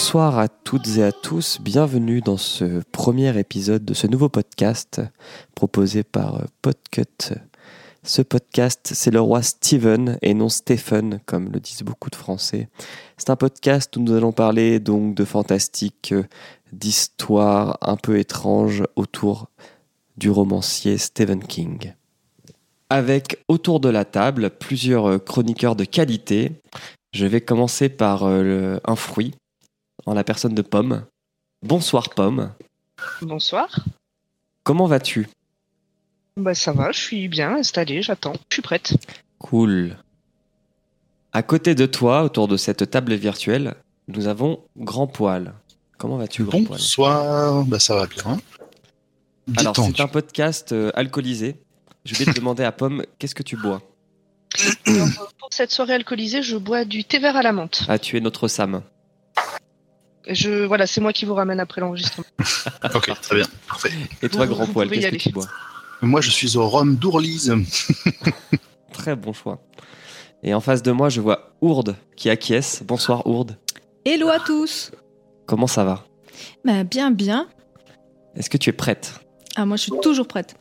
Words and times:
Bonsoir 0.00 0.38
à 0.38 0.48
toutes 0.48 0.96
et 0.96 1.02
à 1.02 1.12
tous, 1.12 1.58
bienvenue 1.60 2.22
dans 2.22 2.38
ce 2.38 2.80
premier 2.90 3.38
épisode 3.38 3.84
de 3.84 3.92
ce 3.92 4.06
nouveau 4.06 4.30
podcast 4.30 5.02
proposé 5.54 6.04
par 6.04 6.36
euh, 6.36 6.44
Podcut. 6.62 7.34
Ce 8.02 8.22
podcast, 8.22 8.92
c'est 8.94 9.10
le 9.10 9.20
roi 9.20 9.42
Steven 9.42 10.18
et 10.22 10.32
non 10.32 10.48
Stephen, 10.48 11.20
comme 11.26 11.52
le 11.52 11.60
disent 11.60 11.82
beaucoup 11.82 12.08
de 12.08 12.16
Français. 12.16 12.70
C'est 13.18 13.28
un 13.28 13.36
podcast 13.36 13.94
où 13.94 14.00
nous 14.00 14.14
allons 14.14 14.32
parler 14.32 14.80
donc 14.80 15.14
de 15.14 15.24
fantastique, 15.26 16.12
euh, 16.12 16.24
d'histoires 16.72 17.76
un 17.82 17.96
peu 17.96 18.18
étranges 18.18 18.82
autour 18.96 19.50
du 20.16 20.30
romancier 20.30 20.96
Stephen 20.96 21.44
King. 21.44 21.92
Avec 22.88 23.44
autour 23.48 23.80
de 23.80 23.90
la 23.90 24.06
table 24.06 24.48
plusieurs 24.48 25.06
euh, 25.10 25.18
chroniqueurs 25.18 25.76
de 25.76 25.84
qualité. 25.84 26.52
Je 27.12 27.26
vais 27.26 27.42
commencer 27.42 27.90
par 27.90 28.24
un 28.24 28.94
fruit, 28.94 29.34
en 30.06 30.14
la 30.14 30.24
personne 30.24 30.54
de 30.54 30.62
Pomme. 30.62 31.04
Bonsoir 31.62 32.10
Pomme, 32.10 32.52
Bonsoir. 33.22 33.84
comment 34.62 34.86
vas-tu? 34.86 35.28
Bah 36.36 36.54
ça 36.54 36.72
va, 36.72 36.92
je 36.92 37.00
suis 37.00 37.28
bien 37.28 37.56
installée, 37.56 38.02
j'attends, 38.02 38.32
je 38.50 38.54
suis 38.56 38.62
prête. 38.62 38.94
Cool. 39.38 39.96
À 41.32 41.42
côté 41.42 41.74
de 41.74 41.86
toi, 41.86 42.22
autour 42.24 42.48
de 42.48 42.56
cette 42.56 42.90
table 42.90 43.14
virtuelle, 43.14 43.74
nous 44.08 44.26
avons 44.26 44.60
Grand 44.76 45.06
Poil. 45.06 45.52
Comment 45.98 46.16
vas-tu 46.16 46.44
Grand 46.44 46.64
Poil? 46.64 46.78
Bonsoir, 46.78 47.64
bah 47.66 47.78
ça 47.78 47.94
va 47.94 48.06
bien. 48.06 48.38
Alors 49.56 49.76
c'est 49.76 50.00
un 50.00 50.08
podcast 50.08 50.72
euh, 50.72 50.90
alcoolisé. 50.94 51.56
Je 52.04 52.14
vais 52.14 52.24
te 52.24 52.30
demander 52.38 52.64
à 52.64 52.72
Pomme, 52.72 53.04
qu'est-ce 53.18 53.34
que 53.34 53.42
tu 53.42 53.56
bois? 53.56 53.82
Alors, 54.86 55.06
euh, 55.06 55.10
pour 55.38 55.48
cette 55.52 55.70
soirée 55.70 55.94
alcoolisée, 55.94 56.42
je 56.42 56.56
bois 56.56 56.84
du 56.84 57.04
thé 57.04 57.18
vert 57.18 57.36
à 57.36 57.42
la 57.42 57.52
menthe. 57.52 57.82
Ah, 57.88 57.98
tu 57.98 58.16
es 58.16 58.20
notre 58.20 58.48
Sam. 58.48 58.82
Je 60.28 60.64
voilà, 60.66 60.86
c'est 60.86 61.00
moi 61.00 61.12
qui 61.12 61.24
vous 61.24 61.34
ramène 61.34 61.60
après 61.60 61.80
l'enregistrement. 61.80 62.26
Ok, 62.94 63.10
très 63.22 63.36
bien, 63.36 63.46
parfait. 63.68 63.90
Et 64.22 64.28
toi, 64.28 64.46
Vous- 64.46 64.54
Grand 64.54 64.64
vous 64.64 64.72
Poil, 64.72 64.90
qu'est-ce 64.90 65.08
que 65.08 65.16
tu 65.16 65.30
bois 65.30 65.46
Moi, 66.02 66.20
je 66.20 66.30
suis 66.30 66.56
au 66.56 66.68
rhum 66.68 66.96
d'Ourlise. 66.96 67.54
Très 68.92 69.16
bon 69.16 69.32
choix. 69.32 69.60
Et 70.42 70.52
en 70.54 70.60
face 70.60 70.82
de 70.82 70.90
moi, 70.92 71.08
je 71.08 71.20
vois 71.20 71.52
Ourde 71.60 71.96
qui 72.16 72.28
acquiesce. 72.30 72.82
Bonsoir 72.86 73.26
Ourde. 73.26 73.56
Hello 74.04 74.28
à 74.28 74.40
tous 74.40 74.90
Comment 75.46 75.66
ça 75.66 75.84
va 75.84 76.04
Bah 76.64 76.84
bien 76.84 77.10
bien. 77.10 77.48
Est-ce 78.36 78.48
que 78.50 78.56
tu 78.56 78.70
es 78.70 78.72
prête 78.72 79.20
Ah 79.56 79.66
moi 79.66 79.76
je 79.76 79.82
suis 79.82 79.92
toujours 80.02 80.26
prête. 80.28 80.54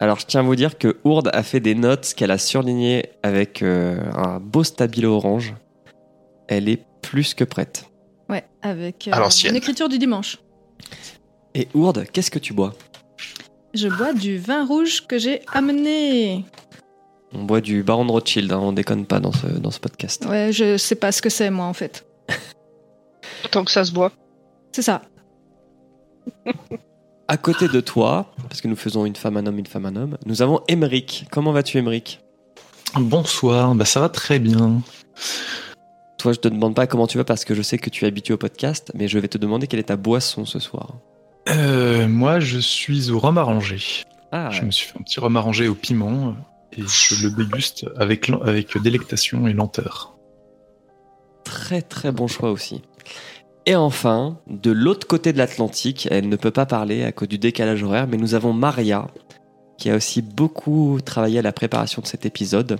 Alors, 0.00 0.18
je 0.18 0.26
tiens 0.26 0.40
à 0.40 0.42
vous 0.42 0.56
dire 0.56 0.76
que 0.76 0.98
Ourde 1.04 1.30
a 1.32 1.42
fait 1.42 1.60
des 1.60 1.74
notes 1.74 2.14
qu'elle 2.16 2.32
a 2.32 2.38
surlignées 2.38 3.06
avec 3.22 3.62
euh, 3.62 3.96
un 4.12 4.40
beau 4.40 4.64
stabilo 4.64 5.14
orange. 5.14 5.54
Elle 6.48 6.68
est 6.68 6.84
plus 7.00 7.32
que 7.34 7.44
prête. 7.44 7.86
Ouais, 8.34 8.44
avec 8.62 9.06
l'ancienne. 9.06 9.52
mon 9.52 9.58
écriture 9.58 9.88
du 9.88 9.96
dimanche. 9.96 10.38
Et 11.54 11.68
Ourde, 11.72 12.04
qu'est-ce 12.12 12.32
que 12.32 12.40
tu 12.40 12.52
bois? 12.52 12.74
Je 13.74 13.86
bois 13.86 14.12
du 14.12 14.38
vin 14.38 14.66
rouge 14.66 15.06
que 15.06 15.18
j'ai 15.18 15.42
amené. 15.52 16.44
On 17.32 17.44
boit 17.44 17.60
du 17.60 17.84
Baron 17.84 18.04
de 18.04 18.10
Rothschild, 18.10 18.52
hein, 18.52 18.58
on 18.60 18.72
déconne 18.72 19.06
pas 19.06 19.20
dans 19.20 19.30
ce, 19.30 19.46
dans 19.46 19.70
ce 19.70 19.78
podcast. 19.78 20.24
Ouais, 20.26 20.50
je 20.52 20.76
sais 20.76 20.96
pas 20.96 21.12
ce 21.12 21.22
que 21.22 21.30
c'est 21.30 21.48
moi 21.50 21.66
en 21.66 21.74
fait. 21.74 22.04
Tant 23.52 23.64
que 23.64 23.70
ça 23.70 23.84
se 23.84 23.92
boit. 23.92 24.10
C'est 24.72 24.82
ça. 24.82 25.02
À 27.28 27.36
côté 27.38 27.68
de 27.68 27.80
toi, 27.80 28.34
parce 28.50 28.60
que 28.60 28.68
nous 28.68 28.76
faisons 28.76 29.06
une 29.06 29.16
femme, 29.16 29.38
un 29.38 29.46
homme, 29.46 29.58
une 29.58 29.66
femme, 29.66 29.86
un 29.86 29.96
homme, 29.96 30.18
nous 30.26 30.42
avons 30.42 30.60
Emeric. 30.68 31.24
Comment 31.30 31.52
vas-tu, 31.52 31.78
Emeric 31.78 32.20
Bonsoir, 32.96 33.74
bah 33.74 33.86
ça 33.86 34.00
va 34.00 34.10
très 34.10 34.38
bien. 34.38 34.82
Toi, 36.24 36.32
je 36.32 36.40
te 36.40 36.48
demande 36.48 36.74
pas 36.74 36.86
comment 36.86 37.06
tu 37.06 37.18
vas 37.18 37.24
parce 37.24 37.44
que 37.44 37.54
je 37.54 37.60
sais 37.60 37.76
que 37.76 37.90
tu 37.90 38.06
es 38.06 38.08
habitué 38.08 38.32
au 38.32 38.38
podcast, 38.38 38.90
mais 38.94 39.08
je 39.08 39.18
vais 39.18 39.28
te 39.28 39.36
demander 39.36 39.66
quelle 39.66 39.80
est 39.80 39.90
ta 39.90 39.98
boisson 39.98 40.46
ce 40.46 40.58
soir. 40.58 40.94
Euh, 41.50 42.08
moi, 42.08 42.40
je 42.40 42.58
suis 42.58 43.10
au 43.10 43.18
rhum 43.18 43.36
arrangé. 43.36 44.04
Ah, 44.32 44.48
Je 44.50 44.62
me 44.62 44.70
suis 44.70 44.86
fait 44.88 44.98
un 44.98 45.02
petit 45.02 45.20
rhum 45.20 45.36
arrangé 45.36 45.68
au 45.68 45.74
piment 45.74 46.28
euh, 46.28 46.78
et 46.78 46.82
je 46.88 47.26
le 47.26 47.30
déguste 47.30 47.84
avec, 47.98 48.30
avec 48.42 48.78
délectation 48.78 49.46
et 49.48 49.52
lenteur. 49.52 50.16
très 51.44 51.82
très 51.82 52.10
bon 52.10 52.26
choix 52.26 52.50
aussi. 52.50 52.80
Et 53.66 53.76
enfin, 53.76 54.38
de 54.48 54.70
l'autre 54.70 55.06
côté 55.06 55.30
de 55.34 55.36
l'Atlantique, 55.36 56.08
elle 56.10 56.30
ne 56.30 56.36
peut 56.36 56.50
pas 56.50 56.64
parler 56.64 57.04
à 57.04 57.12
cause 57.12 57.28
du 57.28 57.36
décalage 57.36 57.82
horaire, 57.82 58.06
mais 58.06 58.16
nous 58.16 58.34
avons 58.34 58.54
Maria, 58.54 59.08
qui 59.76 59.90
a 59.90 59.96
aussi 59.96 60.22
beaucoup 60.22 61.00
travaillé 61.04 61.40
à 61.40 61.42
la 61.42 61.52
préparation 61.52 62.00
de 62.00 62.06
cet 62.06 62.24
épisode, 62.24 62.78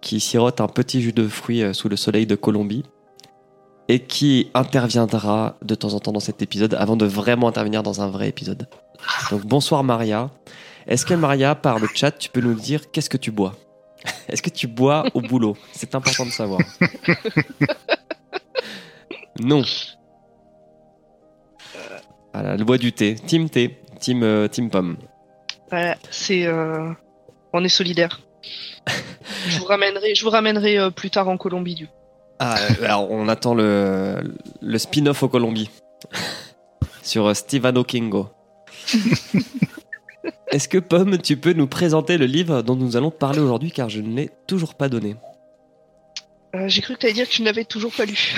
qui 0.00 0.20
sirote 0.20 0.60
un 0.60 0.68
petit 0.68 1.00
jus 1.02 1.12
de 1.12 1.28
fruits 1.28 1.62
euh, 1.62 1.72
sous 1.72 1.88
le 1.88 1.96
soleil 1.96 2.26
de 2.26 2.34
Colombie, 2.34 2.84
et 3.88 4.00
qui 4.00 4.50
interviendra 4.54 5.56
de 5.62 5.74
temps 5.74 5.94
en 5.94 6.00
temps 6.00 6.12
dans 6.12 6.20
cet 6.20 6.42
épisode 6.42 6.74
avant 6.74 6.96
de 6.96 7.06
vraiment 7.06 7.48
intervenir 7.48 7.82
dans 7.82 8.00
un 8.00 8.10
vrai 8.10 8.28
épisode. 8.28 8.68
Donc 9.30 9.44
bonsoir 9.46 9.84
Maria. 9.84 10.30
Est-ce 10.86 11.04
que 11.04 11.14
Maria, 11.14 11.54
par 11.54 11.78
le 11.78 11.88
chat, 11.92 12.12
tu 12.12 12.28
peux 12.28 12.40
nous 12.40 12.54
dire 12.54 12.90
qu'est-ce 12.90 13.10
que 13.10 13.16
tu 13.16 13.30
bois? 13.30 13.54
Est-ce 14.28 14.42
que 14.42 14.50
tu 14.50 14.66
bois 14.66 15.04
au 15.14 15.20
boulot? 15.20 15.56
C'est 15.72 15.94
important 15.94 16.26
de 16.26 16.30
savoir. 16.30 16.60
Non. 19.40 19.62
Voilà, 22.32 22.56
le 22.56 22.64
bois 22.64 22.78
du 22.78 22.92
thé. 22.92 23.14
Team 23.14 23.48
thé. 23.50 23.78
Team, 24.00 24.22
euh, 24.22 24.48
team 24.48 24.70
pomme. 24.70 24.96
Voilà, 25.70 25.96
c'est 26.10 26.46
euh, 26.46 26.92
on 27.52 27.64
est 27.64 27.68
solidaires. 27.68 28.20
je 29.48 29.58
vous 29.58 29.64
ramènerai, 29.64 30.14
je 30.14 30.24
vous 30.24 30.30
ramènerai 30.30 30.78
euh, 30.78 30.90
plus 30.90 31.10
tard 31.10 31.28
en 31.28 31.36
Colombie 31.36 31.74
du 31.74 31.86
coup. 31.86 31.92
Ah, 32.38 32.56
euh, 32.58 32.84
alors 32.84 33.10
on 33.10 33.28
attend 33.28 33.54
le, 33.54 34.22
le 34.60 34.78
spin-off 34.78 35.22
au 35.22 35.28
Colombie. 35.28 35.70
Sur 37.02 37.26
euh, 37.26 37.34
Stephen 37.34 37.82
Kingo. 37.84 38.28
Est-ce 40.48 40.68
que 40.68 40.78
Pomme, 40.78 41.18
tu 41.18 41.36
peux 41.36 41.52
nous 41.52 41.66
présenter 41.66 42.18
le 42.18 42.26
livre 42.26 42.62
dont 42.62 42.76
nous 42.76 42.96
allons 42.96 43.10
parler 43.10 43.40
aujourd'hui 43.40 43.70
car 43.70 43.88
je 43.88 44.00
ne 44.00 44.14
l'ai 44.14 44.30
toujours 44.46 44.74
pas 44.74 44.88
donné? 44.88 45.16
Euh, 46.54 46.68
J'ai 46.68 46.80
cru 46.82 46.94
que 46.94 47.00
tu 47.00 47.06
allais 47.06 47.14
dire 47.14 47.28
que 47.28 47.32
tu 47.32 47.42
n'avais 47.42 47.64
toujours 47.64 47.92
pas 47.92 48.04
lu. 48.04 48.34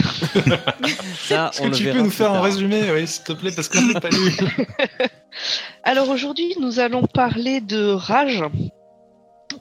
Ça, 1.29 1.51
Est-ce 1.53 1.63
que 1.63 1.75
tu 1.75 1.85
peux 1.85 1.99
nous 1.99 2.11
faire 2.11 2.33
un 2.33 2.41
résumé, 2.41 2.91
oui, 2.93 3.07
s'il 3.07 3.25
te 3.25 3.33
plaît, 3.33 3.53
parce 3.55 3.69
que 3.69 3.79
je 3.79 3.87
l'ai 3.87 4.01
pas 4.01 4.09
lu. 4.09 4.37
Alors 5.85 6.09
aujourd'hui, 6.09 6.55
nous 6.61 6.81
allons 6.81 7.07
parler 7.07 7.61
de 7.61 7.91
Rage, 7.91 8.43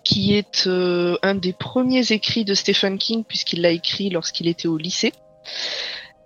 qui 0.08 0.36
est 0.36 0.68
euh, 0.68 1.18
un 1.22 1.36
des 1.36 1.52
premiers 1.52 2.14
écrits 2.14 2.46
de 2.46 2.54
Stephen 2.54 2.98
King, 2.98 3.26
puisqu'il 3.28 3.62
l'a 3.62 3.72
écrit 3.72 4.10
lorsqu'il 4.10 4.48
était 4.48 4.70
au 4.70 4.78
lycée. 4.78 5.12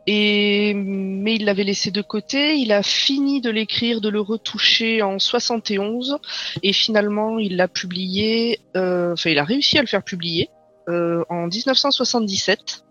Mais 0.08 1.36
il 1.36 1.46
l'avait 1.46 1.64
laissé 1.64 1.90
de 1.90 2.03
côté, 2.03 2.58
il 2.58 2.72
a 2.74 2.84
fini 2.84 3.41
de 3.41 3.50
l'écrire, 3.50 4.00
de 4.00 4.09
le 4.09 4.22
retoucher 4.22 5.02
en 5.02 5.18
71, 5.18 6.20
et 6.62 6.74
finalement 6.74 7.40
il 7.40 7.56
l'a 7.56 7.68
publié, 7.68 8.59
euh, 8.78 9.14
enfin 9.14 9.31
il 9.31 9.40
a 9.40 9.44
réussi 9.44 9.80
à 9.80 9.81
le 9.81 9.88
faire 9.88 10.03
publier 10.03 10.52
euh, 10.88 11.24
en 11.30 11.47
1977, 11.47 12.84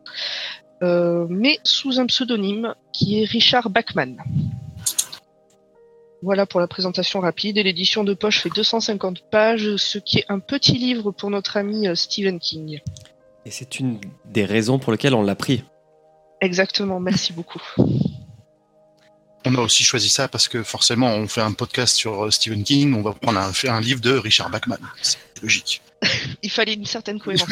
euh, 0.82 1.26
mais 1.28 1.58
sous 1.62 2.00
un 2.00 2.06
pseudonyme 2.06 2.74
qui 2.92 3.22
est 3.22 3.24
Richard 3.26 3.70
Bachman. 3.70 4.16
Voilà 6.22 6.44
pour 6.44 6.60
la 6.60 6.66
présentation 6.66 7.20
rapide. 7.20 7.58
Et 7.58 7.62
l'édition 7.62 8.04
de 8.04 8.14
poche 8.14 8.40
fait 8.40 8.50
250 8.50 9.30
pages, 9.30 9.76
ce 9.76 9.98
qui 9.98 10.18
est 10.18 10.26
un 10.28 10.38
petit 10.38 10.78
livre 10.78 11.12
pour 11.12 11.30
notre 11.30 11.56
ami 11.56 11.88
euh, 11.88 11.94
Stephen 11.94 12.38
King. 12.38 12.80
Et 13.46 13.50
c'est 13.50 13.80
une 13.80 14.00
des 14.26 14.44
raisons 14.44 14.78
pour 14.78 14.92
lesquelles 14.92 15.14
on 15.14 15.22
l'a 15.22 15.34
pris. 15.34 15.64
Exactement, 16.40 17.00
merci 17.00 17.32
beaucoup. 17.32 17.60
On 19.46 19.54
a 19.54 19.60
aussi 19.60 19.82
choisi 19.82 20.10
ça 20.10 20.28
parce 20.28 20.48
que 20.48 20.62
forcément, 20.62 21.08
on 21.08 21.26
fait 21.26 21.40
un 21.40 21.52
podcast 21.52 21.96
sur 21.96 22.26
euh, 22.26 22.30
Stephen 22.30 22.62
King, 22.62 22.94
on 22.94 23.02
va 23.02 23.12
prendre 23.12 23.38
un, 23.38 23.52
faire 23.52 23.72
un 23.72 23.80
livre 23.80 24.00
de 24.00 24.12
Richard 24.12 24.50
Bachman. 24.50 24.78
C'est 25.00 25.18
logique. 25.42 25.80
Il 26.42 26.50
fallait 26.50 26.74
une 26.74 26.84
certaine 26.84 27.18
cohérence. 27.18 27.48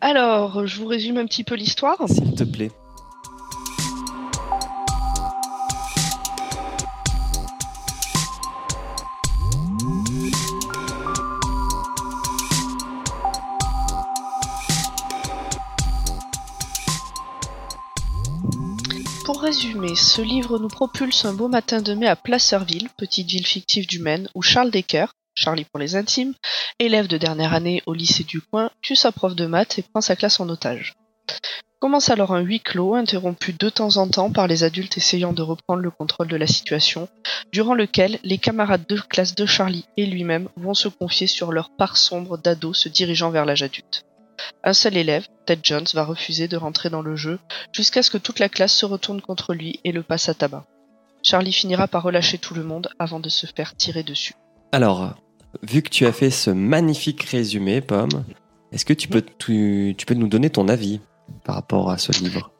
Alors, 0.00 0.66
je 0.66 0.76
vous 0.76 0.86
résume 0.86 1.18
un 1.18 1.26
petit 1.26 1.44
peu 1.44 1.54
l'histoire. 1.54 1.98
S'il 2.08 2.34
te 2.34 2.44
plaît. 2.44 2.70
Pour 19.40 19.46
résumer, 19.46 19.96
ce 19.96 20.20
livre 20.20 20.58
nous 20.58 20.68
propulse 20.68 21.24
un 21.24 21.32
beau 21.32 21.48
matin 21.48 21.80
de 21.80 21.94
mai 21.94 22.06
à 22.06 22.14
Placerville, 22.14 22.90
petite 22.98 23.30
ville 23.30 23.46
fictive 23.46 23.86
du 23.86 23.98
Maine, 23.98 24.28
où 24.34 24.42
Charles 24.42 24.70
Decker, 24.70 25.06
Charlie 25.34 25.64
pour 25.64 25.80
les 25.80 25.96
intimes, 25.96 26.34
élève 26.78 27.06
de 27.06 27.16
dernière 27.16 27.54
année 27.54 27.82
au 27.86 27.94
lycée 27.94 28.24
du 28.24 28.42
coin, 28.42 28.70
tue 28.82 28.96
sa 28.96 29.12
prof 29.12 29.34
de 29.34 29.46
maths 29.46 29.78
et 29.78 29.82
prend 29.82 30.02
sa 30.02 30.14
classe 30.14 30.40
en 30.40 30.48
otage. 30.50 30.92
Commence 31.78 32.10
alors 32.10 32.34
un 32.34 32.40
huis 32.40 32.60
clos, 32.60 32.94
interrompu 32.94 33.54
de 33.54 33.70
temps 33.70 33.96
en 33.96 34.08
temps 34.08 34.30
par 34.30 34.46
les 34.46 34.62
adultes 34.62 34.98
essayant 34.98 35.32
de 35.32 35.40
reprendre 35.40 35.80
le 35.80 35.90
contrôle 35.90 36.28
de 36.28 36.36
la 36.36 36.46
situation, 36.46 37.08
durant 37.50 37.72
lequel 37.72 38.18
les 38.22 38.36
camarades 38.36 38.86
de 38.90 39.00
classe 39.00 39.34
de 39.34 39.46
Charlie 39.46 39.86
et 39.96 40.04
lui-même 40.04 40.50
vont 40.56 40.74
se 40.74 40.88
confier 40.88 41.26
sur 41.26 41.50
leur 41.50 41.70
part 41.70 41.96
sombre 41.96 42.36
d'ados 42.36 42.76
se 42.76 42.90
dirigeant 42.90 43.30
vers 43.30 43.46
l'âge 43.46 43.62
adulte. 43.62 44.04
Un 44.64 44.72
seul 44.72 44.96
élève, 44.96 45.26
Ted 45.46 45.60
Jones, 45.62 45.86
va 45.94 46.04
refuser 46.04 46.48
de 46.48 46.56
rentrer 46.56 46.90
dans 46.90 47.02
le 47.02 47.16
jeu 47.16 47.38
jusqu'à 47.72 48.02
ce 48.02 48.10
que 48.10 48.18
toute 48.18 48.38
la 48.38 48.48
classe 48.48 48.74
se 48.74 48.86
retourne 48.86 49.20
contre 49.20 49.54
lui 49.54 49.80
et 49.84 49.92
le 49.92 50.02
passe 50.02 50.28
à 50.28 50.34
tabac. 50.34 50.64
Charlie 51.22 51.52
finira 51.52 51.86
par 51.86 52.02
relâcher 52.02 52.38
tout 52.38 52.54
le 52.54 52.62
monde 52.62 52.88
avant 52.98 53.20
de 53.20 53.28
se 53.28 53.46
faire 53.46 53.76
tirer 53.76 54.02
dessus. 54.02 54.34
Alors, 54.72 55.14
vu 55.62 55.82
que 55.82 55.90
tu 55.90 56.06
as 56.06 56.12
fait 56.12 56.30
ce 56.30 56.50
magnifique 56.50 57.22
résumé, 57.24 57.80
Pomme, 57.80 58.24
est-ce 58.72 58.84
que 58.84 58.94
tu 58.94 59.08
peux, 59.08 59.24
tu, 59.38 59.94
tu 59.98 60.06
peux 60.06 60.14
nous 60.14 60.28
donner 60.28 60.50
ton 60.50 60.68
avis 60.68 61.00
par 61.44 61.56
rapport 61.56 61.90
à 61.90 61.98
ce 61.98 62.12
livre? 62.12 62.50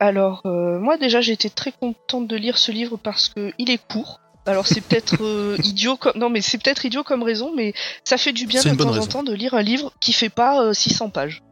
Alors, 0.00 0.42
euh, 0.46 0.80
moi 0.80 0.96
déjà, 0.96 1.20
j'ai 1.20 1.32
été 1.32 1.48
très 1.48 1.70
contente 1.70 2.26
de 2.26 2.36
lire 2.36 2.58
ce 2.58 2.72
livre 2.72 2.96
parce 2.96 3.28
que 3.28 3.52
il 3.58 3.70
est 3.70 3.78
court. 3.78 4.20
Alors 4.46 4.66
c'est 4.66 4.80
peut-être 4.80 5.22
euh, 5.22 5.56
idiot 5.62 5.96
comme 5.96 6.14
non 6.16 6.28
mais 6.28 6.40
c'est 6.40 6.58
peut-être 6.58 6.84
idiot 6.84 7.04
comme 7.04 7.22
raison 7.22 7.52
mais 7.54 7.74
ça 8.04 8.16
fait 8.18 8.32
du 8.32 8.46
bien 8.46 8.60
de 8.72 8.76
temps 8.82 8.90
en 8.90 9.06
temps 9.06 9.22
de 9.22 9.32
lire 9.32 9.54
un 9.54 9.62
livre 9.62 9.92
qui 10.00 10.12
fait 10.12 10.30
pas 10.30 10.60
euh, 10.62 10.72
600 10.72 11.10
pages. 11.10 11.42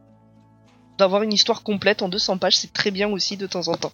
D'avoir 0.97 1.23
une 1.23 1.33
histoire 1.33 1.63
complète 1.63 2.01
en 2.03 2.09
200 2.09 2.37
pages, 2.37 2.57
c'est 2.57 2.73
très 2.73 2.91
bien 2.91 3.07
aussi 3.09 3.37
de 3.37 3.47
temps 3.47 3.69
en 3.69 3.75
temps. 3.75 3.93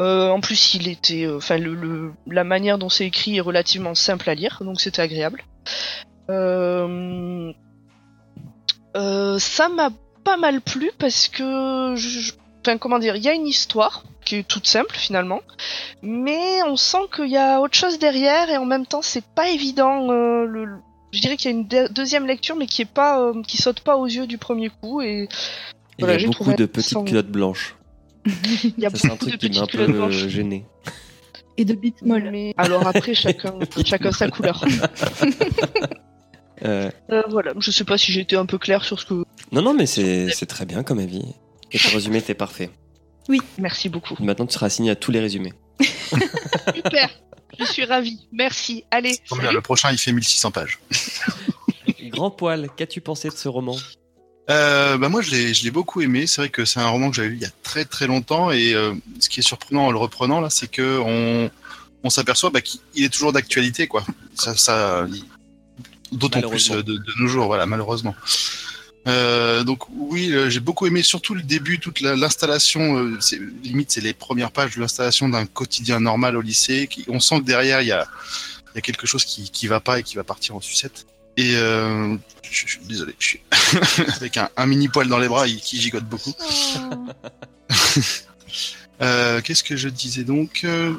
Euh, 0.00 0.30
en 0.30 0.40
plus, 0.40 0.74
il 0.74 0.88
était, 0.88 1.24
euh, 1.26 1.36
enfin 1.36 1.58
le, 1.58 1.74
le- 1.74 2.12
la 2.26 2.44
manière 2.44 2.78
dont 2.78 2.88
c'est 2.88 3.06
écrit 3.06 3.36
est 3.36 3.40
relativement 3.40 3.94
simple 3.94 4.28
à 4.30 4.34
lire, 4.34 4.58
donc 4.64 4.80
c'était 4.80 5.02
agréable. 5.02 5.44
Euh, 6.30 7.52
euh, 8.96 9.38
ça 9.38 9.68
m'a 9.68 9.90
pas 10.24 10.36
mal 10.36 10.60
plu 10.60 10.90
parce 10.98 11.28
que, 11.28 11.94
je- 11.96 12.32
enfin 12.68 12.78
comment 12.78 12.98
dire, 12.98 13.16
il 13.16 13.22
y 13.22 13.28
a 13.28 13.32
une 13.32 13.46
histoire 13.46 14.04
qui 14.24 14.36
est 14.36 14.46
toute 14.46 14.66
simple 14.66 14.94
finalement, 14.94 15.40
mais 16.02 16.62
on 16.66 16.76
sent 16.76 16.98
qu'il 17.14 17.28
y 17.30 17.36
a 17.36 17.60
autre 17.60 17.74
chose 17.76 17.98
derrière 17.98 18.50
et 18.50 18.56
en 18.58 18.66
même 18.66 18.84
temps 18.86 19.00
c'est 19.02 19.24
pas 19.24 19.48
évident. 19.48 20.10
euh, 20.10 20.44
le, 20.44 20.68
je 21.12 21.20
dirais 21.20 21.36
qu'il 21.38 21.50
y 21.50 21.54
a 21.54 21.56
une 21.56 21.66
deux- 21.66 21.88
deuxième 21.88 22.26
lecture 22.26 22.54
mais 22.56 22.66
qui 22.66 22.82
est 22.82 22.90
pas, 22.90 23.20
euh, 23.20 23.42
qui 23.42 23.56
saute 23.56 23.80
pas 23.80 23.96
aux 23.96 24.06
yeux 24.06 24.26
du 24.26 24.36
premier 24.38 24.68
coup 24.68 25.00
et 25.00 25.28
Il 25.98 26.00
Voilà, 26.04 26.14
y 26.14 26.16
a 26.16 26.18
j'ai 26.18 26.26
beaucoup 26.26 26.42
trouvé 26.44 26.56
de 26.56 26.66
petites 26.66 26.90
sans- 26.92 27.04
culottes 27.04 27.30
blanches. 27.30 27.74
il 28.26 28.74
y 28.78 28.84
a 28.86 28.90
Ça, 28.90 29.08
un 29.08 29.10
beaucoup 29.12 29.24
de 29.24 29.30
truc 29.30 29.40
qui 29.40 29.48
m'a 29.50 29.56
un 29.56 29.60
petites 29.66 29.70
culottes 29.70 29.86
peu 29.86 29.92
blanches. 29.94 30.26
gêné. 30.28 30.66
Et 31.56 31.64
de 31.64 31.72
bits 31.74 31.94
molles. 32.02 32.28
Mais 32.30 32.54
alors 32.58 32.86
après 32.86 33.14
chacun, 33.24 33.54
chacun 33.84 34.12
sa 34.12 34.28
couleur. 34.28 34.62
Euh, 36.64 36.90
Euh, 37.12 37.22
voilà, 37.30 37.52
je 37.60 37.70
sais 37.70 37.84
pas 37.84 37.96
si 37.96 38.18
été 38.18 38.34
un 38.34 38.44
peu 38.44 38.58
clair 38.58 38.84
sur 38.84 38.98
ce 38.98 39.06
que. 39.06 39.14
non, 39.52 39.62
non, 39.62 39.74
mais 39.74 39.86
c'est 39.86 40.46
très 40.46 40.66
bien 40.66 40.82
comme 40.82 40.98
avis. 40.98 41.22
Et 41.72 41.78
ton 41.78 41.90
résumé 41.90 42.18
était 42.18 42.34
parfait. 42.34 42.70
Merci 43.58 43.88
beaucoup. 43.88 44.16
Maintenant, 44.20 44.46
tu 44.46 44.54
seras 44.54 44.66
assigné 44.66 44.90
à 44.90 44.96
tous 44.96 45.10
les 45.10 45.20
résumés. 45.20 45.52
Super, 46.74 47.10
je 47.58 47.64
suis 47.64 47.84
ravie. 47.84 48.26
Merci. 48.32 48.84
Allez. 48.90 49.18
Bien, 49.38 49.52
le 49.52 49.60
prochain, 49.60 49.90
il 49.92 49.98
fait 49.98 50.12
1600 50.12 50.50
pages. 50.50 50.78
Grand 52.04 52.30
poil, 52.30 52.70
qu'as-tu 52.76 53.00
pensé 53.00 53.28
de 53.28 53.34
ce 53.34 53.48
roman? 53.48 53.76
Euh, 54.50 54.96
bah 54.96 55.10
moi, 55.10 55.20
je 55.20 55.30
l'ai, 55.30 55.52
je 55.52 55.62
l'ai 55.64 55.70
beaucoup 55.70 56.00
aimé. 56.00 56.26
C'est 56.26 56.40
vrai 56.40 56.48
que 56.48 56.64
c'est 56.64 56.80
un 56.80 56.88
roman 56.88 57.10
que 57.10 57.16
j'avais 57.16 57.28
lu 57.28 57.36
il 57.36 57.42
y 57.42 57.46
a 57.46 57.50
très 57.62 57.84
très 57.84 58.06
longtemps. 58.06 58.50
Et 58.50 58.72
euh, 58.72 58.94
ce 59.20 59.28
qui 59.28 59.40
est 59.40 59.42
surprenant 59.42 59.86
en 59.86 59.90
le 59.90 59.98
reprenant 59.98 60.40
là, 60.40 60.48
c'est 60.48 60.68
que 60.68 60.98
on, 61.04 61.50
on 62.02 62.10
s'aperçoit 62.10 62.48
bah, 62.48 62.62
qu'il 62.62 62.80
il 62.94 63.04
est 63.04 63.10
toujours 63.10 63.32
d'actualité, 63.32 63.86
quoi. 63.86 64.06
Ça, 64.34 65.06
d'autant 66.12 66.40
plus 66.48 66.70
euh, 66.70 66.82
de, 66.82 66.94
de 66.94 67.12
nos 67.20 67.26
jours, 67.26 67.46
voilà, 67.46 67.66
malheureusement. 67.66 68.14
Euh, 69.08 69.64
donc 69.64 69.88
oui, 69.90 70.30
euh, 70.32 70.50
j'ai 70.50 70.60
beaucoup 70.60 70.86
aimé 70.86 71.02
surtout 71.02 71.34
le 71.34 71.42
début, 71.42 71.78
toute 71.80 72.00
la- 72.00 72.14
l'installation. 72.14 72.98
euh, 72.98 73.18
limite, 73.64 73.90
c'est 73.90 74.00
les 74.02 74.12
premières 74.12 74.50
pages 74.52 74.76
de 74.76 74.80
l'installation 74.80 75.28
d'un 75.28 75.46
quotidien 75.46 75.98
normal 75.98 76.36
au 76.36 76.40
lycée. 76.42 76.86
Qui, 76.88 77.04
on 77.08 77.18
sent 77.20 77.40
que 77.40 77.44
derrière, 77.46 77.80
il 77.80 77.88
y 77.88 77.92
a, 77.92 78.06
il 78.74 78.76
y 78.76 78.78
a 78.78 78.82
quelque 78.82 79.06
chose 79.06 79.24
qui, 79.24 79.50
qui 79.50 79.66
va 79.66 79.80
pas 79.80 79.98
et 79.98 80.02
qui 80.02 80.16
va 80.16 80.24
partir 80.24 80.54
en 80.56 80.60
sucette. 80.60 81.06
Et 81.38 81.54
euh, 81.56 82.16
je, 82.50 82.66
suis 82.66 82.80
désolé, 82.88 83.14
je 83.18 83.26
suis 83.26 83.40
avec 84.16 84.36
un, 84.36 84.50
un 84.56 84.66
mini 84.66 84.88
poil 84.88 85.08
dans 85.08 85.18
les 85.18 85.28
bras 85.28 85.46
il- 85.48 85.60
qui 85.60 85.80
gigote 85.80 86.04
beaucoup. 86.04 86.34
Euh, 89.00 89.40
Qu'est-ce 89.42 89.62
que 89.62 89.76
je 89.76 89.88
disais 89.88 90.24
donc 90.24 90.62
Euh, 90.64 90.92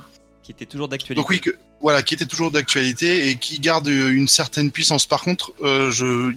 Qui 0.44 0.51
était 0.53 0.65
toujours 0.65 0.88
d'actualité. 0.88 1.15
Donc 1.21 1.29
oui, 1.29 1.41
que, 1.41 1.50
voilà, 1.81 2.03
qui 2.03 2.13
était 2.13 2.25
toujours 2.25 2.51
d'actualité 2.51 3.29
et 3.29 3.35
qui 3.37 3.59
garde 3.59 3.87
une 3.87 4.27
certaine 4.27 4.71
puissance. 4.71 5.05
Par 5.05 5.21
contre, 5.21 5.53
euh, 5.61 5.91
je, 5.91 6.33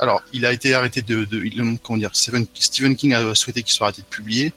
alors, 0.00 0.22
il 0.32 0.46
a 0.46 0.52
été 0.52 0.74
arrêté 0.74 1.02
de, 1.02 1.26
comment 1.82 1.98
dire, 1.98 2.10
Stephen, 2.14 2.46
Stephen 2.54 2.96
King 2.96 3.14
a 3.14 3.34
souhaité 3.34 3.62
qu'il 3.62 3.72
soit 3.72 3.88
arrêté 3.88 4.02
de 4.02 4.06
publier 4.06 4.52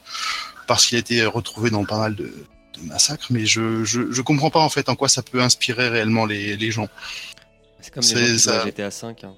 parce 0.66 0.86
qu'il 0.86 0.96
a 0.96 1.00
été 1.00 1.24
retrouvé 1.24 1.70
dans 1.70 1.84
pas 1.84 1.98
mal 1.98 2.14
de, 2.14 2.32
de 2.74 2.86
massacres, 2.86 3.26
mais 3.30 3.44
je, 3.46 3.84
je, 3.84 4.10
je 4.10 4.22
comprends 4.22 4.50
pas 4.50 4.60
en 4.60 4.68
fait 4.68 4.88
en 4.88 4.94
quoi 4.96 5.08
ça 5.08 5.22
peut 5.22 5.42
inspirer 5.42 5.88
réellement 5.88 6.26
les, 6.26 6.56
les 6.56 6.70
gens. 6.70 6.88
C'est 7.80 7.92
comme 7.92 8.02
les 8.02 8.26
gens 8.32 8.38
ça. 8.38 8.62
à 8.62 8.66
GTA 8.66 8.90
5. 8.90 9.24
hein. 9.24 9.34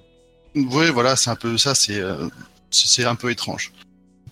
Oui, 0.55 0.89
voilà, 0.91 1.15
c'est 1.15 1.29
un 1.29 1.35
peu 1.35 1.57
ça, 1.57 1.73
c'est 1.73 1.99
euh, 1.99 2.27
c'est 2.69 2.87
c'est 2.87 3.05
un 3.05 3.15
peu 3.15 3.31
étrange. 3.31 3.71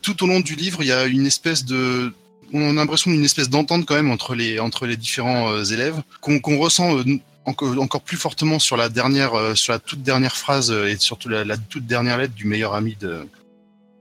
Tout 0.01 0.23
au 0.23 0.27
long 0.27 0.39
du 0.39 0.55
livre, 0.55 0.83
il 0.83 0.87
y 0.87 0.91
a 0.91 1.05
une 1.05 1.25
espèce 1.25 1.65
de 1.65 2.13
on 2.53 2.71
a 2.71 2.73
l'impression 2.73 3.11
d'une 3.11 3.23
espèce 3.23 3.49
d'entente 3.49 3.85
quand 3.85 3.95
même 3.95 4.11
entre 4.11 4.35
les 4.35 4.59
entre 4.59 4.85
les 4.85 4.97
différents 4.97 5.51
euh, 5.51 5.63
élèves 5.63 6.01
qu'on 6.21 6.57
ressent 6.57 6.97
euh, 6.97 7.19
encore 7.45 8.01
plus 8.01 8.17
fortement 8.17 8.59
sur 8.59 8.77
la 8.77 8.89
dernière 8.89 9.33
euh, 9.33 9.55
sur 9.55 9.73
la 9.73 9.79
toute 9.79 10.01
dernière 10.01 10.37
phrase 10.37 10.71
et 10.71 10.97
surtout 10.97 11.29
la, 11.29 11.43
la 11.43 11.57
toute 11.57 11.85
dernière 11.85 12.17
lettre 12.17 12.33
du 12.33 12.45
meilleur 12.45 12.73
ami 12.73 12.95
de 12.99 13.27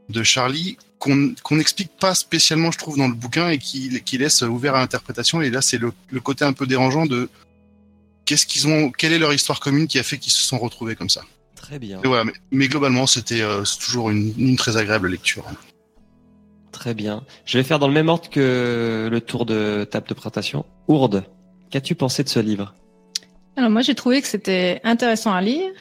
de 0.08 0.22
Charlie 0.22 0.76
qu'on 0.98 1.34
n'explique 1.52 1.92
pas 1.98 2.14
spécialement 2.14 2.70
je 2.70 2.78
trouve 2.78 2.98
dans 2.98 3.08
le 3.08 3.14
bouquin 3.14 3.48
et 3.48 3.58
qui 3.58 4.02
qui 4.02 4.18
laisse 4.18 4.42
ouvert 4.42 4.74
à 4.74 4.80
l'interprétation 4.80 5.40
et 5.40 5.50
là 5.50 5.62
c'est 5.62 5.78
le, 5.78 5.92
le 6.10 6.20
côté 6.20 6.44
un 6.44 6.52
peu 6.52 6.66
dérangeant 6.66 7.06
de 7.06 7.28
qu'est-ce 8.26 8.46
qu'ils 8.46 8.68
ont 8.68 8.90
quelle 8.90 9.12
est 9.12 9.18
leur 9.18 9.32
histoire 9.32 9.60
commune 9.60 9.86
qui 9.86 9.98
a 9.98 10.02
fait 10.02 10.18
qu'ils 10.18 10.32
se 10.32 10.42
sont 10.42 10.58
retrouvés 10.58 10.94
comme 10.94 11.10
ça. 11.10 11.22
Très 11.60 11.78
bien. 11.78 12.00
Et 12.02 12.06
voilà, 12.08 12.24
mais, 12.24 12.32
mais 12.50 12.68
globalement, 12.68 13.06
c'était 13.06 13.42
euh, 13.42 13.64
toujours 13.80 14.10
une, 14.10 14.32
une 14.38 14.56
très 14.56 14.76
agréable 14.76 15.08
lecture. 15.08 15.44
Très 16.72 16.94
bien. 16.94 17.24
Je 17.44 17.58
vais 17.58 17.64
faire 17.64 17.78
dans 17.78 17.88
le 17.88 17.94
même 17.94 18.08
ordre 18.08 18.30
que 18.30 19.08
le 19.10 19.20
tour 19.20 19.44
de 19.44 19.84
table 19.84 20.06
de 20.08 20.14
présentation. 20.14 20.64
Ourde, 20.88 21.24
qu'as-tu 21.70 21.94
pensé 21.94 22.22
de 22.22 22.28
ce 22.28 22.38
livre? 22.38 22.74
Alors 23.56 23.70
moi 23.70 23.82
j'ai 23.82 23.94
trouvé 23.94 24.22
que 24.22 24.28
c'était 24.28 24.80
intéressant 24.84 25.32
à 25.32 25.40
lire, 25.40 25.72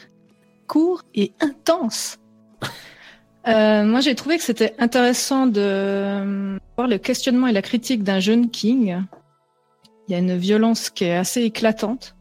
court 0.68 1.04
et 1.16 1.34
intense. 1.40 2.18
Euh, 3.48 3.86
moi 3.86 4.02
j'ai 4.02 4.16
trouvé 4.16 4.38
que 4.38 4.44
c'était 4.44 4.76
intéressant 4.80 5.48
de 5.48 5.62
euh, 5.62 6.58
voir 6.76 6.90
le 6.90 6.98
questionnement 6.98 7.48
et 7.48 7.54
la 7.54 7.62
critique 7.62 8.04
d'un 8.04 8.20
jeune 8.20 8.50
King. 8.50 9.02
Il 10.08 10.12
y 10.12 10.16
a 10.16 10.18
une 10.18 10.36
violence 10.36 10.90
qui 10.90 11.06
est 11.06 11.16
assez 11.16 11.44
éclatante. 11.44 12.16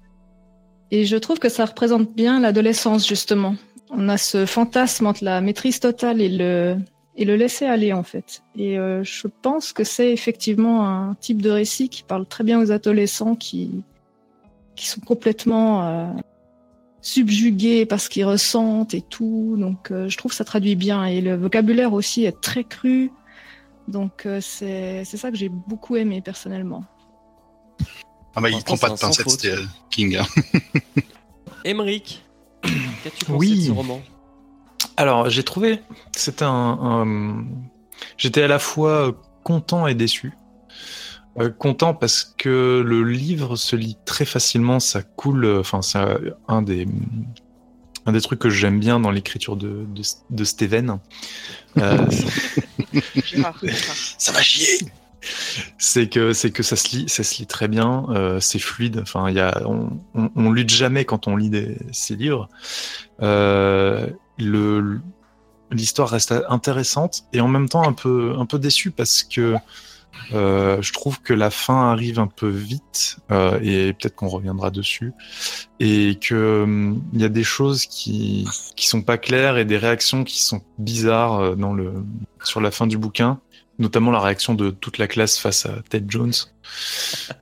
Et 0.92 1.06
je 1.06 1.16
trouve 1.16 1.40
que 1.40 1.48
ça 1.48 1.66
représente 1.66 2.14
bien 2.14 2.38
l'adolescence 2.38 3.06
justement. 3.06 3.56
On 3.90 4.08
a 4.08 4.16
ce 4.16 4.46
fantasme 4.46 5.08
entre 5.08 5.24
la 5.24 5.40
maîtrise 5.40 5.80
totale 5.80 6.20
et 6.22 6.28
le, 6.28 6.76
et 7.18 7.24
le 7.24 7.34
laisser 7.36 7.66
aller 7.66 7.92
en 7.92 8.04
fait. 8.04 8.42
Et 8.56 8.78
euh, 8.78 9.02
je 9.02 9.26
pense 9.42 9.72
que 9.72 9.82
c'est 9.84 10.12
effectivement 10.12 10.88
un 10.88 11.14
type 11.16 11.42
de 11.42 11.50
récit 11.50 11.88
qui 11.88 12.04
parle 12.04 12.24
très 12.24 12.44
bien 12.44 12.60
aux 12.62 12.70
adolescents 12.70 13.34
qui, 13.34 13.82
qui 14.76 14.86
sont 14.86 15.00
complètement 15.00 15.82
euh, 15.82 16.06
subjugués 17.02 17.86
par 17.86 18.00
ce 18.00 18.08
qu'ils 18.08 18.24
ressentent 18.24 18.94
et 18.94 19.02
tout. 19.02 19.56
Donc 19.58 19.90
euh, 19.90 20.08
je 20.08 20.16
trouve 20.16 20.30
que 20.30 20.36
ça 20.36 20.44
traduit 20.44 20.76
bien. 20.76 21.04
Et 21.06 21.20
le 21.20 21.34
vocabulaire 21.34 21.92
aussi 21.92 22.24
est 22.24 22.40
très 22.40 22.62
cru. 22.62 23.10
Donc 23.88 24.24
euh, 24.24 24.40
c'est 24.40 25.04
c'est 25.04 25.16
ça 25.16 25.32
que 25.32 25.36
j'ai 25.36 25.48
beaucoup 25.48 25.96
aimé 25.96 26.20
personnellement. 26.20 26.84
Ah 28.36 28.40
bah, 28.40 28.48
il 28.48 28.62
prend 28.62 28.76
pas 28.76 28.90
de 28.90 29.48
euh, 29.48 29.64
King. 29.90 30.16
hein. 30.16 30.26
Émeric, 31.64 32.24
qu'as-tu 32.62 33.24
pensé 33.24 33.36
Oui. 33.36 33.56
de 33.56 33.66
ce 33.66 33.72
roman? 33.72 34.00
Alors, 34.98 35.30
j'ai 35.30 35.44
trouvé, 35.44 35.80
c'était 36.16 36.44
un, 36.44 36.50
un- 36.82 37.44
j'étais 38.16 38.42
à 38.42 38.48
la 38.48 38.58
fois 38.58 39.14
content 39.44 39.86
et 39.86 39.94
déçu. 39.94 40.32
Euh, 41.38 41.50
content 41.50 41.94
parce 41.94 42.34
que 42.36 42.82
le 42.84 43.04
livre 43.04 43.54
se 43.54 43.76
lit 43.76 43.96
très 44.04 44.24
facilement, 44.24 44.80
ça 44.80 45.02
coule. 45.02 45.46
Enfin, 45.60 45.82
c'est 45.82 46.00
un 46.48 46.62
des 46.62 46.88
un 48.06 48.12
des 48.12 48.20
trucs 48.22 48.40
que 48.40 48.50
j'aime 48.50 48.80
bien 48.80 48.98
dans 48.98 49.12
l'écriture 49.12 49.54
de, 49.54 49.86
de, 49.94 50.02
de 50.30 50.44
Steven. 50.44 50.98
Euh. 51.78 52.06
Ça 54.18 54.32
va 54.32 54.42
chier 54.42 54.78
c'est 55.78 56.08
que 56.08 56.32
c'est 56.32 56.52
que 56.52 56.62
ça 56.62 56.76
se 56.76 56.96
lit 56.96 57.08
ça 57.08 57.24
se 57.24 57.38
lit 57.38 57.46
très 57.46 57.66
bien 57.66 58.06
euh, 58.10 58.38
c'est 58.38 58.60
fluide 58.60 59.00
enfin 59.02 59.28
il 59.28 59.34
y 59.34 59.40
a 59.40 59.62
on, 59.66 59.90
on, 60.14 60.30
on 60.36 60.52
lutte 60.52 60.70
jamais 60.70 61.04
quand 61.04 61.26
on 61.26 61.34
lit 61.36 61.50
des, 61.50 61.76
ces 61.90 62.14
livres 62.14 62.48
euh, 63.20 64.06
l'histoire 64.38 66.08
reste 66.08 66.34
intéressante 66.48 67.24
et 67.32 67.40
en 67.40 67.48
même 67.48 67.68
temps 67.68 67.86
un 67.86 67.92
peu 67.92 68.34
un 68.38 68.46
peu 68.46 68.58
déçu 68.58 68.90
parce 68.90 69.22
que 69.22 69.56
euh, 70.32 70.82
je 70.82 70.92
trouve 70.92 71.20
que 71.20 71.32
la 71.34 71.50
fin 71.50 71.90
arrive 71.90 72.18
un 72.18 72.26
peu 72.26 72.48
vite 72.48 73.18
euh, 73.30 73.58
et 73.62 73.92
peut-être 73.92 74.16
qu'on 74.16 74.28
reviendra 74.28 74.70
dessus 74.70 75.12
et 75.80 76.18
que 76.20 76.62
hum, 76.64 77.02
il 77.12 77.20
y 77.20 77.24
a 77.24 77.28
des 77.28 77.44
choses 77.44 77.86
qui 77.86 78.46
qui 78.74 78.86
sont 78.86 79.02
pas 79.02 79.18
claires 79.18 79.58
et 79.58 79.64
des 79.64 79.78
réactions 79.78 80.24
qui 80.24 80.42
sont 80.42 80.62
bizarres 80.78 81.40
euh, 81.40 82.04
sur 82.42 82.60
la 82.60 82.70
fin 82.70 82.86
du 82.86 82.98
bouquin 82.98 83.40
notamment 83.78 84.10
la 84.10 84.20
réaction 84.20 84.54
de 84.54 84.70
toute 84.70 84.98
la 84.98 85.06
classe 85.06 85.38
face 85.38 85.66
à 85.66 85.76
Ted 85.88 86.06
Jones. 86.08 86.32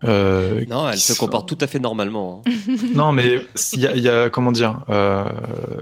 Euh, 0.05 0.65
Non, 0.69 0.89
elle 0.89 0.99
se 0.99 1.15
sont- 1.15 1.25
comporte 1.27 1.49
tout 1.49 1.59
à 1.61 1.67
fait 1.67 1.79
normalement. 1.79 2.43
hein. 2.47 2.51
Non, 2.95 3.13
mais 3.13 3.41
il 3.73 3.81
y 3.81 3.87
a, 3.87 3.95
il 3.97 4.03
y 4.03 4.09
a- 4.09 4.31
comment 4.31 4.53
dire, 4.53 4.81
euh, 4.89 5.25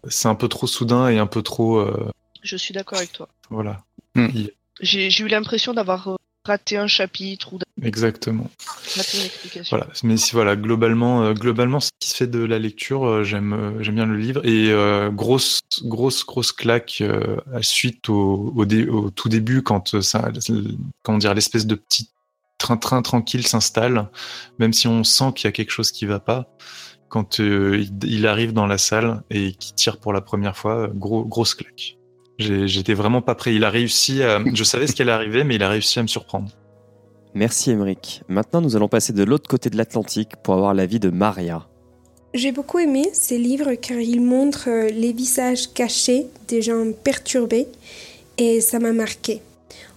c'est 0.08 0.28
un 0.28 0.34
peu 0.34 0.48
trop 0.48 0.66
soudain 0.66 1.08
et 1.08 1.18
un 1.18 1.26
peu 1.26 1.42
trop. 1.42 1.78
euh, 1.78 2.10
Je 2.42 2.56
suis 2.56 2.74
d'accord 2.74 2.98
avec 2.98 3.12
toi. 3.12 3.28
Voilà. 3.50 3.82
Hmm. 4.14 4.28
Il- 4.34 4.50
J'ai 4.80 5.08
eu 5.22 5.28
l'impression 5.28 5.72
d'avoir 5.74 6.16
raté 6.46 6.76
un 6.76 6.86
chapitre 6.86 7.54
ou 7.54 7.58
Exactement. 7.82 8.50
raté 8.96 9.18
une 9.18 9.24
explication. 9.24 9.76
Voilà. 9.78 9.90
Mais 10.02 10.16
si, 10.18 10.32
voilà, 10.32 10.56
globalement, 10.56 11.22
euh, 11.22 11.32
globalement, 11.32 11.80
ce 11.80 11.88
qui 12.00 12.10
se 12.10 12.14
fait 12.16 12.26
de 12.26 12.44
la 12.44 12.58
lecture, 12.58 13.06
euh, 13.06 13.24
j'aime, 13.24 13.52
euh, 13.54 13.82
j'aime 13.82 13.94
bien 13.94 14.04
le 14.04 14.16
livre. 14.18 14.44
Et 14.44 14.70
euh, 14.70 15.10
grosse, 15.10 15.60
grosse, 15.84 16.24
grosse 16.26 16.52
claque 16.52 16.98
euh, 17.00 17.36
à 17.54 17.62
suite 17.62 18.08
au, 18.10 18.52
au, 18.54 18.64
dé- 18.66 18.88
au 18.88 19.08
tout 19.10 19.28
début 19.30 19.62
quand 19.62 19.94
euh, 19.94 20.02
ça, 20.02 20.30
comment 21.02 21.18
dire, 21.18 21.32
l'espèce 21.34 21.66
de 21.66 21.76
petit 21.76 22.08
train-train 22.64 23.02
tranquille 23.02 23.46
s'installe, 23.46 24.08
même 24.58 24.72
si 24.72 24.88
on 24.88 25.04
sent 25.04 25.32
qu'il 25.34 25.46
y 25.46 25.48
a 25.48 25.52
quelque 25.52 25.70
chose 25.70 25.92
qui 25.92 26.06
va 26.06 26.18
pas. 26.18 26.48
Quand 27.08 27.40
euh, 27.40 27.84
il, 28.02 28.26
arrive 28.26 28.52
dans 28.52 28.66
la 28.66 28.78
salle 28.78 29.22
et 29.30 29.52
qu'il 29.52 29.74
tire 29.74 29.98
pour 29.98 30.12
la 30.12 30.20
première 30.20 30.56
fois, 30.56 30.88
gros, 30.92 31.24
grosse 31.24 31.54
claque. 31.54 31.98
J'étais 32.38 32.94
vraiment 32.94 33.22
pas 33.22 33.34
prêt. 33.34 33.54
Il 33.54 33.64
a 33.64 33.70
réussi 33.70 34.22
à, 34.22 34.42
je 34.52 34.64
savais 34.64 34.86
ce 34.86 34.94
qui 34.94 35.02
allait 35.02 35.12
arriver, 35.12 35.44
mais 35.44 35.54
il 35.54 35.62
a 35.62 35.68
réussi 35.68 35.98
à 35.98 36.02
me 36.02 36.08
surprendre. 36.08 36.50
Merci 37.34 37.70
Émeric. 37.70 38.22
Maintenant, 38.28 38.60
nous 38.60 38.74
allons 38.74 38.88
passer 38.88 39.12
de 39.12 39.22
l'autre 39.22 39.48
côté 39.48 39.70
de 39.70 39.76
l'Atlantique 39.76 40.30
pour 40.42 40.54
avoir 40.54 40.72
l'avis 40.72 40.98
de 40.98 41.10
Maria. 41.10 41.68
J'ai 42.32 42.50
beaucoup 42.50 42.80
aimé 42.80 43.10
ces 43.12 43.38
livres 43.38 43.74
car 43.74 43.98
ils 43.98 44.20
montrent 44.20 44.68
euh, 44.68 44.88
les 44.88 45.12
visages 45.12 45.72
cachés 45.72 46.26
des 46.48 46.62
gens 46.62 46.84
perturbés 47.04 47.68
et 48.38 48.60
ça 48.60 48.80
m'a 48.80 48.92
marqué. 48.92 49.40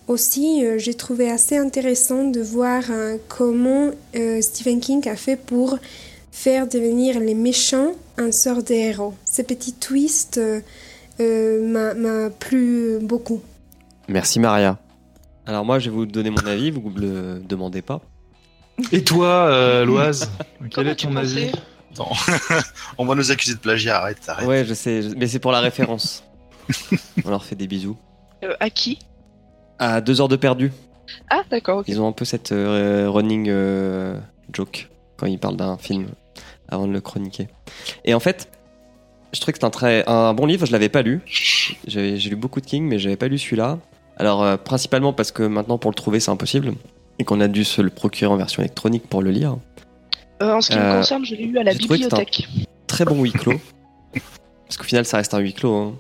Aussi, 0.08 0.66
euh, 0.66 0.78
j'ai 0.78 0.94
trouvé 0.94 1.30
assez 1.30 1.58
intéressant 1.58 2.24
de 2.26 2.40
voir 2.42 2.84
euh, 2.90 3.18
comment 3.28 3.92
euh, 4.16 4.42
Stephen 4.42 4.80
King 4.80 5.08
a 5.10 5.16
fait 5.18 5.36
pour 5.36 5.78
faire 6.32 6.68
devenir 6.68 7.20
les 7.20 7.34
méchants 7.34 7.92
un 8.18 8.32
sort 8.32 8.64
de 8.64 8.74
héros. 8.74 9.14
Ce 9.26 9.42
petit 9.42 9.74
twist 9.74 10.38
euh, 10.38 10.62
euh, 11.20 11.94
m'a- 11.94 12.30
plu 12.30 13.00
beaucoup. 13.02 13.42
Merci 14.08 14.40
Maria. 14.40 14.78
Alors 15.46 15.66
moi, 15.66 15.80
je 15.80 15.90
vais 15.90 15.96
vous 15.96 16.06
donner 16.06 16.30
mon 16.30 16.46
avis, 16.46 16.72
vous 16.72 16.90
ne 16.90 17.00
le 17.02 17.40
demandez 17.40 17.82
pas. 17.82 18.02
Et 18.92 19.04
toi, 19.04 19.48
euh, 19.50 19.84
Loise, 19.86 20.30
quel 20.72 20.88
est 20.88 20.96
ton 20.96 21.16
avis. 21.16 21.52
On 22.98 23.06
va 23.06 23.16
nous 23.16 23.32
accuser 23.32 23.56
de 23.56 23.60
plagiat, 23.60 23.98
arrête, 23.98 24.20
arrête. 24.28 24.48
Ouais, 24.48 24.64
je 24.66 24.74
sais, 24.74 25.02
mais 25.18 25.28
c'est 25.28 25.40
pour 25.40 25.52
la 25.52 25.60
référence. 25.60 26.24
On 27.26 27.30
leur 27.30 27.44
fait 27.44 27.56
des 27.56 27.66
bisous. 27.68 27.98
Euh, 28.44 28.54
à 28.60 28.70
qui? 28.70 29.00
À 29.80 30.02
deux 30.02 30.22
heures 30.22 30.28
de 30.28 30.36
perdu, 30.36 30.72
Ah, 31.30 31.42
d'accord, 31.52 31.80
ok. 31.80 31.86
ils 31.88 32.02
ont 32.02 32.08
un 32.08 32.12
peu 32.12 32.26
cette 32.26 32.52
euh, 32.52 33.08
running 33.10 33.48
euh, 33.50 34.18
joke 34.54 34.90
quand 35.18 35.26
ils 35.28 35.38
parlent 35.40 35.58
d'un 35.58 35.78
film 35.78 36.08
avant 36.70 36.88
de 36.88 36.94
le 36.94 37.02
chroniquer. 37.02 37.48
Et 38.06 38.14
en 38.14 38.20
fait, 38.20 38.50
je 39.34 39.40
trouvais 39.40 39.54
que 39.54 39.60
c'est 39.60 39.66
un, 39.66 39.70
très, 39.70 40.04
un 40.08 40.34
bon 40.34 40.46
livre, 40.46 40.66
je 40.66 40.72
l'avais 40.72 40.90
pas 40.90 41.02
lu. 41.02 41.22
J'ai 41.86 42.18
lu 42.18 42.36
beaucoup 42.36 42.60
de 42.62 42.66
King, 42.66 42.86
mais 42.88 42.98
j'avais 43.00 43.16
pas 43.18 43.28
lu 43.28 43.38
celui-là. 43.38 43.78
Alors, 44.18 44.44
euh, 44.44 44.58
principalement 44.58 45.14
parce 45.14 45.32
que 45.32 45.44
maintenant, 45.44 45.78
pour 45.78 45.92
le 45.92 45.96
trouver, 45.96 46.20
c'est 46.20 46.32
impossible. 46.32 46.74
Et 47.20 47.24
qu'on 47.24 47.40
a 47.42 47.48
dû 47.48 47.64
se 47.64 47.82
le 47.82 47.90
procurer 47.90 48.32
en 48.32 48.38
version 48.38 48.62
électronique 48.64 49.08
pour 49.08 49.22
le 49.22 49.32
lire. 49.32 49.58
En 50.42 50.62
ce 50.62 50.70
qui 50.72 50.78
me 50.78 50.98
concerne, 50.98 51.26
je 51.26 51.36
l'ai 51.36 51.46
lu 51.46 51.58
à 51.58 51.64
la 51.64 51.72
c'était 51.72 51.86
un- 51.86 51.88
bibliothèque. 51.96 52.48
Très 52.88 53.06
bon 53.06 53.22
huis 53.24 53.32
clos. 53.32 53.60
Parce 54.68 54.78
qu'au 54.78 54.84
final, 54.84 55.06
ça 55.06 55.18
reste 55.18 55.34
un 55.34 55.40
huis 55.40 55.54
clos. 55.54 55.74
hein. 55.74 55.96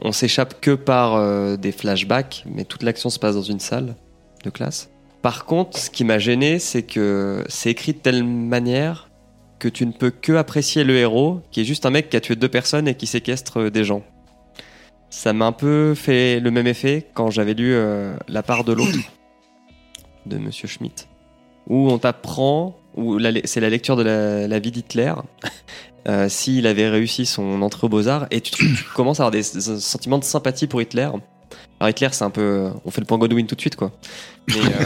On, 0.00 0.12
s'échappe 0.12 0.60
que 0.60 0.74
par 0.74 1.14
euh, 1.14 1.56
des 1.56 1.72
flashbacks, 1.72 2.44
mais 2.46 2.64
toute 2.64 2.82
l'action 2.82 3.10
se 3.10 3.18
passe 3.18 3.34
dans 3.34 3.42
une 3.42 3.60
salle 3.60 3.96
de 4.44 4.50
classe. 4.50 4.90
Par 5.20 5.44
contre, 5.44 5.78
ce 5.78 5.90
qui 5.90 6.04
m'a 6.04 6.18
gêné, 6.18 6.58
c'est 6.58 6.82
que 6.82 7.44
c'est 7.48 7.70
écrit 7.70 7.92
de 7.92 7.98
telle 7.98 8.24
manière 8.24 9.10
que 9.58 9.68
tu 9.68 9.84
ne 9.84 9.92
peux 9.92 10.10
que 10.10 10.32
apprécier 10.32 10.84
le 10.84 10.96
héros, 10.96 11.42
qui 11.50 11.60
est 11.60 11.64
juste 11.64 11.84
un 11.84 11.90
mec 11.90 12.08
qui 12.08 12.16
a 12.16 12.20
tué 12.20 12.34
deux 12.34 12.48
personnes 12.48 12.88
et 12.88 12.94
qui 12.94 13.06
séquestre 13.06 13.60
euh, 13.60 13.70
des 13.70 13.84
gens. 13.84 14.02
Ça 15.10 15.34
m'a 15.34 15.44
un 15.44 15.52
peu 15.52 15.94
fait 15.94 16.40
le 16.40 16.50
même 16.50 16.66
effet 16.66 17.08
quand 17.12 17.30
j'avais 17.30 17.52
lu 17.52 17.74
euh, 17.74 18.16
La 18.28 18.42
part 18.42 18.64
de 18.64 18.72
l'autre 18.72 18.98
de 20.26 20.38
Monsieur 20.38 20.66
Schmitt, 20.66 21.08
où 21.66 21.90
on 21.90 21.98
t'apprend, 21.98 22.79
où 22.96 23.18
c'est 23.44 23.60
la 23.60 23.70
lecture 23.70 23.96
de 23.96 24.02
la, 24.02 24.48
la 24.48 24.58
vie 24.58 24.70
d'Hitler, 24.70 25.12
euh, 26.08 26.28
s'il 26.28 26.66
avait 26.66 26.88
réussi 26.88 27.26
son 27.26 27.62
entrée 27.62 27.86
aux 27.86 27.90
Beaux-Arts, 27.90 28.26
et 28.30 28.40
tu, 28.40 28.52
tu 28.52 28.84
commences 28.94 29.20
à 29.20 29.24
avoir 29.24 29.30
des, 29.30 29.42
des 29.42 29.80
sentiments 29.80 30.18
de 30.18 30.24
sympathie 30.24 30.66
pour 30.66 30.80
Hitler. 30.82 31.08
Alors 31.78 31.88
Hitler, 31.90 32.08
c'est 32.12 32.24
un 32.24 32.30
peu... 32.30 32.70
On 32.84 32.90
fait 32.90 33.00
le 33.00 33.06
point 33.06 33.16
Godwin 33.18 33.46
tout 33.46 33.54
de 33.54 33.60
suite, 33.60 33.76
quoi. 33.76 33.90
Mais, 34.48 34.54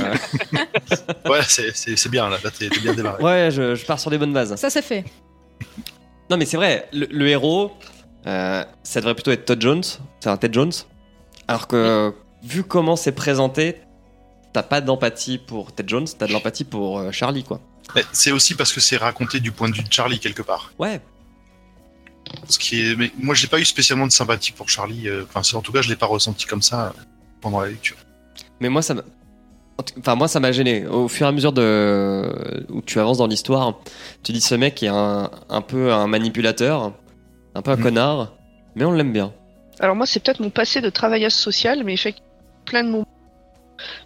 euh, 1.25 1.31
Ouais, 1.31 1.41
c'est- 1.47 2.09
bien, 2.09 2.29
là, 2.29 2.39
là 2.43 2.51
t'es 2.51 2.69
bien 2.69 2.95
démarré. 2.95 3.23
ouais, 3.23 3.49
je, 3.51 3.75
je 3.75 3.85
pars 3.85 3.99
sur 3.99 4.11
des 4.11 4.19
bonnes 4.19 4.33
bases. 4.33 4.55
Ça 4.57 4.71
c'est 4.71 4.83
fait. 4.83 5.05
Non, 6.31 6.37
mais 6.37 6.47
c'est 6.47 6.57
vrai, 6.57 6.89
le, 6.93 7.07
le 7.11 7.29
héros, 7.29 7.73
euh, 8.27 8.65
ça 8.83 9.01
devrait 9.01 9.15
plutôt 9.15 9.31
être 9.33 9.45
Todd 9.45 9.61
Jones, 9.61 9.83
c'est 10.21 10.29
un 10.31 10.37
Ted 10.37 10.55
Jones. 10.55 10.73
Alors 11.49 11.67
que, 11.67 12.13
vu 12.43 12.63
comment 12.63 12.97
c'est 12.97 13.13
présenté, 13.13 13.77
t'as 14.53 14.63
pas 14.63 14.81
d'empathie 14.81 15.39
pour 15.39 15.73
Ted 15.73 15.89
Jones, 15.89 16.07
t'as 16.19 16.27
de 16.27 16.33
l'empathie 16.33 16.65
pour 16.65 16.99
euh, 16.99 17.11
Charlie, 17.11 17.45
quoi. 17.45 17.61
Mais 17.95 18.05
C'est 18.13 18.33
aussi 18.33 18.55
parce 18.55 18.73
que 18.73 18.81
c'est 18.81 18.97
raconté 18.97 19.41
du 19.41 19.53
point 19.53 19.69
de 19.69 19.75
vue 19.75 19.83
de 19.85 19.93
Charlie, 19.93 20.19
quelque 20.19 20.43
part. 20.43 20.73
Ouais, 20.79 21.01
Ce 22.49 22.59
qui 22.59 22.81
est... 22.81 22.97
Mais 22.97 23.11
moi, 23.19 23.35
j'ai 23.35 23.47
pas 23.47 23.61
eu 23.61 23.65
spécialement 23.65 24.07
de 24.07 24.13
sympathie 24.13 24.53
pour 24.53 24.69
Charlie. 24.69 25.09
euh, 25.09 25.25
Enfin, 25.29 25.43
c'est- 25.43 25.57
en 25.57 25.61
tout 25.63 25.73
cas, 25.73 25.83
je 25.83 25.89
l'ai 25.89 25.97
pas 25.97 26.07
ressenti 26.07 26.47
comme 26.47 26.63
ça 26.63 26.93
pendant 27.41 27.61
la 27.61 27.69
lecture. 27.69 27.97
mais 28.61 28.69
moi, 28.69 28.83
ça 28.83 28.95
Enfin, 29.99 30.15
moi, 30.15 30.29
ça 30.29 30.39
m'a 30.39 30.53
gêné. 30.53 30.87
Au 30.87 31.09
fur 31.09 31.27
et 31.27 31.29
à 31.29 31.33
mesure 31.33 31.53
de 31.53 32.65
où 32.71 32.81
tu 32.81 33.01
avances 33.01 33.19
dans 33.19 33.27
l'histoire, 33.27 33.75
tu 34.23 34.31
dis 34.31 34.41
ce 34.41 34.55
mec 34.55 34.81
est 34.85 34.89
un, 34.89 35.29
un 35.49 35.61
peu 35.63 35.93
un 35.93 36.07
manipulateur, 36.07 36.93
un 37.57 37.63
peu 37.63 37.73
un 37.73 37.77
Mhm. 37.77 37.83
connard, 37.83 38.33
mais 38.77 38.85
on 38.85 38.93
l'aime 38.93 39.13
bien. 39.13 39.33
Alors 39.81 39.97
moi, 39.97 40.07
c'est 40.07 40.21
peut-être 40.23 40.39
mon 40.39 40.51
passé 40.51 40.81
de 40.81 40.91
travailleuse 40.91 41.35
sociale, 41.35 41.83
mais 41.85 41.97
fait 41.97 42.15
plein 42.67 42.85
de 42.85 42.91
moments. 42.91 43.07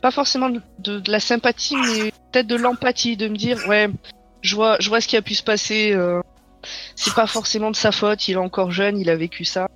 Pas 0.02 0.10
forcément 0.10 0.48
de, 0.48 0.60
de- 0.78 1.00
de 1.00 1.10
la 1.10 1.20
sympathie, 1.20 1.76
mais 1.76 2.10
peut-être 2.32 2.46
de 2.46 2.56
l'empathie, 2.56 3.16
de 3.16 3.28
me 3.28 3.36
dire, 3.36 3.58
ouais, 3.68 3.88
je 4.42 4.54
vois, 4.54 4.76
je 4.80 4.88
vois 4.88 5.00
ce 5.00 5.08
qui 5.08 5.16
a 5.16 5.22
pu 5.22 5.34
se 5.34 5.42
passer. 5.42 5.92
euh, 5.92 6.20
c'est 6.96 7.14
pas 7.14 7.26
forcément 7.26 7.70
de 7.70 7.76
sa 7.76 7.92
faute, 7.92 8.26
il 8.28 8.32
est 8.32 8.36
encore 8.36 8.70
jeune, 8.72 8.98
il 8.98 9.08
a 9.10 9.16
vécu 9.16 9.44
ça. 9.44 9.68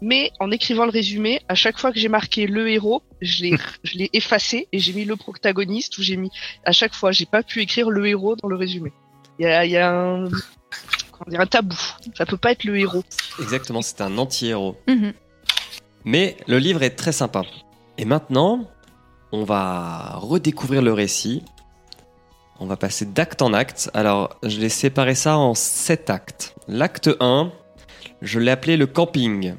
Mais 0.00 0.30
en 0.38 0.50
écrivant 0.50 0.84
le 0.84 0.90
résumé, 0.90 1.40
à 1.48 1.54
chaque 1.54 1.78
fois 1.78 1.90
que 1.92 1.98
j'ai 1.98 2.08
marqué 2.08 2.46
le 2.46 2.68
héros, 2.70 3.02
je 3.20 3.42
l'ai, 3.42 3.56
je 3.84 3.96
l'ai 3.98 4.10
effacé 4.12 4.68
et 4.72 4.78
j'ai 4.78 4.92
mis 4.92 5.04
le 5.04 5.16
protagoniste 5.16 5.96
ou 5.98 6.02
j'ai 6.02 6.16
mis, 6.16 6.30
à 6.64 6.72
chaque 6.72 6.94
fois, 6.94 7.10
j'ai 7.12 7.26
pas 7.26 7.42
pu 7.42 7.60
écrire 7.62 7.90
le 7.90 8.06
héros 8.06 8.36
dans 8.36 8.48
le 8.48 8.56
résumé. 8.56 8.92
Il 9.38 9.44
y 9.46 9.48
a, 9.48 9.64
y 9.66 9.76
a 9.76 9.90
un, 9.90 10.24
comment 11.10 11.28
dire, 11.28 11.40
un 11.40 11.46
tabou. 11.46 11.76
Ça 12.16 12.26
peut 12.26 12.36
pas 12.36 12.52
être 12.52 12.64
le 12.64 12.78
héros. 12.78 13.02
Exactement, 13.40 13.82
c'est 13.82 14.00
un 14.00 14.16
anti-héros. 14.18 14.76
Mhm. 14.86 15.12
Mais 16.04 16.36
le 16.46 16.58
livre 16.58 16.82
est 16.82 16.90
très 16.96 17.12
sympa. 17.12 17.42
Et 17.98 18.04
maintenant, 18.04 18.68
on 19.34 19.42
va 19.42 20.12
redécouvrir 20.14 20.80
le 20.80 20.92
récit. 20.92 21.42
On 22.60 22.66
va 22.66 22.76
passer 22.76 23.04
d'acte 23.04 23.42
en 23.42 23.52
acte. 23.52 23.90
Alors, 23.92 24.38
je 24.44 24.60
l'ai 24.60 24.68
séparé 24.68 25.16
ça 25.16 25.36
en 25.36 25.54
sept 25.54 26.08
actes. 26.08 26.54
L'acte 26.68 27.10
1, 27.18 27.50
je 28.22 28.38
l'ai 28.38 28.52
appelé 28.52 28.76
le 28.76 28.86
camping. 28.86 29.54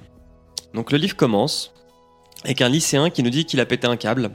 Donc 0.73 0.93
le 0.93 0.97
livre 0.97 1.17
commence 1.17 1.73
avec 2.45 2.61
un 2.61 2.69
lycéen 2.69 3.09
qui 3.09 3.21
nous 3.21 3.29
dit 3.29 3.43
qu'il 3.43 3.59
a 3.59 3.65
pété 3.65 3.85
un 3.85 3.97
câble. 3.97 4.31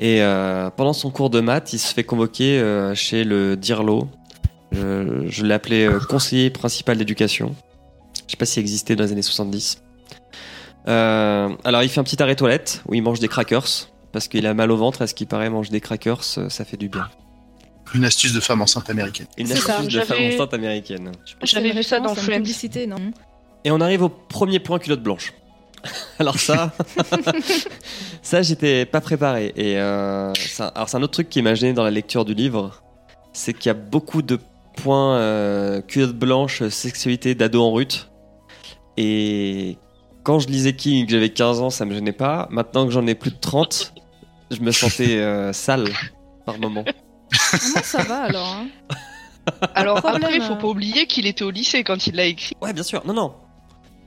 Et 0.00 0.22
euh, 0.22 0.70
pendant 0.70 0.92
son 0.92 1.12
cours 1.12 1.30
de 1.30 1.38
maths, 1.38 1.72
il 1.72 1.78
se 1.78 1.94
fait 1.94 2.02
convoquer 2.02 2.58
euh, 2.58 2.96
chez 2.96 3.22
le 3.22 3.56
DIRLO. 3.56 4.08
Je, 4.72 5.44
l'ai 5.44 5.54
appelé 5.54 5.86
euh, 5.86 6.00
conseiller 6.00 6.50
principal 6.50 6.98
d'éducation. 6.98 7.54
Je 8.26 8.32
sais 8.32 8.36
pas 8.36 8.46
s'il 8.46 8.60
existait 8.62 8.96
dans 8.96 9.04
les 9.04 9.12
années 9.12 9.22
70. 9.22 9.82
Euh, 10.88 11.48
alors 11.62 11.84
il 11.84 11.88
fait 11.88 12.00
un 12.00 12.04
petit 12.04 12.20
arrêt 12.20 12.34
toilette 12.34 12.82
où 12.88 12.94
il 12.94 13.02
mange 13.02 13.20
des 13.20 13.28
crackers 13.28 13.91
parce 14.12 14.28
qu'il 14.28 14.46
a 14.46 14.54
mal 14.54 14.70
au 14.70 14.76
ventre. 14.76 15.02
À 15.02 15.06
ce 15.06 15.14
qui 15.14 15.26
paraît, 15.26 15.50
manger 15.50 15.70
des 15.70 15.80
crackers, 15.80 16.22
euh, 16.38 16.48
ça 16.48 16.64
fait 16.64 16.76
du 16.76 16.88
bien. 16.88 17.08
Une 17.94 18.04
astuce 18.04 18.32
de 18.32 18.40
femme 18.40 18.62
enceinte 18.62 18.88
américaine. 18.90 19.26
Une 19.36 19.46
ça, 19.48 19.76
astuce 19.78 19.92
de 19.92 20.00
femme 20.00 20.22
enceinte 20.22 20.54
américaine. 20.54 21.12
J'avais 21.42 21.72
vu 21.72 21.82
ça 21.82 22.00
dans 22.00 22.14
Friends. 22.14 22.36
publicité, 22.38 22.86
non? 22.86 23.12
Et 23.64 23.70
on 23.70 23.80
arrive 23.80 24.02
au 24.02 24.08
premier 24.08 24.60
point 24.60 24.78
culotte 24.78 25.02
blanche. 25.02 25.32
Alors 26.18 26.38
ça, 26.38 26.72
ça 28.22 28.42
j'étais 28.42 28.86
pas 28.86 29.00
préparé. 29.00 29.52
Et 29.56 29.78
euh, 29.78 30.32
ça- 30.34 30.68
alors 30.68 30.88
c'est 30.88 30.96
un 30.96 31.02
autre 31.02 31.12
truc 31.14 31.28
qui 31.28 31.42
m'a 31.42 31.54
gêné 31.54 31.72
dans 31.72 31.82
la 31.84 31.90
lecture 31.90 32.24
du 32.24 32.34
livre, 32.34 32.82
c'est 33.32 33.52
qu'il 33.52 33.66
y 33.66 33.70
a 33.70 33.74
beaucoup 33.74 34.22
de 34.22 34.38
points 34.76 35.16
euh, 35.16 35.80
culotte 35.82 36.16
blanche, 36.16 36.66
sexualité 36.68 37.34
d'ado 37.34 37.62
en 37.62 37.72
rut. 37.72 38.08
Et 38.96 39.76
quand 40.22 40.38
je 40.38 40.48
lisais 40.48 40.74
King 40.74 41.02
et 41.02 41.06
que 41.06 41.12
j'avais 41.12 41.30
15 41.30 41.60
ans, 41.60 41.70
ça 41.70 41.84
me 41.84 41.94
gênait 41.94 42.12
pas. 42.12 42.46
Maintenant 42.50 42.86
que 42.86 42.92
j'en 42.92 43.06
ai 43.06 43.14
plus 43.14 43.30
de 43.32 43.38
30, 43.40 43.92
je 44.54 44.60
me 44.60 44.70
sentais 44.72 45.18
euh, 45.18 45.52
sale 45.52 45.88
par 46.46 46.58
moment. 46.58 46.84
Ah, 46.86 47.56
Moi 47.72 47.82
ça 47.82 48.02
va 48.02 48.22
alors. 48.22 48.46
hein. 48.46 48.66
Alors 49.74 49.96
Problème, 49.98 50.22
après, 50.22 50.36
il 50.36 50.42
faut 50.42 50.52
euh. 50.52 50.56
pas 50.56 50.68
oublier 50.68 51.06
qu'il 51.06 51.26
était 51.26 51.42
au 51.44 51.50
lycée 51.50 51.82
quand 51.82 52.06
il 52.06 52.14
l'a 52.14 52.26
écrit. 52.26 52.54
Ouais, 52.62 52.72
bien 52.72 52.84
sûr. 52.84 53.02
Non, 53.04 53.12
non. 53.12 53.34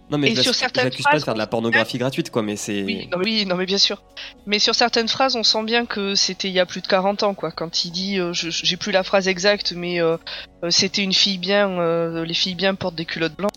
Non, 0.10 0.18
mais 0.20 0.30
Et 0.32 0.36
je 0.36 0.42
sur 0.42 0.54
certaines 0.56 0.84
j'accuse 0.84 1.04
pas 1.04 1.10
de 1.10 1.14
phrases, 1.16 1.26
faire 1.26 1.34
de 1.34 1.40
la 1.40 1.48
pornographie 1.48 1.98
gratuite, 1.98 2.30
quoi, 2.30 2.42
mais 2.44 2.56
c'est. 2.56 2.84
Oui, 2.84 3.10
non, 3.12 3.18
mais 3.18 3.26
oui, 3.26 3.46
non 3.48 3.56
mais 3.56 3.66
bien 3.66 3.80
sûr. 3.80 4.04
Mais 4.46 4.60
sur 4.60 4.76
certaines 4.76 5.08
phrases, 5.08 5.36
on 5.36 5.42
sent 5.44 5.64
bien 5.64 5.86
que 5.88 6.14
c'était 6.16 6.48
il 6.48 6.54
y 6.54 6.60
a 6.60 6.66
plus 6.68 6.82
de 6.82 6.88
40 6.88 7.24
ans, 7.24 7.34
quoi. 7.34 7.52
Quand 7.52 7.84
il 7.86 7.92
dit, 7.92 8.20
euh, 8.20 8.32
je- 8.32 8.50
j'ai 8.52 8.78
plus 8.78 8.92
la 8.92 9.04
phrase 9.04 9.28
exacte, 9.28 9.74
mais 9.76 10.00
euh, 10.00 10.16
euh, 10.64 10.70
c'était 10.70 11.02
une 11.02 11.12
fille 11.14 11.40
bien, 11.40 11.70
euh, 11.80 12.24
les 12.24 12.36
filles 12.36 12.54
bien 12.56 12.76
portent 12.76 12.96
des 12.96 13.06
culottes 13.06 13.36
blanches. 13.36 13.50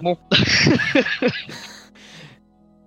Bon, 0.00 0.16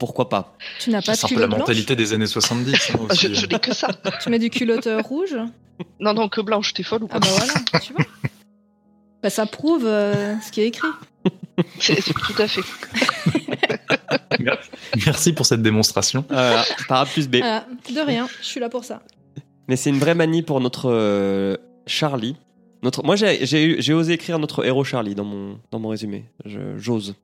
pourquoi 0.06 0.28
pas 0.30 0.56
Tu 0.80 0.90
n'as 0.90 1.02
pas 1.02 1.14
de 1.14 1.18
C'est 1.18 1.26
un 1.26 1.30
peu 1.30 1.36
la 1.36 1.46
culotte 1.48 1.60
mentalité 1.60 1.96
des 1.96 2.12
années 2.14 2.28
70. 2.28 2.74
hein, 2.74 2.78
Ah, 2.94 3.14
aussi. 3.14 3.28
je 3.30 3.34
je 3.34 3.46
n'ai 3.48 3.60
que 3.60 3.74
ça. 3.74 3.88
Tu 4.22 4.30
mets 4.30 4.40
du 4.40 4.50
culotte 4.50 4.88
euh, 4.88 5.02
rouge? 5.02 5.36
Non, 6.00 6.14
non, 6.14 6.28
que 6.30 6.42
blanche, 6.42 6.74
t'es 6.74 6.84
folle 6.84 7.04
ou 7.04 7.08
Ah 7.12 7.20
quoi 7.20 7.22
bah 7.22 7.28
voilà, 7.38 7.80
tu 7.80 7.94
vois. 7.94 8.06
Bah, 9.22 9.30
ça 9.30 9.46
prouve 9.46 9.86
euh, 9.86 10.36
ce 10.42 10.52
qui 10.52 10.62
est 10.62 10.68
écrit. 10.68 10.88
C'est 11.80 11.96
tout 12.04 12.36
à 12.38 12.48
fait. 12.48 12.62
Merci 15.06 15.34
pour 15.34 15.46
cette 15.46 15.62
démonstration. 15.62 16.26
Voilà, 16.30 16.64
par 16.88 17.02
A 17.02 17.06
plus 17.06 17.28
B. 17.28 17.38
Voilà, 17.38 17.66
de 17.94 18.00
rien, 18.06 18.28
je 18.42 18.46
suis 18.46 18.60
là 18.60 18.70
pour 18.70 18.84
ça. 18.84 19.02
Mais 19.68 19.76
c'est 19.78 19.90
une 19.90 20.00
vraie 20.00 20.16
manie 20.16 20.42
pour 20.42 20.60
notre 20.60 20.90
euh, 20.92 21.56
Charlie. 21.88 22.36
Notre... 22.82 23.02
Moi, 23.04 23.16
j'ai- 23.16 23.94
osé 23.94 24.14
écrire 24.14 24.40
notre 24.40 24.66
héros 24.66 24.84
Charlie 24.84 25.16
dans 25.16 25.24
mon, 25.24 25.58
dans 25.72 25.80
mon 25.80 25.88
résumé. 25.90 26.26
Je- 26.46 26.78
J'ose. 26.78 27.16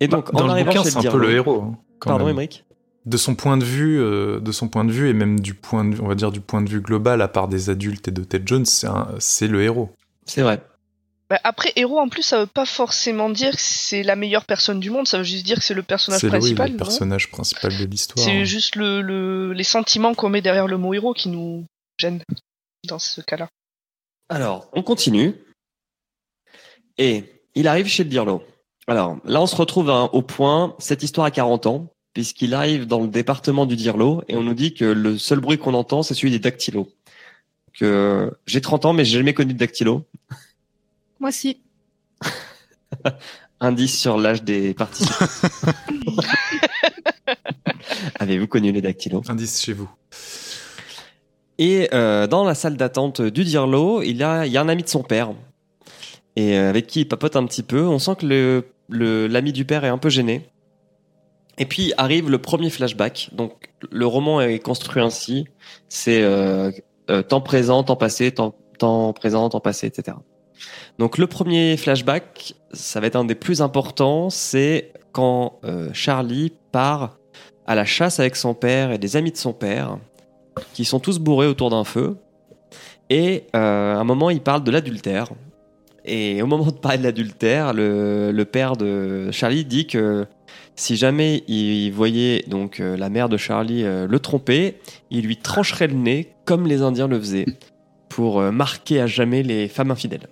Et 0.00 0.08
donc, 0.08 0.32
Dans 0.32 0.40
en 0.40 0.44
le 0.46 0.50
arrivant 0.52 0.72
bouquin, 0.72 0.84
c'est 0.84 0.96
un 1.06 1.10
peu 1.10 1.18
le 1.18 1.32
héros. 1.32 1.62
hein, 1.62 1.78
quand 1.98 2.10
Pardon, 2.10 2.24
même. 2.26 2.34
Émeric? 2.34 2.64
De 3.06 3.16
son 3.16 3.34
point 3.34 3.56
de 3.56 3.64
vue, 3.64 4.00
euh, 4.00 4.38
de 4.38 4.52
son 4.52 4.68
point 4.68 4.84
de 4.84 4.92
vue 4.92 5.08
et 5.08 5.12
même 5.14 5.40
du 5.40 5.54
point 5.54 5.84
de 5.84 5.94
vue, 5.94 6.00
on 6.02 6.08
va 6.08 6.14
dire 6.14 6.30
du 6.30 6.40
point 6.40 6.60
de 6.60 6.68
vue 6.68 6.80
global, 6.80 7.22
à 7.22 7.28
part 7.28 7.48
des 7.48 7.70
adultes 7.70 8.06
et 8.08 8.10
de 8.10 8.22
Ted 8.22 8.44
Jones, 8.46 8.66
c'est 8.66 8.88
c'est 9.18 9.48
le 9.48 9.62
héros. 9.62 9.90
C'est 10.26 10.42
vrai. 10.42 10.62
Bah, 11.30 11.38
après, 11.44 11.72
héros, 11.76 11.98
en 12.00 12.08
plus, 12.08 12.22
ça 12.22 12.40
veut 12.40 12.46
pas 12.46 12.64
forcément 12.66 13.28
dire 13.30 13.52
que 13.52 13.60
c'est 13.60 14.02
la 14.02 14.14
meilleure 14.16 14.44
personne 14.44 14.78
du 14.80 14.90
monde, 14.90 15.06
ça 15.08 15.18
veut 15.18 15.24
juste 15.24 15.44
dire 15.46 15.56
que 15.58 15.64
c'est 15.64 15.74
le 15.74 15.82
personnage 15.82 16.20
C'est 16.20 16.26
le, 16.28 16.32
oui, 16.34 16.38
principal. 16.54 16.66
le 16.68 16.72
non? 16.72 16.78
personnage 16.78 17.30
principal 17.30 17.76
de 17.78 17.84
l'histoire. 17.84 18.24
C'est 18.24 18.44
juste 18.44 18.76
le, 18.76 19.00
le- 19.02 19.52
les 19.52 19.64
sentiments 19.64 20.14
qu'on 20.14 20.28
met 20.30 20.40
derrière 20.42 20.66
le 20.66 20.76
mot 20.78 20.92
héros 20.94 21.14
qui 21.14 21.28
nous 21.28 21.64
gênent 21.98 22.22
dans 22.86 22.98
ce 22.98 23.20
cas-là. 23.20 23.48
Alors, 24.30 24.68
on 24.74 24.82
continue. 24.82 25.34
Et 26.98 27.24
il 27.54 27.68
arrive 27.68 27.86
chez 27.88 28.04
le 28.04 28.10
Dirlo. 28.10 28.42
Alors, 28.88 29.18
là, 29.24 29.40
on 29.42 29.46
se 29.46 29.54
retrouve 29.54 29.90
hein, 29.90 30.08
au 30.12 30.22
point, 30.22 30.74
cette 30.78 31.02
histoire 31.02 31.26
a 31.26 31.30
40 31.30 31.66
ans, 31.66 31.92
puisqu'il 32.14 32.54
arrive 32.54 32.86
dans 32.86 33.00
le 33.00 33.08
département 33.08 33.66
du 33.66 33.76
Dirlo, 33.76 34.22
et 34.28 34.36
on 34.36 34.42
nous 34.42 34.54
dit 34.54 34.72
que 34.74 34.84
le 34.86 35.18
seul 35.18 35.40
bruit 35.40 35.58
qu'on 35.58 35.74
entend, 35.74 36.02
c'est 36.02 36.14
celui 36.14 36.30
des 36.30 36.38
dactylos. 36.38 36.88
Que 37.78 38.32
j'ai 38.46 38.60
30 38.62 38.86
ans, 38.86 38.92
mais 38.94 39.04
j'ai 39.04 39.18
jamais 39.18 39.34
connu 39.34 39.52
de 39.52 39.58
dactylo. 39.58 40.04
Moi 41.20 41.30
si. 41.30 41.60
Indice 43.60 43.98
sur 44.00 44.16
l'âge 44.18 44.42
des 44.42 44.72
participants. 44.72 45.26
Avez-vous 48.18 48.46
connu 48.46 48.72
les 48.72 48.80
dactylos? 48.80 49.22
Indice 49.28 49.60
chez 49.62 49.74
vous. 49.74 49.88
Et 51.58 51.88
euh, 51.92 52.26
dans 52.26 52.44
la 52.44 52.54
salle 52.54 52.76
d'attente 52.76 53.20
du 53.20 53.44
Dirlo, 53.44 54.00
il 54.02 54.16
y 54.16 54.22
a, 54.22 54.46
il 54.46 54.52
y 54.52 54.56
a 54.56 54.62
un 54.62 54.68
ami 54.68 54.82
de 54.84 54.88
son 54.88 55.02
père, 55.02 55.32
et 56.36 56.56
euh, 56.56 56.70
avec 56.70 56.86
qui 56.86 57.00
il 57.02 57.08
papote 57.08 57.36
un 57.36 57.44
petit 57.46 57.62
peu. 57.64 57.82
On 57.86 57.98
sent 57.98 58.16
que 58.20 58.26
le- 58.26 58.64
l'ami 58.88 59.52
du 59.52 59.64
père 59.64 59.84
est 59.84 59.88
un 59.88 59.98
peu 59.98 60.08
gêné. 60.08 60.48
Et 61.58 61.66
puis 61.66 61.92
arrive 61.96 62.30
le 62.30 62.38
premier 62.38 62.70
flashback. 62.70 63.30
Donc 63.32 63.70
le 63.90 64.06
roman 64.06 64.40
est 64.40 64.60
construit 64.60 65.02
ainsi. 65.02 65.46
C'est 65.88 66.22
euh, 66.22 66.70
euh, 67.10 67.22
temps 67.22 67.40
présent, 67.40 67.82
temps 67.82 67.96
passé, 67.96 68.32
temps, 68.32 68.54
temps 68.78 69.12
présent, 69.12 69.48
temps 69.48 69.60
passé, 69.60 69.88
etc. 69.88 70.16
Donc 70.98 71.18
le 71.18 71.26
premier 71.26 71.76
flashback, 71.76 72.54
ça 72.72 73.00
va 73.00 73.08
être 73.08 73.16
un 73.16 73.24
des 73.24 73.34
plus 73.34 73.60
importants. 73.60 74.30
C'est 74.30 74.92
quand 75.12 75.58
euh, 75.64 75.90
Charlie 75.92 76.52
part 76.70 77.18
à 77.66 77.74
la 77.74 77.84
chasse 77.84 78.20
avec 78.20 78.36
son 78.36 78.54
père 78.54 78.92
et 78.92 78.98
des 78.98 79.16
amis 79.16 79.32
de 79.32 79.36
son 79.36 79.52
père 79.52 79.98
qui 80.74 80.84
sont 80.84 81.00
tous 81.00 81.18
bourrés 81.18 81.46
autour 81.46 81.70
d'un 81.70 81.84
feu. 81.84 82.16
Et 83.10 83.46
à 83.52 83.58
un 83.98 84.04
moment, 84.04 84.28
il 84.28 84.40
parle 84.40 84.62
de 84.64 84.70
l'adultère. 84.70 85.30
Et 86.08 86.42
au 86.42 86.46
moment 86.46 86.66
de 86.66 86.70
parler 86.72 86.98
de 86.98 87.02
l'adultère, 87.04 87.72
le, 87.72 88.30
le 88.32 88.44
père 88.44 88.76
de 88.76 89.30
Charlie 89.30 89.64
dit 89.64 89.86
que 89.86 90.26
si 90.74 90.96
jamais 90.96 91.44
il 91.48 91.90
voyait 91.90 92.44
donc 92.48 92.80
euh, 92.80 92.96
la 92.96 93.10
mère 93.10 93.28
de 93.28 93.36
Charlie 93.36 93.84
euh, 93.84 94.06
le 94.06 94.18
tromper, 94.20 94.78
il 95.10 95.24
lui 95.24 95.36
trancherait 95.36 95.88
le 95.88 95.94
nez 95.94 96.32
comme 96.44 96.66
les 96.66 96.82
Indiens 96.82 97.08
le 97.08 97.18
faisaient 97.18 97.46
pour 98.08 98.40
euh, 98.40 98.50
marquer 98.50 99.00
à 99.00 99.06
jamais 99.06 99.42
les 99.42 99.68
femmes 99.68 99.90
infidèles. 99.90 100.28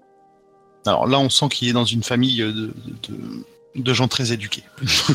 Alors 0.86 1.06
là, 1.06 1.18
on 1.18 1.28
sent 1.28 1.48
qu'il 1.50 1.68
est 1.68 1.72
dans 1.72 1.84
une 1.84 2.02
famille 2.04 2.38
de, 2.38 2.50
de, 2.52 2.74
de- 3.08 3.44
de 3.82 3.92
gens 3.92 4.08
très 4.08 4.32
éduqués 4.32 4.62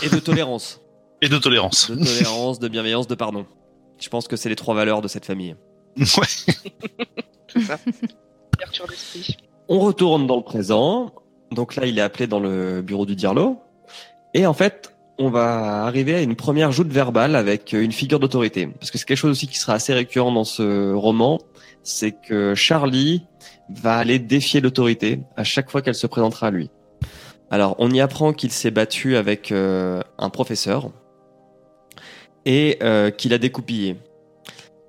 Et 0.03 0.09
de 0.09 0.19
tolérance. 0.19 0.81
et 1.21 1.29
de 1.29 1.37
tolérance. 1.39 1.89
De 1.89 1.95
tolérance, 2.03 2.59
de 2.59 2.67
bienveillance, 2.67 3.07
de 3.07 3.15
pardon. 3.15 3.45
Je 3.99 4.09
pense 4.09 4.27
que 4.27 4.35
c'est 4.35 4.49
les 4.49 4.55
trois 4.55 4.75
valeurs 4.75 5.01
de 5.01 5.07
cette 5.07 5.25
famille. 5.25 5.55
Ouais. 5.97 6.27
C'est 7.53 7.61
ça. 7.61 7.79
Ouverture 8.55 8.87
d'esprit. 8.87 9.37
On 9.67 9.79
retourne 9.79 10.27
dans 10.27 10.37
le 10.37 10.43
présent. 10.43 11.11
Donc 11.51 11.75
là, 11.75 11.85
il 11.85 11.97
est 11.97 12.01
appelé 12.01 12.27
dans 12.27 12.39
le 12.39 12.81
bureau 12.81 13.05
du 13.05 13.15
Dirlo. 13.15 13.57
Et 14.33 14.45
en 14.45 14.53
fait, 14.53 14.93
on 15.17 15.29
va 15.29 15.83
arriver 15.85 16.15
à 16.15 16.21
une 16.21 16.35
première 16.35 16.71
joute 16.71 16.91
verbale 16.91 17.35
avec 17.35 17.73
une 17.73 17.91
figure 17.91 18.19
d'autorité. 18.19 18.67
Parce 18.67 18.91
que 18.91 18.97
c'est 18.97 19.05
quelque 19.05 19.17
chose 19.17 19.31
aussi 19.31 19.47
qui 19.47 19.57
sera 19.57 19.73
assez 19.73 19.93
récurrent 19.93 20.31
dans 20.31 20.43
ce 20.43 20.93
roman. 20.93 21.39
C'est 21.83 22.11
que 22.11 22.55
Charlie 22.55 23.25
va 23.69 23.97
aller 23.97 24.19
défier 24.19 24.61
l'autorité 24.61 25.19
à 25.35 25.43
chaque 25.43 25.69
fois 25.69 25.81
qu'elle 25.81 25.95
se 25.95 26.07
présentera 26.07 26.47
à 26.47 26.51
lui. 26.51 26.69
Alors, 27.49 27.75
on 27.79 27.91
y 27.91 27.99
apprend 27.99 28.33
qu'il 28.33 28.51
s'est 28.51 28.71
battu 28.71 29.17
avec 29.17 29.51
euh, 29.51 30.01
un 30.17 30.29
professeur 30.29 30.89
et 32.45 32.77
euh, 32.81 33.11
qu'il 33.11 33.33
a 33.33 33.37
découpillé. 33.37 33.97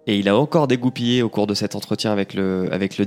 Et 0.07 0.17
il 0.17 0.29
a 0.29 0.37
encore 0.37 0.69
dégoupillé 0.69 1.23
au 1.23 1.29
cours 1.29 1.47
de 1.47 1.55
cet 1.55 1.75
entretien 1.75 2.13
avec 2.13 2.35
le, 2.35 2.69
avec 2.73 2.99
le. 2.99 3.05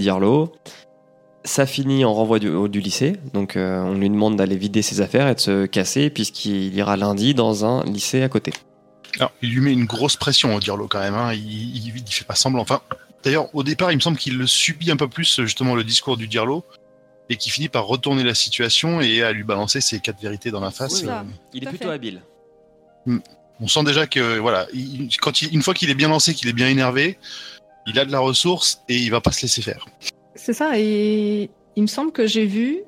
Ça 1.46 1.66
finit 1.66 2.04
en 2.04 2.14
renvoi 2.14 2.40
du, 2.40 2.50
au- 2.50 2.68
du 2.68 2.82
lycée. 2.82 3.18
Donc, 3.34 3.56
euh, 3.56 3.80
on 3.82 3.94
lui 3.94 4.10
demande 4.10 4.36
d'aller 4.36 4.58
vider 4.58 4.82
ses 4.82 5.00
affaires 5.02 5.28
et 5.28 5.36
de 5.36 5.40
se 5.40 5.66
casser, 5.68 6.10
puisqu'il 6.10 6.74
ira 6.76 6.98
lundi 6.98 7.34
dans 7.34 7.64
un 7.66 7.84
lycée 7.86 8.24
à 8.24 8.30
côté. 8.30 8.52
Alors, 9.20 9.32
il 9.42 9.52
lui 9.54 9.62
met 9.62 9.72
une 9.72 9.86
grosse 9.86 10.18
pression 10.18 10.56
au 10.56 10.60
Dirlo 10.60 10.88
quand 10.88 11.00
même. 11.00 11.14
Hein. 11.14 11.34
Il, 11.34 11.40
il, 11.78 11.94
il 11.98 12.04
fait 12.12 12.26
pas 12.26 12.36
semblant. 12.36 12.62
Enfin, 12.62 12.82
d'ailleurs, 13.24 13.48
au 13.56 13.64
départ, 13.64 13.92
il 13.92 13.96
me 13.96 14.02
semble 14.02 14.18
qu'il 14.18 14.38
le 14.38 14.48
subit 14.48 14.92
un 14.92 14.98
peu 14.98 15.08
plus 15.08 15.40
justement 15.42 15.76
le 15.76 15.84
discours 15.84 16.18
du 16.18 16.28
Dirlo 16.28 16.66
et 17.30 17.38
qui 17.38 17.50
finit 17.50 17.70
par 17.70 17.86
retourner 17.86 18.24
la 18.24 18.36
situation 18.36 19.00
et 19.02 19.22
à 19.24 19.32
lui 19.32 19.44
balancer 19.44 19.82
ses 19.82 20.00
quatre 20.00 20.22
vérités 20.22 20.52
dans 20.52 20.60
la 20.60 20.72
face. 20.72 21.02
Oui, 21.04 21.08
Euh. 21.10 21.22
Il 21.54 21.64
est 21.64 21.68
plutôt 21.70 21.90
habile. 21.90 22.22
on 23.62 23.68
sent 23.68 23.84
déjà 23.84 24.06
que 24.08 24.38
voilà, 24.40 24.68
il- 24.74 25.10
quand 25.22 25.42
il- 25.42 25.54
une 25.54 25.62
fois 25.62 25.74
qu'il 25.74 25.90
est 25.90 25.96
bien 25.96 26.10
lancé, 26.10 26.34
qu'il 26.34 26.50
est 26.50 26.54
bien 26.54 26.68
énervé, 26.68 27.18
il 27.88 27.98
a 28.00 28.06
de 28.06 28.12
la 28.12 28.20
ressource 28.20 28.82
et 28.90 28.98
il 28.98 29.10
va 29.12 29.22
pas 29.22 29.32
se 29.32 29.44
laisser 29.44 29.62
faire. 29.62 29.86
C'est 30.36 30.54
ça, 30.54 30.78
et 30.78 31.50
il 31.76 31.82
me 31.82 31.88
semble 31.88 32.12
que 32.12 32.28
j'ai 32.28 32.46
vu. 32.46 32.80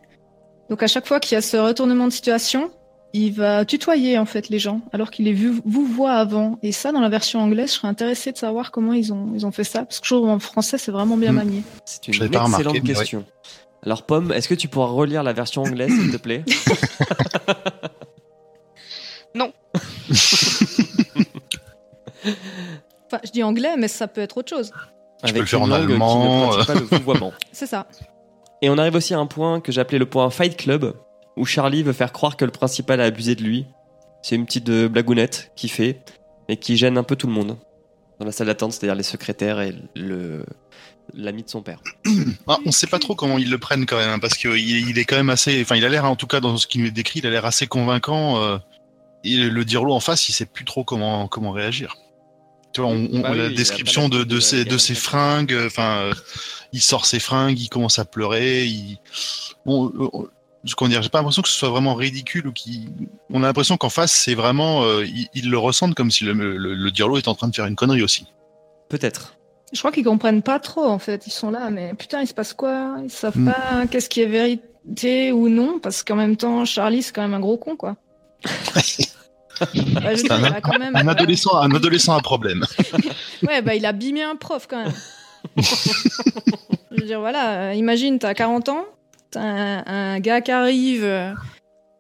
Donc 0.70 0.84
à 0.84 0.88
chaque 0.88 1.08
fois 1.08 1.20
qu'il 1.20 1.36
y 1.36 1.38
a 1.38 1.42
ce 1.42 1.56
retournement 1.58 2.06
de 2.08 2.12
situation, 2.12 2.72
il 3.14 3.32
va 3.34 3.64
tutoyer 3.64 4.18
en 4.20 4.26
fait 4.26 4.50
les 4.50 4.60
gens, 4.60 4.82
alors 4.92 5.12
qu'il 5.12 5.26
les 5.26 5.34
vu, 5.34 5.62
vous 5.66 5.86
voit 5.86 6.14
avant. 6.14 6.60
Et 6.62 6.72
ça, 6.74 6.92
dans 6.92 7.00
la 7.00 7.08
version 7.10 7.40
anglaise, 7.40 7.70
je 7.70 7.76
serais 7.76 7.88
intéressée 7.88 8.32
de 8.34 8.38
savoir 8.38 8.70
comment 8.72 8.92
ils 8.94 9.14
ont, 9.14 9.32
ils 9.34 9.46
ont 9.46 9.52
fait 9.52 9.64
ça, 9.64 9.86
parce 9.86 10.00
que 10.00 10.06
je 10.08 10.14
trouve 10.14 10.28
en 10.30 10.40
français, 10.40 10.78
c'est 10.78 10.92
vraiment 10.92 11.16
bien 11.18 11.32
Hmm. 11.32 11.36
manié. 11.36 11.64
C'est 11.86 12.08
une 12.10 12.14
Je 12.14 12.20
l'avais 12.20 12.32
pas 12.32 12.42
excellente 12.46 12.74
remarqué, 12.76 12.82
question. 12.94 13.26
Alors, 13.84 14.04
Pomme, 14.06 14.34
est-ce 14.34 14.50
que 14.50 14.56
tu 14.56 14.68
pourras 14.68 14.88
relire 14.88 15.24
la 15.24 15.32
version 15.34 15.62
anglaise, 15.64 15.90
s'il 15.92 16.12
te 16.12 16.18
plaît 16.18 16.44
Enfin, 23.06 23.22
je 23.24 23.32
dis 23.32 23.44
anglais, 23.44 23.76
mais 23.78 23.88
ça 23.88 24.08
peut 24.08 24.22
être 24.22 24.38
autre 24.38 24.50
chose. 24.50 24.72
Peux 25.22 25.30
Avec 25.30 25.42
le 25.42 25.46
faire 25.48 25.60
une 25.60 25.66
en 25.66 25.78
langue 25.78 25.92
allemand, 25.92 26.50
qui 26.50 26.58
ne 26.58 26.64
pratique 26.64 26.68
pas 26.68 26.96
le 26.96 27.00
vouvoiement. 27.00 27.34
C'est 27.52 27.66
ça. 27.68 27.88
Et 28.62 28.70
on 28.70 28.78
arrive 28.78 28.96
aussi 28.96 29.14
à 29.14 29.20
un 29.20 29.26
point 29.26 29.60
que 29.60 29.72
j'appelais 29.72 29.98
le 30.00 30.06
point 30.06 30.30
Fight 30.30 30.58
Club, 30.58 30.96
où 31.36 31.46
Charlie 31.46 31.84
veut 31.84 31.94
faire 31.94 32.12
croire 32.12 32.38
que 32.38 32.46
le 32.46 32.52
principal 32.52 33.02
a 33.02 33.06
abusé 33.06 33.36
de 33.36 33.44
lui. 33.44 33.66
C'est 34.22 34.36
une 34.36 34.46
petite 34.46 34.70
euh, 34.70 34.90
blagounette 34.90 35.52
qu'il 35.56 35.72
fait, 35.72 36.02
et 36.50 36.58
qui 36.58 36.78
gêne 36.78 36.98
un 36.98 37.04
peu 37.04 37.16
tout 37.16 37.28
le 37.28 37.34
monde 37.34 37.58
dans 38.20 38.26
la 38.26 38.32
salle 38.32 38.48
d'attente, 38.48 38.74
c'est-à-dire 38.74 38.96
les 38.96 39.04
secrétaires 39.04 39.62
et 39.62 39.76
le 39.96 40.44
l'ami 41.14 41.44
de 41.44 41.50
son 41.50 41.62
père. 41.62 41.80
Ah, 42.48 42.58
on 42.66 42.72
sait 42.72 42.88
pas 42.88 43.00
trop 43.00 43.16
comment 43.16 43.38
ils 43.38 43.50
le 43.50 43.58
prennent 43.58 43.86
quand 43.86 43.98
même, 43.98 44.10
hein, 44.10 44.20
parce 44.20 44.36
qu'il 44.36 44.58
il 44.58 44.98
est 45.00 45.06
quand 45.06 45.16
même 45.16 45.30
assez. 45.30 45.62
Enfin, 45.62 45.76
il 45.76 45.86
a 45.86 45.90
l'air, 45.90 46.06
en 46.06 46.16
tout 46.16 46.28
cas, 46.28 46.40
dans 46.42 46.58
ce 46.58 46.68
qu'il 46.68 46.84
nous 46.84 46.92
décrit, 46.92 47.20
il 47.20 47.28
a 47.28 47.30
l'air 47.30 47.46
assez 47.46 47.68
convaincant. 47.68 48.42
euh, 48.42 48.58
et 49.24 49.36
le 49.36 49.66
Dirlo 49.66 49.94
en 49.94 50.00
face, 50.00 50.30
il 50.30 50.34
sait 50.34 50.46
plus 50.46 50.66
trop 50.66 50.84
comment 50.84 51.28
comment 51.28 51.52
réagir. 51.52 51.96
Tu 52.78 52.82
vois, 52.82 52.92
on, 52.92 53.10
on- 53.12 53.22
Bah 53.22 53.30
oui, 53.32 53.38
la 53.40 53.50
description 53.50 54.08
de, 54.08 54.20
de 54.20 54.24
de 54.36 54.40
ses 54.40 54.64
de 54.64 54.78
ses 54.78 54.94
fringues. 54.94 55.52
euh, 55.52 55.66
Enfin, 55.66 56.02
euh, 56.04 56.14
il 56.74 56.80
sort 56.84 57.08
ses 57.08 57.18
fringues, 57.18 57.60
il 57.60 57.70
commence 57.70 57.98
à 57.98 58.06
pleurer. 58.06 58.66
Il... 58.66 59.00
Bon, 59.66 59.88
euh, 59.88 60.04
euh, 60.14 60.30
je- 60.64 60.76
comment 60.76 60.88
dire, 60.90 61.02
j'ai 61.02 61.10
pas 61.10 61.18
l'impression 61.18 61.42
que 61.42 61.50
ce 61.50 61.58
soit 61.58 61.70
vraiment 61.70 61.96
ridicule 61.96 62.46
ou 62.46 62.52
qui. 62.52 62.88
On 63.32 63.42
a 63.42 63.48
l'impression 63.48 63.78
qu'en 63.78 63.90
face, 63.90 64.14
c'est 64.14 64.36
vraiment, 64.36 64.84
euh, 64.84 65.04
ils, 65.08 65.28
ils 65.34 65.50
le 65.50 65.58
ressentent 65.58 65.96
comme 65.96 66.12
si 66.12 66.24
le, 66.24 66.34
le, 66.34 66.56
le 66.76 66.92
Dirlo 66.92 67.18
est 67.18 67.28
en 67.28 67.34
train 67.34 67.48
de 67.48 67.56
faire 67.56 67.66
une 67.66 67.76
connerie 67.76 68.04
aussi. 68.04 68.28
Peut-être. 68.90 69.34
Je 69.74 69.80
crois 69.80 69.92
qu'ils 69.92 70.04
comprennent 70.06 70.44
pas 70.44 70.60
trop 70.60 70.86
en 70.86 71.00
fait. 71.00 71.26
Ils 71.26 71.32
sont 71.32 71.50
là, 71.50 71.72
mais 71.72 71.96
putain, 71.96 72.22
il 72.22 72.28
se 72.28 72.36
passe 72.36 72.54
quoi? 72.54 72.98
Ils 73.04 73.10
savent 73.10 73.40
Mm. 73.40 73.46
pas 73.52 73.88
qu'est-ce 73.90 74.08
qui 74.08 74.22
est 74.22 74.28
vérité 74.28 75.32
ou 75.32 75.50
non, 75.50 75.80
parce 75.80 76.04
qu'en 76.04 76.16
même 76.16 76.38
temps, 76.38 76.64
Charlie, 76.64 77.02
c'est 77.02 77.12
quand 77.12 77.24
même 77.24 77.34
un 77.34 77.40
gros 77.40 77.58
con, 77.58 77.76
quoi. 77.76 77.96
Bah, 79.60 80.16
je 80.16 80.22
dire, 80.22 80.32
un- 80.32 80.40
il 80.40 80.46
a 80.54 80.62
quand 80.62 80.78
même. 80.80 80.96
Un 80.96 81.08
adolescent, 81.08 81.56
un 81.56 81.72
adolescent 81.72 82.16
à 82.16 82.22
problème. 82.22 82.64
Ouais, 83.48 83.62
bah 83.62 83.76
il 83.76 83.86
a 83.86 83.92
bimé 83.94 84.24
un 84.24 84.36
prof 84.36 84.66
quand 84.70 84.84
même. 84.84 84.94
je 86.92 86.96
veux 87.02 87.06
dire, 87.06 87.20
voilà, 87.20 87.70
euh, 87.70 87.74
imagine, 87.74 88.18
t'as 88.20 88.34
40 88.34 88.70
ans, 88.70 88.86
t'as 89.32 89.42
un, 89.42 89.84
un 90.16 90.20
gars 90.20 90.42
qui 90.42 90.52
arrive, 90.52 91.04
euh, 91.04 91.32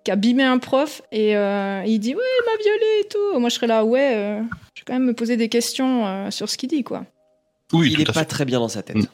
qui 0.03 0.11
a 0.11 0.15
bimé 0.15 0.43
un 0.43 0.57
prof 0.57 1.01
et 1.11 1.35
euh, 1.37 1.83
il 1.85 1.99
dit 1.99 2.15
oui 2.15 2.21
il 2.21 2.45
m'a 2.45 2.63
violé 2.63 3.01
et 3.03 3.07
tout. 3.07 3.39
Moi 3.39 3.49
je 3.49 3.55
serais 3.55 3.67
là 3.67 3.83
ouais, 3.85 4.13
euh, 4.15 4.41
je 4.73 4.81
vais 4.81 4.85
quand 4.85 4.93
même 4.93 5.03
me 5.05 5.13
poser 5.13 5.37
des 5.37 5.49
questions 5.49 6.07
euh, 6.07 6.31
sur 6.31 6.49
ce 6.49 6.57
qu'il 6.57 6.69
dit 6.69 6.83
quoi. 6.83 7.05
Oui, 7.73 7.89
il 7.91 7.95
tout 7.95 8.01
est 8.01 8.09
à 8.09 8.13
pas 8.13 8.19
fait. 8.21 8.25
très 8.25 8.45
bien 8.45 8.59
dans 8.59 8.69
sa 8.69 8.81
tête. 8.83 8.95
Mm. 8.97 9.05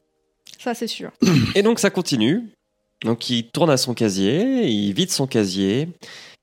Ça 0.60 0.74
c'est 0.74 0.88
sûr. 0.88 1.12
Et 1.56 1.62
donc 1.64 1.80
ça 1.80 1.90
continue. 1.90 2.44
Donc 3.04 3.30
il 3.30 3.48
tourne 3.50 3.70
à 3.70 3.78
son 3.78 3.94
casier, 3.94 4.68
il 4.70 4.94
vide 4.94 5.12
son 5.12 5.28
casier, 5.28 5.90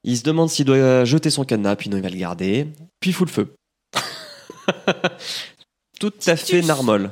il 0.05 0.17
se 0.17 0.23
demande 0.23 0.51
s'il 0.51 0.65
doit 0.65 1.05
jeter 1.05 1.31
son 1.31 1.45
cadenas, 1.45 1.77
puis 1.77 1.91
non, 1.91 1.97
il 1.97 2.03
va 2.03 2.09
le 2.09 2.17
garder, 2.17 2.67
puis 3.01 3.11
il 3.11 3.13
fout 3.13 3.29
le 3.29 3.33
feu. 3.33 3.55
Tout 6.01 6.13
à 6.27 6.37
fait 6.37 6.63
narmol. 6.63 7.11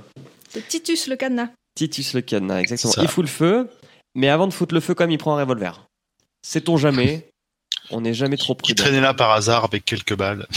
C'est 0.48 0.66
Titus 0.66 1.08
le 1.08 1.16
cadenas. 1.16 1.50
Titus 1.74 2.14
le 2.14 2.22
cadenas, 2.22 2.60
exactement. 2.60 2.92
Ça. 2.92 3.02
Il 3.02 3.08
fout 3.08 3.24
le 3.24 3.30
feu, 3.30 3.68
mais 4.14 4.28
avant 4.28 4.46
de 4.46 4.52
foutre 4.52 4.74
le 4.74 4.80
feu, 4.80 4.94
quand 4.94 5.04
même, 5.04 5.10
il 5.10 5.18
prend 5.18 5.36
un 5.36 5.40
revolver. 5.40 5.86
Sait-on 6.42 6.76
jamais 6.76 7.28
On 7.90 8.00
n'est 8.02 8.14
jamais 8.14 8.36
trop 8.36 8.54
Qui 8.54 8.74
prudent. 8.74 8.82
traînait 8.82 9.00
là 9.00 9.14
par 9.14 9.30
hasard 9.30 9.64
avec 9.64 9.84
quelques 9.84 10.16
balles. 10.16 10.46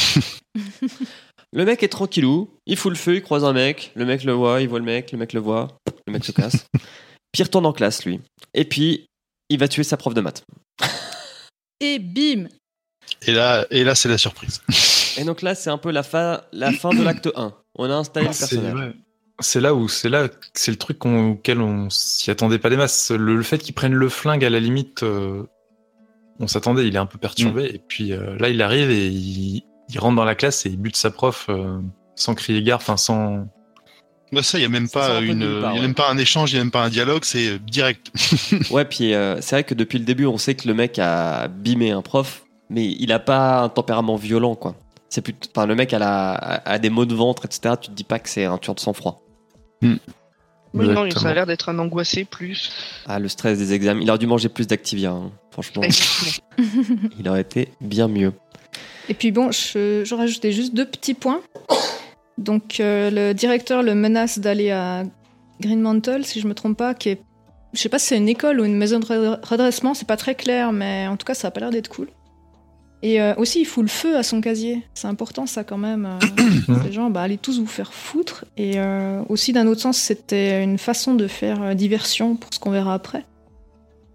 Le 1.54 1.66
mec 1.66 1.84
est 1.84 1.90
tranquillou, 1.90 2.50
il 2.66 2.78
fout 2.78 2.92
le 2.92 2.98
feu, 2.98 3.16
il 3.16 3.22
croise 3.22 3.44
un 3.44 3.52
mec, 3.52 3.92
le 3.96 4.06
mec 4.06 4.24
le 4.24 4.32
voit, 4.32 4.62
il 4.62 4.70
voit 4.70 4.80
le 4.80 4.86
mec, 4.86 5.12
le 5.12 5.18
mec 5.18 5.34
le 5.34 5.42
voit, 5.42 5.68
le 6.08 6.14
mec 6.14 6.24
se 6.24 6.32
casse. 6.32 6.66
Puis 6.74 7.40
il 7.40 7.44
retourne 7.44 7.66
en 7.66 7.74
classe, 7.74 8.06
lui. 8.06 8.22
Et 8.54 8.64
puis, 8.64 9.08
il 9.50 9.60
va 9.60 9.68
tuer 9.68 9.84
sa 9.84 9.98
prof 9.98 10.14
de 10.14 10.22
maths. 10.22 10.44
Et 11.82 12.00
bim 12.00 12.48
Et 13.28 13.34
là, 13.34 13.66
et 13.72 13.84
là 13.84 13.96
c'est 13.96 14.08
la 14.08 14.18
surprise. 14.18 14.62
Et 15.18 15.24
donc 15.24 15.42
là, 15.42 15.56
c'est 15.56 15.70
un 15.70 15.78
peu 15.78 15.92
la 15.92 16.04
fin, 16.04 16.42
la 16.54 16.72
fin 16.72 16.90
de 16.90 17.04
l'acte 17.04 17.30
1. 17.36 17.54
On 17.76 17.90
a 17.90 17.94
installé 17.96 18.28
le 18.28 18.34
C'est 18.34 18.56
personnage. 18.56 18.94
C'est 19.40 19.60
là 19.60 19.74
où 19.74 19.88
c'est 19.88 20.10
là 20.10 20.30
c'est 20.54 20.72
le 20.72 20.78
truc 20.78 21.04
auquel 21.06 21.62
on 21.62 21.90
s'y 21.90 22.30
attendait 22.30 22.60
pas 22.60 22.70
des 22.70 22.78
masses. 22.78 23.10
Le, 23.12 23.36
le 23.36 23.44
fait 23.44 23.58
qu'ils 23.58 23.74
prennent 23.74 23.94
le 23.94 24.08
flingue 24.08 24.46
à 24.46 24.50
la 24.50 24.60
limite, 24.60 25.02
euh, 25.02 25.44
on 26.40 26.48
s'attendait. 26.48 26.88
Il 26.88 26.96
est 26.96 27.00
un 27.00 27.08
peu 27.08 27.18
perturbé 27.18 27.66
et 27.74 27.80
puis 27.80 28.14
euh, 28.14 28.38
là 28.38 28.50
il 28.50 28.62
arrive 28.62 28.92
et 28.92 29.08
il, 29.08 29.64
il 29.90 30.00
rentre 30.00 30.16
dans 30.16 30.26
la 30.26 30.36
classe 30.36 30.66
et 30.68 30.70
il 30.70 30.78
bute 30.78 30.96
sa 30.96 31.10
prof 31.10 31.48
euh, 31.50 31.80
sans 32.16 32.36
crier 32.36 32.62
gare, 32.62 32.78
enfin 32.78 32.98
sans. 32.98 33.48
Bah 34.32 34.44
ça, 34.44 34.58
il 34.58 34.62
y 34.62 34.66
a 34.66 34.70
même 34.70 34.88
Ça 34.88 35.00
pas 35.00 35.20
une, 35.22 35.40
part, 35.62 35.74
y 35.74 35.78
a 35.78 35.80
ouais. 35.80 35.82
même 35.82 35.94
pas 35.94 36.10
un 36.10 36.18
échange, 36.18 36.52
il 36.54 36.56
y 36.56 36.60
a 36.60 36.64
même 36.64 36.72
pas 36.72 36.84
un 36.84 36.90
dialogue, 36.90 37.24
c'est 37.26 37.48
euh, 37.48 37.60
direct. 37.60 38.12
Ouais, 38.72 38.86
puis 38.86 39.14
euh, 39.14 39.42
c'est 39.42 39.56
vrai 39.58 39.64
que 39.66 39.74
depuis 39.74 40.00
le 40.00 40.06
début, 40.06 40.26
on 40.26 40.38
sait 40.38 40.56
que 40.56 40.68
le 40.68 40.74
mec 40.74 41.00
a 41.00 41.48
bimé 41.50 41.92
un 41.92 42.02
prof, 42.02 42.44
mais 42.70 42.86
il 42.86 43.12
a 43.12 43.20
pas 43.20 43.62
un 43.64 43.70
tempérament 43.70 44.16
violent, 44.16 44.56
quoi. 44.56 44.76
C'est 45.10 45.22
plutôt, 45.22 45.50
enfin, 45.54 45.66
le 45.66 45.76
mec 45.76 45.94
a, 45.94 46.00
la- 46.00 46.34
a, 46.64 46.80
des 46.80 46.90
maux 46.90 47.06
de 47.06 47.14
ventre, 47.14 47.44
etc. 47.44 47.76
Tu 47.82 47.90
te 47.90 47.94
dis 47.94 48.06
pas 48.06 48.20
que 48.20 48.30
c'est 48.30 48.46
un 48.46 48.58
tueur 48.58 48.76
de 48.76 48.80
sang-froid. 48.80 49.22
Oui, 49.84 50.88
non, 50.88 51.10
ça 51.12 51.30
a 51.30 51.34
l'air 51.34 51.46
d'être 51.46 51.68
un 51.68 51.78
angoissé 51.80 52.24
plus. 52.24 52.72
Ah, 53.06 53.20
le 53.20 53.28
stress 53.28 53.58
des 53.58 53.74
examens. 53.74 54.00
Il 54.02 54.10
aurait 54.10 54.20
dû 54.20 54.28
manger 54.28 54.48
plus 54.48 54.68
d'Activia, 54.68 55.12
hein. 55.12 55.32
franchement. 55.52 55.82
Il 57.20 57.28
aurait 57.28 57.42
été 57.42 57.74
bien 57.82 58.08
mieux. 58.08 58.32
Et 59.10 59.14
puis 59.14 59.32
bon, 59.34 59.52
je, 59.52 60.04
je 60.06 60.16
rajoutais 60.16 60.54
juste 60.54 60.74
deux 60.74 60.86
petits 60.86 61.14
points. 61.14 61.42
Donc 62.38 62.80
euh, 62.80 63.10
le 63.12 63.34
directeur 63.34 63.84
le 63.84 63.94
menace 63.96 64.40
d'aller 64.40 64.72
à 64.72 65.04
Green 65.60 65.82
Mantle, 65.82 66.26
si 66.26 66.40
je 66.40 66.48
me 66.48 66.54
trompe 66.54 66.78
pas, 66.78 66.94
qui 66.94 67.10
est, 67.10 67.22
je 67.74 67.80
sais 67.80 67.90
pas 67.90 68.00
si 68.00 68.08
c'est 68.08 68.18
une 68.18 68.30
école 68.30 68.60
ou 68.60 68.66
une 68.66 68.78
maison 68.78 69.00
de 69.00 69.06
re- 69.06 69.40
redressement, 69.46 69.94
c'est 69.94 70.08
pas 70.08 70.18
très 70.18 70.36
clair, 70.36 70.72
mais 70.72 71.08
en 71.08 71.18
tout 71.18 71.26
cas 71.26 71.34
ça 71.34 71.50
a 71.50 71.52
pas 71.52 71.60
l'air 71.60 71.70
d'être 71.70 71.90
cool. 71.90 72.10
Et 73.04 73.20
euh, 73.22 73.34
aussi 73.38 73.62
il 73.62 73.66
fout 73.66 73.84
le 73.84 73.90
feu 73.90 74.16
à 74.18 74.24
son 74.24 74.42
casier, 74.42 74.84
c'est 74.94 75.08
important 75.08 75.46
ça 75.48 75.64
quand 75.64 75.78
même. 75.78 76.06
euh, 76.06 76.76
ces 76.86 76.92
gens, 76.92 77.10
bah 77.10 77.22
allez 77.22 77.38
tous 77.38 77.60
vous 77.60 77.66
faire 77.68 77.94
foutre. 77.94 78.46
Et 78.58 78.74
euh, 78.78 79.22
aussi 79.30 79.54
d'un 79.54 79.68
autre 79.68 79.82
sens, 79.82 79.98
c'était 79.98 80.64
une 80.64 80.78
façon 80.78 81.14
de 81.16 81.28
faire 81.28 81.76
diversion 81.76 82.36
pour 82.36 82.54
ce 82.54 82.60
qu'on 82.60 82.72
verra 82.72 82.94
après. 82.94 83.26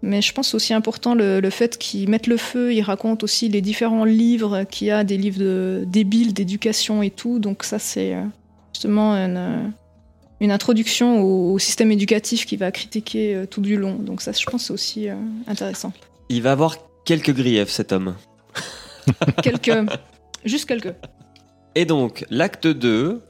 Mais 0.03 0.21
je 0.21 0.31
pense 0.31 0.53
aussi 0.53 0.73
important 0.73 1.15
le, 1.15 1.39
le 1.39 1.49
fait 1.49 1.77
qu'ils 1.77 2.07
mettent 2.07 2.27
le 2.27 2.37
feu, 2.37 2.73
ils 2.73 2.81
racontent 2.81 3.23
aussi 3.23 3.49
les 3.49 3.61
différents 3.61 4.05
livres 4.05 4.63
qu'il 4.69 4.87
y 4.87 4.91
a, 4.91 5.03
des 5.03 5.17
livres 5.17 5.39
de, 5.39 5.83
débiles 5.87 6.33
d'éducation 6.33 7.01
et 7.01 7.09
tout. 7.09 7.39
Donc 7.39 7.63
ça, 7.63 7.79
c'est 7.79 8.13
euh, 8.13 8.21
justement 8.73 9.13
une, 9.13 9.37
euh, 9.37 9.67
une 10.39 10.51
introduction 10.51 11.21
au, 11.21 11.53
au 11.53 11.59
système 11.59 11.91
éducatif 11.91 12.45
qui 12.45 12.57
va 12.57 12.71
critiquer 12.71 13.35
euh, 13.35 13.45
tout 13.47 13.61
du 13.61 13.75
long. 13.75 13.95
Donc 13.95 14.21
ça, 14.21 14.31
je 14.33 14.45
pense, 14.45 14.65
c'est 14.65 14.73
aussi 14.73 15.07
intéressant. 15.47 15.93
Il 16.29 16.43
va 16.43 16.51
avoir 16.51 16.77
quelques 17.03 17.33
griefs, 17.33 17.69
cet 17.69 17.91
homme. 17.91 18.15
Quelques... 19.41 19.71
Juste 20.43 20.67
quelques. 20.67 20.93
Et 21.75 21.85
donc, 21.85 22.25
l'acte 22.29 22.67
2, 22.67 23.21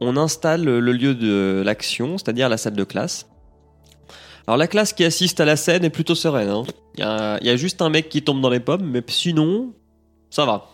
on 0.00 0.16
installe 0.16 0.64
le 0.64 0.92
lieu 0.92 1.14
de 1.14 1.62
l'action, 1.64 2.18
c'est-à-dire 2.18 2.48
la 2.48 2.56
salle 2.56 2.74
de 2.74 2.84
classe. 2.84 3.29
Alors, 4.50 4.58
la 4.58 4.66
classe 4.66 4.92
qui 4.92 5.04
assiste 5.04 5.38
à 5.38 5.44
la 5.44 5.54
scène 5.54 5.84
est 5.84 5.90
plutôt 5.90 6.16
sereine. 6.16 6.48
hein. 6.48 6.64
Il 6.96 7.00
y, 7.00 7.02
a- 7.04 7.38
il 7.40 7.46
y 7.46 7.50
a 7.50 7.56
juste 7.56 7.82
un 7.82 7.88
mec 7.88 8.08
qui 8.08 8.20
tombe 8.22 8.40
dans 8.40 8.50
les 8.50 8.58
pommes, 8.58 8.84
mais 8.84 9.00
sinon, 9.06 9.72
ça 10.28 10.44
va. 10.44 10.70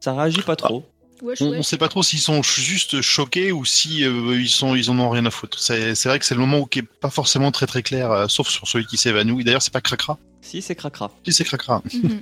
Ça 0.00 0.12
réagit 0.12 0.42
pas 0.42 0.56
trop. 0.56 0.82
Wesh, 1.22 1.40
On, 1.40 1.46
on 1.46 1.50
wesh. 1.52 1.64
sait 1.66 1.76
pas 1.76 1.86
trop 1.86 2.02
s'ils 2.02 2.18
sont 2.18 2.42
juste 2.42 3.00
choqués 3.00 3.52
ou 3.52 3.64
si 3.64 4.04
euh, 4.04 4.36
ils 4.40 4.48
sont 4.48 4.74
ils 4.74 4.90
en 4.90 4.98
ont 4.98 5.08
rien 5.08 5.24
à 5.24 5.30
foutre. 5.30 5.60
C'est 5.60 5.94
c'est 5.94 6.08
vrai 6.08 6.18
que 6.18 6.24
c'est 6.24 6.34
le 6.34 6.40
moment 6.40 6.58
où 6.58 6.66
qui 6.66 6.80
est 6.80 6.82
pas 6.82 7.10
forcément 7.10 7.52
très 7.52 7.66
très 7.68 7.84
clair, 7.84 8.10
euh, 8.10 8.26
sauf 8.26 8.48
sur 8.48 8.66
celui 8.66 8.86
qui 8.86 8.96
s'évanouit. 8.96 9.44
D'ailleurs, 9.44 9.62
c'est 9.62 9.72
pas 9.72 9.80
Cracra. 9.80 10.18
Si, 10.40 10.60
c'est 10.60 10.74
cracra. 10.74 11.12
Si 11.24 11.32
c'est 11.32 11.44
Cracra. 11.44 11.80
Mhm. 11.94 12.20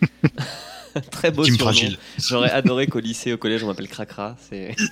Très 1.13 1.31
beau 1.31 1.45
Team 1.45 1.55
surnom. 1.55 1.73
fragile. 1.73 1.99
J'aurais 2.19 2.51
adoré 2.51 2.89
qu'au 2.89 2.99
lycée, 3.01 3.33
au 3.33 3.39
collège, 3.39 3.63
on 3.65 3.69
m'appelle 3.69 3.89
cracra. 3.89 4.37
C'est... 4.51 4.77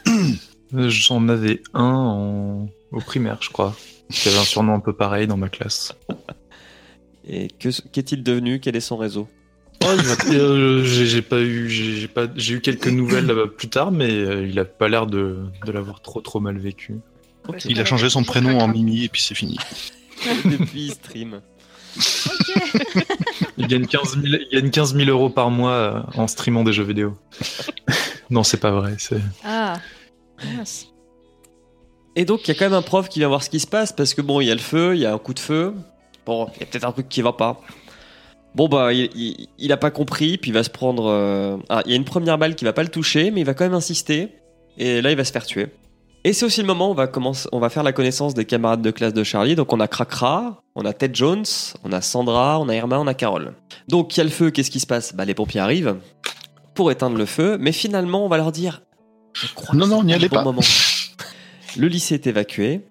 Euh, 0.74 0.90
J'en 0.90 1.26
avais 1.30 1.62
un 1.72 1.82
en... 1.82 2.68
au 2.92 3.00
primaire, 3.00 3.38
je 3.40 3.48
crois. 3.48 3.74
Qui 4.10 4.28
avait 4.28 4.38
un 4.38 4.44
surnom 4.44 4.74
un 4.74 4.80
peu 4.80 4.92
pareil 4.94 5.26
dans 5.26 5.36
ma 5.36 5.48
classe. 5.48 5.94
Et 7.28 7.48
que, 7.48 7.68
qu'est-il 7.92 8.22
devenu? 8.22 8.58
Quel 8.58 8.74
est 8.76 8.80
son 8.80 8.96
réseau? 8.96 9.28
Oh, 9.84 9.86
euh, 10.30 10.82
j'ai 10.82 11.22
pas 11.22 11.40
eu, 11.40 11.68
j'ai 11.68 12.08
pas, 12.08 12.26
j'ai 12.34 12.54
eu 12.54 12.60
quelques 12.60 12.88
nouvelles 12.88 13.32
plus 13.56 13.68
tard, 13.68 13.92
mais 13.92 14.10
euh, 14.10 14.46
il 14.46 14.58
a 14.58 14.64
pas 14.64 14.88
l'air 14.88 15.06
de, 15.06 15.38
de 15.64 15.72
l'avoir 15.72 16.00
trop 16.00 16.20
trop 16.20 16.40
mal 16.40 16.58
vécu. 16.58 16.96
Il 17.64 17.80
a 17.80 17.84
changé 17.84 18.10
son 18.10 18.24
prénom 18.24 18.58
en 18.58 18.68
Mimi 18.68 19.04
et 19.04 19.08
puis 19.08 19.22
c'est 19.22 19.34
fini. 19.34 19.56
Depuis, 20.44 20.86
il 20.86 20.92
stream. 20.92 21.40
Il 23.56 23.66
gagne 23.66 23.86
15 23.86 24.20
000, 24.22 24.24
il 24.24 24.48
gagne 24.60 24.70
15 24.70 24.94
000 24.96 25.10
euros 25.10 25.30
par 25.30 25.50
mois 25.50 25.72
euh, 25.72 26.02
en 26.14 26.26
streamant 26.26 26.64
des 26.64 26.72
jeux 26.72 26.84
vidéo. 26.84 27.16
non, 28.30 28.42
c'est 28.42 28.58
pas 28.60 28.70
vrai. 28.72 28.96
C'est 28.98 29.20
Ah, 29.44 29.78
mince. 30.56 30.88
Et 32.20 32.24
donc, 32.24 32.40
il 32.44 32.48
y 32.48 32.50
a 32.50 32.54
quand 32.58 32.64
même 32.64 32.74
un 32.74 32.82
prof 32.82 33.08
qui 33.08 33.20
vient 33.20 33.28
voir 33.28 33.44
ce 33.44 33.48
qui 33.50 33.60
se 33.60 33.66
passe 33.66 33.92
parce 33.92 34.12
que 34.12 34.20
bon, 34.22 34.40
il 34.40 34.46
y 34.46 34.50
a 34.50 34.54
le 34.54 34.60
feu, 34.60 34.96
il 34.96 35.00
y 35.02 35.06
a 35.06 35.12
un 35.14 35.18
coup 35.18 35.34
de 35.34 35.38
feu. 35.38 35.72
Bon, 36.26 36.48
il 36.56 36.60
y 36.60 36.62
a 36.64 36.66
peut-être 36.66 36.84
un 36.84 36.90
truc 36.92 37.08
qui 37.08 37.22
va 37.22 37.32
pas. 37.32 37.60
Bon, 38.56 38.66
bah, 38.68 38.92
il, 38.92 39.08
il, 39.14 39.46
il 39.58 39.72
a 39.72 39.76
pas 39.76 39.92
compris, 39.92 40.36
puis 40.36 40.50
il 40.50 40.54
va 40.54 40.64
se 40.64 40.70
prendre. 40.70 41.06
euh, 41.06 41.56
Ah, 41.68 41.82
il 41.84 41.90
y 41.92 41.94
a 41.94 41.96
une 41.96 42.04
première 42.04 42.36
balle 42.36 42.56
qui 42.56 42.64
va 42.64 42.72
pas 42.72 42.82
le 42.82 42.88
toucher, 42.88 43.30
mais 43.30 43.42
il 43.42 43.44
va 43.44 43.54
quand 43.54 43.64
même 43.64 43.74
insister. 43.74 44.30
Et 44.78 45.00
là, 45.00 45.12
il 45.12 45.16
va 45.16 45.24
se 45.24 45.30
faire 45.32 45.46
tuer. 45.46 45.68
Et 46.24 46.32
c'est 46.32 46.44
aussi 46.44 46.60
le 46.60 46.66
moment 46.66 46.88
où 46.88 46.90
on 46.90 46.94
va, 46.94 47.06
commencer, 47.06 47.48
on 47.52 47.60
va 47.60 47.68
faire 47.70 47.84
la 47.84 47.92
connaissance 47.92 48.34
des 48.34 48.44
camarades 48.44 48.82
de 48.82 48.90
classe 48.90 49.14
de 49.14 49.22
Charlie. 49.22 49.54
Donc, 49.54 49.72
on 49.72 49.78
a 49.78 49.86
Cracra, 49.86 50.60
on 50.74 50.84
a 50.84 50.92
Ted 50.92 51.14
Jones, 51.14 51.44
on 51.84 51.92
a 51.92 52.00
Sandra, 52.00 52.58
on 52.58 52.68
a 52.68 52.74
Irma, 52.74 52.98
on 52.98 53.06
a 53.06 53.14
Carole. 53.14 53.54
Donc, 53.86 54.16
il 54.16 54.18
y 54.18 54.20
a 54.22 54.24
le 54.24 54.30
feu, 54.30 54.50
qu'est-ce 54.50 54.72
qui 54.72 54.80
se 54.80 54.86
passe? 54.88 55.14
Bah, 55.14 55.24
les 55.24 55.34
pompiers 55.34 55.60
arrivent 55.60 55.96
pour 56.74 56.90
éteindre 56.90 57.16
le 57.16 57.26
feu, 57.26 57.56
mais 57.60 57.70
finalement, 57.72 58.24
on 58.24 58.28
va 58.28 58.38
leur 58.38 58.50
dire. 58.50 58.82
Je 59.34 59.46
crois 59.54 59.76
Non, 59.76 59.84
que 59.86 59.90
non, 59.90 60.02
n'y 60.02 60.10
le 60.10 60.16
allez 60.16 60.28
bon 60.28 60.36
pas. 60.36 60.42
moment. 60.42 60.62
Le 61.78 61.88
lycée 61.88 62.14
est 62.14 62.26
évacué. 62.26 62.82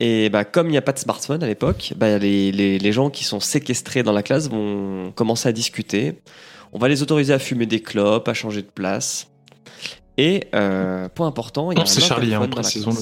Et 0.00 0.28
bah, 0.30 0.44
comme 0.44 0.66
il 0.68 0.72
n'y 0.72 0.76
a 0.78 0.82
pas 0.82 0.92
de 0.92 0.98
smartphone 0.98 1.42
à 1.42 1.46
l'époque, 1.46 1.94
bah, 1.96 2.18
les, 2.18 2.50
les- 2.52 2.78
les 2.78 2.92
gens 2.92 3.08
qui 3.10 3.24
sont 3.24 3.40
séquestrés 3.40 4.02
dans 4.02 4.12
la 4.12 4.22
classe 4.22 4.48
vont 4.50 5.12
commencer 5.12 5.48
à 5.48 5.52
discuter. 5.52 6.20
On 6.72 6.78
va 6.78 6.88
les 6.88 7.02
autoriser 7.02 7.32
à 7.32 7.38
fumer 7.38 7.66
des 7.66 7.80
clopes, 7.80 8.28
à 8.28 8.34
changer 8.34 8.62
de 8.62 8.66
place. 8.70 9.28
Et 10.18 10.48
euh, 10.54 11.08
point 11.08 11.26
important, 11.26 11.70
il 11.72 11.78
y 11.78 11.80
a 11.80 11.86
c'est 11.86 12.00
Charlie, 12.00 12.34
hein, 12.34 12.48
précisons-le. 12.48 12.96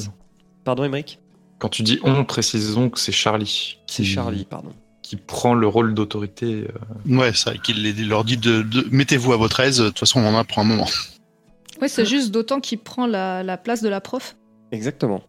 Pardon, 0.65 0.85
Émeric? 0.85 1.19
Quand 1.59 1.69
tu 1.69 1.83
dis 1.83 1.99
on, 2.05 2.25
précisons 2.25 2.89
que 2.91 2.99
c'est 2.99 3.13
Charlie. 3.13 3.79
C'est 3.87 4.03
qui- 4.03 4.09
Charlie, 4.09 4.45
pardon. 4.45 4.73
Qui 5.03 5.17
prend 5.17 5.55
le 5.55 5.67
rôle 5.67 5.95
d'autorité. 5.95 6.67
euh. 7.09 7.17
Ouais, 7.17 7.33
ça, 7.33 7.55
qu'il 7.57 8.09
leur 8.09 8.25
dit 8.25 8.37
de, 8.37 8.63
de- 8.63 8.87
mettez-vous 8.91 9.33
à 9.33 9.37
votre 9.37 9.59
aise. 9.61 9.79
De 9.79 9.89
toute 9.89 9.99
façon, 9.99 10.21
on 10.21 10.27
en 10.35 10.39
a 10.39 10.45
pour 10.45 10.59
un 10.59 10.65
moment. 10.65 10.87
Oui, 11.83 11.89
c'est 11.89 12.05
juste 12.07 12.31
d'autant 12.31 12.61
qu'il 12.61 12.79
prend 12.79 13.07
la, 13.07 13.43
la 13.43 13.57
place 13.57 13.83
de 13.83 13.89
la 13.89 14.01
prof. 14.01 14.37
Exactement. 14.73 15.23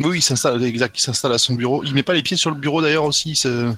Oui, 0.00 0.18
il 0.18 0.22
s'installe, 0.22 0.62
exact, 0.62 0.96
il 0.98 1.02
s'installe 1.02 1.32
à 1.32 1.38
son 1.38 1.54
bureau. 1.54 1.82
Il 1.84 1.92
met 1.94 2.02
pas 2.02 2.14
les 2.14 2.22
pieds 2.22 2.36
sur 2.36 2.50
le 2.50 2.56
bureau 2.56 2.80
d'ailleurs 2.82 3.04
aussi. 3.04 3.34
c'est- 3.34 3.48
Euh, 3.48 3.72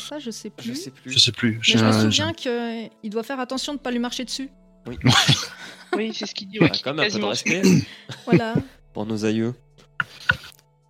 ça, 0.00 0.18
je 0.18 0.30
sais 0.30 0.50
Je 0.58 0.62
plus. 0.70 0.74
sais 0.74 0.90
plus. 0.90 1.12
Je 1.12 1.18
sais 1.18 1.32
plus. 1.32 1.60
Mais 1.72 1.78
je 1.78 1.84
me 1.84 1.92
souviens 1.92 2.32
qu'il 2.32 3.10
doit 3.10 3.22
faire 3.22 3.40
attention 3.40 3.72
de 3.72 3.78
ne 3.78 3.82
pas 3.82 3.90
lui 3.90 3.98
marcher 3.98 4.24
dessus. 4.24 4.50
Oui, 4.86 4.98
c'est 6.14 6.26
ce 6.26 6.34
qu'il 6.34 6.48
dit. 6.48 6.58
On 6.60 6.64
Ouais, 6.64 6.70
même 6.86 7.00
un 7.00 7.08
peu 7.08 7.18
de 7.18 7.24
respect 7.24 7.62
Voilà. 8.26 8.54
pour 8.92 9.06
nos 9.06 9.24
aïeux. 9.24 9.54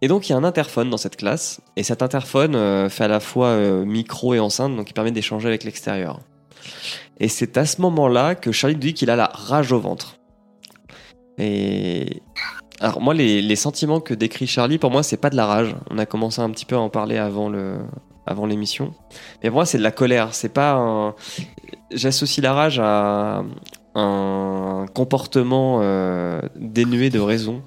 Et 0.00 0.08
donc, 0.08 0.28
il 0.28 0.32
y 0.32 0.34
a 0.34 0.38
un 0.38 0.42
interphone 0.44 0.90
dans 0.90 0.96
cette 0.96 1.16
classe. 1.16 1.60
Et 1.76 1.82
cet 1.84 2.02
interphone 2.02 2.56
euh, 2.56 2.88
fait 2.88 3.04
à 3.04 3.08
la 3.08 3.20
fois 3.20 3.48
euh, 3.48 3.84
micro 3.84 4.34
et 4.34 4.40
enceinte, 4.40 4.74
donc 4.76 4.90
il 4.90 4.94
permet 4.94 5.12
d'échanger 5.12 5.46
avec 5.46 5.62
l'extérieur. 5.62 6.20
Et 7.20 7.28
c'est 7.28 7.56
à 7.56 7.66
ce 7.66 7.80
moment-là 7.82 8.34
que 8.34 8.50
Charlie 8.50 8.74
nous 8.74 8.80
dit 8.82 8.94
qu'il 8.94 9.10
a 9.10 9.16
la 9.16 9.26
rage 9.32 9.70
au 9.72 9.78
ventre. 9.78 10.16
Et. 11.38 12.20
Alors, 12.82 13.00
moi, 13.00 13.14
les, 13.14 13.40
les 13.40 13.56
sentiments 13.56 14.00
que 14.00 14.12
décrit 14.12 14.46
Charlie, 14.46 14.76
pour 14.76 14.90
moi, 14.90 15.02
c'est 15.02 15.16
pas 15.16 15.30
de 15.30 15.36
la 15.36 15.46
rage. 15.46 15.74
On 15.90 15.98
a 15.98 16.04
commencé 16.06 16.40
un 16.40 16.50
petit 16.50 16.64
peu 16.64 16.74
à 16.74 16.80
en 16.80 16.88
parler 16.90 17.16
avant 17.16 17.48
le, 17.48 17.76
avant 18.26 18.44
l'émission. 18.44 18.92
Mais 19.42 19.50
pour 19.50 19.56
moi, 19.58 19.66
c'est 19.66 19.78
de 19.78 19.82
la 19.84 19.92
colère. 19.92 20.34
C'est 20.34 20.48
pas 20.52 20.72
un. 20.72 21.14
J'associe 21.92 22.42
la 22.42 22.52
rage 22.52 22.80
à 22.82 23.44
un 23.94 24.86
comportement 24.94 25.78
euh, 25.82 26.40
dénué 26.56 27.08
de 27.10 27.20
raison. 27.20 27.62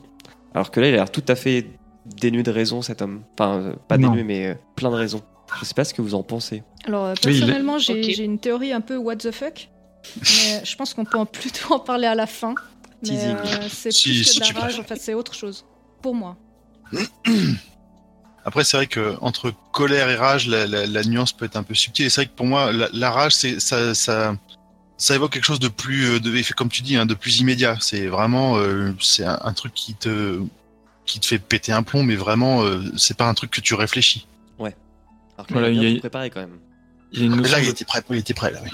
Alors 0.53 0.69
que 0.69 0.79
là, 0.79 0.87
il 0.89 0.93
a 0.93 0.97
l'air 0.97 1.11
tout 1.11 1.23
à 1.27 1.35
fait 1.35 1.65
dénué 2.05 2.43
de 2.43 2.51
raison, 2.51 2.81
cet 2.81 3.01
homme. 3.01 3.23
Enfin, 3.39 3.57
euh, 3.59 3.73
pas 3.87 3.97
Non. 3.97 4.09
dénué, 4.09 4.23
mais 4.23 4.47
euh, 4.47 4.53
plein 4.75 4.89
de 4.91 4.95
raisons. 4.95 5.21
Je 5.59 5.65
sais 5.65 5.73
pas 5.75 5.83
ce 5.85 5.93
que 5.93 6.01
vous 6.01 6.15
en 6.15 6.23
pensez. 6.23 6.63
Alors, 6.85 7.05
euh, 7.05 7.13
Oui, 7.25 7.39
personnellement, 7.39 7.77
j'ai 7.77 8.23
une 8.23 8.39
théorie 8.39 8.73
un 8.73 8.81
peu 8.81 8.97
what 8.97 9.17
the 9.17 9.31
fuck. 9.31 9.69
Mais 10.21 10.63
je 10.63 10.75
pense 10.75 10.93
qu'on 10.93 11.05
peut 11.05 11.17
en 11.17 11.25
plutôt 11.25 11.73
en 11.73 11.79
parler 11.79 12.07
à 12.07 12.15
la 12.15 12.27
fin. 12.27 12.53
Mais 13.01 13.09
Teasing. 13.09 13.35
euh, 13.35 13.67
c'est 13.69 13.91
Si- 13.91 14.03
plus 14.03 14.23
si 14.23 14.39
que 14.39 14.43
de 14.43 14.45
tu 14.49 14.53
la 14.53 14.59
rage, 14.61 14.79
en 14.79 14.83
fait, 14.83 14.95
c'est 14.97 15.13
autre 15.13 15.33
chose. 15.33 15.65
Pour 16.01 16.15
moi. 16.15 16.37
Après, 18.45 18.63
c'est 18.63 18.77
vrai 18.77 18.87
que 18.87 19.15
entre 19.21 19.53
colère 19.71 20.09
et 20.09 20.15
rage, 20.15 20.47
la, 20.47 20.67
la- 20.67 20.85
la 20.85 21.03
nuance 21.03 21.31
peut 21.33 21.45
être 21.45 21.55
un 21.55 21.63
peu 21.63 21.73
subtile. 21.73 22.05
Et 22.05 22.09
c'est 22.09 22.21
vrai 22.21 22.27
que 22.27 22.35
pour 22.35 22.45
moi, 22.45 22.71
la, 22.71 22.89
la 22.93 23.11
rage, 23.11 23.33
c'est 23.33 23.59
ça, 23.59 23.95
ça, 23.95 24.35
ça 24.97 25.15
évoque 25.15 25.33
quelque 25.33 25.45
chose 25.45 25.59
de 25.59 25.67
plus, 25.67 26.05
euh, 26.05 26.19
de, 26.19 26.53
comme 26.53 26.69
tu 26.69 26.83
dis, 26.83 26.95
hein, 26.95 27.07
de 27.07 27.15
plus 27.15 27.39
immédiat. 27.39 27.77
C'est 27.81 28.05
vraiment, 28.05 28.57
euh, 28.57 28.93
c'est 29.01 29.25
un, 29.25 29.39
un 29.43 29.53
truc 29.53 29.73
qui 29.73 29.95
te, 29.95 30.39
qui 31.07 31.19
te 31.19 31.25
fait 31.25 31.39
péter 31.39 31.71
un 31.71 31.81
plomb, 31.81 32.03
mais 32.03 32.15
vraiment, 32.15 32.63
euh, 32.63 32.81
c'est 32.97 33.17
pas 33.17 33.27
un 33.27 33.33
truc 33.33 33.49
que 33.51 33.61
tu 33.61 33.73
réfléchis. 33.73 34.27
Alors 35.37 35.47
que 35.47 35.53
Voilà, 35.53 35.67
là, 35.67 35.73
il 35.73 35.93
y 35.93 35.97
a- 35.97 35.99
préparé 35.99 36.29
quand 36.29 36.39
même. 36.39 36.57
Il 37.11 37.19
y 37.19 37.23
a 37.23 37.25
une 37.27 37.35
notion 37.37 37.57
Là, 37.57 37.63
il 37.63 37.69
était 37.69 37.85
prêt. 37.85 38.03
Il 38.09 38.17
était 38.17 38.33
prêt 38.33 38.51
là. 38.51 38.59
oui. 38.63 38.69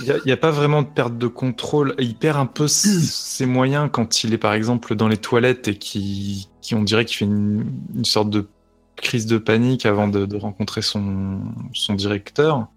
Il 0.00 0.20
n'y 0.24 0.32
a, 0.32 0.36
pas 0.36 0.50
vraiment 0.50 0.82
de 0.82 0.88
perte 0.88 1.18
de 1.18 1.26
contrôle. 1.26 1.94
Il 1.98 2.14
perd 2.14 2.38
un 2.38 2.46
peu 2.46 2.64
s- 2.64 3.10
ses 3.12 3.46
moyens 3.46 3.90
quand 3.92 4.24
il 4.24 4.32
est 4.32 4.38
par 4.38 4.54
exemple 4.54 4.94
dans 4.94 5.08
les 5.08 5.18
toilettes 5.18 5.68
et 5.68 5.76
qui, 5.76 6.48
qui 6.62 6.74
on 6.74 6.82
dirait 6.82 7.04
qu'il 7.04 7.16
fait 7.18 7.24
une, 7.26 7.72
une 7.94 8.04
sorte 8.04 8.30
de 8.30 8.48
crise 8.96 9.26
de 9.26 9.36
panique 9.38 9.84
avant 9.84 10.08
de, 10.08 10.26
de 10.26 10.36
rencontrer 10.36 10.80
son, 10.82 11.40
son 11.74 11.94
directeur. 11.94 12.68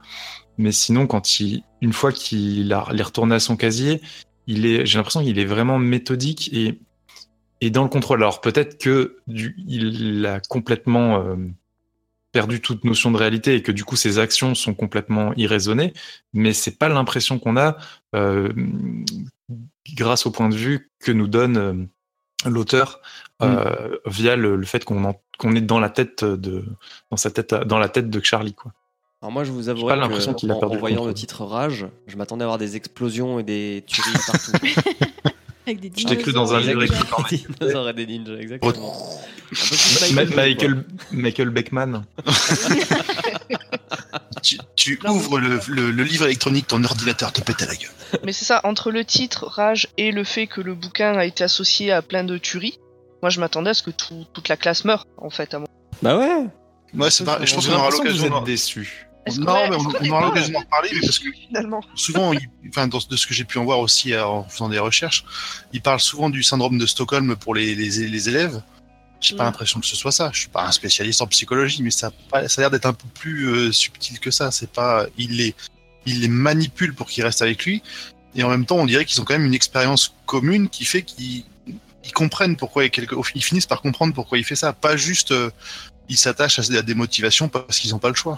Mais 0.58 0.72
sinon, 0.72 1.08
quand 1.08 1.40
il, 1.40 1.64
une 1.82 1.94
fois 1.94 2.12
qu'il 2.12 2.72
est 2.72 3.04
retourné 3.04 3.36
à 3.36 3.40
son 3.40 3.56
casier, 3.58 4.02
il 4.48 4.66
est, 4.66 4.86
j'ai 4.86 4.98
l'impression 4.98 5.22
qu'il 5.24 5.38
est 5.40 5.46
vraiment 5.46 5.80
méthodique 5.80 6.50
et, 6.54 6.80
et 7.62 7.70
dans 7.70 7.84
le 7.84 7.90
contrôle. 7.90 8.20
Alors 8.24 8.42
peut-être 8.42 8.78
que 8.78 9.18
du, 9.28 9.56
il 9.68 10.26
a 10.26 10.40
complètement 10.40 11.18
euh, 11.20 11.36
perdu 12.36 12.60
toute 12.60 12.84
notion 12.84 13.12
de 13.12 13.18
réalité 13.18 13.56
et 13.56 13.64
que 13.64 13.72
du 13.72 13.86
coup 13.86 13.96
ses 13.96 14.20
actions 14.20 14.56
sont 14.56 14.74
complètement 14.74 15.32
irraisonnées, 15.38 15.94
mais 16.34 16.52
c'est 16.52 16.78
pas 16.78 16.90
l'impression 16.90 17.40
qu'on 17.40 17.56
a 17.56 17.78
euh, 18.14 18.52
grâce 19.94 20.26
au 20.26 20.32
point 20.32 20.50
de 20.50 20.56
vue 20.56 20.92
que 21.00 21.14
nous 21.14 21.30
donne 21.30 21.58
euh, 21.58 22.50
l'auteur 22.50 23.00
euh, 23.42 23.98
via 24.06 24.36
le, 24.36 24.58
le 24.58 24.66
fait 24.66 24.84
qu'on 24.84 25.16
est 25.56 25.62
dans 25.62 25.80
la 25.80 25.90
tête 25.90 26.26
de 26.26 26.66
dans 27.10 27.16
sa 27.16 27.32
tête 27.32 27.54
dans 27.54 27.80
la 27.80 27.88
tête 27.88 28.10
de 28.10 28.22
Charlie 28.22 28.54
quoi. 28.54 28.74
Alors 29.22 29.32
moi, 29.32 29.46
je 29.46 29.54
vous 29.54 29.64
pas 29.64 29.72
avouerai 29.72 29.96
l'impression 29.96 30.34
que 30.34 30.40
qu'il 30.40 30.52
a 30.52 30.56
en, 30.56 30.60
perdu 30.60 30.74
en 30.74 30.76
le 30.76 30.80
voyant 30.82 31.06
le 31.06 31.14
titre 31.14 31.46
Rage, 31.46 31.88
je 32.06 32.18
m'attendais 32.18 32.44
à 32.44 32.48
avoir 32.48 32.58
des 32.58 32.76
explosions 32.76 33.40
et 33.40 33.44
des 33.44 33.86
tueries 33.88 34.12
partout. 34.28 34.52
Avec 35.68 35.80
des 35.80 35.92
Je 35.98 36.06
t'ai 36.06 36.18
cru 36.18 36.32
dans 36.34 36.54
un 36.54 36.60
livre 36.60 36.84
écrit 36.84 36.98
Des 37.30 37.38
dinosaures 37.38 37.90
et 37.90 37.94
des 37.94 38.06
ninjas, 38.06 38.38
exactement. 38.40 38.94
Ma- 40.14 40.26
Michael 40.26 40.84
Michael 41.12 41.50
Beckman. 41.50 42.04
Tu, 44.42 44.60
tu 44.76 45.00
ouvres 45.08 45.40
le, 45.40 45.60
le- 45.70 45.90
le 45.92 46.04
livre 46.04 46.26
électronique, 46.26 46.68
ton 46.68 46.84
ordinateur 46.84 47.34
te 47.34 47.42
pète 47.42 47.64
à 47.64 47.66
la 47.66 47.76
gueule. 47.76 47.90
Mais 48.24 48.32
c'est 48.32 48.46
ça, 48.46 48.62
entre 48.64 48.92
le 48.92 49.04
titre 49.04 49.48
Rage 49.48 49.88
et 49.98 50.12
le 50.12 50.24
fait 50.24 50.46
que 50.46 50.62
le 50.62 50.76
bouquin 50.76 51.18
a 51.18 51.26
été 51.26 51.44
associé 51.44 51.92
à 51.92 52.04
plein 52.04 52.24
de 52.24 52.38
tueries, 52.38 52.78
moi 53.24 53.30
je 53.32 53.40
m'attendais 53.40 53.72
à 53.72 53.74
ce 53.74 53.82
que 53.82 53.90
tout- 53.90 54.26
toute 54.34 54.48
la 54.48 54.56
classe 54.58 54.86
meure, 54.86 55.08
en 55.18 55.32
fait. 55.32 55.54
À 55.56 55.60
mon... 55.60 55.66
Bah 56.04 56.18
ouais. 56.18 56.46
Ouais, 56.94 57.10
c'est 57.10 57.24
pas- 57.24 57.40
je 57.44 57.56
pense 57.56 57.68
qu'on 57.68 57.74
aura 57.74 57.90
l'occasion. 57.90 58.30
Vous 58.30 58.38
êtes 58.38 58.44
déçus. 58.44 59.08
Non, 59.38 59.70
mais 59.70 59.76
on, 59.76 59.80
aura 59.80 59.94
pas 60.00 60.26
l'occasion 60.28 60.54
d'en 60.54 60.60
reparler, 60.60 60.90
mais 60.94 61.02
parce 61.02 61.20
que 61.20 61.30
Finalement. 61.32 61.82
souvent, 61.96 62.34
il- 62.34 62.48
enfin, 62.70 62.88
dans- 62.88 63.00
de 63.10 63.16
ce 63.16 63.26
que 63.26 63.34
j'ai 63.34 63.44
pu 63.44 63.58
en 63.58 63.64
voir 63.66 63.80
aussi 63.80 64.14
euh, 64.14 64.26
en 64.26 64.44
faisant 64.44 64.70
des 64.70 64.78
recherches, 64.80 65.26
il 65.74 65.82
parle 65.82 66.00
souvent 66.00 66.30
du 66.30 66.44
syndrome 66.44 66.78
de 66.78 66.86
Stockholm 66.86 67.36
pour 67.36 67.56
les, 67.56 67.74
les, 67.76 67.90
les 68.08 68.30
élèves. 68.30 68.62
J'ai 69.22 69.36
pas 69.36 69.44
Mm. 69.44 69.48
l'impression 69.48 69.80
que 69.80 69.88
ce 69.88 69.96
soit 69.96 70.12
ça. 70.12 70.30
Je 70.34 70.40
suis 70.42 70.50
pas 70.50 70.68
un 70.68 70.72
spécialiste 70.72 71.22
en 71.22 71.28
psychologie, 71.28 71.82
mais 71.82 71.90
ça, 71.92 72.12
a 72.34 72.48
ça 72.48 72.62
a 72.62 72.64
l'air 72.64 72.72
d'être 72.72 72.86
un 72.86 72.94
peu 72.94 73.08
plus 73.16 73.48
euh, 73.48 73.72
subtil 73.72 74.20
que 74.20 74.30
ça. 74.30 74.52
C'est 74.52 74.70
pas, 74.70 75.08
il 75.18 75.38
les, 75.38 75.56
il 76.06 76.22
les 76.22 76.28
manipule 76.28 76.94
pour 76.94 77.08
qu'ils 77.08 77.24
restent 77.24 77.42
avec 77.42 77.66
lui, 77.66 77.82
et 78.36 78.44
en 78.44 78.50
même 78.50 78.66
temps, 78.66 78.76
on 78.78 78.86
dirait 78.86 79.06
qu'ils 79.06 79.20
ont 79.22 79.24
quand 79.24 79.34
même 79.34 79.46
une 79.46 79.56
expérience 79.56 80.14
commune 80.28 80.70
qui 80.70 80.86
fait 80.86 81.02
qu'ils 81.02 81.46
ils 82.08 82.12
comprennent 82.12 82.56
pourquoi 82.56 82.84
a 82.84 82.90
quelque- 82.90 83.16
ils 83.34 83.44
finissent 83.44 83.66
par 83.66 83.82
comprendre 83.82 84.14
pourquoi 84.14 84.38
il 84.38 84.44
fait 84.44 84.56
ça. 84.56 84.74
Pas 84.74 84.96
juste, 84.96 85.32
euh, 85.32 85.50
ils 86.10 86.18
s'attachent 86.18 86.60
à 86.60 86.82
des 86.84 86.94
motivations 86.94 87.50
parce 87.50 87.80
qu'ils 87.80 87.90
n'ont 87.92 87.98
pas 88.00 88.10
le 88.10 88.14
choix. 88.16 88.38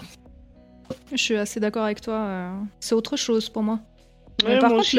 Je 1.12 1.16
suis 1.22 1.36
assez 1.36 1.60
d'accord 1.60 1.84
avec 1.84 2.00
toi. 2.00 2.14
euh, 2.14 2.52
C'est 2.80 2.94
autre 2.94 3.16
chose 3.16 3.48
pour 3.48 3.62
moi. 3.62 3.80
Ouais, 4.44 4.50
Mais 4.54 4.58
par 4.58 4.70
moi 4.70 4.78
contre, 4.78 4.88
aussi, 4.88 4.96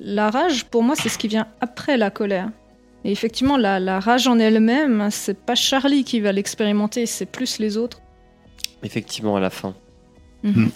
la, 0.00 0.30
rage, 0.30 0.64
pour 0.66 0.82
moi, 0.82 0.96
c'est 0.96 1.08
ce 1.08 1.18
qui 1.18 1.28
vient 1.28 1.46
après 1.60 1.96
la 1.96 2.10
colère. 2.10 2.50
Et 3.04 3.12
effectivement, 3.12 3.56
la, 3.56 3.80
la 3.80 4.00
rage 4.00 4.26
en 4.28 4.38
elle-même, 4.38 5.08
c'est 5.10 5.38
pas 5.38 5.54
Charlie 5.54 6.04
qui 6.04 6.20
va 6.20 6.32
l'expérimenter, 6.32 7.06
c'est 7.06 7.26
plus 7.26 7.58
les 7.58 7.76
autres. 7.76 8.00
Effectivement, 8.82 9.36
à 9.36 9.40
la 9.40 9.50
fin. 9.50 9.74
Mhm. 10.42 10.70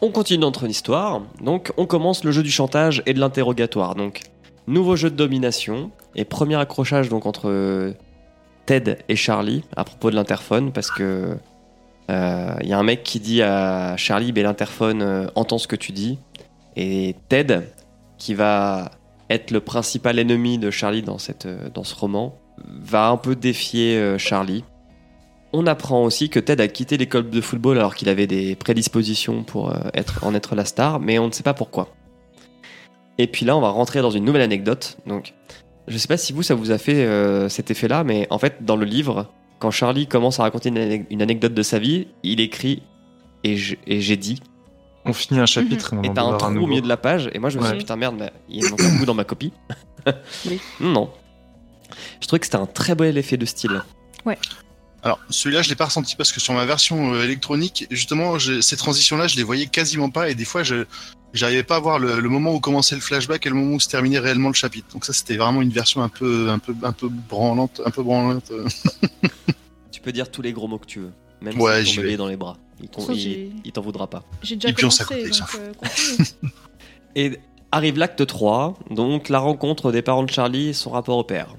On 0.00 0.10
continue 0.10 0.40
notre 0.40 0.64
histoire. 0.66 1.22
Donc, 1.40 1.72
on 1.76 1.86
commence 1.86 2.22
le 2.24 2.30
jeu 2.30 2.42
du 2.42 2.50
chantage 2.50 3.02
et 3.06 3.14
de 3.14 3.20
l'interrogatoire. 3.20 3.94
Donc, 3.94 4.22
nouveau 4.66 4.96
jeu 4.96 5.10
de 5.10 5.16
domination 5.16 5.90
et 6.14 6.24
premier 6.24 6.56
accrochage 6.56 7.08
donc 7.08 7.26
entre 7.26 7.48
euh, 7.48 7.92
Ted 8.66 8.98
et 9.08 9.16
Charlie 9.16 9.64
à 9.76 9.84
propos 9.84 10.10
de 10.10 10.14
l'interphone 10.14 10.72
parce 10.72 10.90
que 10.90 11.36
euh, 12.10 12.54
il 12.62 12.68
y 12.68 12.72
a 12.72 12.78
un 12.78 12.82
mec 12.82 13.02
qui 13.02 13.20
dit 13.20 13.42
à 13.42 13.96
Charlie, 13.96 14.32
ben 14.32 14.44
l'interphone 14.44 15.02
euh, 15.02 15.26
entend 15.34 15.58
ce 15.58 15.68
que 15.68 15.76
tu 15.76 15.92
dis 15.92 16.18
et 16.76 17.16
Ted 17.28 17.60
qui 18.16 18.34
va 18.34 18.90
être 19.30 19.50
le 19.50 19.60
principal 19.60 20.18
ennemi 20.18 20.58
de 20.58 20.70
Charlie 20.70 21.02
dans 21.02 21.18
cette 21.18 21.46
euh, 21.46 21.68
dans 21.72 21.84
ce 21.84 21.94
roman 21.94 22.38
va 22.66 23.08
un 23.08 23.16
peu 23.16 23.36
défier 23.36 23.96
euh, 23.96 24.18
Charlie 24.18 24.64
on 25.52 25.66
apprend 25.66 26.04
aussi 26.04 26.28
que 26.28 26.40
Ted 26.40 26.62
a 26.62 26.68
quitté 26.68 26.96
l'école 26.96 27.30
de 27.30 27.40
football 27.40 27.78
alors 27.78 27.94
qu'il 27.94 28.08
avait 28.08 28.26
des 28.26 28.54
prédispositions 28.54 29.44
pour 29.44 29.70
euh, 29.70 29.78
être, 29.94 30.24
en 30.24 30.34
être 30.34 30.54
la 30.54 30.64
star, 30.64 31.00
mais 31.00 31.18
on 31.18 31.28
ne 31.28 31.32
sait 31.32 31.42
pas 31.42 31.54
pourquoi. 31.54 31.88
Et 33.16 33.26
puis 33.26 33.46
là, 33.46 33.56
on 33.56 33.60
va 33.60 33.70
rentrer 33.70 34.00
dans 34.02 34.10
une 34.10 34.24
nouvelle 34.24 34.42
anecdote. 34.42 34.98
Donc, 35.06 35.34
je 35.86 35.96
sais 35.96 36.08
pas 36.08 36.18
si 36.18 36.32
vous, 36.32 36.42
ça 36.42 36.54
vous 36.54 36.70
a 36.70 36.78
fait 36.78 37.04
euh, 37.04 37.48
cet 37.48 37.70
effet-là, 37.70 38.04
mais 38.04 38.26
en 38.30 38.38
fait, 38.38 38.64
dans 38.64 38.76
le 38.76 38.84
livre, 38.84 39.32
quand 39.58 39.70
Charlie 39.70 40.06
commence 40.06 40.38
à 40.40 40.42
raconter 40.44 40.68
une, 40.70 40.78
ane- 40.78 41.06
une 41.10 41.22
anecdote 41.22 41.54
de 41.54 41.62
sa 41.62 41.78
vie, 41.78 42.08
il 42.22 42.40
écrit 42.40 42.82
et 43.44 43.56
j'ai 43.56 44.16
dit. 44.16 44.40
On 45.04 45.12
finit 45.12 45.40
un 45.40 45.46
chapitre 45.46 45.94
et 45.94 45.96
on 45.96 46.02
Et 46.02 46.12
t'as 46.12 46.22
un 46.22 46.36
trou 46.36 46.48
au 46.48 46.66
milieu 46.66 46.82
de 46.82 46.88
la 46.88 46.96
page, 46.98 47.30
et 47.32 47.38
moi 47.38 47.48
je 47.50 47.58
me 47.58 47.62
suis 47.62 47.70
dit, 47.70 47.76
Ouais. 47.76 47.82
putain 47.82 47.96
merde, 47.96 48.16
mais 48.18 48.30
il 48.48 48.68
manque 48.68 48.80
un 48.82 48.98
bout 48.98 49.06
dans 49.06 49.14
ma 49.14 49.24
copie. 49.24 49.52
Oui. 50.46 50.60
Non. 50.80 51.10
Je 52.20 52.26
trouvais 52.26 52.40
que 52.40 52.46
c'était 52.46 52.56
un 52.58 52.66
très 52.66 52.94
bel 52.94 53.16
effet 53.16 53.36
de 53.38 53.46
style. 53.46 53.82
Alors, 55.02 55.20
celui-là, 55.30 55.62
je 55.62 55.68
l'ai 55.70 55.76
pas 55.76 55.84
ressenti 55.86 56.16
parce 56.16 56.32
que 56.32 56.40
sur 56.40 56.52
ma 56.54 56.66
version 56.66 57.14
euh, 57.14 57.22
électronique, 57.24 57.86
justement, 57.90 58.38
je- 58.38 58.60
ces 58.60 58.76
transitions-là, 58.76 59.28
je 59.28 59.36
les 59.36 59.44
voyais 59.44 59.66
quasiment 59.66 60.10
pas 60.10 60.28
et 60.28 60.34
des 60.34 60.44
fois, 60.44 60.62
je 60.64 60.84
j'arrivais 61.34 61.62
pas 61.62 61.76
à 61.76 61.80
voir 61.80 61.98
le, 61.98 62.20
le 62.20 62.28
moment 62.28 62.52
où 62.54 62.60
commençait 62.60 62.94
le 62.94 63.00
flashback 63.00 63.44
et 63.46 63.48
le 63.48 63.54
moment 63.54 63.76
où 63.76 63.80
se 63.80 63.88
terminait 63.88 64.18
réellement 64.18 64.48
le 64.48 64.54
chapitre. 64.54 64.88
Donc 64.92 65.04
ça, 65.04 65.12
c'était 65.12 65.36
vraiment 65.36 65.62
une 65.62 65.70
version 65.70 66.02
un 66.02 66.08
peu, 66.08 66.48
un 66.50 66.58
peu, 66.58 66.74
un 66.82 66.92
peu 66.92 67.08
branlante, 67.08 67.80
un 67.84 67.90
peu 67.90 68.02
branlante. 68.02 68.50
Tu 69.90 70.00
peux 70.00 70.12
dire 70.12 70.30
tous 70.30 70.42
les 70.42 70.52
gros 70.52 70.68
mots 70.68 70.78
que 70.78 70.86
tu 70.86 71.00
veux. 71.00 71.12
Même 71.40 71.60
Ouais, 71.60 71.84
si 71.84 71.96
ton 71.96 72.02
bébé 72.02 72.14
est 72.14 72.16
dans 72.16 72.28
les 72.28 72.36
bras. 72.36 72.56
Il 72.80 72.88
t'en 73.72 73.80
voudra 73.82 74.06
pas. 74.08 74.22
J'ai 74.42 74.54
déjà 74.54 74.68
Et 74.68 74.72
puis 74.72 74.84
on 74.84 74.90
s'est 74.90 75.04
commencé, 75.04 75.42
à 75.42 75.46
côté, 75.46 75.68
donc 75.80 75.88
ça. 75.88 76.28
euh. 76.42 76.48
Et 77.16 77.38
arrive 77.72 77.98
l'acte 77.98 78.24
3, 78.24 78.78
donc 78.90 79.28
la 79.28 79.40
rencontre 79.40 79.90
des 79.90 80.02
parents 80.02 80.22
de 80.22 80.30
Charlie 80.30 80.68
et 80.68 80.72
son 80.72 80.90
rapport 80.90 81.18
au 81.18 81.24
père. 81.24 81.56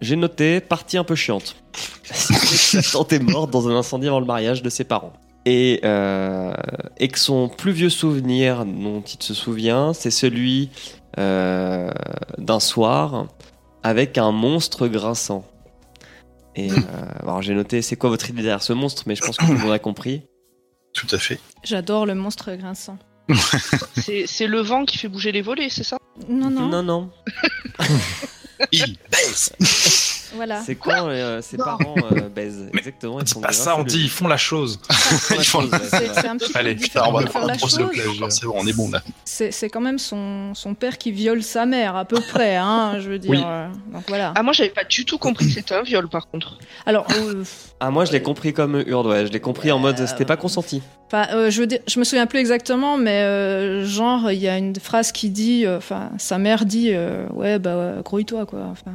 J'ai 0.00 0.16
noté 0.16 0.60
partie 0.60 0.96
un 0.96 1.04
peu 1.04 1.14
chiante. 1.14 1.56
Sa 2.04 2.82
tante 2.82 3.12
est 3.12 3.18
morte 3.18 3.50
dans 3.50 3.68
un 3.68 3.76
incendie 3.76 4.08
avant 4.08 4.20
le 4.20 4.26
mariage 4.26 4.62
de 4.62 4.70
ses 4.70 4.84
parents. 4.84 5.12
Et, 5.50 5.80
euh, 5.82 6.52
et 6.98 7.08
que 7.08 7.18
son 7.18 7.48
plus 7.48 7.72
vieux 7.72 7.88
souvenir 7.88 8.66
dont 8.66 9.00
il 9.00 9.22
se 9.22 9.32
souvient, 9.32 9.94
c'est 9.94 10.10
celui 10.10 10.68
euh, 11.16 11.90
d'un 12.36 12.60
soir 12.60 13.28
avec 13.82 14.18
un 14.18 14.30
monstre 14.30 14.88
grinçant. 14.88 15.46
Et 16.54 16.70
euh, 16.72 16.76
alors 17.22 17.40
j'ai 17.40 17.54
noté 17.54 17.80
c'est 17.80 17.96
quoi 17.96 18.10
votre 18.10 18.28
idée 18.28 18.42
derrière 18.42 18.62
ce 18.62 18.74
monstre, 18.74 19.04
mais 19.06 19.14
je 19.14 19.22
pense 19.22 19.38
que 19.38 19.46
tout 19.46 19.52
le 19.52 19.58
monde 19.58 19.72
a 19.72 19.78
compris. 19.78 20.20
Tout 20.92 21.06
à 21.12 21.18
fait. 21.18 21.40
J'adore 21.64 22.04
le 22.04 22.14
monstre 22.14 22.54
grinçant. 22.54 22.98
C'est 23.94 24.26
c'est 24.26 24.46
le 24.46 24.60
vent 24.60 24.84
qui 24.84 24.98
fait 24.98 25.08
bouger 25.08 25.32
les 25.32 25.42
volets, 25.42 25.68
c'est 25.70 25.84
ça? 25.84 25.98
Non, 26.28 26.50
non. 26.50 26.68
non. 26.68 26.82
non. 26.82 27.10
Il 28.72 28.96
baisse. 29.10 29.52
Voilà. 30.34 30.60
C'est 30.62 30.74
quand 30.74 31.08
euh, 31.08 31.40
ses 31.42 31.56
parents 31.56 31.94
euh, 32.12 32.28
baisent. 32.34 32.68
Mais 32.72 32.78
Exactement. 32.80 33.20
ils 33.20 33.40
pas 33.40 33.52
ça, 33.52 33.76
on 33.78 33.82
dit 33.84 34.00
ils 34.02 34.10
font 34.10 34.28
la 34.28 34.36
chose. 34.36 34.78
Ils 34.90 34.94
font 34.94 35.36
la 35.36 35.42
chose, 35.42 35.70
ouais, 35.70 35.78
c'est 35.82 35.88
C'est 35.90 36.04
vrai. 36.06 36.20
c'est 36.22 36.28
un 36.28 36.36
petit 36.36 36.56
Allez, 36.56 36.74
peu 36.74 36.82
putain, 36.82 37.02
on 37.06 37.12
va 37.12 37.26
faire 37.26 37.44
un 37.44 37.56
procès. 37.56 37.82
C'est 38.30 38.46
bon, 38.46 38.54
on 38.56 38.66
est 38.66 38.72
bon 38.76 38.90
là. 38.90 39.02
C'est 39.24 39.50
c'est 39.52 39.68
quand 39.70 39.80
même 39.80 39.98
son, 39.98 40.54
son 40.54 40.74
père 40.74 40.98
qui 40.98 41.12
viole 41.12 41.42
sa 41.42 41.66
mère, 41.66 41.96
à 41.96 42.04
peu 42.04 42.20
près, 42.20 42.56
hein, 42.56 42.96
je 43.00 43.08
veux 43.10 43.18
dire. 43.18 43.30
Oui. 43.30 43.42
euh, 43.44 43.68
donc 43.92 44.04
voilà. 44.08 44.32
Ah, 44.36 44.42
moi, 44.42 44.52
j'avais 44.52 44.70
pas 44.70 44.84
du 44.84 45.04
tout 45.04 45.18
compris 45.18 45.46
que 45.46 45.52
c'était 45.52 45.74
un 45.74 45.82
viol, 45.82 46.08
par 46.08 46.28
contre. 46.28 46.58
Alors, 46.86 47.06
euh, 47.16 47.42
Ah, 47.80 47.90
moi, 47.90 48.04
je 48.04 48.12
l'ai 48.12 48.22
compris 48.22 48.52
comme 48.52 48.82
Urde, 48.86 49.06
ouais. 49.06 49.26
Je 49.26 49.32
l'ai 49.32 49.40
compris 49.40 49.70
en 49.72 49.78
mode 49.78 49.98
Euh, 50.00 50.06
c'était 50.06 50.24
pas 50.24 50.36
consenti. 50.36 50.82
Enfin, 51.06 51.26
euh, 51.32 51.50
je, 51.50 51.60
veux 51.60 51.66
dire, 51.66 51.78
je 51.88 51.98
me 51.98 52.04
souviens 52.04 52.26
plus 52.26 52.38
exactement, 52.38 52.98
mais 52.98 53.22
euh, 53.22 53.84
genre, 53.86 54.30
il 54.30 54.38
y 54.38 54.48
a 54.48 54.58
une 54.58 54.76
phrase 54.76 55.10
qui 55.10 55.30
dit, 55.30 55.64
euh, 55.64 55.78
enfin, 55.78 56.10
sa 56.18 56.36
mère 56.38 56.66
dit, 56.66 56.90
euh, 56.92 57.26
ouais, 57.32 57.58
bah, 57.58 57.94
grouille-toi, 58.04 58.44
quoi. 58.44 58.60
Enfin, 58.70 58.92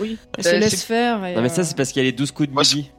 Oui. 0.00 0.18
Se 0.64 0.70
laisse 0.70 0.82
faire. 0.84 1.24
Et, 1.24 1.34
Non, 1.34 1.42
mais 1.42 1.48
ça, 1.48 1.60
euh, 1.60 1.64
c'est 1.64 1.76
parce 1.76 1.90
qu'il 1.90 2.02
y 2.02 2.06
a 2.06 2.08
les 2.10 2.12
12 2.12 2.30
coups 2.32 2.48
de 2.48 2.54
midi. 2.54 2.90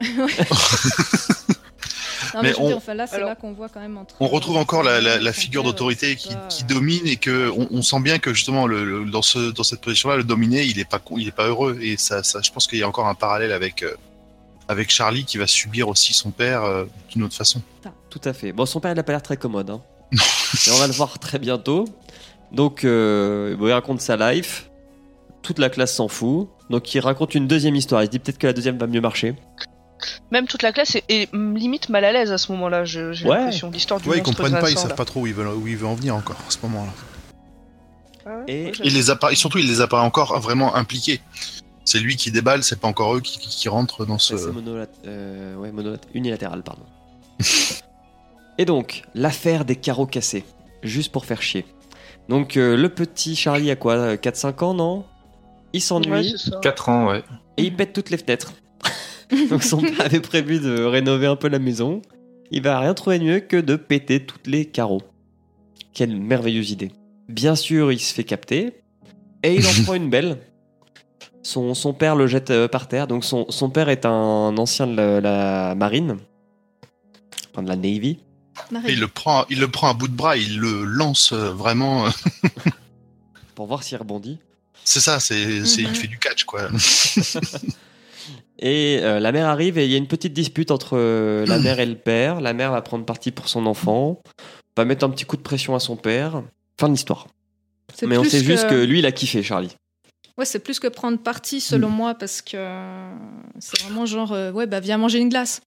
non, 2.34 2.42
mais, 2.42 2.52
on- 2.58 2.66
dire, 2.68 2.76
enfin, 2.76 2.94
là, 2.94 3.06
c'est 3.06 3.16
Alors, 3.16 3.28
là 3.30 3.34
qu'on 3.34 3.52
voit 3.52 3.68
quand 3.68 3.80
même 3.80 3.96
entre. 3.96 4.14
On 4.20 4.28
retrouve 4.28 4.56
encore 4.56 4.82
la, 4.82 5.00
la, 5.00 5.18
la 5.18 5.32
son 5.32 5.40
figure 5.40 5.62
d'autorité 5.62 6.16
qui, 6.16 6.28
pas, 6.34 6.46
qui 6.48 6.62
euh, 6.64 6.66
domine 6.66 7.06
et 7.06 7.16
que 7.16 7.50
on, 7.50 7.68
on 7.70 7.82
sent 7.82 8.00
bien 8.00 8.18
que 8.18 8.34
justement 8.34 8.66
le, 8.66 8.84
le- 8.84 9.10
dans, 9.10 9.22
ce, 9.22 9.50
dans 9.52 9.62
cette 9.62 9.80
position-là, 9.80 10.16
le 10.16 10.24
dominé, 10.24 10.64
il 10.64 10.78
est 10.78 10.84
pas 10.88 10.98
con- 10.98 11.16
il 11.18 11.28
est 11.28 11.32
pas 11.32 11.46
heureux 11.46 11.78
et 11.80 11.96
ça, 11.96 12.22
ça 12.22 12.40
je 12.42 12.50
pense 12.50 12.66
qu'il 12.66 12.78
y 12.78 12.82
a 12.82 12.88
encore 12.88 13.06
un 13.08 13.14
parallèle 13.14 13.52
avec 13.52 13.82
euh, 13.82 13.94
avec 14.68 14.90
Charlie 14.90 15.24
qui 15.24 15.38
va 15.38 15.46
subir 15.46 15.88
aussi 15.88 16.12
son 16.12 16.30
père 16.30 16.62
euh, 16.64 16.84
d'une 17.10 17.22
autre 17.22 17.34
façon. 17.34 17.62
Tout 18.10 18.20
à 18.24 18.32
fait. 18.34 18.52
Bon, 18.52 18.66
son 18.66 18.80
père, 18.80 18.92
il 18.92 18.98
a 18.98 19.02
pas 19.02 19.12
l'air 19.12 19.22
très 19.22 19.36
commode. 19.38 19.70
Hein. 19.70 19.80
Et 20.12 20.70
on 20.70 20.76
va 20.78 20.86
le 20.86 20.92
voir 20.92 21.18
très 21.18 21.38
bientôt. 21.38 21.86
Donc, 22.52 22.84
euh, 22.84 23.56
il 23.60 23.72
raconte 23.72 24.00
sa 24.02 24.16
life. 24.32 24.68
Toute 25.42 25.58
la 25.58 25.70
classe 25.70 25.94
s'en 25.94 26.08
fout. 26.08 26.48
Donc, 26.70 26.94
il 26.94 27.00
raconte 27.00 27.34
une 27.34 27.46
deuxième 27.46 27.74
histoire. 27.76 28.02
Il 28.02 28.06
se 28.06 28.10
dit 28.10 28.18
peut-être 28.18 28.38
que 28.38 28.46
la 28.46 28.52
deuxième 28.52 28.76
va 28.78 28.86
mieux 28.86 29.00
marcher. 29.00 29.34
Même 30.30 30.46
toute 30.46 30.62
la 30.62 30.72
classe 30.72 30.94
est, 30.94 31.04
est, 31.08 31.32
limite 31.34 31.88
mal 31.88 32.04
à 32.04 32.12
l'aise 32.12 32.30
à 32.30 32.38
ce 32.38 32.52
moment-là, 32.52 32.84
je- 32.84 33.12
j'ai 33.12 33.26
Ouais. 33.28 33.36
l'impression. 33.36 33.70
L'histoire 33.70 34.00
du 34.00 34.08
Ouais, 34.08 34.18
ils 34.18 34.22
comprennent 34.22 34.52
pas, 34.60 34.70
ils 34.70 34.78
savent 34.78 34.94
pas 34.94 35.04
trop 35.04 35.22
où 35.22 35.26
il 35.26 35.34
veut 35.34 35.48
où 35.54 35.66
il 35.66 35.76
veut 35.76 35.86
en 35.86 35.94
venir 35.94 36.14
encore 36.14 36.36
à 36.46 36.50
ce 36.50 36.58
moment-là. 36.62 36.92
Ah 38.26 38.30
Et- 38.46 38.70
les 38.84 39.02
surtout 39.34 39.58
il 39.58 39.66
les 39.66 39.80
a 39.80 39.86
pas 39.88 40.02
encore 40.02 40.38
vraiment 40.40 40.74
impliqués. 40.76 41.20
C'est 41.84 41.98
lui 41.98 42.16
qui 42.16 42.30
déballe, 42.30 42.62
c'est 42.62 42.78
pas 42.78 42.86
encore 42.86 43.16
eux 43.16 43.20
qui, 43.22 43.38
qui, 43.38 43.48
qui 43.48 43.68
rentrent 43.70 44.04
dans 44.04 44.18
ce. 44.18 44.34
Ouais, 44.34 44.40
c'est 44.40 44.52
monolat- 44.52 44.86
euh, 45.06 45.56
ouais, 45.56 45.72
monolat- 45.72 46.00
unilatéral, 46.14 46.62
pardon. 46.62 46.82
Et 48.58 48.64
donc, 48.66 49.02
l'affaire 49.14 49.64
des 49.64 49.76
carreaux 49.76 50.06
cassés. 50.06 50.44
Juste 50.82 51.10
pour 51.10 51.24
faire 51.24 51.40
chier. 51.42 51.64
Donc, 52.28 52.56
euh, 52.56 52.76
le 52.76 52.88
petit 52.90 53.34
Charlie 53.34 53.70
a 53.70 53.76
quoi 53.76 54.16
4-5 54.16 54.62
ans, 54.62 54.74
non? 54.74 55.04
Il 55.72 55.80
s'ennuie 55.80 56.34
c'est 56.36 56.50
ça. 56.50 56.58
4 56.62 56.88
ans, 56.88 57.08
ouais. 57.08 57.22
et 57.56 57.64
il 57.64 57.74
pète 57.74 57.92
toutes 57.92 58.10
les 58.10 58.16
fenêtres. 58.16 58.52
donc, 59.50 59.62
son 59.62 59.80
père 59.80 60.00
avait 60.00 60.20
prévu 60.20 60.58
de 60.60 60.82
rénover 60.84 61.26
un 61.26 61.36
peu 61.36 61.48
la 61.48 61.58
maison. 61.58 62.00
Il 62.50 62.62
va 62.62 62.80
rien 62.80 62.94
trouver 62.94 63.18
de 63.18 63.24
mieux 63.24 63.40
que 63.40 63.58
de 63.58 63.76
péter 63.76 64.24
toutes 64.24 64.46
les 64.46 64.64
carreaux. 64.64 65.02
Quelle 65.92 66.16
merveilleuse 66.16 66.70
idée. 66.70 66.92
Bien 67.28 67.54
sûr, 67.54 67.92
il 67.92 68.00
se 68.00 68.14
fait 68.14 68.24
capter 68.24 68.80
et 69.42 69.54
il 69.54 69.66
en 69.66 69.70
prend 69.84 69.94
une 69.94 70.08
belle. 70.08 70.38
Son, 71.42 71.74
son 71.74 71.92
père 71.92 72.16
le 72.16 72.26
jette 72.26 72.50
euh, 72.50 72.68
par 72.68 72.88
terre. 72.88 73.06
Donc 73.06 73.24
son, 73.24 73.46
son 73.50 73.68
père 73.70 73.88
est 73.90 74.06
un 74.06 74.56
ancien 74.56 74.86
de 74.86 74.94
la, 74.94 75.20
la 75.20 75.74
marine, 75.74 76.16
enfin 77.52 77.62
de 77.62 77.68
la 77.68 77.76
Navy. 77.76 78.18
Il 78.88 79.00
le 79.00 79.08
prend, 79.08 79.44
il 79.50 79.60
le 79.60 79.68
prend 79.68 79.88
à 79.88 79.94
bout 79.94 80.08
de 80.08 80.14
bras, 80.14 80.36
il 80.36 80.58
le 80.58 80.84
lance 80.84 81.32
euh, 81.32 81.50
vraiment. 81.50 82.06
euh, 82.06 82.10
pour 83.54 83.66
voir 83.66 83.82
s'il 83.82 83.98
rebondit. 83.98 84.38
C'est 84.84 85.00
ça, 85.00 85.20
c'est, 85.20 85.64
c'est- 85.66 85.82
Mhm. 85.82 85.88
il 85.90 85.96
fait 85.96 86.06
du 86.06 86.18
catch 86.18 86.44
quoi. 86.44 86.68
Et 88.60 88.98
euh, 89.02 89.20
la 89.20 89.30
mère 89.30 89.46
arrive 89.46 89.78
et 89.78 89.84
il 89.84 89.90
y 89.92 89.94
a 89.94 89.98
une 89.98 90.08
petite 90.08 90.32
dispute 90.32 90.72
entre 90.72 90.96
euh, 90.98 91.46
la 91.46 91.58
mère 91.60 91.78
et 91.78 91.86
le 91.86 91.94
père. 91.94 92.40
La 92.40 92.52
mère 92.54 92.72
va 92.72 92.82
prendre 92.82 93.04
parti 93.04 93.30
pour 93.30 93.48
son 93.48 93.66
enfant, 93.66 94.20
va 94.76 94.84
mettre 94.84 95.04
un 95.06 95.10
petit 95.10 95.24
coup 95.24 95.36
de 95.36 95.42
pression 95.42 95.76
à 95.76 95.80
son 95.80 95.94
père. 95.96 96.42
Fin 96.80 96.88
de 96.88 96.92
l'histoire. 96.94 97.28
C'est 97.94 98.06
Mais 98.06 98.18
on 98.18 98.24
sait 98.24 98.42
juste 98.42 98.68
que 98.68 98.74
lui, 98.74 98.98
il 98.98 99.06
a 99.06 99.12
kiffé, 99.12 99.42
Charlie. 99.44 99.74
Ouais, 100.36 100.44
c'est 100.44 100.58
plus 100.58 100.80
que 100.80 100.88
prendre 100.88 101.18
parti 101.18 101.60
selon 101.60 101.88
moi 101.88 102.14
parce 102.14 102.42
que 102.42 102.56
c'est 103.60 103.80
vraiment 103.82 104.06
genre 104.06 104.32
euh, 104.32 104.50
ouais 104.52 104.66
bah 104.66 104.78
viens 104.80 104.98
manger 104.98 105.18
une 105.18 105.28
glace. 105.28 105.60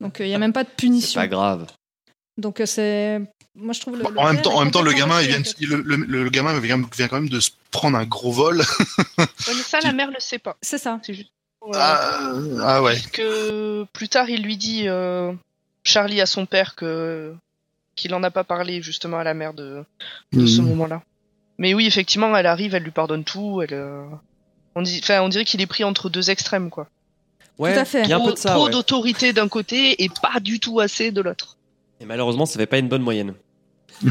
Donc 0.00 0.16
il 0.20 0.28
y 0.28 0.34
a 0.34 0.38
même 0.38 0.52
pas 0.52 0.64
de 0.64 0.68
C'est 0.70 0.76
punition. 0.76 1.20
pas 1.20 1.28
grave. 1.28 1.66
Donc 2.38 2.60
euh, 2.60 2.66
c'est 2.66 3.20
moi 3.56 3.72
je 3.72 3.80
trouve 3.80 3.96
le, 3.96 4.02
le 4.02 4.18
en 4.18 4.32
même 4.32 4.42
temps, 4.42 4.54
en 4.56 4.60
même 4.62 4.70
temps, 4.72 4.82
le 4.82 4.92
gamin, 4.92 5.20
il 5.22 5.28
vient, 5.28 5.42
le, 5.60 5.76
le- 5.96 5.96
le 6.24 6.30
gamin 6.30 6.58
vient, 6.60 6.80
vient 6.96 7.08
quand 7.08 7.16
même 7.20 7.28
de 7.28 7.40
se 7.40 7.50
prendre 7.70 7.96
un 7.98 8.04
gros 8.04 8.32
vol. 8.32 8.62
Ouais, 9.18 9.26
mais 9.48 9.54
ça, 9.62 9.80
la 9.82 9.92
mère 9.92 10.10
le 10.10 10.20
sait 10.20 10.38
pas. 10.38 10.56
C'est 10.62 10.78
ça. 10.78 10.98
C'est 11.02 11.14
juste. 11.14 11.30
Ah, 11.74 12.32
ah 12.62 12.82
ouais. 12.82 12.96
que 13.12 13.84
plus 13.92 14.08
tard 14.08 14.30
il 14.30 14.42
lui 14.42 14.56
dit 14.56 14.84
euh, 14.86 15.32
Charlie 15.82 16.20
à 16.20 16.26
son 16.26 16.46
père 16.46 16.76
que 16.76 17.34
qu'il 17.96 18.14
en 18.14 18.22
a 18.22 18.30
pas 18.30 18.44
parlé 18.44 18.82
justement 18.82 19.18
à 19.18 19.24
la 19.24 19.34
mère 19.34 19.52
de, 19.54 19.82
de 20.32 20.46
ce 20.46 20.60
Mhm. 20.60 20.68
moment-là. 20.68 21.02
Mais 21.58 21.72
oui, 21.74 21.86
effectivement, 21.86 22.36
elle 22.36 22.46
arrive, 22.46 22.74
elle 22.74 22.82
lui 22.82 22.90
pardonne 22.90 23.24
tout. 23.24 23.62
Elle, 23.62 23.72
euh, 23.72 24.04
on, 24.74 24.82
dit, 24.82 25.00
enfin, 25.02 25.22
on 25.22 25.28
dirait 25.30 25.46
qu'il 25.46 25.60
est 25.62 25.66
pris 25.66 25.82
entre 25.84 26.10
deux 26.10 26.28
extrêmes, 26.30 26.68
quoi. 26.68 26.88
Ouais, 27.58 27.72
Tout 27.72 27.80
à 27.80 27.84
fait. 27.86 28.02
Il 28.02 28.10
y 28.10 28.12
a 28.12 28.16
un 28.16 28.18
trop 28.18 28.28
peu 28.28 28.34
de 28.34 28.38
ça. 28.38 28.50
trop 28.50 28.66
ouais. 28.66 28.70
d'autorité 28.70 29.32
d'un 29.32 29.48
côté 29.48 30.04
et 30.04 30.10
pas 30.10 30.38
du 30.40 30.60
tout 30.60 30.78
assez 30.80 31.10
de 31.10 31.22
l'autre. 31.22 31.56
Et 32.00 32.04
malheureusement, 32.04 32.44
ça 32.44 32.58
fait 32.58 32.66
pas 32.66 32.76
une 32.78 32.88
bonne 32.88 33.00
moyenne. 33.02 33.32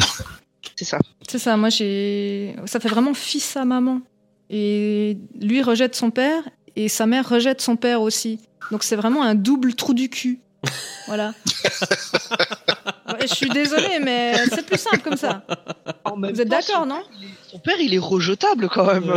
C'est 0.75 0.85
ça. 0.85 0.97
C'est 1.27 1.39
ça. 1.39 1.57
Moi 1.57 1.69
j'ai 1.69 2.55
ça 2.65 2.79
fait 2.79 2.89
vraiment 2.89 3.13
fils 3.13 3.55
à 3.57 3.65
maman. 3.65 4.01
Et 4.49 5.17
lui 5.41 5.61
rejette 5.63 5.95
son 5.95 6.11
père 6.11 6.43
et 6.75 6.87
sa 6.87 7.05
mère 7.05 7.27
rejette 7.27 7.61
son 7.61 7.75
père 7.75 8.01
aussi. 8.01 8.39
Donc 8.71 8.83
c'est 8.83 8.95
vraiment 8.95 9.23
un 9.23 9.35
double 9.35 9.73
trou 9.73 9.93
du 9.93 10.09
cul. 10.09 10.39
Voilà. 11.07 11.33
Ouais, 13.07 13.27
je 13.27 13.35
suis 13.35 13.49
désolée, 13.49 13.99
mais 14.01 14.33
c'est 14.49 14.65
plus 14.65 14.79
simple 14.79 15.01
comme 15.03 15.17
ça. 15.17 15.45
Vous 16.17 16.41
êtes 16.41 16.47
d'accord, 16.47 16.85
non? 16.87 17.01
Son 17.51 17.59
père, 17.59 17.75
il 17.79 17.93
est 17.93 17.99
rejetable 17.99 18.67
quand 18.69 18.85
même. 18.85 19.13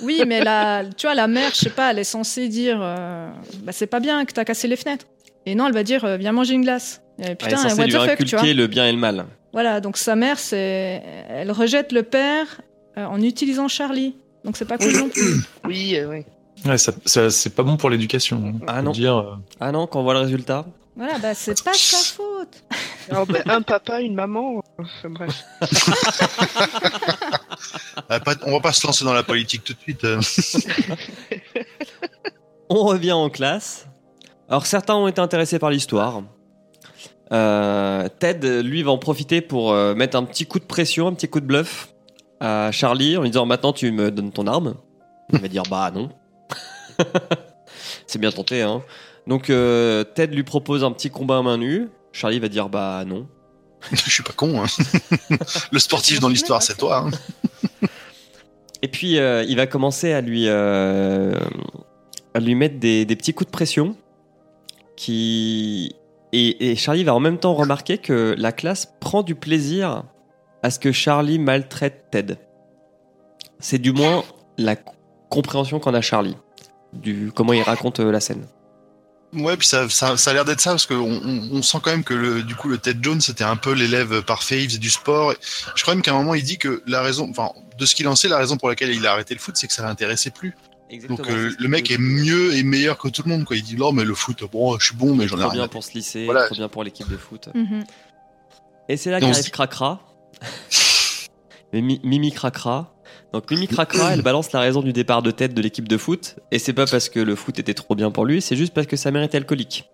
Oui, 0.00 0.22
mais 0.26 0.42
la, 0.42 0.84
tu 0.96 1.06
vois, 1.06 1.14
la 1.14 1.26
mère, 1.26 1.50
je 1.52 1.56
sais 1.58 1.70
pas, 1.70 1.90
elle 1.90 1.98
est 1.98 2.04
censée 2.04 2.48
dire 2.48 2.78
euh, 2.80 3.28
bah, 3.62 3.72
c'est 3.72 3.86
pas 3.86 4.00
bien 4.00 4.24
que 4.24 4.32
t'as 4.32 4.44
cassé 4.44 4.66
les 4.68 4.76
fenêtres. 4.76 5.04
Et 5.44 5.54
non, 5.54 5.66
elle 5.66 5.74
va 5.74 5.82
dire 5.82 6.04
euh, 6.04 6.16
viens 6.16 6.32
manger 6.32 6.54
une 6.54 6.62
glace. 6.62 7.02
Et 7.18 7.22
Elle 7.24 7.30
est 7.32 7.34
putain, 7.34 7.56
censée 7.58 7.76
what 7.76 7.84
lui 7.84 7.92
the 7.92 7.96
fuck, 7.96 8.18
tu 8.18 8.24
vois. 8.30 8.38
inculquer 8.40 8.54
le 8.54 8.66
bien 8.66 8.86
et 8.86 8.92
le 8.92 8.98
mal. 8.98 9.26
Voilà, 9.56 9.80
donc 9.80 9.96
sa 9.96 10.16
mère, 10.16 10.38
c'est, 10.38 11.02
elle 11.30 11.50
rejette 11.50 11.90
le 11.90 12.02
père 12.02 12.60
euh, 12.98 13.06
en 13.06 13.22
utilisant 13.22 13.68
Charlie. 13.68 14.14
Donc 14.44 14.58
c'est 14.58 14.66
pas 14.66 14.76
cool 14.76 14.92
non 14.92 15.08
plus. 15.08 15.40
Oui, 15.64 15.96
euh, 15.96 16.10
oui. 16.10 16.24
Ouais, 16.66 16.76
ça, 16.76 16.92
ça- 17.06 17.30
c'est 17.30 17.54
pas 17.54 17.62
bon 17.62 17.78
pour 17.78 17.88
l'éducation. 17.88 18.42
hein. 18.44 18.52
Ah 18.66 18.82
non. 18.82 18.90
Dire, 18.92 19.16
euh, 19.16 19.34
Ah 19.58 19.72
non, 19.72 19.86
quand 19.86 20.00
on 20.00 20.02
voit 20.02 20.12
le 20.12 20.20
résultat. 20.20 20.66
Voilà, 20.94 21.16
bah 21.18 21.32
c'est 21.34 21.62
pas 21.64 21.72
sa 21.72 21.96
faute. 21.96 22.64
Alors, 23.10 23.24
ben, 23.26 23.42
un 23.46 23.62
papa, 23.62 24.02
une 24.02 24.14
maman. 24.14 24.62
Enfin, 24.78 25.08
bref. 25.08 25.42
Ah, 28.10 28.20
on 28.44 28.52
va 28.52 28.60
pas 28.60 28.72
se 28.72 28.86
lancer 28.86 29.06
dans 29.06 29.14
la 29.14 29.22
politique 29.22 29.64
tout 29.64 29.72
de 29.72 29.78
suite. 29.80 30.04
euh. 30.04 30.20
On 32.68 32.84
revient 32.84 33.12
en 33.12 33.30
classe. 33.30 33.86
Alors 34.48 34.66
certains 34.66 34.94
ont 34.94 35.08
été 35.08 35.20
intéressés 35.20 35.58
par 35.58 35.70
l'histoire. 35.70 36.22
Euh, 37.32 38.08
Ted, 38.18 38.62
lui, 38.62 38.82
va 38.82 38.90
en 38.92 38.98
profiter 38.98 39.40
pour 39.40 39.72
euh, 39.72 39.94
mettre 39.94 40.16
un 40.16 40.24
petit 40.24 40.46
coup 40.46 40.58
de 40.60 40.64
pression, 40.64 41.08
un 41.08 41.12
petit 41.12 41.28
coup 41.28 41.40
de 41.40 41.46
bluff 41.46 41.92
à 42.40 42.70
Charlie 42.70 43.16
en 43.16 43.22
lui 43.22 43.30
disant 43.30 43.46
maintenant 43.46 43.72
tu 43.72 43.90
me 43.90 44.10
donnes 44.10 44.30
ton 44.30 44.46
arme. 44.46 44.74
Il 45.32 45.40
va 45.40 45.48
dire 45.48 45.64
bah 45.68 45.90
non. 45.92 46.10
C'est 48.06 48.18
bien 48.20 48.30
tenté, 48.30 48.62
hein. 48.62 48.82
Donc 49.26 49.50
euh, 49.50 50.04
Ted 50.04 50.34
lui 50.34 50.44
propose 50.44 50.84
un 50.84 50.92
petit 50.92 51.10
combat 51.10 51.38
à 51.38 51.42
main 51.42 51.56
nue. 51.58 51.88
Charlie 52.12 52.38
va 52.38 52.48
dire 52.48 52.68
bah 52.68 53.04
non. 53.06 53.26
Je 53.92 54.10
suis 54.10 54.22
pas 54.22 54.32
con. 54.32 54.62
hein. 54.62 54.66
Le 55.72 55.78
sportif 55.78 56.20
dans 56.20 56.28
l'histoire, 56.28 56.62
c'est 56.62 56.76
toi. 56.76 57.06
hein. 57.08 57.88
Et 58.82 58.88
puis 58.88 59.14
il 59.16 59.56
va 59.56 59.66
commencer 59.66 60.12
à 60.12 60.20
lui, 60.20 60.48
à 60.48 61.34
lui 62.40 62.54
mettre 62.54 62.78
des, 62.78 63.04
des 63.04 63.16
petits 63.16 63.34
coups 63.34 63.48
de 63.48 63.52
pression. 63.52 63.96
Qui... 64.96 65.94
Et, 66.38 66.76
Charlie 66.76 67.02
va 67.02 67.14
en 67.14 67.20
même 67.20 67.38
temps 67.38 67.54
remarquer 67.54 67.96
que 67.96 68.34
la 68.36 68.52
classe 68.52 68.92
prend 69.00 69.22
du 69.22 69.34
plaisir 69.34 70.04
à 70.62 70.70
ce 70.70 70.78
que 70.78 70.92
Charlie 70.92 71.38
maltraite 71.38 72.10
Ted. 72.10 72.36
C'est 73.58 73.78
du 73.78 73.92
moins 73.92 74.22
la 74.58 74.76
compréhension 75.30 75.80
qu'en 75.80 75.94
a 75.94 76.02
Charlie. 76.02 76.36
Du 76.92 77.32
comment 77.34 77.54
il 77.54 77.62
raconte 77.62 78.00
euh, 78.00 78.12
la 78.12 78.20
scène. 78.20 78.46
Ouais, 79.32 79.56
puis 79.56 79.66
ça, 79.66 79.88
ça, 79.88 80.14
a 80.14 80.32
l'air 80.32 80.44
d'être 80.44 80.60
ça 80.60 80.70
parce 80.70 80.86
qu'on 80.86 80.94
on, 80.94 81.48
on 81.52 81.62
sent 81.62 81.78
quand 81.82 81.90
même 81.90 82.04
que 82.04 82.14
le, 82.14 82.42
du 82.42 82.54
coup 82.54 82.68
le 82.68 82.78
Ted 82.78 83.00
Jones 83.02 83.20
c'était 83.20 83.44
un 83.44 83.56
peu 83.56 83.72
l'élève 83.72 84.22
parfait, 84.22 84.62
il 84.62 84.68
faisait 84.68 84.78
du 84.78 84.90
sport. 84.90 85.34
Je 85.74 85.82
crois 85.82 85.94
même 85.94 86.02
qu'à 86.02 86.12
un 86.12 86.18
moment 86.18 86.34
il 86.34 86.44
dit 86.44 86.58
que 86.58 86.82
la 86.86 87.02
raison, 87.02 87.28
enfin 87.30 87.50
de 87.78 87.86
ce 87.86 87.94
qu'il 87.94 88.08
en 88.08 88.14
sait, 88.14 88.28
la 88.28 88.38
raison 88.38 88.56
pour 88.56 88.68
laquelle 88.68 88.90
il 88.90 89.06
a 89.06 89.12
arrêté 89.12 89.34
le 89.34 89.40
foot, 89.40 89.56
c'est 89.56 89.66
que 89.66 89.72
ça 89.72 89.82
l'intéressait 89.82 90.30
plus. 90.30 90.54
Donc 91.08 91.28
euh, 91.28 91.50
le 91.58 91.68
mec 91.68 91.90
est 91.90 91.98
mieux 91.98 92.54
et 92.54 92.62
meilleur 92.62 92.96
que 92.98 93.08
tout 93.08 93.22
le 93.24 93.30
monde 93.30 93.44
quoi. 93.44 93.56
Il 93.56 93.62
dit 93.62 93.76
non 93.76 93.90
mais 93.92 94.04
le 94.04 94.14
foot, 94.14 94.44
bon, 94.50 94.78
je 94.78 94.86
suis 94.86 94.96
bon 94.96 95.14
mais 95.16 95.26
j'en 95.26 95.36
ai 95.36 95.40
Trop 95.40 95.48
rien. 95.50 95.58
bien 95.58 95.64
à 95.64 95.68
pour 95.68 95.82
se 95.82 95.92
lisser, 95.94 96.24
Voilà. 96.26 96.46
trop 96.46 96.54
bien 96.54 96.68
pour 96.68 96.84
l'équipe 96.84 97.08
de 97.10 97.16
foot. 97.16 97.48
Mhm. 97.54 97.82
Et 98.88 98.96
c'est 98.96 99.10
là 99.10 99.18
qu'arrive 99.20 99.50
Cracra. 99.50 100.00
Mais 101.72 101.80
Mi- 101.82 102.00
Mimi 102.04 102.30
Cracra. 102.30 102.92
Donc 103.32 103.50
Mimi 103.50 103.66
Cracra, 103.66 104.12
elle 104.14 104.22
balance 104.22 104.52
la 104.52 104.60
raison 104.60 104.80
du 104.82 104.92
départ 104.92 105.20
de 105.22 105.32
tête 105.32 105.52
de 105.52 105.60
l'équipe 105.60 105.88
de 105.88 105.96
foot, 105.98 106.36
et 106.52 106.58
c'est 106.60 106.72
pas 106.72 106.86
parce 106.86 107.08
que 107.08 107.18
le 107.18 107.34
foot 107.34 107.58
était 107.58 107.74
trop 107.74 107.94
bien 107.96 108.10
pour 108.12 108.24
lui, 108.24 108.40
c'est 108.40 108.54
juste 108.56 108.72
parce 108.72 108.86
que 108.86 108.96
sa 108.96 109.10
mère 109.10 109.22
était 109.24 109.36
alcoolique. 109.38 109.90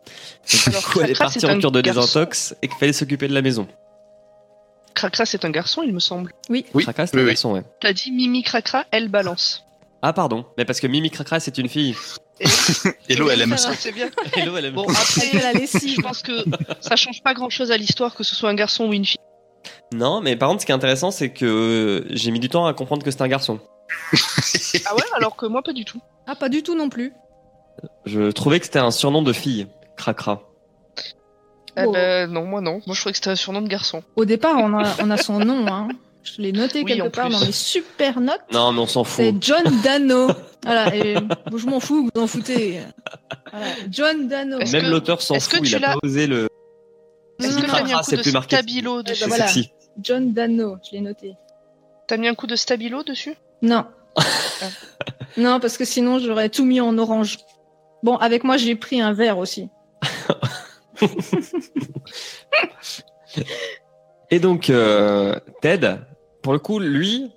Donc, 0.66 0.76
du 0.76 0.84
coup, 0.84 1.00
elle 1.00 1.10
est 1.10 1.18
partie 1.18 1.44
en 1.46 1.58
cure 1.58 1.72
de 1.72 1.80
garçon. 1.80 2.00
désintox 2.02 2.54
et 2.60 2.68
qu'il 2.68 2.76
fallait 2.76 2.92
s'occuper 2.92 3.28
de 3.28 3.34
la 3.34 3.40
maison. 3.42 3.66
Cracra, 4.94 5.24
c'est 5.24 5.44
un 5.46 5.50
garçon, 5.50 5.82
il 5.82 5.94
me 5.94 5.98
semble. 6.00 6.32
Oui, 6.50 6.66
Cracra, 6.80 7.06
c'est 7.06 7.16
oui, 7.16 7.22
un 7.22 7.24
oui. 7.24 7.30
garçon, 7.30 7.52
ouais. 7.54 7.62
T'as 7.80 7.94
dit 7.94 8.12
Mimi 8.12 8.42
Cracra, 8.42 8.84
elle 8.90 9.08
balance. 9.08 9.64
Ah 10.02 10.12
pardon, 10.12 10.44
mais 10.58 10.64
parce 10.64 10.80
que 10.80 10.86
Mimi 10.88 11.10
Cracra, 11.10 11.38
c'est 11.38 11.58
une 11.58 11.68
fille. 11.68 11.94
Hello, 13.08 13.30
elle 13.30 13.40
aime 13.42 13.56
ça. 13.56 13.72
C'est 13.74 13.92
bien. 13.92 14.08
Hello, 14.36 14.56
elle 14.56 14.64
aime 14.66 14.74
Bon, 14.74 14.86
après, 14.88 15.38
la 15.40 15.52
lessive. 15.52 15.94
je 15.96 16.00
pense 16.02 16.22
que 16.22 16.32
ça 16.80 16.96
change 16.96 17.22
pas 17.22 17.34
grand 17.34 17.50
chose 17.50 17.70
à 17.70 17.76
l'histoire 17.76 18.14
que 18.14 18.24
ce 18.24 18.34
soit 18.34 18.50
un 18.50 18.54
garçon 18.54 18.86
ou 18.88 18.92
une 18.92 19.04
fille. 19.04 19.18
Non, 19.94 20.20
mais 20.20 20.34
par 20.36 20.48
contre, 20.48 20.62
ce 20.62 20.66
qui 20.66 20.72
est 20.72 20.74
intéressant, 20.74 21.10
c'est 21.12 21.30
que 21.30 21.44
euh, 21.44 22.04
j'ai 22.10 22.30
mis 22.32 22.40
du 22.40 22.48
temps 22.48 22.66
à 22.66 22.74
comprendre 22.74 23.04
que 23.04 23.10
c'est 23.12 23.22
un 23.22 23.28
garçon. 23.28 23.60
Ah 24.86 24.94
ouais, 24.96 25.02
alors 25.14 25.36
que 25.36 25.46
moi, 25.46 25.62
pas 25.62 25.72
du 25.72 25.84
tout. 25.84 26.00
Ah, 26.26 26.34
pas 26.34 26.48
du 26.48 26.62
tout 26.62 26.74
non 26.74 26.88
plus. 26.88 27.12
Je 28.06 28.30
trouvais 28.32 28.58
que 28.58 28.66
c'était 28.66 28.78
un 28.80 28.90
surnom 28.90 29.22
de 29.22 29.32
fille, 29.32 29.66
Cracra. 29.96 30.42
Eh 31.76 31.84
Oh. 31.86 31.92
ben, 31.92 32.30
non, 32.30 32.44
moi 32.44 32.60
non. 32.60 32.80
Moi, 32.86 32.94
je 32.94 33.00
trouvais 33.00 33.12
que 33.12 33.18
c'était 33.18 33.30
un 33.30 33.36
surnom 33.36 33.62
de 33.62 33.68
garçon. 33.68 34.02
Au 34.16 34.24
départ, 34.24 34.56
on 34.58 34.74
a, 34.78 34.94
on 35.00 35.10
a 35.10 35.16
son 35.16 35.38
nom. 35.38 35.66
Hein. 35.68 35.88
Je 36.22 36.40
l'ai 36.40 36.52
noté 36.52 36.82
Oui, 36.82 36.96
quelque 36.96 37.08
part 37.08 37.28
plus. 37.28 37.38
dans 37.40 37.46
mes 37.46 37.52
super 37.52 38.20
notes. 38.20 38.40
Non, 38.52 38.72
mais 38.72 38.80
on 38.80 38.86
s'en 38.86 39.04
C'est 39.04 39.32
fout. 39.32 39.42
John 39.42 39.64
Dano. 39.84 40.28
voilà, 40.64 40.94
et 40.94 41.14
bon, 41.50 41.58
je 41.58 41.66
m'en 41.66 41.80
fous, 41.80 42.08
vous 42.14 42.20
en 42.22 42.26
foutez. 42.26 42.80
Voilà, 43.50 43.66
John 43.90 44.28
Dano. 44.28 44.58
Est-ce 44.60 44.72
Même 44.72 44.84
que- 44.84 44.90
l'auteur 44.90 45.20
s'en 45.22 45.34
est-ce 45.34 45.48
que 45.48 45.56
fout, 45.56 45.68
il 45.68 45.74
a 45.76 45.80
pas 45.80 45.86
l'as- 45.88 45.96
osé 46.02 46.26
le. 46.26 46.48
Est-ce 47.40 47.56
que 47.56 47.62
t'as 47.62 47.82
mis 47.82 47.92
un 47.92 47.94
Cracra, 47.96 47.98
coup 47.98 48.04
c'est 48.10 48.16
de 48.18 48.22
stabilo 48.40 49.02
dessus 49.02 49.20
bah 49.22 49.26
voilà. 49.28 49.46
Sexy. 49.48 49.70
John 50.00 50.32
Dano, 50.32 50.76
je 50.84 50.92
l'ai 50.96 51.00
noté. 51.00 51.34
T'as 52.06 52.16
mis 52.16 52.28
un 52.28 52.34
coup 52.34 52.46
de 52.46 52.56
stabilo 52.56 53.02
dessus 53.02 53.34
Non. 53.62 53.84
non, 55.36 55.58
parce 55.58 55.76
que 55.76 55.84
sinon, 55.84 56.18
j'aurais 56.20 56.50
tout 56.50 56.64
mis 56.64 56.80
en 56.80 56.96
orange. 56.98 57.38
Bon, 58.04 58.16
avec 58.16 58.44
moi, 58.44 58.56
j'ai 58.58 58.76
pris 58.76 59.00
un 59.00 59.12
vert 59.12 59.38
aussi. 59.38 59.68
Et 64.30 64.38
donc, 64.38 64.70
euh, 64.70 65.34
Ted, 65.60 65.98
pour 66.42 66.52
le 66.52 66.58
coup, 66.58 66.78
lui, 66.78 67.30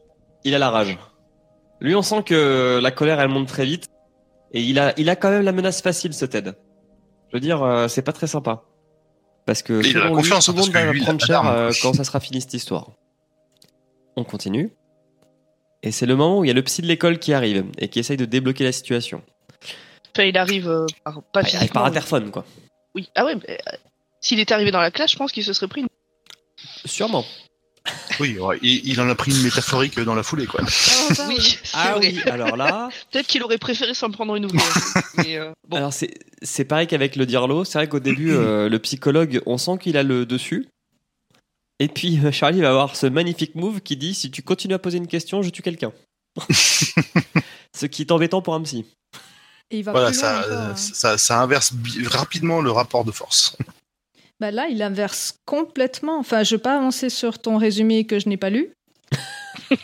il 0.44 0.56
a 0.56 0.60
la 0.60 0.70
rage. 0.70 0.98
Lui, 1.82 1.96
on 1.96 2.02
sent 2.02 2.24
que 2.24 2.80
la 2.82 2.92
colère, 2.92 3.20
elle 3.20 3.30
monte 3.30 3.48
très 3.48 3.66
vite. 3.66 3.88
Et 4.52 4.62
il 4.62 4.80
a, 4.80 4.94
il 4.98 5.10
a 5.10 5.16
quand 5.16 5.30
même 5.30 5.44
la 5.44 5.52
menace 5.52 5.82
facile, 5.82 6.14
ce 6.14 6.26
Ted. 6.26 6.54
Je 7.30 7.36
veux 7.36 7.42
dire, 7.42 7.62
euh, 7.64 7.88
c'est 7.88 8.02
pas 8.02 8.14
très 8.14 8.28
sympa. 8.28 8.64
Parce 9.46 9.62
que 9.62 9.74
il 9.86 9.98
a 9.98 10.00
la 10.00 10.06
selon 10.06 10.08
lui, 10.08 10.16
confiance, 10.16 10.46
tout 10.46 10.54
le 10.54 10.58
monde 10.60 10.70
va 10.70 10.90
a 10.90 10.94
prendre 10.94 11.26
cher 11.26 11.46
euh, 11.46 11.72
quand 11.82 11.94
ça 11.94 12.04
sera 12.04 12.20
fini 12.20 12.42
cette 12.42 12.54
histoire. 12.54 12.92
On 14.16 14.24
continue. 14.24 14.72
Et 15.84 15.92
c'est 15.92 16.06
le 16.06 16.16
moment 16.16 16.40
où 16.40 16.44
il 16.44 16.48
y 16.48 16.52
a 16.52 16.54
le 16.54 16.64
psy 16.64 16.82
de 16.82 16.88
l'école 16.88 17.20
qui 17.20 17.34
arrive 17.34 17.66
et 17.78 17.90
qui 17.90 18.00
essaye 18.00 18.18
de 18.18 18.26
débloquer 18.26 18.64
la 18.64 18.72
situation. 18.72 19.22
Enfin, 20.16 20.24
il 20.24 20.38
arrive 20.38 20.70
euh, 20.70 20.86
par, 21.04 21.22
pas 21.22 21.22
Ah, 21.22 21.24
il 21.34 21.36
arrive 21.36 21.50
physiquement. 21.60 21.82
par 21.82 21.86
interphone, 21.86 22.32
quoi. 22.32 22.46
Oui. 22.96 23.10
Ah 23.14 23.26
ouais, 23.26 23.36
mais, 23.36 23.60
euh, 23.68 23.78
s'il 24.22 24.40
était 24.40 24.54
arrivé 24.54 24.72
dans 24.72 24.80
la 24.80 24.90
classe, 24.90 25.12
je 25.12 25.18
pense 25.18 25.32
qu'il 25.32 25.44
se 25.44 25.54
serait 25.54 25.68
pris 25.68 25.82
une... 25.82 25.88
Sûrement. 26.86 27.26
Oui, 28.20 28.40
ouais, 28.40 28.58
il, 28.62 28.88
il 28.88 29.00
en 29.02 29.10
a 29.10 29.16
pris 29.16 29.32
une 29.32 29.44
métaphorique 29.44 30.00
dans 30.00 30.16
la 30.16 30.24
foulée, 30.24 30.48
quoi. 30.48 30.62
Oui, 31.28 31.58
Ah 31.74 31.94
vrai. 31.96 32.00
oui, 32.14 32.22
alors 32.30 32.56
là, 32.58 32.90
Peut-être 33.12 33.28
qu'il 33.28 33.44
aurait 33.44 33.58
préféré 33.58 33.94
s'en 33.94 34.10
prendre 34.10 34.36
une 34.36 34.46
ouvrière. 34.46 34.74
mais, 35.18 35.38
euh, 35.38 35.52
bon. 35.68 35.78
Alors 35.78 35.94
c'est 35.94 36.14
c'est 36.42 36.66
pareil 36.66 36.88
qu'avec 36.88 37.16
le 37.16 37.26
Dirlo, 37.26 37.64
c'est 37.64 37.78
vrai 37.78 37.88
qu'au 37.90 38.00
début 38.00 38.32
euh, 38.32 38.70
le 38.70 38.80
psychologue, 38.80 39.42
on 39.46 39.58
sent 39.58 39.78
qu'il 39.82 39.98
a 39.98 40.04
le 40.04 40.26
dessus. 40.26 40.68
Et 41.80 41.88
puis 41.88 42.20
euh, 42.24 42.32
Charlie 42.32 42.62
va 42.62 42.70
avoir 42.70 42.96
ce 42.96 43.06
magnifique 43.06 43.54
move 43.56 43.82
qui 43.82 43.98
dit 43.98 44.16
si 44.16 44.32
tu 44.32 44.42
continues 44.42 44.74
à 44.76 44.80
poser 44.80 44.98
une 44.98 45.08
question, 45.08 45.42
je 45.44 45.50
tue 45.50 45.62
quelqu'un. 45.62 45.92
ce 46.52 47.86
qui 47.86 48.02
est 48.02 48.12
embêtant 48.12 48.42
pour 48.42 48.56
un 48.56 48.62
psy. 48.62 48.86
Et 49.72 49.80
il 49.80 49.84
va 49.84 49.92
Voilà, 49.92 50.12
plus 50.12 50.22
loin 50.22 50.32
ça, 50.32 50.40
encore, 50.40 50.58
hein. 50.58 50.76
ça, 50.76 51.18
ça 51.18 51.42
inverse 51.42 51.74
rapidement 52.06 52.62
le 52.62 52.72
rapport 52.72 53.04
de 53.04 53.12
force. 53.12 53.58
Bah 54.40 54.52
là, 54.52 54.68
il 54.70 54.82
inverse 54.82 55.36
complètement. 55.46 56.18
Enfin, 56.20 56.44
je 56.44 56.56
vais 56.56 56.62
pas 56.62 56.76
avancer 56.76 57.10
sur 57.10 57.40
ton 57.40 57.58
résumé 57.58 58.06
que 58.06 58.20
je 58.20 58.28
n'ai 58.28 58.38
pas 58.38 58.50
lu. 58.50 58.70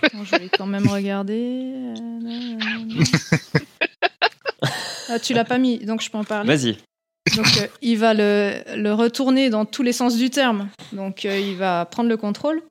Attends, 0.04 0.24
je 0.26 0.32
vais 0.38 0.50
quand 0.50 0.66
même 0.66 0.88
regarder. 0.88 1.74
Ah, 5.10 5.20
tu 5.20 5.34
l'as 5.34 5.44
pas 5.46 5.58
mis, 5.58 5.80
donc 5.80 6.02
je 6.02 6.10
peux 6.10 6.18
en 6.18 6.24
parler. 6.24 6.48
Vas-y. 6.56 6.78
Donc, 7.36 7.46
euh, 7.58 7.68
il 7.82 7.98
va 7.98 8.14
le, 8.14 8.62
le 8.76 8.94
retourner 8.94 9.50
dans 9.50 9.66
tous 9.66 9.84
les 9.84 9.94
sens 9.94 10.18
du 10.18 10.30
terme. 10.30 10.70
Donc, 10.94 11.26
euh, 11.26 11.38
il 11.40 11.56
va 11.56 11.86
prendre 11.86 12.10
le 12.10 12.18
contrôle 12.18 12.62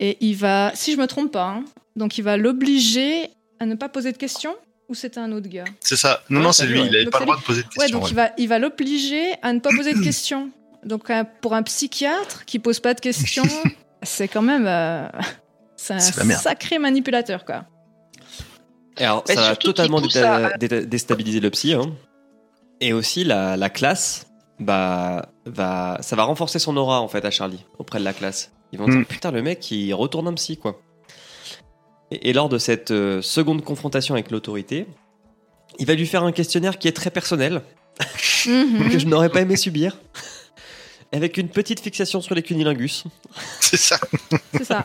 et 0.00 0.16
il 0.20 0.34
va, 0.36 0.72
si 0.74 0.92
je 0.92 0.96
me 0.96 1.06
trompe 1.06 1.32
pas, 1.32 1.44
hein, 1.46 1.64
donc 1.96 2.18
il 2.18 2.22
va 2.22 2.36
l'obliger 2.36 3.28
à 3.60 3.66
ne 3.66 3.74
pas 3.74 3.88
poser 3.88 4.12
de 4.12 4.16
questions. 4.16 4.54
Ou 4.88 4.94
c'était 4.94 5.20
un 5.20 5.32
autre 5.32 5.48
gars? 5.48 5.64
C'est 5.80 5.96
ça. 5.96 6.22
Non, 6.28 6.40
Ouais, 6.40 6.44
non, 6.46 6.52
c'est 6.52 6.62
c'est 6.64 6.68
lui, 6.68 6.74
lui. 6.74 6.80
ouais. 6.82 6.88
Il 6.90 6.94
avait 6.96 7.04
Donc 7.04 7.12
pas 7.12 7.18
le 7.20 7.24
droit 7.26 7.36
de 7.36 7.42
poser 7.42 7.62
de 7.62 7.66
Ouais, 7.68 7.72
questions. 7.78 7.98
donc 7.98 8.04
ouais. 8.06 8.10
il 8.10 8.14
va, 8.16 8.30
il 8.38 8.48
va 8.48 8.58
l'obliger 8.58 9.32
à 9.42 9.52
ne 9.52 9.60
pas 9.60 9.70
poser 9.74 9.94
de 9.94 10.00
questions. 10.00 10.50
Donc 10.84 11.10
un- 11.10 11.24
pour 11.24 11.54
un 11.54 11.62
psychiatre 11.62 12.44
qui 12.44 12.58
pose 12.58 12.80
pas 12.80 12.94
de 12.94 13.00
questions, 13.00 13.44
c'est 14.02 14.28
quand 14.28 14.42
même 14.42 14.66
euh, 14.66 15.06
c'est 15.76 15.94
un 15.94 16.00
sacré 16.00 16.78
manipulateur 16.78 17.44
quoi. 17.44 17.64
Et 18.98 19.04
alors 19.04 19.24
Mais 19.28 19.34
ça 19.34 19.40
va 19.50 19.56
totalement 19.56 20.00
déta- 20.00 20.58
déta- 20.58 20.84
déstabiliser 20.84 21.40
le 21.40 21.50
psy. 21.50 21.72
hein. 21.74 21.92
Et 22.80 22.92
aussi 22.92 23.22
la, 23.24 23.56
la 23.56 23.70
classe, 23.70 24.26
bah 24.58 25.26
va 25.46 25.98
ça 26.00 26.16
va 26.16 26.24
renforcer 26.24 26.58
son 26.58 26.76
aura 26.76 27.00
en 27.00 27.08
fait 27.08 27.24
à 27.24 27.30
Charlie 27.30 27.64
auprès 27.78 27.98
de 28.00 28.04
la 28.04 28.12
classe. 28.12 28.52
Ils 28.72 28.78
vont 28.78 28.86
dire 28.88 28.98
Mm. 29.00 29.04
putain 29.04 29.30
le 29.30 29.42
mec 29.42 29.70
il 29.70 29.92
retourne 29.94 30.26
un 30.28 30.34
psy 30.34 30.56
quoi. 30.56 30.80
Et, 32.10 32.30
et 32.30 32.32
lors 32.32 32.48
de 32.48 32.58
cette 32.58 32.90
euh, 32.90 33.22
seconde 33.22 33.62
confrontation 33.64 34.14
avec 34.14 34.30
l'autorité, 34.30 34.86
il 35.78 35.86
va 35.86 35.94
lui 35.94 36.06
faire 36.06 36.24
un 36.24 36.32
questionnaire 36.32 36.78
qui 36.78 36.88
est 36.88 36.92
très 36.92 37.10
personnel. 37.10 37.62
Mhm. 38.46 38.88
que 38.92 38.98
je 38.98 39.06
n'aurais 39.06 39.28
pas 39.28 39.40
aimé 39.42 39.56
subir. 39.56 39.96
Avec 41.14 41.36
une 41.36 41.48
petite 41.48 41.80
fixation 41.80 42.20
sur 42.22 42.34
les 42.34 42.42
cunilingus. 42.42 43.04
C'est 43.60 43.76
ça. 43.76 43.98
C'est 44.54 44.64
ça. 44.64 44.84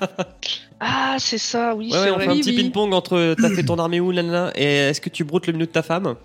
Ah, 0.79 1.15
c'est 1.19 1.37
ça, 1.39 1.73
oui, 1.73 1.85
Ouais, 1.91 1.91
c'est 1.97 2.03
ouais, 2.03 2.11
on 2.11 2.19
fait 2.19 2.27
un 2.27 2.31
Oui, 2.33 2.39
petit 2.41 2.49
oui. 2.51 2.55
ping-pong 2.57 2.93
entre 2.93 3.35
t'as 3.41 3.49
fait 3.49 3.63
ton 3.63 3.79
armée 3.79 3.99
où, 3.99 4.13
nanana, 4.13 4.51
et 4.55 4.63
est-ce 4.89 5.01
que 5.01 5.09
tu 5.09 5.23
broutes 5.23 5.47
le 5.47 5.53
minute 5.53 5.69
de 5.69 5.73
ta 5.73 5.81
femme? 5.81 6.15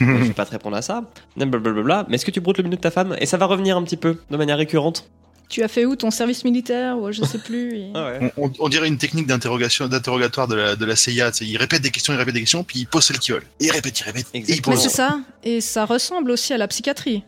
Je 0.00 0.04
vais 0.04 0.30
pas 0.30 0.44
te 0.46 0.50
répondre 0.50 0.76
à 0.76 0.82
ça. 0.82 1.04
Blablabla. 1.36 2.06
Mais 2.08 2.16
est-ce 2.16 2.24
que 2.26 2.30
tu 2.32 2.40
broutes 2.40 2.56
le 2.58 2.64
minute 2.64 2.78
de 2.80 2.82
ta 2.82 2.90
femme? 2.90 3.14
Et 3.20 3.26
ça 3.26 3.36
va 3.36 3.46
revenir 3.46 3.76
un 3.76 3.82
petit 3.84 3.96
peu, 3.98 4.18
de 4.30 4.36
manière 4.36 4.56
récurrente. 4.58 5.08
Tu 5.48 5.62
as 5.62 5.68
fait 5.68 5.84
où 5.84 5.94
ton 5.96 6.10
service 6.10 6.44
militaire 6.44 6.96
ou 6.98 7.12
je 7.12 7.22
sais 7.22 7.38
plus. 7.38 7.76
et- 7.76 7.90
Ah 7.94 8.06
ouais. 8.06 8.32
On, 8.38 8.46
on- 8.48 8.52
on 8.58 8.68
dirait 8.68 8.88
une 8.88 8.98
technique 8.98 9.26
d'interrogation, 9.28 9.86
d'interrogatoire 9.86 10.48
de 10.48 10.54
la, 10.56 10.74
de 10.76 10.84
la 10.84 10.96
CIA. 10.96 11.30
tu 11.30 11.38
sais, 11.38 11.44
Il 11.44 11.56
répète 11.58 11.82
des 11.82 11.90
questions, 11.90 12.12
il 12.14 12.16
répète 12.16 12.34
des 12.34 12.40
questions, 12.40 12.64
puis 12.64 12.80
il 12.80 12.86
pose 12.86 13.04
celles 13.04 13.18
qu'il 13.20 13.34
veut. 13.34 13.42
Et 13.60 13.66
il 13.66 13.70
répète, 13.70 14.00
il 14.00 14.04
répète. 14.04 14.26
Et 14.34 14.38
il 14.38 14.40
Exactement. 14.40 14.74
Mais 14.76 14.82
pose. 14.82 14.90
c'est 14.90 14.96
ça. 14.96 15.20
Et 15.44 15.60
ça 15.60 15.84
ressemble 15.84 16.30
aussi 16.32 16.52
à 16.54 16.58
la 16.58 16.66
psychiatrie. 16.68 17.22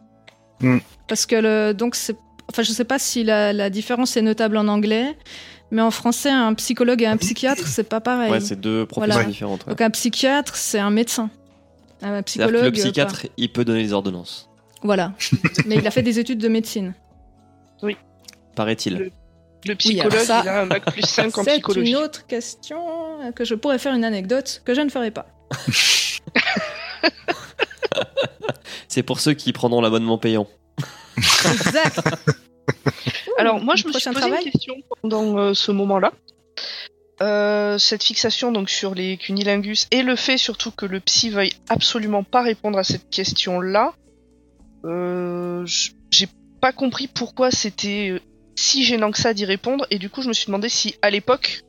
Mm. 0.61 0.79
Parce 1.09 1.27
que 1.27 1.37
le, 1.37 1.73
donc 1.75 1.95
c'est, 1.97 2.17
enfin 2.51 2.63
je 2.63 2.71
sais 2.73 2.85
pas 2.85 2.99
si 2.99 3.25
la, 3.25 3.53
la 3.53 3.71
différence 3.71 4.17
est 4.17 4.23
notable 4.23 4.57
en 4.57 4.69
anglais, 4.69 5.17
mais 5.71 5.83
en 5.83 5.91
français 5.91 6.31
un 6.31 6.55
psychologue 6.55 7.03
et 7.03 7.07
un 7.07 7.17
psychiatre 7.17 7.67
c'est 7.67 7.89
pas 7.89 8.01
pareil. 8.01 8.31
Ouais, 8.31 8.41
c'est 8.41 8.59
deux 8.61 8.87
professions 8.87 9.15
Voilà. 9.15 9.29
différentes. 9.29 9.65
ouais. 9.67 9.71
Donc 9.71 9.81
un 9.81 9.91
psychiatre 9.91 10.55
c'est 10.57 10.79
un 10.79 10.91
médecin. 10.91 11.31
Un 12.03 12.23
psychologue. 12.23 12.65
le 12.65 12.71
psychiatre, 12.73 13.27
il 13.37 13.51
peut 13.51 13.65
donner 13.65 13.83
les 13.83 13.93
ordonnances. 13.93 14.51
Voilà. 14.83 15.13
mais 15.67 15.77
il 15.77 15.87
a 15.87 15.91
fait 15.91 16.03
des 16.03 16.19
études 16.19 16.39
de 16.39 16.49
médecine. 16.49 16.95
paraît-il. 18.55 18.99
Le- 18.99 19.05
Le 19.67 19.71
Oui, 19.71 19.77
psychologue, 19.77 20.19
ça, 20.19 20.43
il 20.45 20.49
a 20.51 20.61
un 20.63 20.67
bac 20.67 20.85
plus 20.93 21.01
5 21.03 21.39
en 21.39 21.43
C'est 21.45 21.53
psychologie. 21.53 21.91
une 21.93 21.97
autre 21.97 22.27
question 22.27 22.79
euh, 23.23 23.33
que 23.33 23.45
je 23.47 23.55
pourrais 23.55 23.79
faire 23.79 23.95
une 23.95 24.05
anecdote 24.05 24.61
que 24.67 24.75
je 24.75 24.83
ne 24.83 24.91
ferai 24.91 25.11
pas. 25.11 25.27
C'est 28.95 29.03
pour 29.03 29.19
ceux 29.19 29.35
qui 29.35 29.53
prendront 29.53 29.81
l'abonnement 29.81 30.19
payant. 30.19 30.47
Exact. 31.19 32.01
Alors 33.39 33.61
moi, 33.61 33.75
je 33.75 33.89
me 33.89 33.93
suis 33.93 34.09
posé 34.09 34.21
travail 34.21 34.45
une 34.45 34.53
question 34.53 34.77
pendant 35.03 35.37
euh, 35.37 35.53
ce 35.53 35.73
moment-là. 35.73 36.13
Euh, 37.21 37.77
cette 37.77 38.05
fixation 38.05 38.53
donc 38.53 38.71
sur 38.71 38.95
les 38.95 39.17
cunilingus 39.17 39.89
et 39.91 40.05
le 40.05 40.15
fait 40.15 40.39
surtout 40.39 40.71
que 40.71 40.87
le 40.87 41.01
psy 41.01 41.31
veuille 41.31 41.51
absolument 41.69 42.23
pas 42.23 42.43
répondre 42.43 42.79
à 42.79 42.85
cette 42.85 43.11
question-là, 43.11 43.95
euh, 44.85 45.67
j'ai 46.13 46.29
pas 46.61 46.71
compris 46.71 47.09
pourquoi 47.09 47.51
c'était 47.51 48.23
si 48.55 48.85
gênant 48.85 49.11
que 49.11 49.19
ça 49.19 49.35
d'y 49.35 49.45
répondre 49.45 49.89
et 49.91 49.99
du 49.99 50.09
coup 50.09 50.23
je 50.23 50.29
me 50.29 50.33
suis 50.33 50.47
demandé 50.47 50.69
si 50.69 50.95
à 51.03 51.11
l'époque 51.11 51.63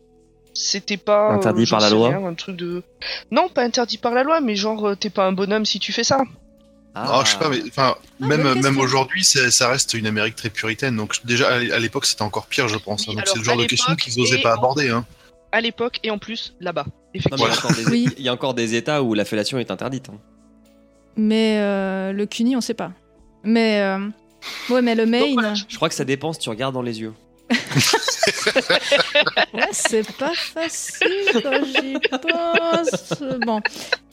c'était 0.53 0.97
pas 0.97 1.31
Interdit 1.31 1.65
par 1.65 1.79
la 1.79 1.89
loi 1.89 2.09
rien, 2.09 2.23
un 2.23 2.35
truc 2.35 2.55
de 2.55 2.83
non 3.31 3.49
pas 3.49 3.63
interdit 3.63 3.97
par 3.97 4.13
la 4.13 4.21
loi 4.21 4.41
mais 4.41 4.55
genre 4.55 4.95
t'es 4.99 5.09
pas 5.09 5.25
un 5.25 5.31
bonhomme 5.31 5.65
si 5.65 5.79
tu 5.79 5.91
fais 5.91 6.03
ça. 6.03 6.23
Ah, 6.95 7.21
je 7.25 7.31
sais 7.31 7.37
pas, 7.37 7.49
mais 7.49 7.61
enfin, 7.67 7.95
Ah, 8.21 8.25
même, 8.25 8.53
question. 8.53 8.77
aujourd'hui, 8.79 9.23
ça 9.25 9.67
reste 9.69 9.93
une 9.95 10.07
Amérique 10.07 10.35
très 10.35 10.49
puritaine. 10.49 10.95
Donc 10.95 11.15
déjà 11.25 11.49
à 11.49 11.59
l'é- 11.59 11.71
à 11.73 11.79
l'époque, 11.79 12.05
c'était 12.05 12.21
encore 12.21 12.45
pire, 12.47 12.67
je 12.69 12.77
pense. 12.77 13.05
Oui, 13.07 13.15
donc 13.15 13.25
c'est 13.27 13.37
le 13.37 13.43
genre 13.43 13.57
de 13.57 13.65
questions 13.65 13.91
l'époque 13.93 14.03
qu'ils 14.05 14.21
osaient 14.21 14.39
et 14.39 14.41
pas 14.41 14.53
en- 14.55 14.57
aborder. 14.59 14.89
Hein. 14.89 15.05
À 15.51 15.61
l'époque 15.61 15.99
et 16.03 16.11
en 16.11 16.17
plus 16.17 16.53
là-bas 16.61 16.85
Non, 16.85 16.91
mais 17.13 17.19
effectivement. 17.19 17.47
il, 17.47 17.49
y 17.49 17.53
a 17.53 17.57
encore 17.57 17.73
des, 17.75 17.85
Oui. 17.91 18.07
il 18.17 18.23
y 18.23 18.29
a 18.29 18.33
encore 18.33 18.53
des 18.53 18.75
États 18.75 19.03
où 19.03 19.13
la 19.13 19.25
fellation 19.25 19.57
est 19.59 19.71
interdite. 19.71 20.09
hein. 20.09 20.17
Mais 21.17 21.57
euh, 21.59 22.11
le 22.13 22.25
CUNY, 22.25 22.55
on 22.55 22.61
sait 22.61 22.73
pas. 22.73 22.91
Mais 23.43 23.79
euh, 23.81 23.99
ouais, 24.69 24.81
mais 24.81 24.95
le 24.95 25.05
Maine. 25.05 25.33
voilà, 25.33 25.53
Je 25.53 25.75
crois 25.75 25.87
que 25.89 25.95
ça 25.95 26.03
dépend 26.05 26.33
si 26.33 26.39
tu 26.39 26.49
regardes 26.49 26.73
dans 26.73 26.81
les 26.81 26.99
yeux. 27.01 27.13
Ouais, 29.53 29.67
c'est 29.71 30.05
pas 30.17 30.33
facile 30.33 31.07
quand 31.41 31.63
j'y 31.65 31.93
pense. 32.09 33.13
Bon. 33.45 33.61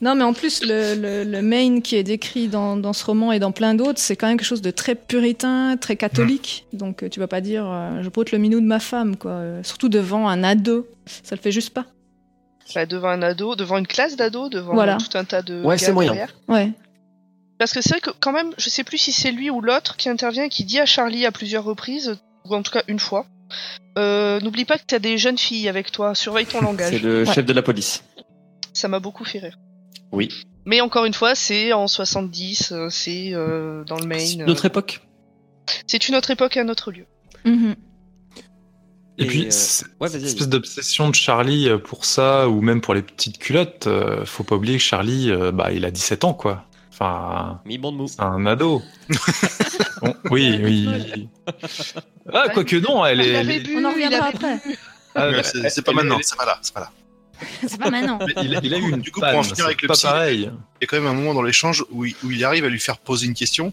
Non, 0.00 0.14
mais 0.14 0.24
en 0.24 0.32
plus, 0.32 0.62
le, 0.64 0.94
le, 0.94 1.24
le 1.24 1.42
Maine 1.42 1.82
qui 1.82 1.96
est 1.96 2.02
décrit 2.02 2.48
dans, 2.48 2.76
dans 2.76 2.92
ce 2.92 3.04
roman 3.04 3.32
et 3.32 3.38
dans 3.38 3.52
plein 3.52 3.74
d'autres, 3.74 3.98
c'est 3.98 4.16
quand 4.16 4.26
même 4.26 4.36
quelque 4.36 4.46
chose 4.46 4.62
de 4.62 4.70
très 4.70 4.94
puritain, 4.94 5.76
très 5.76 5.96
catholique. 5.96 6.66
Donc, 6.72 7.02
euh, 7.02 7.08
tu 7.08 7.20
vas 7.20 7.28
pas 7.28 7.40
dire, 7.40 7.64
euh, 7.66 8.02
je 8.02 8.08
broute 8.08 8.32
le 8.32 8.38
minou 8.38 8.60
de 8.60 8.66
ma 8.66 8.80
femme, 8.80 9.16
quoi. 9.16 9.32
Euh, 9.32 9.62
Surtout 9.62 9.88
devant 9.88 10.28
un 10.28 10.42
ado. 10.44 10.86
Ça 11.06 11.34
le 11.36 11.40
fait 11.40 11.52
juste 11.52 11.70
pas. 11.70 11.86
Bah, 12.74 12.86
devant 12.86 13.08
un 13.08 13.22
ado, 13.22 13.54
devant 13.54 13.78
une 13.78 13.86
classe 13.86 14.16
d'ados, 14.16 14.48
devant 14.50 14.74
Voilà. 14.74 14.96
tout 14.96 15.16
un 15.18 15.24
tas 15.24 15.42
de 15.42 15.62
Ouais, 15.62 15.78
c'est 15.78 15.86
gars 15.88 15.92
moyen. 15.92 16.12
derrière. 16.12 16.34
Ouais. 16.48 16.72
Parce 17.58 17.72
que 17.72 17.80
c'est 17.82 17.90
vrai 17.90 18.00
que 18.00 18.10
quand 18.18 18.32
même, 18.32 18.52
je 18.58 18.68
sais 18.70 18.82
plus 18.84 18.98
si 18.98 19.12
c'est 19.12 19.30
lui 19.30 19.50
ou 19.50 19.60
l'autre 19.60 19.96
qui 19.96 20.08
intervient 20.08 20.44
et 20.44 20.48
qui 20.48 20.64
dit 20.64 20.80
à 20.80 20.86
Charlie 20.86 21.26
à 21.26 21.32
plusieurs 21.32 21.64
reprises, 21.64 22.16
ou 22.44 22.54
en 22.54 22.62
tout 22.62 22.72
cas 22.72 22.82
une 22.88 22.98
fois, 22.98 23.26
euh, 23.98 24.40
n'oublie 24.40 24.64
pas 24.64 24.78
que 24.78 24.84
t'as 24.86 24.98
des 24.98 25.18
jeunes 25.18 25.38
filles 25.38 25.68
avec 25.68 25.90
toi, 25.92 26.14
surveille 26.14 26.46
ton 26.46 26.59
C'est 26.61 26.64
langage. 26.64 27.03
le 27.03 27.24
Ouais. 27.24 27.32
chef 27.34 27.44
de 27.46 27.53
la 27.53 27.62
police. 27.62 28.03
Ça 28.72 28.88
m'a 28.88 29.00
beaucoup 29.00 29.24
fait 29.24 29.38
rire. 29.38 29.59
Oui. 30.12 30.28
Mais 30.64 30.80
encore 30.80 31.05
une 31.05 31.14
fois, 31.14 31.34
c'est 31.34 31.72
en 31.72 31.88
70, 31.88 32.72
euh, 32.72 32.88
c'est 32.90 33.30
euh, 33.34 33.84
dans 33.84 33.96
le 33.96 34.03
C'est 34.03 34.36
Maine. 34.36 34.46
notre 34.46 34.64
euh, 34.64 34.68
époque. 34.68 35.00
C'est 35.86 36.09
une 36.09 36.14
autre 36.14 36.30
époque 36.30 36.57
et 36.57 36.61
un 36.61 36.68
autre 36.68 36.90
lieu. 36.92 37.07
Mhm. 37.44 37.74
Et, 39.18 39.24
Et, 39.24 39.26
puis, 39.26 39.46
euh, 39.46 39.50
c'est- 39.50 39.84
ouais, 40.00 40.09
cette 40.09 40.22
espèce 40.22 40.48
d'obsession 40.48 41.11
de 41.11 41.14
Charlie 41.14 41.68
pour 41.84 42.05
ça, 42.07 42.48
ou 42.48 42.61
même 42.62 42.80
pour 42.80 42.94
les 42.94 43.03
petites 43.03 43.38
culottes, 43.38 43.86
euh, 43.86 44.24
faut 44.24 44.42
pas 44.44 44.57
oublier 44.57 44.78
que 44.78 44.82
Charlie, 44.82 45.30
euh, 45.30 45.53
bah, 45.53 45.70
il 45.72 45.84
a 45.84 45.90
17 45.90 46.24
ans, 46.24 46.32
quoi. 46.34 46.64
Enfin, 47.03 47.61
Mi 47.64 47.78
bande 47.78 47.96
mou. 47.96 48.07
c'est 48.09 48.20
un 48.22 48.46
ado. 48.46 48.82
Bon, 50.03 50.16
oui, 50.30 50.59
oui. 50.62 51.28
Ah, 52.32 52.48
quoique 52.53 52.74
non, 52.76 53.05
elle 53.07 53.20
est. 53.20 53.28
elle 53.28 53.62
bu, 53.62 53.76
On 53.78 53.84
en 53.84 53.90
reviendra 53.92 54.26
après. 54.26 54.59
Ah, 55.14 55.30
c'est 55.44 55.82
pas 55.82 55.92
maintenant, 55.92 56.18
c'est 56.22 56.36
pas 56.36 56.44
là, 56.44 56.59
c'est 56.62 56.74
pas 56.74 56.80
là. 56.80 56.90
C'est 57.66 57.78
pas 57.80 57.90
maintenant. 57.90 58.18
il, 58.42 58.57
a- 58.57 58.61
il 58.62 58.72
a 58.74 58.78
eu 58.78 58.90
une 58.90 59.00
Du 59.00 59.11
coup, 59.11 59.18
pour 59.20 59.28
en 59.34 59.42
finir 59.42 59.64
avec 59.66 59.82
le 59.82 59.88
pas 59.88 59.94
psy, 59.94 60.03
pareil. 60.07 60.40
Il 60.42 60.82
y 60.82 60.84
a 60.84 60.86
quand 60.86 60.96
même 60.96 61.07
un 61.09 61.12
moment 61.12 61.34
dans 61.34 61.42
l'échange 61.42 61.84
où, 61.90 62.05
il- 62.05 62.14
où 62.24 62.30
il 62.30 62.44
arrive 62.44 62.64
à 62.64 62.68
lui 62.68 62.78
faire 62.78 62.98
poser 62.98 63.26
une 63.26 63.34
question. 63.34 63.72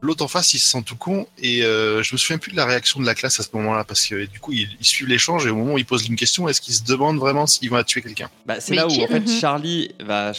L'autre 0.00 0.24
en 0.24 0.28
face, 0.28 0.52
il 0.54 0.58
se 0.58 0.68
sent 0.68 0.82
tout 0.84 0.96
con 0.96 1.26
et 1.38 1.62
euh, 1.64 2.02
je 2.02 2.12
me 2.12 2.18
souviens 2.18 2.38
plus 2.38 2.50
de 2.52 2.56
la 2.56 2.66
réaction 2.66 2.98
de 3.00 3.06
la 3.06 3.14
classe 3.14 3.38
à 3.40 3.42
ce 3.44 3.48
moment-là 3.54 3.84
parce 3.84 4.04
que 4.06 4.26
du 4.26 4.38
coup, 4.40 4.52
ils, 4.52 4.68
ils 4.80 4.84
suivent 4.84 5.08
l'échange 5.08 5.46
et 5.46 5.50
au 5.50 5.54
moment 5.56 5.74
où 5.74 5.78
il 5.78 5.86
pose 5.86 6.06
une 6.08 6.16
question, 6.16 6.48
est-ce 6.48 6.60
qu'il 6.60 6.74
se 6.74 6.82
demande 6.84 7.18
vraiment 7.18 7.46
s'il 7.46 7.70
va 7.70 7.84
tuer 7.84 8.02
quelqu'un? 8.02 8.28
Bah, 8.46 8.56
c'est 8.60 8.74
là 8.74 8.86
où 8.88 8.90
en 8.90 9.06
fait 9.06 9.20
Mhm. 9.20 9.28
Charlie 9.40 9.94
va 10.00 10.32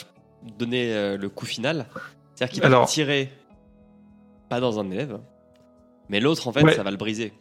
donner 0.59 0.93
euh, 0.93 1.17
le 1.17 1.29
coup 1.29 1.45
final. 1.45 1.87
C'est-à-dire 2.35 2.53
qu'il 2.53 2.61
va 2.61 2.67
Alors- 2.67 2.87
tirer 2.87 3.29
pas 4.49 4.59
dans 4.59 4.79
un 4.79 4.89
élève, 4.91 5.19
mais 6.09 6.19
l'autre 6.19 6.47
en 6.47 6.51
fait 6.51 6.63
Ouais. 6.63 6.75
ça 6.75 6.83
va 6.83 6.91
le 6.91 6.97
briser. 6.97 7.33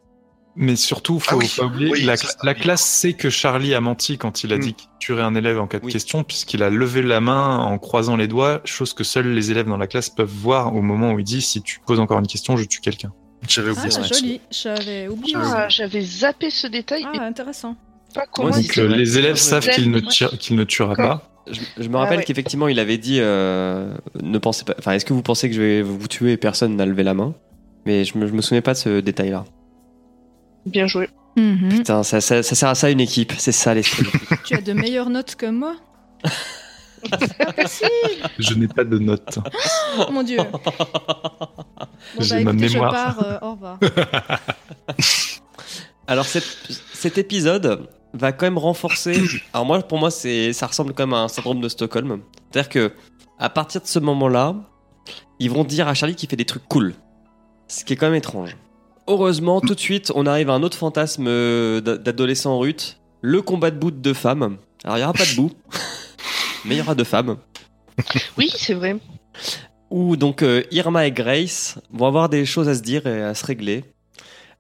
Mais 0.57 0.76
surtout, 0.76 1.18
faut 1.18 1.34
Ah 1.34 1.36
oui, 1.36 1.53
pas 1.57 1.64
oublier, 1.64 1.90
oui, 1.90 2.03
la, 2.05 2.16
ça, 2.16 2.55
classe 2.55 2.84
sait 2.84 3.14
que 3.14 3.28
Charlie 3.28 3.74
a 3.74 3.80
menti 3.80 4.18
quand 4.18 4.45
il 4.45 4.53
a 4.53 4.57
Mm. 4.57 4.61
dit 4.61 4.74
qu'il 4.74 4.88
tuerait 5.01 5.22
un 5.24 5.34
élève 5.34 5.59
en 5.61 5.66
cas 5.66 5.80
de 5.80 5.84
Oui. 5.84 5.92
question, 5.92 6.22
puisqu'il 6.22 6.62
a 6.62 6.70
levé 6.70 7.03
la 7.03 7.20
main 7.20 7.59
en 7.59 7.76
croisant 7.78 8.16
les 8.16 8.28
doigts, 8.28 8.61
chose 8.64 8.95
que 8.95 9.03
seuls 9.03 9.34
les 9.34 9.51
élèves 9.51 9.66
dans 9.66 9.76
la 9.76 9.88
classe 9.88 10.11
peuvent 10.11 10.30
voir 10.30 10.74
au 10.76 10.80
moment 10.80 11.12
où 11.12 11.18
il 11.18 11.24
dit 11.24 11.42
si 11.42 11.61
tu 11.61 11.80
poses 11.84 11.99
encore 11.99 12.20
une 12.20 12.28
question, 12.28 12.57
je 12.57 12.64
tue 12.64 12.80
quelqu'un. 12.80 13.12
J'avais 13.49 13.70
Ah, 13.70 13.72
oublié 13.72 13.90
ça. 13.90 14.03
joli. 14.05 14.40
J'avais 14.53 15.09
oublié. 15.09 15.34
Ah, 15.36 15.68
J'avais 15.68 16.01
zappé 16.03 16.51
ce 16.51 16.68
détail 16.68 17.03
et 17.03 17.18
Ah, 17.18 17.24
intéressant. 17.24 17.76
pas 18.14 18.24
comment 18.32 18.51
Donc 18.51 18.78
euh, 18.78 18.86
les 18.95 19.18
élèves 19.18 19.34
savent 19.36 19.68
qu'il 19.68 19.90
ne, 19.90 19.99
tire- 19.99 20.38
qu'il 20.38 20.55
ne 20.55 20.62
tuera 20.64 20.95
pas. 20.95 21.34
Je, 21.51 21.61
je 21.78 21.88
me 21.88 21.97
Ah 21.97 22.01
rappelle 22.01 22.18
ouais. 22.18 22.24
qu'effectivement 22.24 22.68
il 22.68 22.78
avait 22.78 22.97
dit 22.99 23.18
euh, 23.20 23.95
ne 24.22 24.38
pensez 24.38 24.64
pas. 24.64 24.74
Enfin, 24.78 24.92
est-ce 24.92 25.05
que 25.05 25.12
vous 25.12 25.22
pensez 25.22 25.49
que 25.51 25.55
je 25.55 25.61
vais 25.61 25.82
vous 25.82 26.09
tuer 26.09 26.32
et 26.32 26.36
personne 26.36 26.74
n'a 26.76 26.86
levé 26.86 27.03
la 27.03 27.14
main? 27.14 27.34
Mais 27.86 28.05
je 28.05 28.16
me, 28.16 28.26
je 28.26 28.32
me 28.32 28.40
souvenais 28.40 28.62
pas 28.62 28.72
de 28.72 28.78
ce 28.78 29.01
détail-là. 29.01 29.45
Bien 30.64 30.86
joué. 30.86 31.11
Mhm. 31.36 31.68
Putain, 31.68 32.03
ça, 32.03 32.20
ça- 32.22 32.42
ça 32.42 32.55
sert 32.55 32.68
à 32.70 32.74
ça 32.74 32.90
une 32.90 33.01
équipe. 33.01 33.32
C'est 33.36 33.53
ça 33.53 33.74
l'esprit. 33.74 34.07
Tu 34.45 34.55
as 34.55 34.62
de 34.62 34.72
meilleures 34.72 35.11
notes 35.11 35.34
que 35.34 35.47
moi? 35.47 35.76
Je 38.38 38.55
n'ai 38.55 38.68
pas 38.68 38.84
de 38.84 38.99
notes. 38.99 39.38
Oh 39.99 40.11
mon 40.12 40.22
dieu. 40.22 40.38
Bon, 40.38 40.61
J'ai 42.20 42.42
bah, 42.45 42.53
ma 42.53 42.59
écoutez, 42.59 42.74
mémoire. 42.74 42.90
je 42.90 42.95
pars. 42.97 43.26
euh, 43.26 43.38
au 43.47 43.51
revoir. 43.53 43.78
Alors 46.07 46.24
cet, 46.26 46.45
cet 47.05 47.18
épisode 47.18 47.86
va 48.14 48.32
quand 48.32 48.46
même 48.46 48.57
renforcer. 48.57 49.20
Alors 49.52 49.66
moi, 49.66 49.78
pour 49.82 49.98
moi, 49.98 50.11
c'est 50.11 50.55
ça 50.55 50.66
ressemble 50.66 50.94
quand 50.94 51.07
même 51.07 51.12
à 51.12 51.18
un 51.20 51.28
syndrome 51.28 51.61
de 51.61 51.68
Stockholm. 51.68 52.22
C'est-à-dire 52.50 52.68
que 52.70 52.92
à 53.38 53.50
partir 53.50 53.82
de 53.82 53.86
ce 53.86 53.98
moment-là, 53.98 54.55
ils 55.38 55.50
vont 55.50 55.64
dire 55.64 55.86
à 55.86 55.92
Charlie 55.92 56.14
qu'il 56.14 56.30
fait 56.30 56.36
des 56.36 56.46
trucs 56.46 56.66
cool, 56.66 56.94
ce 57.68 57.84
qui 57.84 57.92
est 57.92 57.96
quand 57.96 58.07
même 58.07 58.14
étrange. 58.14 58.57
Heureusement, 59.07 59.61
tout 59.61 59.74
de 59.74 59.80
suite, 59.80 60.11
on 60.14 60.24
arrive 60.24 60.48
à 60.48 60.55
un 60.55 60.62
autre 60.62 60.78
fantasme 60.78 61.26
euh, 61.28 61.82
d'a- 61.82 61.98
d'adolescent 61.98 62.59
ruth, 62.59 62.98
le 63.20 63.42
combat 63.42 63.70
de 63.70 63.78
bout 63.78 63.90
de 63.90 63.98
deux 63.98 64.14
femmes. 64.14 64.57
Alors 64.82 64.96
il 64.96 65.00
y 65.00 65.05
aura 65.05 65.12
pas 65.12 65.26
de 65.26 65.36
bout, 65.36 65.52
mais 66.64 66.76
il 66.76 66.78
y 66.78 66.80
aura 66.80 66.94
deux 66.94 67.05
femmes. 67.05 67.36
Oui, 68.38 68.50
c'est 68.57 68.72
vrai. 68.74 68.96
Où 69.90 70.16
donc 70.16 70.42
euh, 70.42 70.62
Irma 70.70 71.07
et 71.07 71.12
Grace 71.12 71.78
vont 71.92 72.07
avoir 72.07 72.30
des 72.30 72.46
choses 72.46 72.68
à 72.68 72.74
se 72.74 72.80
dire 72.80 73.07
et 73.07 73.22
à 73.22 73.34
se 73.34 73.44
régler. 73.44 73.84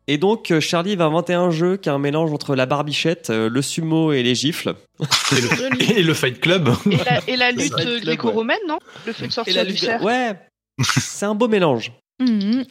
Et 0.06 0.18
donc 0.18 0.50
euh, 0.50 0.60
Charlie 0.60 0.96
va 0.96 1.04
inventer 1.06 1.32
un 1.34 1.50
jeu 1.50 1.76
qui 1.78 1.88
est 1.88 1.92
un 1.92 1.98
mélange 1.98 2.32
entre 2.32 2.54
la 2.54 2.66
barbichette, 2.66 3.30
euh, 3.30 3.48
le 3.48 3.62
sumo 3.62 4.12
et 4.12 4.22
les 4.22 4.34
gifles. 4.34 4.74
Et 5.00 5.40
le, 5.40 5.90
et 5.98 6.02
le 6.02 6.14
Fight 6.14 6.40
Club. 6.40 6.68
Et 6.90 6.96
la, 6.96 7.20
et 7.26 7.36
la 7.36 7.50
lutte 7.52 7.72
gréco-romaine, 8.02 8.58
non? 8.68 8.78
Le 9.06 9.12
fait 9.12 9.28
de 9.28 9.54
la 9.54 9.64
du 9.64 9.76
cercle. 9.76 10.04
Ouais, 10.04 10.34
c'est 11.00 11.24
un 11.26 11.34
beau 11.34 11.48
mélange. 11.48 11.92
Mhm. 12.20 12.64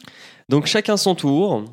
Donc 0.48 0.66
chacun 0.66 0.96
son 0.96 1.14
tour. 1.14 1.64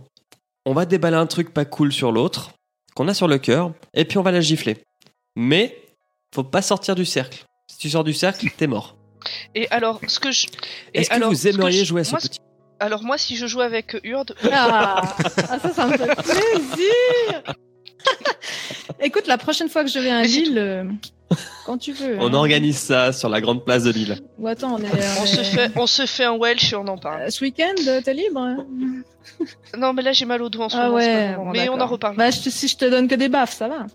On 0.65 0.73
va 0.73 0.85
déballer 0.85 1.17
un 1.17 1.25
truc 1.27 1.53
pas 1.53 1.65
cool 1.65 1.91
sur 1.91 2.11
l'autre, 2.11 2.51
qu'on 2.95 3.07
a 3.07 3.13
sur 3.15 3.27
le 3.27 3.37
cœur, 3.39 3.71
et 3.95 4.05
puis 4.05 4.17
on 4.19 4.21
va 4.23 4.31
la 4.31 4.41
gifler. 4.41 4.77
Mais 5.35 5.75
faut 6.35 6.43
pas 6.43 6.61
sortir 6.61 6.93
du 6.95 7.05
cercle. 7.05 7.43
Si 7.67 7.77
tu 7.79 7.89
sors 7.89 8.03
du 8.03 8.13
cercle, 8.13 8.47
t'es 8.57 8.67
mort. 8.67 8.95
Et 9.55 9.67
alors, 9.69 9.99
ce 10.07 10.19
que 10.19 10.31
je. 10.31 10.45
Est-ce 10.93 11.09
que 11.09 11.15
alors, 11.15 11.31
vous 11.31 11.41
que 11.41 11.47
aimeriez 11.47 11.79
je- 11.79 11.85
jouer 11.85 12.01
à 12.01 12.03
ce 12.03 12.11
moi, 12.11 12.19
petit 12.19 12.39
Alors 12.81 13.03
moi, 13.03 13.17
si 13.17 13.35
je 13.35 13.45
joue 13.45 13.61
avec 13.61 13.95
Urde, 14.03 14.35
Ah, 14.51 15.01
ah, 15.49 15.59
ça, 15.59 15.69
ça 15.69 15.85
me 15.85 15.95
fait 15.97 16.15
plaisir. 16.15 17.43
Écoute, 18.99 19.27
la 19.27 19.37
prochaine 19.37 19.69
fois 19.69 19.83
que 19.83 19.89
je 19.89 19.99
vais 19.99 20.09
à 20.09 20.23
Lille, 20.23 20.57
euh, 20.57 20.83
quand 21.65 21.77
tu 21.77 21.91
veux. 21.93 22.17
On 22.19 22.27
hein. 22.27 22.33
organise 22.33 22.77
ça 22.77 23.13
sur 23.13 23.29
la 23.29 23.39
grande 23.39 23.63
place 23.63 23.83
de 23.83 23.91
Lille. 23.91 24.17
Ou 24.39 24.47
attends, 24.47 24.75
on 24.75 24.79
est. 24.79 24.89
on 25.19 25.21
on 25.21 25.25
se 25.27 25.43
fait, 25.43 25.71
on 25.75 25.87
se 25.87 26.05
fait 26.07 26.23
un 26.25 26.35
Welsh 26.37 26.73
et 26.73 26.75
on 26.75 26.87
en 26.87 26.97
parle. 26.97 27.21
Euh, 27.21 27.29
Ce 27.29 27.43
week-end, 27.43 27.73
euh, 27.87 28.01
t'es 28.03 28.13
libre 28.15 28.39
hein 28.41 28.65
Non, 29.77 29.93
mais 29.93 30.01
là 30.01 30.11
j'ai 30.13 30.25
mal 30.25 30.41
au 30.41 30.49
dos 30.49 30.61
en 30.61 30.69
ce 30.69 30.77
Ah 30.77 30.85
moment. 30.85 30.95
ouais. 30.95 31.35
bon, 31.35 31.45
mais 31.51 31.69
on 31.69 31.79
en 31.79 31.85
reparle. 31.87 32.15
Bah, 32.17 32.31
je 32.31 32.41
te- 32.41 32.49
si 32.49 32.67
je 32.67 32.77
te 32.77 32.85
donne 32.85 33.07
que 33.07 33.15
des 33.15 33.29
baffes, 33.29 33.55
ça 33.55 33.67
va. 33.67 33.85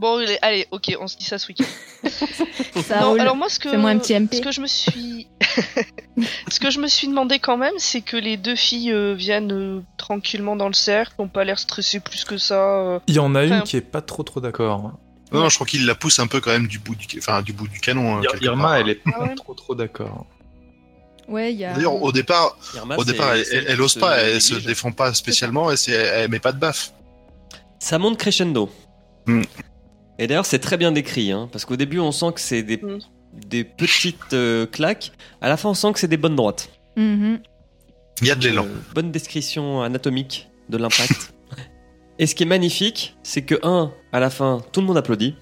Bon, 0.00 0.18
allez, 0.18 0.38
allez, 0.42 0.66
ok, 0.70 0.96
on 1.00 1.06
se 1.06 1.16
dit 1.16 1.24
ça 1.24 1.38
ce 1.38 1.48
week-end. 1.48 1.64
Ça 2.82 3.00
non, 3.00 3.10
roule. 3.10 3.20
alors 3.20 3.36
moi, 3.36 3.48
ce 3.48 3.58
que, 3.58 3.70
Fais-moi 3.70 3.90
un 3.90 3.98
petit 3.98 4.18
MP. 4.18 4.34
ce 4.34 4.40
que 4.42 4.50
je 4.52 4.60
me 4.60 4.66
suis, 4.66 5.26
ce 6.50 6.60
que 6.60 6.70
je 6.70 6.78
me 6.80 6.86
suis 6.88 7.08
demandé 7.08 7.38
quand 7.38 7.56
même, 7.56 7.72
c'est 7.78 8.00
que 8.00 8.16
les 8.16 8.36
deux 8.36 8.56
filles 8.56 8.92
euh, 8.92 9.14
viennent 9.14 9.52
euh, 9.52 9.80
tranquillement 9.96 10.56
dans 10.56 10.66
le 10.68 10.74
cercle, 10.74 11.14
n'ont 11.18 11.28
pas 11.28 11.44
l'air 11.44 11.58
stressées 11.58 12.00
plus 12.00 12.24
que 12.24 12.36
ça. 12.36 12.78
euh. 12.80 12.98
Il 13.06 13.14
y 13.14 13.18
en 13.20 13.34
a 13.34 13.44
une 13.44 13.62
qui 13.62 13.76
est 13.76 13.80
pas 13.80 14.02
trop 14.02 14.22
trop 14.22 14.40
d'accord. 14.40 14.92
Non, 15.32 15.48
je 15.48 15.54
crois 15.54 15.66
qu'il 15.66 15.86
la 15.86 15.94
pousse 15.94 16.18
un 16.18 16.26
peu 16.26 16.40
quand 16.40 16.50
même 16.50 16.66
du 16.68 16.78
bout 16.78 16.94
du, 16.94 17.06
enfin, 17.18 17.42
du, 17.42 17.52
bout 17.52 17.66
du 17.68 17.80
canon. 17.80 18.18
hein, 18.18 18.22
Irma, 18.40 18.62
part. 18.64 18.74
elle 18.76 18.88
est 18.90 18.94
pas 18.96 19.10
Ah 19.14 19.22
ouais 19.22 19.34
trop 19.34 19.54
trop 19.54 19.74
d'accord. 19.74 20.26
Ouais, 21.26 21.52
il 21.54 21.58
y 21.58 21.64
a. 21.64 21.72
D'ailleurs, 21.72 21.94
au 22.02 22.12
départ, 22.12 22.56
Irma, 22.74 22.96
au 22.96 23.04
départ, 23.04 23.34
elle, 23.34 23.44
elle, 23.50 23.64
elle 23.68 23.80
ose 23.80 23.94
pas, 23.94 24.18
elle 24.18 24.42
se 24.42 24.54
défend 24.56 24.92
pas 24.92 25.14
spécialement, 25.14 25.72
et 25.72 25.76
elle 25.90 26.30
met 26.30 26.38
pas 26.38 26.52
de 26.52 26.58
baffe. 26.58 26.92
Ça 27.78 27.98
monte 27.98 28.18
crescendo. 28.18 28.70
Hmm. 29.26 29.42
Et 30.18 30.26
d'ailleurs, 30.26 30.46
c'est 30.46 30.58
très 30.60 30.76
bien 30.76 30.92
décrit, 30.92 31.32
hein, 31.32 31.48
parce 31.50 31.64
qu'au 31.64 31.76
début, 31.76 31.98
on 31.98 32.12
sent 32.12 32.32
que 32.34 32.40
c'est 32.40 32.62
des, 32.62 32.76
Hmm. 32.76 32.98
des 33.46 33.64
petites 33.64 34.32
euh, 34.32 34.66
claques. 34.66 35.12
À 35.40 35.48
la 35.48 35.56
fin, 35.56 35.70
on 35.70 35.74
sent 35.74 35.92
que 35.92 35.98
c'est 35.98 36.08
des 36.08 36.16
bonnes 36.16 36.36
droites. 36.36 36.70
Mhm. 36.96 37.40
Il 38.22 38.28
y 38.28 38.30
a 38.30 38.36
de 38.36 38.44
l'élan. 38.44 38.64
Euh, 38.64 38.94
bonne 38.94 39.10
description 39.10 39.82
anatomique 39.82 40.48
de 40.68 40.76
l'impact. 40.76 41.34
Et 42.20 42.26
ce 42.28 42.34
qui 42.36 42.44
est 42.44 42.46
magnifique, 42.46 43.16
c'est 43.24 43.42
que, 43.42 43.56
un, 43.64 43.92
à 44.12 44.20
la 44.20 44.30
fin, 44.30 44.62
tout 44.70 44.80
le 44.80 44.86
monde 44.86 44.96
applaudit. 44.96 45.34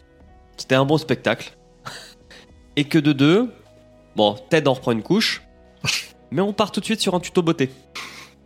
C'était 0.57 0.75
un 0.75 0.87
bon 0.87 0.97
spectacle. 0.97 1.55
Et 2.77 2.85
que 2.85 2.99
de 2.99 3.12
deux, 3.12 3.51
bon, 4.16 4.37
Ted 4.49 4.66
en 4.68 4.73
reprend 4.73 4.93
une 4.93 5.03
couche, 5.03 5.43
mais 6.31 6.41
on 6.41 6.55
part 6.55 6.73
tout 6.73 6.81
de 6.81 6.87
suite 6.87 7.01
sur 7.01 7.14
un 7.14 7.20
tuto 7.20 7.43
beauté. 7.43 7.70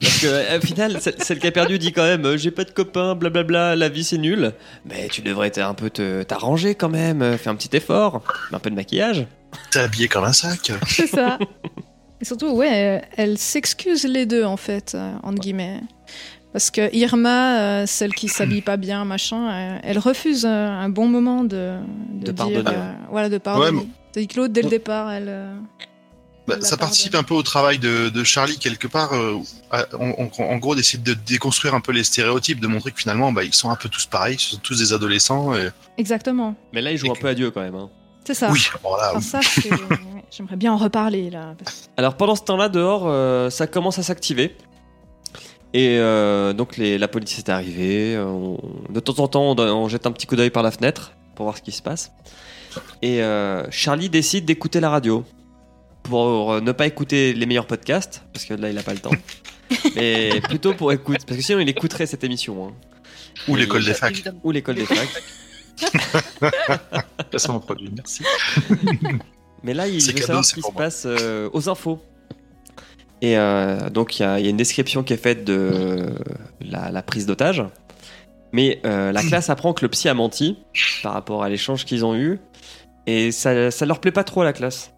Parce 0.00 0.20
que, 0.20 0.26
euh, 0.26 0.58
au 0.58 0.60
final, 0.60 0.98
celle 1.00 1.38
qui 1.38 1.46
a 1.46 1.52
perdu 1.52 1.78
dit 1.78 1.92
quand 1.92 2.04
même 2.04 2.24
euh, 2.26 2.36
J'ai 2.36 2.50
pas 2.50 2.64
de 2.64 2.70
copain, 2.70 3.14
blablabla, 3.14 3.76
la 3.76 3.88
vie 3.88 4.04
c'est 4.04 4.18
nul. 4.18 4.52
Mais 4.84 5.08
tu 5.08 5.22
devrais 5.22 5.58
un 5.58 5.74
peu 5.74 5.90
t'arranger 5.90 6.74
quand 6.74 6.88
même, 6.88 7.22
euh, 7.22 7.38
fais 7.38 7.50
un 7.50 7.54
petit 7.54 7.74
effort, 7.76 8.22
un 8.52 8.58
peu 8.58 8.70
de 8.70 8.74
maquillage. 8.74 9.26
T'es 9.70 9.80
habillé 9.80 10.08
comme 10.08 10.24
un 10.24 10.32
sac. 10.32 10.72
C'est 10.86 11.06
ça. 11.06 11.38
Et 12.20 12.24
surtout, 12.24 12.50
ouais, 12.50 13.02
elles 13.16 13.38
s'excusent 13.38 14.06
les 14.06 14.26
deux, 14.26 14.44
en 14.44 14.56
fait, 14.56 14.96
entre 15.22 15.38
guillemets. 15.38 15.80
Parce 16.52 16.70
que 16.70 16.94
Irma, 16.94 17.86
celle 17.86 18.14
qui 18.14 18.28
s'habille 18.28 18.62
pas 18.62 18.78
bien, 18.78 19.04
machin, 19.04 19.78
elle 19.82 19.98
refuse 19.98 20.46
un 20.46 20.88
bon 20.88 21.06
moment 21.06 21.44
de, 21.44 21.76
De 22.12 22.32
dire, 22.32 22.34
pardonner, 22.34 22.64
euh, 22.66 22.92
voilà, 23.10 23.28
de 23.28 23.36
pardonner. 23.36 23.86
Ouais, 24.16 24.26
que 24.26 24.36
l'autre, 24.36 24.54
dès 24.54 24.62
le 24.62 24.70
départ, 24.70 25.12
elle. 25.12 25.30
Bah, 26.46 26.56
ça 26.60 26.76
part 26.76 26.86
participe 26.88 27.12
de- 27.12 27.18
un 27.18 27.22
peu 27.24 27.34
au 27.34 27.42
travail 27.42 27.78
de, 27.78 28.08
de 28.08 28.24
Charlie 28.24 28.58
quelque 28.58 28.86
part, 28.86 29.12
euh, 29.14 29.38
en, 29.98 30.10
en- 30.18 30.42
en 30.44 30.56
gros 30.58 30.74
d'essayer 30.76 31.02
de 31.02 31.14
déconstruire 31.14 31.74
un 31.74 31.80
peu 31.80 31.92
les 31.92 32.04
stéréotypes, 32.04 32.60
de 32.60 32.66
montrer 32.68 32.92
que 32.92 32.98
finalement 33.00 33.32
bah, 33.32 33.42
ils 33.44 33.52
sont 33.54 33.70
un 33.70 33.76
peu 33.76 33.88
tous 33.88 34.06
pareils, 34.06 34.38
ce 34.38 34.50
sont 34.52 34.60
tous 34.62 34.78
des 34.78 34.92
adolescents. 34.92 35.54
Et... 35.56 35.70
Exactement. 35.98 36.54
Mais 36.72 36.82
là, 36.82 36.92
il 36.92 36.98
joue 36.98 37.10
un 37.10 37.14
peu 37.14 37.26
à 37.28 37.34
Dieu 37.34 37.50
quand 37.50 37.62
même. 37.62 37.74
hein. 37.74 37.90
C'est 38.24 38.34
ça. 38.34 38.50
Oui, 38.50 38.60
ça, 39.20 39.38
ouais, 39.70 40.24
j'aimerais 40.30 40.56
bien 40.56 40.72
en 40.72 40.76
reparler 40.76 41.30
là. 41.30 41.54
Alors 41.96 42.16
pendant 42.16 42.34
ce 42.36 42.42
temps-là, 42.42 42.68
dehors, 42.68 43.04
euh, 43.06 43.50
ça 43.50 43.66
commence 43.66 43.98
à 43.98 44.02
s'activer. 44.02 44.56
Et 45.74 45.98
euh, 45.98 46.52
donc 46.52 46.76
les- 46.76 46.96
la 46.98 47.08
police 47.08 47.38
est 47.38 47.48
arrivée. 47.48 48.16
on- 48.18 48.58
de 48.88 49.00
temps 49.00 49.18
en 49.22 49.28
temps, 49.28 49.54
on, 49.58 49.88
jette 49.88 50.06
un 50.06 50.12
petit 50.12 50.26
coup 50.26 50.36
d'œil 50.36 50.50
par 50.50 50.62
la 50.62 50.70
fenêtre 50.70 51.12
pour 51.34 51.44
voir 51.44 51.56
ce 51.56 51.62
qui 51.62 51.72
se 51.72 51.82
passe. 51.82 52.12
Et 53.02 53.22
euh, 53.22 53.64
Charlie 53.70 54.08
décide 54.08 54.44
d'écouter 54.44 54.80
la 54.80 54.90
radio 54.90 55.24
pour 56.08 56.52
euh, 56.52 56.60
ne 56.60 56.72
pas 56.72 56.86
écouter 56.86 57.32
les 57.32 57.46
meilleurs 57.46 57.66
podcasts 57.66 58.22
parce 58.32 58.44
que 58.44 58.54
là, 58.54 58.68
il 58.68 58.74
n'a 58.74 58.82
pas 58.82 58.92
le 58.94 59.00
temps. 59.00 59.10
Mais 59.96 60.40
plutôt 60.42 60.74
pour 60.74 60.92
écouter, 60.92 61.18
parce 61.26 61.36
que 61.38 61.42
sinon, 61.44 61.58
il 61.60 61.68
écouterait 61.68 62.06
cette 62.06 62.24
émission. 62.24 62.68
hein. 62.68 62.72
Ou 63.48 63.56
l'école 63.56 63.84
des 63.84 63.94
facs. 63.94 64.24
Ou 64.44 64.50
l'école 64.50 64.76
des 64.76 64.86
facs. 64.86 65.08
Placement 67.30 67.60
produit, 67.60 67.90
merci. 67.94 68.22
Mais 69.62 69.74
là, 69.74 69.88
il 69.88 70.00
veut 70.00 70.12
cadeau, 70.12 70.26
savoir 70.26 70.44
ce 70.44 70.54
qui 70.54 70.62
se 70.62 70.66
moi. 70.66 70.74
passe 70.76 71.02
euh, 71.06 71.50
aux 71.52 71.68
infos. 71.68 72.00
Et 73.22 73.36
euh, 73.36 73.90
donc, 73.90 74.18
il 74.18 74.22
y, 74.22 74.24
a 74.24 74.38
il 74.38 74.44
y 74.44 74.46
a 74.46 74.50
une 74.50 74.56
description 74.56 75.02
qui 75.02 75.12
est 75.12 75.18
faite 75.18 75.44
de 75.44 76.14
la, 76.60 76.90
la 76.90 77.02
prise 77.02 77.26
d'otage. 77.26 77.64
Mais 78.52 78.80
euh, 78.86 79.10
la 79.12 79.22
classe 79.22 79.50
apprend 79.50 79.72
que 79.74 79.84
le 79.84 79.88
psy 79.90 80.08
a 80.08 80.14
menti 80.14 80.56
par 81.02 81.12
rapport 81.14 81.42
à 81.42 81.48
l'échange 81.48 81.84
qu'ils 81.84 82.04
ont 82.04 82.14
eu. 82.14 82.38
Et 83.06 83.32
ça, 83.32 83.70
ça 83.70 83.86
leur 83.86 84.00
plaît 84.00 84.12
pas 84.12 84.24
trop 84.24 84.42
à 84.42 84.44
la 84.44 84.52
classe. 84.52 84.92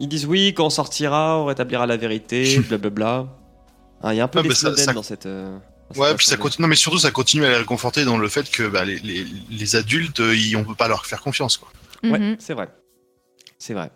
Ils 0.00 0.08
disent 0.08 0.26
oui, 0.26 0.54
quand 0.54 0.66
on 0.66 0.70
sortira, 0.70 1.38
on 1.38 1.44
rétablira 1.44 1.86
la 1.86 1.96
vérité, 1.96 2.58
blablabla. 2.68 3.26
Ah, 4.02 4.14
Il 4.14 4.16
y 4.16 4.20
a 4.20 4.24
un 4.24 4.28
peu 4.28 4.38
Ouais, 4.38 4.44
des 4.44 4.48
mais 4.48 4.54
ça- 4.54 4.60
Snowden 4.68 4.84
ça- 4.86 4.92
dans 4.94 5.02
cette. 5.02 5.26
euh, 5.26 5.52
dans 5.88 5.94
cette 5.94 6.02
Ouais, 6.02 6.14
puis 6.14 6.26
ça 6.26 6.36
continue. 6.36 6.62
Non, 6.62 6.68
mais 6.68 6.76
surtout, 6.76 6.98
ça 6.98 7.10
continue 7.10 7.44
à 7.44 7.50
les 7.50 7.56
réconforter 7.56 8.04
dans 8.04 8.16
le 8.16 8.28
fait 8.28 8.50
que 8.50 8.66
bah, 8.66 8.84
les, 8.84 8.98
les, 9.00 9.26
les 9.50 9.76
adultes, 9.76 10.20
euh, 10.20 10.34
ils- 10.34 10.56
on 10.56 10.64
peut 10.64 10.74
pas 10.74 10.88
leur 10.88 11.04
faire 11.06 11.20
confiance. 11.20 11.58
Quoi. 11.58 11.68
Ouais, 12.02 12.18
Mhm. 12.18 12.36
c'est 12.38 12.54
vrai. 12.54 12.68
C'est 13.58 13.74
vrai. 13.74 13.90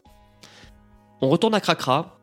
On 1.22 1.28
retourne 1.30 1.54
à 1.54 1.60
Cracra. 1.60 2.18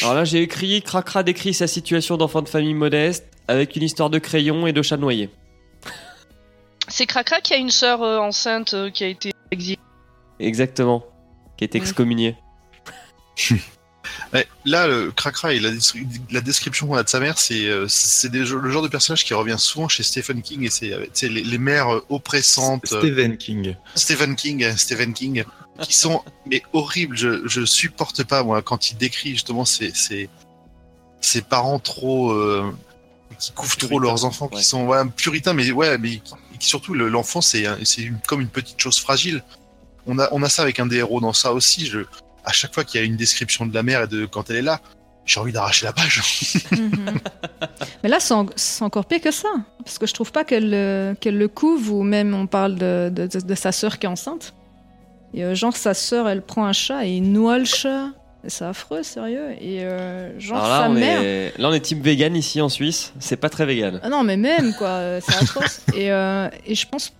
Alors 0.00 0.14
là, 0.14 0.24
j'ai 0.24 0.40
écrit 0.40 0.80
Cracra 0.80 1.22
décrit 1.22 1.52
sa 1.52 1.66
situation 1.66 2.16
d'enfant 2.16 2.40
de 2.40 2.48
famille 2.48 2.72
modeste 2.72 3.26
avec 3.46 3.76
une 3.76 3.82
histoire 3.82 4.08
de 4.08 4.18
crayon 4.18 4.66
et 4.66 4.72
de 4.72 4.80
chat 4.80 4.96
noyé. 4.96 5.28
C'est 6.88 7.04
Cracra 7.06 7.40
qui 7.40 7.52
a 7.52 7.56
une 7.58 7.70
sœur 7.70 8.02
euh, 8.02 8.18
enceinte 8.18 8.72
euh, 8.74 8.90
qui 8.90 9.04
a 9.04 9.08
été 9.08 9.32
exilée. 9.50 9.78
Exactement. 10.40 11.04
Qui 11.58 11.64
a 11.64 11.66
été 11.66 11.78
Ouais. 11.78 11.84
Là, 14.64 14.86
le 14.86 15.10
Cracra 15.12 15.52
et 15.52 15.60
la, 15.60 15.70
des- 15.70 15.78
la 16.30 16.40
description 16.40 16.86
qu'on 16.86 16.94
a 16.96 17.02
de 17.02 17.08
sa 17.08 17.20
mère, 17.20 17.38
c'est 17.38 17.66
euh, 17.66 17.86
c'est 17.88 18.30
des- 18.30 18.40
le 18.44 18.70
genre 18.70 18.82
de 18.82 18.88
personnage 18.88 19.24
qui 19.24 19.34
revient 19.34 19.56
souvent 19.58 19.88
chez 19.88 20.02
Stephen 20.02 20.42
King 20.42 20.64
et 20.64 20.70
c'est 20.70 20.92
euh, 20.92 21.06
les, 21.22 21.42
les 21.42 21.58
mères 21.58 21.94
euh, 21.94 22.04
oppressantes. 22.08 22.86
Stephen 22.86 23.36
King. 23.36 23.76
Stephen 23.94 24.36
King, 24.36 24.76
Stephen 24.76 25.12
King, 25.14 25.44
qui 25.80 25.94
sont 25.94 26.22
mais 26.46 26.62
horribles. 26.72 27.16
Je, 27.16 27.46
je 27.46 27.64
supporte 27.64 28.24
pas 28.24 28.42
moi 28.42 28.62
quand 28.62 28.90
il 28.90 28.96
décrit 28.96 29.30
justement 29.30 29.64
ces 29.64 29.92
ces, 29.94 30.28
ces 31.20 31.42
parents 31.42 31.78
trop 31.78 32.32
euh, 32.32 32.72
qui 33.38 33.52
couvrent 33.52 33.76
trop 33.76 33.98
leurs 33.98 34.24
enfants, 34.24 34.48
ouais. 34.52 34.58
qui 34.58 34.64
sont 34.64 34.86
ouais, 34.86 34.98
puritains, 35.16 35.52
mais 35.54 35.70
ouais, 35.70 35.96
mais 35.98 36.16
qui- 36.18 36.34
qui 36.58 36.68
surtout 36.68 36.94
le- 36.94 37.08
l'enfant 37.08 37.40
c'est 37.40 37.64
c'est 37.84 38.10
comme 38.26 38.40
une 38.40 38.48
petite 38.48 38.80
chose 38.80 38.98
fragile. 38.98 39.42
On 40.06 40.18
a 40.18 40.28
on 40.32 40.42
a 40.42 40.48
ça 40.48 40.62
avec 40.62 40.80
un 40.80 40.86
des 40.86 40.96
héros 40.96 41.20
dans 41.20 41.32
ça 41.32 41.52
aussi. 41.52 41.86
Je 41.86 42.00
à 42.44 42.52
chaque 42.52 42.74
fois 42.74 42.84
qu'il 42.84 43.00
y 43.00 43.02
a 43.02 43.06
une 43.06 43.16
description 43.16 43.66
de 43.66 43.74
la 43.74 43.82
mère 43.82 44.02
et 44.02 44.06
de 44.08 44.26
quand 44.26 44.50
elle 44.50 44.56
est 44.56 44.62
là, 44.62 44.80
j'ai 45.24 45.38
envie 45.38 45.52
d'arracher 45.52 45.86
la 45.86 45.92
page. 45.92 46.20
Mhm. 46.72 47.18
Mais 48.02 48.08
là, 48.08 48.18
c'est 48.18 48.34
en- 48.34 48.46
c'est 48.56 48.82
encore 48.82 49.04
pire 49.06 49.20
que 49.20 49.30
ça. 49.30 49.48
Parce 49.84 49.98
que 49.98 50.06
je 50.06 50.12
trouve 50.14 50.32
pas 50.32 50.44
qu'elle 50.44 50.72
euh, 50.74 51.14
qu'elle 51.14 51.38
le 51.38 51.46
couvre, 51.48 51.94
ou 51.94 52.02
même 52.02 52.34
on 52.34 52.46
parle 52.46 52.74
de, 52.74 53.10
de, 53.14 53.26
de- 53.26 53.40
de 53.46 53.54
sa 53.54 53.70
sœur 53.72 53.98
qui 53.98 54.06
est 54.06 54.08
enceinte. 54.08 54.54
Et 55.34 55.44
euh, 55.44 55.54
genre, 55.54 55.76
sa 55.76 55.94
sœur, 55.94 56.28
elle 56.28 56.42
prend 56.42 56.66
un 56.66 56.72
chat 56.72 57.06
et 57.06 57.10
il 57.10 57.32
noie 57.32 57.58
le 57.58 57.64
chat. 57.64 58.06
Et 58.44 58.50
C'est 58.50 58.64
affreux, 58.64 59.04
sérieux. 59.04 59.50
Et 59.60 59.84
euh, 59.84 60.38
genre, 60.40 60.58
Alors 60.58 60.68
là 60.68 60.84
sa 60.86 60.90
on, 60.90 60.94
mère. 60.94 61.22
est... 61.22 61.54
là, 61.58 61.68
on 61.68 61.72
est 61.72 61.80
type 61.80 62.02
vegan 62.02 62.34
ici 62.34 62.60
en 62.60 62.68
Suisse. 62.68 63.12
C'est 63.20 63.36
pas 63.36 63.48
très 63.48 63.64
vegan. 63.64 64.00
Ah 64.02 64.08
non, 64.08 64.24
mais 64.24 64.36
même, 64.36 64.74
quoi, 64.74 65.20
c'est 65.20 65.36
atroce. 65.36 65.80
et, 65.94 66.10
euh, 66.10 66.48
et 66.66 66.74
je 66.74 66.86
pense 66.88 67.12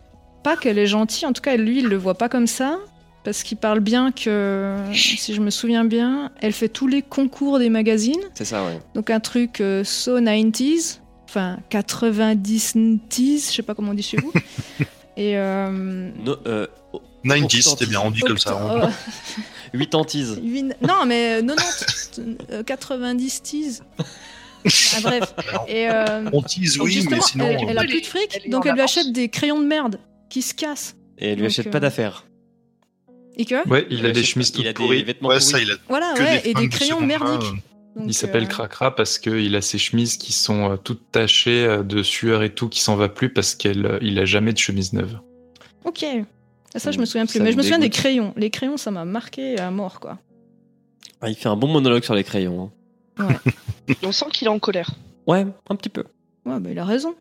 pas 0.43 0.57
qu'elle 0.57 0.79
est 0.79 0.89
gentille. 0.89 1.25
En 1.27 1.33
tout 1.33 1.41
cas, 1.41 1.57
lui, 1.57 1.79
il 1.79 1.87
le 1.87 1.97
voit 1.97 2.15
pas 2.19 2.29
comme 2.29 2.49
ça. 2.49 2.79
Parce 3.25 3.45
qu'il 3.45 3.57
parle 3.57 3.79
bien 3.81 4.11
que, 4.11 4.77
si 4.93 5.33
je 5.35 5.41
me 5.41 5.51
souviens 5.51 5.85
bien, 5.85 6.33
elle 6.41 6.53
fait 6.53 6.69
tous 6.69 6.89
les 6.89 7.03
concours 7.03 7.59
des 7.61 7.71
magazines. 7.71 8.21
C'est 8.35 8.45
ça, 8.45 8.65
ouais. 8.65 8.81
Donc 8.95 9.11
un 9.11 9.21
truc 9.21 9.61
euh, 9.61 9.85
so 9.85 10.19
90s, 10.19 10.99
enfin 11.29 11.59
90s, 11.71 13.49
je 13.51 13.55
sais 13.55 13.63
pas 13.63 13.75
comment 13.75 13.93
on 13.93 13.95
dit 13.95 14.03
chez 14.03 14.17
vous. 14.19 14.33
Et 15.17 15.37
euh, 15.37 16.11
No, 16.25 16.37
euh, 16.47 16.67
90, 17.25 17.63
c'était 17.63 17.87
bien, 17.87 18.01
on 18.01 18.11
dit 18.11 18.21
comme 18.23 18.39
ça. 18.39 18.57
on- 18.57 18.81
octo- 18.87 18.93
8 19.75 19.95
antises. 19.95 20.41
huit- 20.43 20.75
non, 20.83 21.05
mais 21.07 21.41
euh, 21.43 21.47
90, 21.47 22.21
euh, 22.51 22.63
90 22.65 23.43
teas. 23.43 23.83
Ah, 24.65 25.01
bref. 25.03 25.35
Et 25.69 25.89
euh, 25.91 26.25
On 26.33 26.43
tease, 26.43 26.79
oui, 26.81 27.07
mais 27.11 27.21
sinon. 27.21 27.47
elle, 27.47 27.69
elle 27.71 27.79
a 27.79 27.85
plus 27.85 28.01
de 28.01 28.07
fric, 28.07 28.41
elle 28.45 28.51
donc 28.51 28.65
elle 28.67 28.73
lui 28.73 28.81
avance. 28.81 28.97
achète 28.99 29.13
des 29.13 29.29
crayons 29.29 29.61
de 29.61 29.67
merde 29.67 29.99
qui 30.29 30.41
se 30.43 30.55
cassent. 30.55 30.97
Et 31.19 31.29
elle 31.31 31.35
lui 31.37 31.43
Donc, 31.43 31.51
achète 31.51 31.71
pas 31.71 31.81
d'affaires. 31.81 32.25
Et 33.37 33.45
que 33.45 33.67
Ouais, 33.69 33.87
il 33.91 34.05
a 34.07 34.11
des 34.13 34.23
chemises 34.25 34.51
pas- 34.51 34.59
Il 34.61 34.69
a 34.69 34.73
toutes 34.73 34.83
des 34.83 34.87
pourries. 34.89 35.03
vêtements 35.05 35.29
Ouais, 35.31 35.39
pourris. 35.39 35.51
ça, 35.51 35.61
il 35.61 35.71
a 35.71 35.75
voilà, 35.89 36.13
ouais, 36.15 36.43
des 36.43 36.51
et 36.51 36.55
des 36.55 36.69
de 36.69 36.73
crayons 36.73 37.01
merdiques. 37.01 37.43
euh. 37.51 37.57
Donc, 37.95 38.05
Il 38.09 38.15
s'appelle 38.15 38.45
euh, 38.45 38.47
Cracra 38.47 38.95
parce 38.97 39.19
qu'il 39.19 39.55
a 39.55 39.61
ses 39.61 39.77
chemises 39.79 40.17
qui 40.17 40.33
sont 40.33 40.71
euh, 40.73 40.77
toutes 40.77 41.11
tachées 41.13 41.65
euh, 41.65 41.83
de 41.83 42.03
sueur 42.03 42.43
et 42.43 42.51
tout, 42.55 42.69
qui 42.71 42.81
s'en 42.81 42.97
va 42.97 43.09
plus 43.11 43.31
parce 43.33 43.55
qu'il 43.55 43.87
a 43.87 44.25
jamais 44.25 44.53
de 44.55 44.59
chemise 44.59 44.93
neuve. 44.95 45.19
Ok. 45.85 46.05
Ça, 46.75 46.91
je 46.91 46.99
me 46.99 47.05
souviens 47.05 47.27
plus. 47.27 47.37
Ça 47.39 47.45
Mais 47.45 47.53
je 47.53 47.57
me 47.59 47.63
souviens 47.63 47.79
des 47.79 47.91
crayons. 47.91 48.33
Les 48.37 48.49
crayons, 48.49 48.79
ça 48.79 48.91
m'a 48.91 49.05
marqué 49.05 49.59
à 49.59 49.71
mort, 49.71 50.01
quoi. 50.01 50.19
Ah, 51.21 51.29
il 51.29 51.35
fait 51.37 51.51
un 51.51 51.57
bon 51.57 51.69
monologue 51.69 52.03
sur 52.03 52.15
les 52.15 52.25
crayons. 52.25 52.73
hein. 53.19 53.29
On 54.03 54.11
sent 54.13 54.25
qu'il 54.33 54.47
est 54.47 54.51
en 54.51 54.59
colère. 54.59 54.91
Ouais, 55.27 55.47
un 55.69 55.77
petit 55.77 55.91
peu. 55.91 56.05
Ouais, 56.47 56.59
bah, 56.61 56.71
il 56.73 56.79
a 56.79 56.85
raison. 56.87 57.15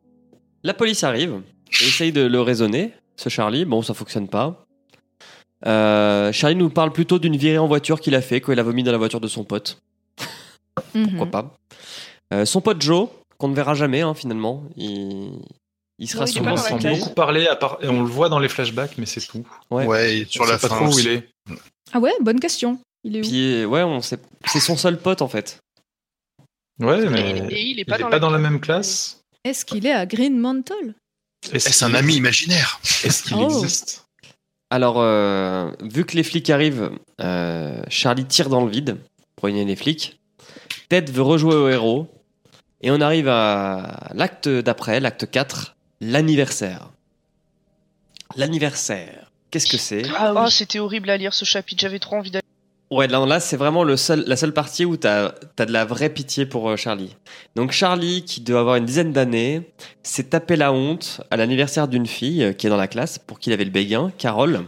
La 0.64 0.74
police 0.74 1.04
arrive 1.04 1.42
essaye 1.82 2.14
de 2.14 2.22
le 2.22 2.40
raisonner, 2.42 2.94
ce 3.18 3.28
Charlie. 3.28 3.66
Bon, 3.66 3.82
ça 3.82 3.94
fonctionne 3.94 4.30
pas. 4.30 4.66
Euh, 5.66 6.32
Charlie 6.32 6.56
nous 6.56 6.70
parle 6.70 6.92
plutôt 6.92 7.20
d'une 7.20 7.38
virée 7.38 7.58
en 7.58 7.68
voiture 7.68 8.00
qu'il 8.02 8.16
a 8.16 8.22
fait 8.22 8.42
quand 8.42 8.52
il 8.52 8.60
a 8.60 8.64
vomi 8.64 8.84
dans 8.84 8.92
la 8.92 8.98
voiture 8.98 9.20
de 9.22 9.28
son 9.28 9.44
pote. 9.44 9.82
Pourquoi 10.94 11.26
Mhm. 11.26 11.30
pas 11.32 11.56
Euh, 12.34 12.46
Son 12.46 12.62
pote 12.62 12.82
Joe, 12.82 13.10
qu'on 13.38 13.50
ne 13.50 13.56
verra 13.56 13.74
jamais 13.74 14.02
hein, 14.02 14.14
finalement, 14.14 14.64
il, 14.78 15.34
il 16.00 16.08
sera 16.08 16.24
est 16.24 16.28
souvent 16.28 16.56
sans 16.58 16.78
beaucoup 16.78 17.10
parler, 17.12 17.48
à 17.48 17.56
part... 17.56 17.78
et 17.82 17.88
on 17.90 18.02
le 18.04 18.08
voit 18.10 18.30
dans 18.30 18.40
les 18.40 18.50
flashbacks, 18.50 18.98
mais 18.98 19.06
c'est 19.06 19.22
tout. 19.22 19.46
Ouais. 19.70 19.86
Ouais, 19.86 20.18
et 20.20 20.26
sur 20.26 20.44
on 20.44 20.46
la 20.46 20.58
sait 20.58 20.68
pas 20.68 20.76
fin. 20.76 20.86
trop 20.86 20.96
où 20.96 21.00
il 21.00 21.08
est. 21.10 21.28
Ah 21.94 22.00
ouais, 22.00 22.14
bonne 22.22 22.40
question. 22.40 22.80
Il 23.04 23.18
est 23.18 23.20
où? 23.20 23.24
Puis 23.24 23.66
ouais, 23.66 23.84
on 23.84 24.02
sait, 24.02 24.18
c'est 24.46 24.60
son 24.60 24.78
seul 24.78 24.98
pote 25.00 25.22
en 25.22 25.28
fait. 25.28 25.58
Ouais, 26.80 27.06
mais 27.10 27.32
et 27.52 27.62
il 27.62 27.80
est 27.80 27.82
il 27.82 27.86
pas, 27.86 27.98
est 27.98 28.00
dans, 28.00 28.06
pas 28.06 28.16
la... 28.16 28.20
dans 28.20 28.30
la 28.30 28.40
même 28.40 28.60
classe. 28.60 29.20
Est-ce 29.44 29.66
qu'il 29.66 29.86
est 29.86 29.92
à 29.92 30.06
Green 30.06 30.40
Mantle? 30.40 30.96
Est-ce 31.52 31.84
un 31.84 31.94
ami 31.96 32.16
imaginaire? 32.16 32.80
Est-ce 33.04 33.24
qu'il 33.24 33.38
Oh. 33.38 33.46
existe? 33.50 34.06
Alors, 34.72 34.96
euh, 35.00 35.70
vu 35.82 36.06
que 36.06 36.16
les 36.16 36.24
flics 36.24 36.50
arrivent, 36.50 36.92
euh, 37.20 37.84
Charlie 37.90 38.24
tire 38.24 38.48
dans 38.48 38.64
le 38.64 38.72
vide 38.72 38.98
pour 39.36 39.50
éliminer 39.50 39.72
les 39.72 39.76
flics. 39.76 40.18
Ted 40.88 41.12
veut 41.12 41.22
rejouer 41.22 41.56
au 41.56 41.68
héros. 41.68 42.08
Et 42.80 42.90
on 42.90 43.02
arrive 43.02 43.28
à 43.28 44.10
l'acte 44.16 44.48
d'après, 44.48 45.02
l'acte 45.02 45.30
4, 45.30 45.76
l'anniversaire. 46.00 46.90
L'anniversaire, 48.38 49.30
qu'est-ce 49.52 49.68
que 49.68 49.78
c'est? 49.78 50.04
Ah, 50.18 50.34
oh, 50.36 50.50
c'était 50.50 50.80
horrible 50.80 51.10
à 51.10 51.18
lire 51.18 51.34
ce 51.34 51.44
chapitre, 51.44 51.82
j'avais 51.82 52.00
trop 52.00 52.16
envie 52.16 52.32
d'aller. 52.32 52.42
Ouais, 52.92 53.08
là, 53.08 53.26
là 53.26 53.40
c'est 53.40 53.56
vraiment 53.56 53.86
le 53.86 53.96
seul, 53.96 54.26
la 54.28 54.36
seule 54.36 54.54
partie 54.54 54.84
où 54.84 54.98
t'as 54.98 55.32
as 55.58 55.66
de 55.66 55.72
la 55.72 55.86
vraie 55.86 56.10
pitié 56.10 56.46
pour 56.46 56.70
euh, 56.70 56.76
Charlie. 56.76 57.16
Donc 57.56 57.72
Charlie, 57.72 58.26
qui 58.26 58.42
doit 58.42 58.60
avoir 58.60 58.76
une 58.76 58.84
dizaine 58.84 59.14
d'années, 59.14 59.72
s'est 60.04 60.26
tapé 60.26 60.58
la 60.58 60.74
honte 60.74 61.22
à 61.32 61.38
l'anniversaire 61.38 61.88
d'une 61.88 62.06
fille 62.06 62.44
euh, 62.44 62.52
qui 62.52 62.68
est 62.68 62.70
dans 62.70 62.76
la 62.76 62.90
classe 62.90 63.18
pour 63.18 63.40
qui 63.40 63.50
il 63.50 63.54
avait 63.54 63.64
le 63.64 63.72
béguin, 63.72 64.12
Carole. 64.18 64.66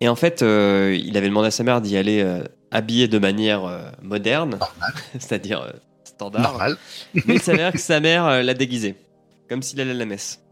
Et 0.00 0.08
en 0.08 0.16
fait, 0.16 0.42
euh, 0.42 0.98
il 1.00 1.16
avait 1.16 1.28
demandé 1.28 1.46
à 1.46 1.50
sa 1.52 1.62
mère 1.62 1.80
d'y 1.80 1.96
aller 1.96 2.20
euh, 2.20 2.42
habillé 2.72 3.06
de 3.06 3.18
manière 3.18 3.92
moderne, 4.02 4.58
c'est-à-dire 5.12 5.72
standard. 6.02 6.42
Normal. 6.42 6.76
Mais 7.26 7.36
il 7.36 7.40
s'avère 7.40 7.70
que 7.70 7.78
sa 7.78 8.00
mère 8.00 8.42
l'a 8.42 8.54
déguisé, 8.54 8.96
comme 9.48 9.62
s'il 9.62 9.80
allait 9.80 9.92
à 9.92 9.94
la 9.94 10.04
messe. 10.04 10.42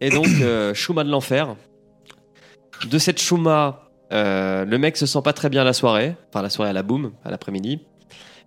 Et 0.00 0.10
donc, 0.10 0.28
chouma 0.74 1.02
de 1.02 1.10
l'enfer. 1.10 1.56
De 2.88 2.98
cette 2.98 3.20
chouma, 3.20 3.87
euh, 4.12 4.64
le 4.64 4.78
mec 4.78 4.96
se 4.96 5.06
sent 5.06 5.20
pas 5.22 5.32
très 5.32 5.48
bien 5.50 5.64
la 5.64 5.72
soirée, 5.72 6.16
enfin 6.30 6.42
la 6.42 6.50
soirée 6.50 6.70
à 6.70 6.74
la 6.74 6.82
boum, 6.82 7.12
à 7.24 7.30
l'après-midi. 7.30 7.80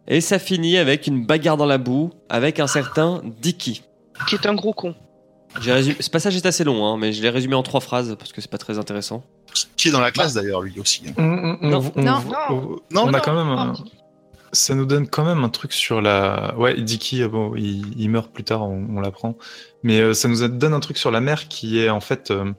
Et 0.07 0.19
ça 0.21 0.39
finit 0.39 0.77
avec 0.77 1.05
une 1.07 1.25
bagarre 1.25 1.57
dans 1.57 1.65
la 1.67 1.77
boue 1.77 2.11
avec 2.29 2.59
un 2.59 2.67
certain 2.67 3.21
Dicky. 3.41 3.83
Qui 4.27 4.35
est 4.35 4.45
un 4.47 4.53
gros 4.55 4.73
con. 4.73 4.95
Ce 5.59 6.09
passage 6.09 6.35
est 6.35 6.45
assez 6.45 6.63
long, 6.63 6.85
hein, 6.85 6.97
mais 6.97 7.11
je 7.13 7.21
l'ai 7.21 7.29
résumé 7.29 7.55
en 7.55 7.63
trois 7.63 7.81
phrases 7.81 8.15
parce 8.17 8.31
que 8.31 8.41
c'est 8.41 8.49
pas 8.49 8.57
très 8.57 8.79
intéressant. 8.79 9.23
Qui 9.75 9.89
est 9.89 9.91
dans 9.91 9.99
la 9.99 10.11
classe 10.11 10.33
d'ailleurs, 10.33 10.61
lui 10.61 10.79
aussi. 10.79 11.03
hein. 11.09 11.13
On, 11.17 11.57
on- 11.61 11.69
Non. 11.69 11.91
on- 11.95 12.01
Non. 12.01 12.17
on- 12.49 12.53
Non, 12.93 13.01
on 13.03 13.07
a 13.07 13.11
non, 13.11 13.19
quand 13.23 13.33
même 13.35 13.47
non. 13.47 13.59
un, 13.59 13.73
ça 14.53 14.75
nous 14.75 14.85
donne 14.85 15.07
quand 15.07 15.25
même 15.25 15.43
un 15.43 15.49
truc 15.49 15.73
sur 15.73 16.01
la. 16.01 16.55
Ouais, 16.57 16.79
Dicky, 16.81 17.21
euh, 17.21 17.27
bon, 17.27 17.53
il, 17.55 17.83
il 17.99 18.09
meurt 18.09 18.31
plus 18.31 18.43
tard, 18.43 18.63
on, 18.63 18.87
on 18.95 19.01
l'apprend. 19.01 19.37
Mais 19.83 19.99
euh, 19.99 20.13
ça 20.13 20.27
nous 20.29 20.47
donne 20.47 20.73
un 20.73 20.79
truc 20.79 20.97
sur 20.97 21.11
la 21.11 21.19
mère 21.21 21.47
qui 21.47 21.79
est 21.79 21.89
en 21.89 21.99
fait 22.01 22.31
euh, 22.31 22.51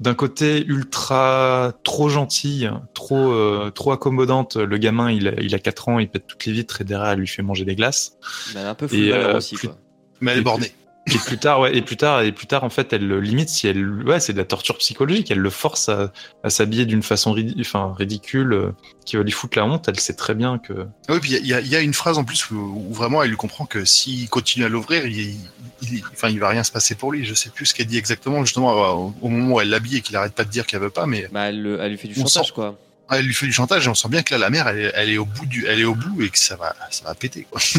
d'un 0.00 0.14
côté 0.14 0.64
ultra 0.66 1.72
trop 1.84 2.08
gentille, 2.08 2.70
trop 2.94 3.32
euh, 3.32 3.70
trop 3.70 3.92
accommodante. 3.92 4.56
Le 4.56 4.78
gamin, 4.78 5.10
il 5.10 5.28
a, 5.28 5.32
il 5.40 5.54
a 5.54 5.58
4 5.58 5.88
ans, 5.90 5.98
il 5.98 6.08
pète 6.08 6.26
toutes 6.26 6.46
les 6.46 6.52
vitres 6.52 6.80
et 6.80 6.84
derrière, 6.84 7.10
elle 7.10 7.18
lui 7.20 7.28
fait 7.28 7.42
manger 7.42 7.64
des 7.64 7.76
glaces. 7.76 8.16
Mais 8.54 8.60
elle 8.60 8.66
est 8.66 8.70
un 8.70 8.74
peu 8.74 8.86
Et, 8.86 8.88
full 8.88 9.12
euh, 9.12 9.36
aussi, 9.36 9.54
plus- 9.56 9.68
quoi. 9.68 9.76
Mais 10.20 10.32
elle 10.32 10.38
est 10.38 10.42
bornée. 10.42 10.72
Et 11.14 11.18
plus 11.18 11.38
tard, 11.38 11.60
ouais, 11.60 11.76
et 11.76 11.82
plus 11.82 11.96
tard, 11.96 12.22
et 12.22 12.32
plus 12.32 12.46
tard, 12.46 12.64
en 12.64 12.70
fait, 12.70 12.92
elle 12.92 13.06
le 13.06 13.20
limite 13.20 13.48
si 13.48 13.66
elle, 13.66 14.02
ouais, 14.04 14.20
c'est 14.20 14.32
de 14.32 14.38
la 14.38 14.44
torture 14.44 14.78
psychologique. 14.78 15.30
Elle 15.30 15.38
le 15.38 15.50
force 15.50 15.88
à, 15.88 16.12
à 16.44 16.50
s'habiller 16.50 16.86
d'une 16.86 17.02
façon 17.02 17.34
enfin, 17.60 17.94
ridicule, 17.98 18.52
euh, 18.52 18.70
qui 19.04 19.16
va 19.16 19.22
lui 19.22 19.30
foutre 19.32 19.58
la 19.58 19.64
honte. 19.64 19.88
Elle 19.88 19.98
sait 19.98 20.14
très 20.14 20.34
bien 20.34 20.58
que. 20.58 20.72
Ah 21.08 21.14
Oui, 21.14 21.20
puis 21.20 21.32
il 21.32 21.46
y 21.46 21.54
a- 21.54 21.60
y, 21.60 21.68
y 21.74 21.82
une 21.82 21.94
phrase 21.94 22.18
en 22.18 22.24
plus 22.24 22.50
où, 22.50 22.84
où 22.88 22.94
vraiment 22.94 23.22
elle 23.22 23.30
lui 23.30 23.36
comprend 23.36 23.66
que 23.66 23.84
s'il 23.84 24.28
continue 24.28 24.64
à 24.64 24.68
l'ouvrir, 24.68 25.04
il, 25.06 25.36
il, 25.82 26.02
enfin, 26.12 26.28
il 26.28 26.38
va 26.40 26.48
rien 26.48 26.62
se 26.64 26.70
passer 26.72 26.94
pour 26.94 27.12
lui. 27.12 27.24
Je 27.24 27.34
sais 27.34 27.50
plus 27.50 27.66
ce 27.66 27.74
qu'elle 27.74 27.86
dit 27.86 27.98
exactement, 27.98 28.44
justement, 28.44 28.72
au, 29.06 29.14
au 29.20 29.28
moment 29.28 29.54
où 29.56 29.60
elle 29.60 29.68
l'habille 29.70 29.96
et 29.96 30.00
qu'il 30.00 30.14
arrête 30.16 30.34
pas 30.34 30.44
de 30.44 30.50
dire 30.50 30.66
qu'elle 30.66 30.80
veut 30.80 30.90
pas, 30.90 31.06
mais 31.06 31.28
Bah, 31.32 31.48
elle, 31.48 31.60
le- 31.62 31.80
elle 31.80 31.90
lui 31.92 31.98
fait 31.98 32.08
du 32.08 32.14
On 32.20 32.26
chantage, 32.26 32.46
sent- 32.48 32.52
quoi. 32.54 32.78
elle 33.10 33.24
lui 33.24 33.34
fait 33.34 33.46
du 33.46 33.52
chantage 33.52 33.86
et 33.86 33.90
on 33.90 33.94
sent 33.94 34.08
bien 34.08 34.22
que 34.22 34.32
là, 34.34 34.38
la 34.38 34.50
mère, 34.50 34.68
elle, 34.68 34.78
est- 34.78 34.92
elle 34.94 35.10
est 35.10 35.18
au 35.18 35.24
bout 35.24 35.46
du, 35.46 35.66
elle 35.66 35.80
est 35.80 35.84
au 35.84 35.94
bout 35.94 36.22
et 36.22 36.28
que 36.30 36.38
ça 36.38 36.56
va, 36.56 36.74
ça 36.90 37.04
va 37.04 37.14
péter, 37.14 37.46
quoi. 37.50 37.60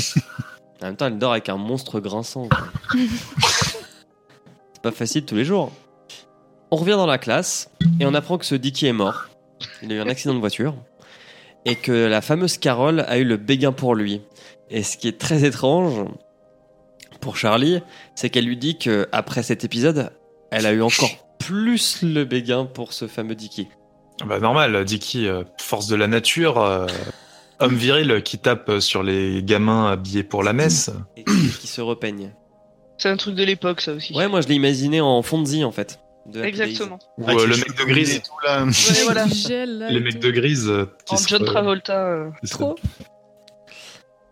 En 0.82 0.88
même 0.88 0.96
temps, 0.96 1.08
elle 1.08 1.18
dort 1.18 1.32
avec 1.32 1.50
un 1.50 1.58
monstre 1.58 2.00
grinçant. 2.00 2.48
quoi. 2.50 2.68
c'est 4.74 4.82
pas 4.82 4.92
facile 4.92 5.26
tous 5.26 5.36
les 5.36 5.46
jours. 5.46 5.72
On 6.72 6.78
revient 6.78 6.92
dans 6.92 7.06
la 7.06 7.18
classe 7.18 7.70
et 8.00 8.06
on 8.06 8.14
apprend 8.14 8.38
que 8.38 8.46
ce 8.46 8.56
Dicky 8.56 8.88
est 8.88 8.94
mort. 8.94 9.26
Il 9.84 9.92
a 9.92 9.96
eu 9.96 10.00
un 10.00 10.08
accident 10.08 10.34
de 10.34 10.40
voiture. 10.40 10.76
Et 11.66 11.76
que 11.76 11.92
la 11.92 12.22
fameuse 12.22 12.58
Carole 12.58 13.02
a 13.08 13.20
eu 13.20 13.24
le 13.24 13.38
béguin 13.38 13.72
pour 13.72 13.94
lui. 13.94 14.22
Et 14.72 14.82
ce 14.82 14.98
qui 14.98 15.08
est 15.08 15.20
très 15.20 15.44
étrange 15.44 16.06
pour 17.20 17.38
Charlie, 17.38 17.82
c'est 18.16 18.32
qu'elle 18.32 18.46
lui 18.46 18.58
dit 18.58 18.80
que 18.80 19.08
après 19.12 19.44
cet 19.44 19.64
épisode, 19.64 20.12
elle 20.50 20.66
a 20.66 20.72
eu 20.72 20.82
encore 20.82 21.12
plus 21.38 22.02
le 22.02 22.26
béguin 22.26 22.66
pour 22.66 22.94
ce 22.94 23.08
fameux 23.08 23.36
Dicky. 23.36 23.68
Bah, 24.26 24.40
normal, 24.40 24.84
Dicky, 24.86 25.28
euh, 25.28 25.44
force 25.60 25.88
de 25.88 25.96
la 25.96 26.08
nature, 26.08 26.58
euh, 26.60 26.88
homme 27.62 27.76
viril 27.76 28.22
qui 28.24 28.38
tape 28.38 28.80
sur 28.80 29.04
les 29.04 29.42
gamins 29.44 29.92
habillés 29.92 30.24
pour 30.24 30.44
la 30.44 30.54
messe. 30.54 30.90
Et 31.18 31.24
qui 31.24 31.68
se 31.68 31.82
repeigne. 31.82 32.34
C'est 32.98 33.10
un 33.10 33.18
truc 33.18 33.36
de 33.36 33.44
l'époque, 33.44 33.82
ça 33.82 33.94
aussi. 33.94 34.14
Ouais, 34.14 34.28
moi 34.28 34.42
je 34.42 34.48
l'ai 34.48 34.56
imaginé 34.56 35.02
en 35.02 35.22
fonzie 35.24 35.64
en 35.64 35.72
fait. 35.72 36.00
de. 36.28 36.44
Exactement. 36.44 37.00
Ou 37.18 37.28
euh, 37.30 37.48
le 37.48 37.56
mec 37.58 37.68
de 37.76 37.84
brûlés 37.84 38.02
et 38.02 38.04
grise. 38.04 38.22
tout, 38.24 38.46
là. 38.46 38.64
Ouais, 38.66 38.72
voilà. 39.06 39.26
Du 39.26 39.34
gel, 39.34 39.80
là, 39.80 39.90
Les 39.92 40.00
mecs 40.00 40.20
tout. 40.20 40.28
de 40.28 40.32
grise. 40.32 40.68
euh, 40.70 40.86
qui 41.06 41.16
En 41.16 41.18
se- 41.18 41.28
John 41.28 41.44
Travolta. 41.46 42.06
euh. 42.06 42.30
Trop. 42.50 42.76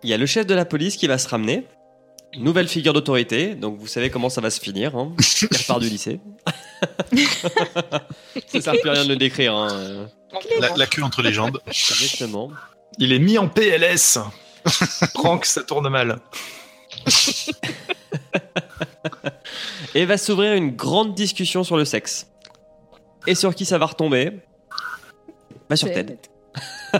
Il 0.03 0.09
y 0.09 0.13
a 0.13 0.17
le 0.17 0.25
chef 0.27 0.45
de 0.45 0.53
la 0.53 0.65
police 0.65 0.95
qui 0.97 1.07
va 1.07 1.17
se 1.17 1.27
ramener. 1.27 1.65
Nouvelle 2.37 2.67
figure 2.67 2.93
d'autorité, 2.93 3.55
donc 3.55 3.79
vous 3.79 3.87
savez 3.87 4.11
comment 4.11 4.29
ça 4.29 4.39
va 4.39 4.51
se 4.51 4.59
finir. 4.59 4.95
Hein. 4.95 5.13
Il 5.41 5.57
repart 5.57 5.81
du 5.81 5.89
lycée. 5.89 6.19
ça 8.47 8.61
sert 8.61 8.73
plus 8.79 8.89
à 8.89 8.93
rien 8.93 9.03
de 9.05 9.09
le 9.09 9.15
décrire. 9.15 9.55
Hein. 9.55 10.07
La, 10.59 10.75
la 10.77 10.85
queue 10.85 11.01
entre 11.03 11.23
les 11.23 11.33
jambes. 11.33 11.57
Exactement. 11.67 12.51
Il 13.01 13.13
est 13.13 13.19
mis 13.19 13.37
en 13.37 13.47
PLS. 13.47 14.19
Prank, 15.13 15.45
ça 15.45 15.63
tourne 15.63 15.87
mal. 15.87 16.19
Et 19.95 20.03
va 20.05 20.17
s'ouvrir 20.17 20.53
une 20.53 20.75
grande 20.75 21.15
discussion 21.15 21.63
sur 21.63 21.77
le 21.77 21.85
sexe. 21.85 22.27
Et 23.25 23.35
sur 23.35 23.55
qui 23.55 23.63
ça 23.63 23.77
va 23.77 23.85
retomber 23.85 24.31
Bah 25.69 25.77
sur 25.77 25.89
Ted. 25.89 26.17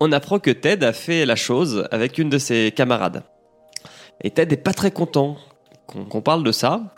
On 0.00 0.12
apprend 0.12 0.38
que 0.38 0.52
Ted 0.52 0.86
a 0.86 0.92
fait 0.92 1.26
la 1.26 1.34
chose 1.34 1.88
avec 1.90 2.18
une 2.18 2.30
de 2.30 2.38
ses 2.38 2.70
camarades. 2.70 3.24
Et 4.22 4.30
Ted 4.30 4.54
est 4.54 4.58
pas 4.58 4.72
très 4.72 4.92
content 4.92 5.36
qu'on 5.86 6.04
qu'on 6.04 6.22
parle 6.22 6.44
de 6.44 6.52
ça. 6.52 6.94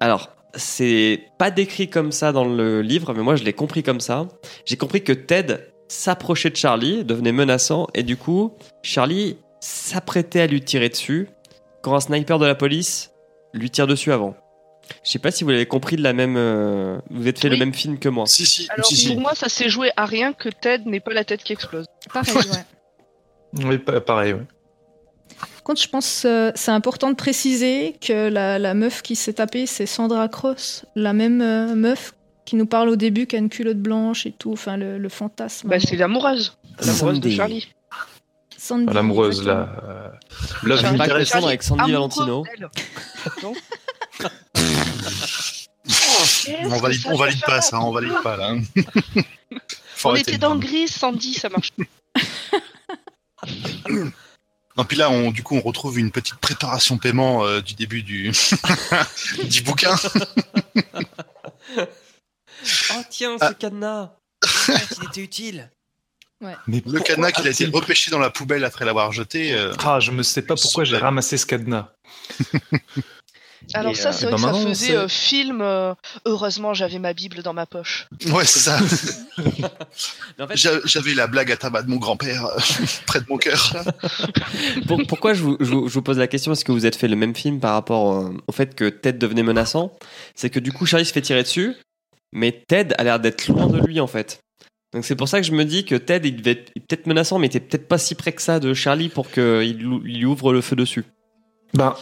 Alors, 0.00 0.30
c'est 0.54 1.28
pas 1.38 1.52
décrit 1.52 1.88
comme 1.88 2.10
ça 2.10 2.32
dans 2.32 2.44
le 2.44 2.82
livre, 2.82 3.14
mais 3.14 3.22
moi 3.22 3.36
je 3.36 3.44
l'ai 3.44 3.52
compris 3.52 3.84
comme 3.84 4.00
ça. 4.00 4.26
J'ai 4.64 4.76
compris 4.76 5.04
que 5.04 5.12
Ted 5.12 5.70
s'approchait 5.90 6.50
de 6.50 6.56
Charlie, 6.56 7.04
devenait 7.04 7.32
menaçant, 7.32 7.88
et 7.94 8.02
du 8.02 8.16
coup, 8.16 8.52
Charlie 8.82 9.36
s'apprêtait 9.60 10.40
à 10.40 10.46
lui 10.46 10.60
tirer 10.62 10.88
dessus 10.88 11.28
quand 11.82 11.94
un 11.94 12.00
sniper 12.00 12.38
de 12.38 12.46
la 12.46 12.54
police 12.54 13.10
lui 13.52 13.70
tire 13.70 13.86
dessus 13.86 14.12
avant. 14.12 14.36
Je 15.04 15.10
sais 15.10 15.18
pas 15.18 15.30
si 15.30 15.44
vous 15.44 15.50
l'avez 15.50 15.66
compris 15.66 15.96
de 15.96 16.02
la 16.02 16.12
même. 16.12 16.36
euh, 16.36 16.98
Vous 17.10 17.26
êtes 17.28 17.38
fait 17.38 17.48
le 17.48 17.56
même 17.56 17.72
film 17.74 17.98
que 17.98 18.08
moi. 18.08 18.26
Si, 18.26 18.44
si, 18.46 18.66
Alors 18.70 18.86
si, 18.86 18.96
si. 18.96 19.08
pour 19.08 19.20
moi, 19.20 19.34
ça 19.34 19.48
s'est 19.48 19.68
joué 19.68 19.90
à 19.96 20.04
rien 20.04 20.32
que 20.32 20.48
Ted 20.48 20.84
n'ait 20.88 21.00
pas 21.00 21.12
la 21.12 21.24
tête 21.24 21.42
qui 21.44 21.52
explose. 21.52 21.86
Pareil, 22.12 22.34
ouais. 22.36 22.42
Oui, 23.64 23.78
pa- 23.78 24.00
pareil, 24.00 24.32
ouais. 24.34 24.46
Par 25.40 25.62
contre, 25.64 25.80
je 25.82 25.88
pense 25.88 26.22
que 26.22 26.52
c'est 26.54 26.70
important 26.72 27.10
de 27.10 27.14
préciser 27.16 27.96
que 28.00 28.28
la, 28.28 28.58
la 28.58 28.74
meuf 28.74 29.02
qui 29.02 29.14
s'est 29.16 29.34
tapée, 29.34 29.66
c'est 29.66 29.86
Sandra 29.86 30.28
Cross, 30.28 30.84
la 30.96 31.12
même 31.12 31.40
euh, 31.40 31.74
meuf 31.74 32.12
qui 32.50 32.56
nous 32.56 32.66
parle 32.66 32.88
au 32.88 32.96
début 32.96 33.28
qui 33.28 33.36
a 33.36 33.38
une 33.38 33.48
culotte 33.48 33.78
blanche 33.78 34.26
et 34.26 34.32
tout, 34.32 34.50
enfin 34.50 34.76
le, 34.76 34.98
le 34.98 35.08
fantasme. 35.08 35.68
Bah, 35.68 35.78
c'est 35.78 35.94
l'amoureuse. 35.94 36.58
L'amoureuse 36.84 37.20
de. 37.20 37.30
Charlie. 37.30 37.68
Sandy, 38.58 38.92
L'amoureuse, 38.92 39.38
exactement. 39.38 39.66
là. 39.66 39.82
Euh, 39.84 40.08
Love 40.64 40.96
pas 40.96 41.46
avec 41.46 41.62
Sandy 41.62 41.94
Amoureux 41.94 42.10
Valentino. 42.24 42.44
On 46.64 46.78
valide, 46.78 47.02
on 47.06 47.16
valide 47.16 47.40
pas 47.46 47.60
ça, 47.60 47.80
on 47.80 47.92
valide 47.92 48.14
pas 48.24 48.36
là. 48.36 48.56
On 50.04 50.16
était 50.16 50.36
dans. 50.36 50.56
Gris, 50.56 50.88
Sandy, 50.88 51.34
ça 51.34 51.50
marche. 51.50 51.70
Non, 54.76 54.84
puis 54.84 54.96
là, 54.96 55.08
on, 55.08 55.30
du 55.30 55.44
coup, 55.44 55.54
on 55.54 55.60
retrouve 55.60 56.00
une 56.00 56.10
petite 56.10 56.34
préparation 56.36 56.98
paiement 56.98 57.44
euh, 57.44 57.60
du 57.60 57.74
début 57.74 58.02
du, 58.02 58.32
du 59.44 59.62
bouquin. 59.62 59.94
Oh 62.96 63.02
tiens, 63.10 63.36
Ah. 63.40 63.48
ce 63.48 63.54
cadenas 63.54 64.10
Ah, 64.68 64.72
Il 64.98 65.04
était 65.08 65.20
utile 65.20 65.70
Mais 66.40 66.82
Le 66.86 67.00
cadenas 67.00 67.32
qu'il 67.32 67.46
a 67.46 67.50
été 67.50 67.64
a-t-il- 67.64 67.74
repêché 67.76 68.10
dans 68.10 68.18
la 68.18 68.30
poubelle 68.30 68.64
après 68.64 68.84
l'avoir 68.84 69.12
jeté. 69.12 69.52
euh, 69.54 69.72
Ah, 69.84 70.00
je 70.00 70.10
me 70.10 70.22
sais 70.22 70.42
pas 70.42 70.54
pourquoi 70.56 70.84
j'ai 70.84 70.96
ramassé 70.96 71.36
ce 71.36 71.46
cadenas. 71.46 71.88
Alors 73.74 73.92
Et, 73.92 73.94
ça, 73.94 74.08
euh, 74.08 74.12
c'est 74.12 74.24
eh 74.26 74.30
vrai 74.30 74.36
que 74.36 74.40
ça 74.40 74.54
faisait 74.54 74.96
euh, 74.96 75.06
film. 75.06 75.60
euh, 75.60 75.94
heureusement, 76.24 76.72
j'avais 76.74 76.98
ma 76.98 77.12
Bible 77.12 77.42
dans 77.42 77.52
ma 77.52 77.66
poche. 77.66 78.08
Ouais, 78.28 78.44
c'est 78.46 78.58
ça. 78.58 78.78
En 80.40 80.48
fait, 80.48 80.56
J'avais 80.56 81.12
la 81.14 81.26
blague 81.26 81.52
à 81.52 81.56
tabac 81.58 81.82
de 81.82 81.90
mon 81.90 81.96
grand-père 81.98 82.46
euh, 82.46 82.58
près 83.06 83.20
de 83.20 83.26
mon 83.28 83.36
cœur. 83.36 83.74
pour- 84.88 85.06
pourquoi 85.06 85.34
je 85.34 85.42
vous, 85.42 85.56
je 85.60 85.66
vous- 85.70 85.88
je 85.88 85.94
vous 85.94 86.02
pose 86.02 86.16
la 86.18 86.26
question? 86.26 86.52
Est-ce 86.52 86.64
que 86.64 86.72
vous 86.72 86.86
êtes 86.86 86.96
fait 86.96 87.08
le 87.08 87.16
même 87.16 87.34
film 87.36 87.60
par 87.60 87.74
rapport 87.74 88.12
euh, 88.14 88.32
au 88.46 88.52
fait 88.52 88.74
que 88.74 88.88
Ted 88.88 89.18
devenait 89.18 89.42
menaçant? 89.42 89.92
C'est 90.34 90.48
que 90.50 90.58
du 90.58 90.72
coup, 90.72 90.86
Charlie 90.86 91.04
se 91.04 91.12
fait 91.12 91.20
tirer 91.20 91.42
dessus, 91.42 91.76
mais 92.32 92.62
Ted 92.68 92.94
a 92.98 93.04
l'air 93.04 93.20
d'être 93.20 93.48
loin 93.48 93.66
de 93.66 93.78
lui 93.78 94.00
en 94.00 94.06
fait. 94.06 94.40
Donc 94.92 95.04
c'est 95.04 95.16
pour 95.16 95.28
ça 95.28 95.40
que 95.40 95.46
je 95.46 95.52
me 95.52 95.64
dis 95.64 95.84
que 95.84 95.94
Ted, 95.94 96.26
il 96.28 96.36
devait 96.36 96.52
être 96.52 96.72
peut-être 96.74 97.06
menaçant, 97.06 97.38
mais 97.38 97.46
il 97.46 97.56
était 97.56 97.60
peut-être 97.60 97.86
pas 97.86 97.98
si 97.98 98.14
près 98.14 98.32
que 98.32 98.42
ça 98.42 98.58
de 98.58 98.74
Charlie 98.74 99.08
pour 99.08 99.30
qu'il 99.30 99.76
lui 99.78 100.24
ouvre 100.24 100.52
le 100.52 100.60
feu 100.60 100.74
dessus. 100.74 101.04
Ben, 101.74 101.94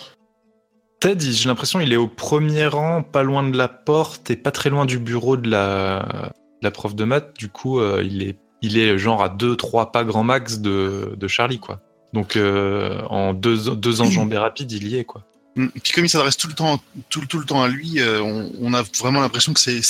Ted, 1.01 1.21
j'ai 1.21 1.49
l'impression 1.49 1.81
il 1.81 1.93
est 1.93 1.97
au 1.97 2.09
premier 2.09 2.67
rang, 2.67 3.03
pas 3.03 3.23
loin 3.23 3.49
de 3.49 3.57
la 3.57 3.69
porte 3.69 4.31
et 4.31 4.37
pas 4.37 4.51
très 4.51 4.71
loin 4.71 4.87
du 4.87 4.99
bureau 4.99 5.37
de 5.37 5.51
la, 5.51 6.71
prof 6.73 6.95
de 6.95 7.05
maths. 7.05 7.37
Du 7.39 7.49
coup, 7.49 7.79
euh, 7.79 8.03
il, 8.05 8.23
est, 8.23 8.39
il 8.63 8.79
est 8.79 8.99
genre 8.99 9.23
à 9.23 9.29
2-3 9.29 9.91
pas 9.91 10.05
grand 10.05 10.25
max 10.25 10.59
de, 10.59 11.17
Charlie, 11.29 11.61
quoi. 11.61 11.81
Donc, 12.15 12.37
euh, 12.37 13.03
en 13.11 13.35
deux 13.35 14.01
enjambées 14.01 14.39
rapides, 14.39 14.73
il 14.73 14.89
y 14.89 14.97
est, 14.97 15.05
quoi. 15.05 15.25
Mm. 15.59 15.67
Puis 15.83 15.93
comme 15.93 16.05
il 16.05 16.09
s'adresse 16.09 16.37
tout 16.37 16.49
le 16.49 16.55
temps, 16.55 16.81
tout, 17.09 17.27
tout 17.27 17.39
le 17.39 17.45
temps 17.45 17.63
à 17.63 17.69
lui, 17.69 18.01
euh, 18.01 18.23
on, 18.23 18.51
on 18.61 18.75
a 18.75 18.83
vraiment 18.99 19.21
l'impression 19.21 19.53
que 19.53 19.61
c'est, 19.61 19.81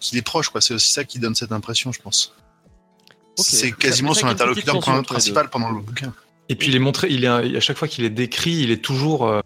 qu'il 0.00 0.18
est 0.18 0.22
proche, 0.22 0.48
quoi. 0.48 0.60
C'est 0.60 0.74
aussi 0.74 0.90
ça 0.90 1.04
qui 1.04 1.18
donne 1.18 1.34
cette 1.34 1.52
impression, 1.52 1.92
je 1.92 2.00
pense. 2.00 2.32
C'est 3.36 3.72
quasiment 3.72 4.14
son 4.14 4.26
interlocuteur 4.32 4.74
principal 5.14 5.50
pendant 5.50 5.70
le 5.70 5.80
bouquin. 5.80 6.12
Et 6.48 6.54
puis 6.56 6.68
il 6.68 6.76
est 6.76 6.80
montré, 6.80 7.08
il 7.10 7.24
est 7.24 7.56
à 7.56 7.60
chaque 7.60 7.76
fois 7.78 7.88
qu'il 7.88 8.04
est 8.04 8.10
décrit, 8.10 8.52
il 8.60 8.70
est 8.70 8.82
toujours 8.82 9.26
euh, 9.26 9.40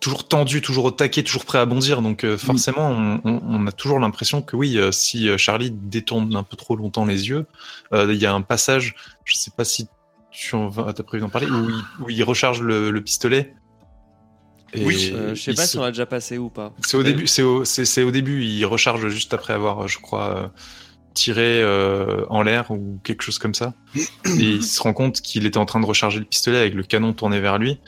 toujours 0.00 0.26
tendu, 0.26 0.62
toujours 0.62 0.86
au 0.86 0.90
taquet, 0.90 1.22
toujours 1.22 1.44
prêt 1.44 1.58
à 1.58 1.66
bondir. 1.66 2.00
Donc 2.02 2.24
euh, 2.24 2.38
forcément, 2.38 2.88
on, 2.90 3.20
on- 3.24 3.40
on 3.44 3.66
a 3.66 3.72
toujours 3.72 3.98
l'impression 3.98 4.40
que 4.42 4.56
oui, 4.56 4.78
euh, 4.78 4.90
si 4.92 5.28
Charlie 5.38 5.70
détourne 5.70 6.34
un 6.34 6.42
peu 6.44 6.56
trop 6.56 6.76
longtemps 6.76 7.04
les 7.04 7.28
yeux, 7.28 7.46
euh, 7.92 8.12
il 8.12 8.18
y 8.18 8.26
a 8.26 8.32
un 8.32 8.42
passage, 8.42 8.94
je 9.24 9.36
sais 9.36 9.50
pas 9.54 9.64
si 9.64 9.86
tu 10.32 10.54
en 10.54 10.68
vas- 10.68 10.92
t'as 10.92 11.02
prévu 11.02 11.20
d'en 11.20 11.28
parler, 11.28 11.48
où 11.48 11.68
il, 11.68 11.84
où 12.04 12.10
il 12.10 12.22
recharge 12.24 12.62
le, 12.62 12.90
le 12.90 13.00
pistolet. 13.02 13.54
Et 14.74 14.84
Oui. 14.84 15.12
Euh, 15.14 15.34
je 15.34 15.42
sais 15.42 15.54
pas 15.54 15.64
se- 15.66 15.72
si 15.72 15.78
on 15.78 15.82
l'a 15.82 15.90
déjà 15.90 16.06
passé 16.06 16.38
ou 16.38 16.48
pas. 16.48 16.72
c'est 16.84 16.96
au 16.96 17.02
début, 17.02 17.26
c'est 17.26 17.42
au, 17.42 17.64
c'est, 17.64 17.84
c'est 17.84 18.02
au 18.02 18.10
début, 18.10 18.44
il 18.44 18.64
recharge 18.66 19.08
juste 19.08 19.34
après 19.34 19.52
avoir, 19.52 19.88
je 19.88 19.98
crois, 19.98 20.36
euh, 20.36 20.48
tiré 21.14 21.60
euh, 21.62 22.24
en 22.28 22.42
l'air 22.42 22.70
ou 22.70 23.00
quelque 23.02 23.22
chose 23.22 23.38
comme 23.38 23.54
ça. 23.54 23.74
Et 23.96 24.06
il 24.38 24.62
se 24.62 24.80
rend 24.80 24.92
compte 24.92 25.20
qu'il 25.20 25.44
était 25.46 25.58
en 25.58 25.66
train 25.66 25.80
de 25.80 25.86
recharger 25.86 26.20
le 26.20 26.24
pistolet 26.24 26.58
avec 26.58 26.74
le 26.74 26.82
canon 26.84 27.12
tourné 27.12 27.40
vers 27.40 27.58
lui. 27.58 27.80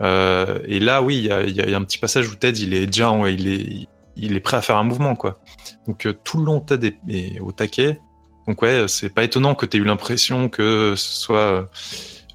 Euh, 0.00 0.58
et 0.66 0.80
là, 0.80 1.02
oui, 1.02 1.16
il 1.18 1.24
y 1.24 1.30
a, 1.32 1.42
il 1.44 1.54
y 1.56 1.60
a- 1.60 1.64
il 1.64 1.70
y 1.70 1.74
a 1.74 1.78
un 1.78 1.84
petit 1.84 1.98
passage 1.98 2.28
où 2.28 2.34
Ted, 2.34 2.58
il 2.60 2.74
est 2.74 2.86
déjà, 2.86 3.10
en- 3.10 3.24
il 3.26 3.48
est, 3.48 3.88
il 4.16 4.36
est 4.36 4.40
prêt 4.40 4.56
à 4.58 4.62
faire 4.62 4.76
un 4.76 4.84
mouvement, 4.84 5.14
quoi. 5.16 5.40
Donc 5.86 6.06
euh, 6.06 6.12
tout 6.24 6.38
le 6.38 6.44
long, 6.44 6.60
Ted 6.60 6.98
est, 7.08 7.14
est 7.36 7.40
au 7.40 7.52
taquet. 7.52 7.98
Donc 8.46 8.60
ouais, 8.62 8.86
c'est 8.88 9.08
pas 9.10 9.22
étonnant 9.24 9.54
que 9.54 9.64
tu 9.64 9.76
aies 9.76 9.80
eu 9.80 9.84
l'impression 9.84 10.48
que 10.48 10.94
ce 10.96 11.20
soit 11.20 11.70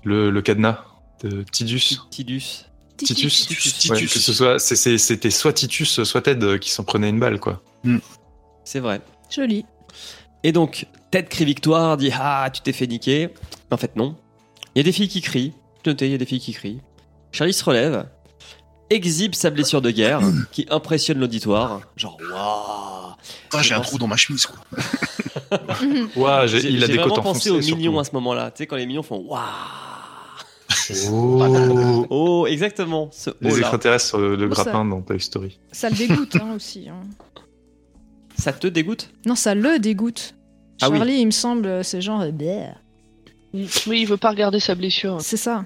le, 0.03 0.29
le 0.31 0.41
cadenas 0.41 0.83
de 1.23 1.43
Tidus. 1.43 1.99
Tidus. 2.09 2.63
Titus. 2.97 3.47
Titus. 3.47 3.89
Ouais, 3.89 4.01
que 4.05 4.19
ce 4.19 4.33
soit, 4.33 4.59
c'était 4.59 5.29
soit 5.29 5.53
Titus, 5.53 6.03
soit 6.03 6.21
Ted 6.21 6.59
qui 6.59 6.71
s'en 6.71 6.83
prenait 6.83 7.09
une 7.09 7.19
balle, 7.19 7.39
quoi. 7.39 7.61
C'est 8.63 8.79
vrai. 8.79 9.01
Joli. 9.29 9.65
Et 10.43 10.51
donc, 10.51 10.87
Ted 11.11 11.27
crie 11.29 11.45
victoire, 11.45 11.97
dit 11.97 12.11
Ah, 12.13 12.49
tu 12.53 12.61
t'es 12.61 12.73
fait 12.73 12.87
niquer. 12.87 13.29
En 13.71 13.77
fait, 13.77 13.95
non. 13.95 14.15
Il 14.75 14.79
y 14.79 14.81
a 14.81 14.83
des 14.83 14.91
filles 14.91 15.07
qui 15.09 15.21
crient. 15.21 15.53
Notez, 15.85 16.07
il 16.07 16.11
y 16.11 16.15
a 16.15 16.17
des 16.17 16.25
filles 16.25 16.39
qui 16.41 16.53
crient. 16.53 16.81
Charlie 17.31 17.53
se 17.53 17.63
relève, 17.63 18.07
exhibe 18.89 19.35
sa 19.35 19.49
blessure 19.49 19.81
de 19.81 19.89
guerre, 19.91 20.19
qui 20.51 20.65
impressionne 20.69 21.17
l'auditoire. 21.19 21.81
Genre, 21.95 22.17
waouh 22.21 23.15
Ah, 23.53 23.61
j'ai 23.61 23.73
un 23.73 23.79
trou 23.79 23.97
dans 23.97 24.07
ma 24.07 24.17
chemise, 24.17 24.45
quoi. 24.45 24.57
J'ai- 26.47 26.59
J'ai 26.59 26.69
il 26.69 26.83
a 26.83 26.87
j'ai 26.87 26.93
des 26.93 26.97
côtes 26.97 27.07
vraiment 27.09 27.23
pensé 27.23 27.49
aux 27.49 27.61
surtout. 27.61 27.99
à 27.99 28.03
ce 28.03 28.11
moment-là. 28.13 28.51
Tu 28.51 28.57
sais, 28.59 28.67
quand 28.67 28.75
les 28.75 28.85
mignons 28.85 29.03
font 29.03 29.19
waouh 29.25 29.39
Oh. 31.11 32.05
Oh, 32.09 32.47
exactement. 32.47 33.09
Ce 33.11 33.29
Les 33.41 33.51
oh 33.53 33.57
extraterrestres 33.57 34.05
sur 34.05 34.17
le, 34.19 34.35
le 34.35 34.53
ça- 34.53 34.63
grappin 34.63 34.85
dans 34.85 35.01
Toy 35.01 35.19
Story. 35.19 35.59
Ça 35.71 35.89
le 35.89 35.95
dégoûte 35.95 36.35
hein, 36.35 36.53
aussi. 36.55 36.87
hein. 36.89 37.01
Ça 38.37 38.53
te 38.53 38.67
dégoûte? 38.67 39.09
Non, 39.25 39.35
ça 39.35 39.55
le 39.55 39.79
dégoûte. 39.79 40.35
Ah 40.81 40.89
oui. 40.89 40.97
Charlie, 40.97 41.19
il 41.21 41.25
me 41.25 41.31
semble, 41.31 41.83
c'est 41.83 42.01
genre. 42.01 42.21
euh, 42.21 42.31
bleh. 42.31 42.67
Oui, 43.53 44.01
il 44.01 44.05
veut 44.05 44.17
pas 44.17 44.29
regarder 44.29 44.59
sa 44.59 44.75
blessure. 44.75 45.19
C'est 45.21 45.37
ça. 45.37 45.65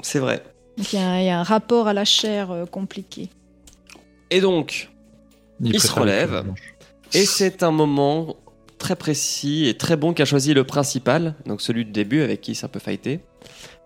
C'est 0.00 0.18
vrai. 0.18 0.42
Il 0.78 0.92
y, 0.94 0.96
a 0.96 1.06
un- 1.08 1.20
il 1.20 1.26
y 1.26 1.28
a 1.30 1.38
un 1.38 1.42
rapport 1.42 1.86
à 1.88 1.92
la 1.92 2.04
chair 2.04 2.50
euh, 2.50 2.64
compliqué. 2.66 3.28
Et 4.30 4.40
donc, 4.40 4.90
Il 5.60 5.78
se 5.80 5.92
relève. 5.92 6.44
Et 7.12 7.24
c'est 7.26 7.62
un 7.62 7.70
moment 7.70 8.36
très 8.78 8.96
précis 8.96 9.66
et 9.68 9.76
très 9.76 9.96
bon 9.96 10.12
qu'a 10.14 10.24
choisi 10.24 10.52
le 10.52 10.64
principal, 10.64 11.36
donc 11.46 11.60
celui 11.62 11.84
du 11.84 11.92
début 11.92 12.22
avec 12.22 12.40
qui 12.40 12.52
il 12.52 12.54
s'est 12.54 12.64
un 12.64 12.68
peu 12.68 12.80
fighté, 12.80 13.20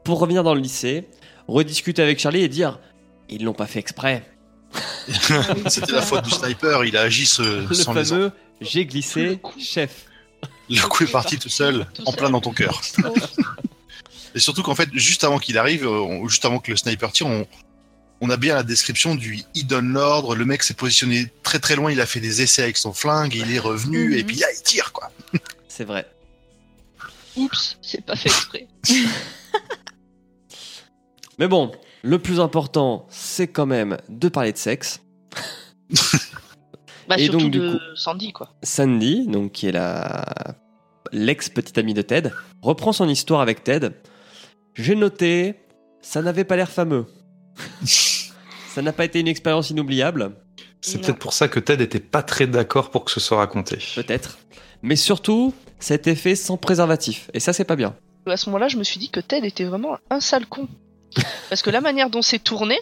pour 0.09 0.21
revenir 0.21 0.43
dans 0.43 0.55
le 0.55 0.61
lycée, 0.63 1.07
rediscuter 1.49 2.01
avec 2.01 2.19
Charlie 2.19 2.41
et 2.41 2.49
dire 2.49 2.79
ils 3.29 3.45
l'ont 3.45 3.53
pas 3.53 3.67
fait 3.67 3.79
exprès. 3.79 4.25
C'était 5.69 5.93
la 5.93 6.01
faute 6.01 6.25
du 6.25 6.31
sniper, 6.31 6.83
il 6.87 6.97
a 6.97 7.03
agi 7.03 7.27
ce- 7.27 7.69
Le 7.69 7.75
sans 7.75 7.93
les 7.93 8.07
fameux 8.07 8.33
j'ai 8.63 8.85
Le 8.85 8.85
glissé, 8.87 9.37
coup. 9.43 9.53
chef. 9.61 10.07
Le 10.71 10.81
coup 10.89 11.05
est 11.05 11.13
parti 11.13 11.39
tout 11.39 11.51
seul, 11.51 11.87
Tout 11.93 12.03
en 12.09 12.13
seul. 12.13 12.17
plein 12.21 12.31
dans 12.31 12.41
ton 12.41 12.53
cœur. 12.53 12.81
Et 14.35 14.39
surtout 14.41 14.63
qu'en 14.63 14.75
fait, 14.75 14.89
juste 14.95 15.25
avant 15.25 15.39
qu'il 15.39 15.59
arrive, 15.59 15.85
euh, 15.85 15.91
on- 16.01 16.27
juste 16.27 16.47
avant 16.47 16.59
que 16.59 16.71
le 16.71 16.79
sniper 16.79 17.13
tire, 17.13 17.27
on, 17.27 17.47
on 18.23 18.31
a 18.31 18.39
bien 18.39 18.55
la 18.55 18.63
description 18.63 19.15
du 19.15 19.43
il 19.55 19.67
donne 19.67 19.93
l'ordre, 19.93 20.35
le 20.35 20.47
mec 20.47 20.63
s'est 20.63 20.73
positionné 20.73 21.31
très 21.43 21.59
très 21.59 21.77
loin, 21.77 21.93
il 21.93 22.01
a 22.01 22.07
fait 22.07 22.21
des 22.21 22.41
essais 22.41 22.63
avec 22.63 22.79
son 22.79 22.95
flingue, 22.95 23.35
il 23.35 23.53
est 23.55 23.59
revenu, 23.59 24.13
Mhm. 24.13 24.19
et 24.19 24.25
puis 24.25 24.37
là, 24.37 24.47
il 24.57 24.63
tire, 24.63 24.91
quoi. 24.93 25.11
C'est 25.69 25.85
vrai. 25.85 26.07
Oups, 27.37 27.77
c'est 27.83 28.05
pas 28.05 28.17
fait 28.17 28.31
exprès. 28.31 28.67
Mais 31.39 31.49
bon, 31.49 31.71
le 32.03 32.19
plus 32.19 32.41
important, 32.41 33.07
c'est 33.11 33.49
quand 33.49 33.67
même 33.67 33.97
de 34.09 34.29
parler 34.29 34.53
de 34.53 34.59
sexe. 34.59 35.01
Bah, 37.09 37.17
Et 37.19 37.25
surtout 37.25 37.39
donc, 37.41 37.51
du 37.51 37.59
de 37.59 37.73
coup- 37.73 37.79
Sandy, 37.97 38.33
quoi. 38.33 38.51
Sandy, 38.63 39.27
donc 39.27 39.53
qui 39.53 39.67
est 39.69 39.73
la 39.73 40.35
l'ex-petite 41.11 41.79
amie 41.79 41.95
de 41.95 42.03
Ted, 42.03 42.31
reprend 42.61 42.93
son 42.93 43.09
histoire 43.09 43.41
avec 43.41 43.65
Ted. 43.65 43.91
J'ai 44.75 44.95
noté, 44.95 45.55
ça 46.03 46.21
n'avait 46.21 46.45
pas 46.45 46.57
l'air 46.57 46.71
fameux. 46.71 47.07
ça 47.85 48.83
n'a 48.83 48.93
pas 48.93 49.07
été 49.07 49.21
une 49.21 49.29
expérience 49.29 49.71
inoubliable, 49.71 50.37
C'est 50.83 50.99
Non. 50.99 51.05
peut-être 51.05 51.19
pour 51.19 51.33
ça 51.33 51.49
que 51.49 51.61
Ted 51.61 51.83
était 51.83 51.99
pas 51.99 52.23
très 52.23 52.47
d'accord 52.47 52.91
pour 52.91 53.05
que 53.07 53.11
ce 53.11 53.21
soit 53.21 53.39
raconté. 53.39 53.79
peut-être. 53.95 54.39
Mais 54.83 54.97
surtout, 54.97 55.55
ça 55.81 55.95
a 55.95 55.97
été 55.97 56.15
fait 56.15 56.37
sans 56.37 56.59
préservatif. 56.59 57.31
Et 57.33 57.41
ça, 57.41 57.53
c'est 57.55 57.65
pas 57.65 57.75
bien. 57.77 57.97
À 58.27 58.37
ce 58.37 58.51
moment-là, 58.51 58.69
je 58.69 58.77
me 58.77 58.85
suis 58.85 59.01
dit 59.01 59.09
que 59.09 59.19
Ted 59.21 59.47
était 59.47 59.65
vraiment 59.65 59.97
un 60.11 60.21
sale 60.21 60.47
con. 60.47 60.69
Parce 61.49 61.63
que 61.63 61.71
la 61.71 61.81
manière 61.81 62.11
dont 62.11 62.23
c'est 62.23 62.39
tourné, 62.39 62.79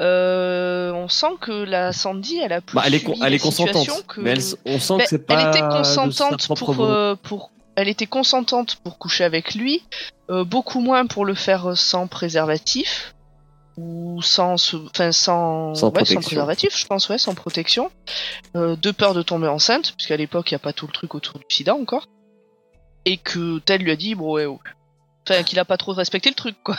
euh, 0.00 0.92
on 0.92 1.08
sent 1.08 1.34
que 1.40 1.52
la 1.52 1.92
Sandy, 1.92 2.38
elle 2.38 2.52
a 2.52 2.60
plus 2.60 2.74
Bah, 2.74 2.82
elle 2.86 2.94
est, 2.94 3.04
elle 3.22 3.40
consentante. 3.40 4.04
que... 4.06 4.20
Mais 4.20 4.30
elle- 4.30 4.42
on 4.64 4.78
sent 4.78 4.94
Mais 4.96 5.04
que 5.04 5.08
c'est 5.10 5.16
elle 5.16 5.24
pas. 5.24 5.48
était 5.50 5.60
consentante 5.60 6.48
pour, 6.48 6.80
euh, 6.84 7.14
pour, 7.14 7.50
elle 7.76 7.88
était 7.88 8.06
consentante 8.06 8.76
pour 8.76 8.98
coucher 8.98 9.24
avec 9.24 9.54
lui, 9.54 9.82
euh, 10.30 10.44
beaucoup 10.44 10.80
moins 10.80 11.06
pour 11.06 11.24
le 11.24 11.34
faire 11.34 11.76
sans 11.76 12.06
préservatif 12.06 13.14
ou 13.78 14.20
sans, 14.22 14.74
enfin 14.74 15.12
sans, 15.12 15.74
Sans 15.74 15.86
ouais, 15.86 15.92
protection. 15.92 16.20
préservatif, 16.20 16.76
je 16.78 16.86
pense, 16.86 17.08
ouais, 17.08 17.16
sans 17.18 17.34
protection, 17.34 17.90
de 18.54 18.90
peur 18.90 19.14
de 19.14 19.22
tomber 19.22 19.48
enceinte, 19.48 19.94
puisqu'à 19.96 20.16
l'époque 20.18 20.50
il 20.50 20.54
y 20.54 20.56
a 20.56 20.58
pas 20.58 20.74
tout 20.74 20.86
le 20.86 20.92
truc 20.92 21.14
autour 21.14 21.38
du 21.38 21.44
SIDA 21.48 21.74
encore, 21.74 22.06
et 23.06 23.16
que 23.16 23.58
Ted 23.60 23.82
lui 23.82 23.90
a 23.90 23.96
dit 23.96 24.14
bon 24.14 24.32
ouais, 24.34 24.44
ouais. 24.46 24.58
enfin 25.28 25.42
qu'il 25.42 25.58
a 25.58 25.64
pas 25.64 25.78
trop 25.78 25.92
respecté 25.92 26.28
le 26.28 26.34
truc 26.34 26.56
quoi. 26.62 26.76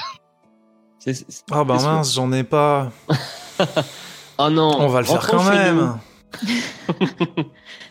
C'est- 1.04 1.14
c'est- 1.14 1.44
Ah 1.52 1.64
bah 1.64 1.80
sûr. 1.80 1.90
mince, 1.90 2.14
j'en 2.14 2.32
ai 2.32 2.44
pas. 2.44 2.92
Oh 4.38 4.50
non 4.52 4.76
On 4.80 4.88
va 4.88 5.00
le 5.02 5.06
faire 5.06 5.28
quand 5.28 5.44
même. 5.44 5.98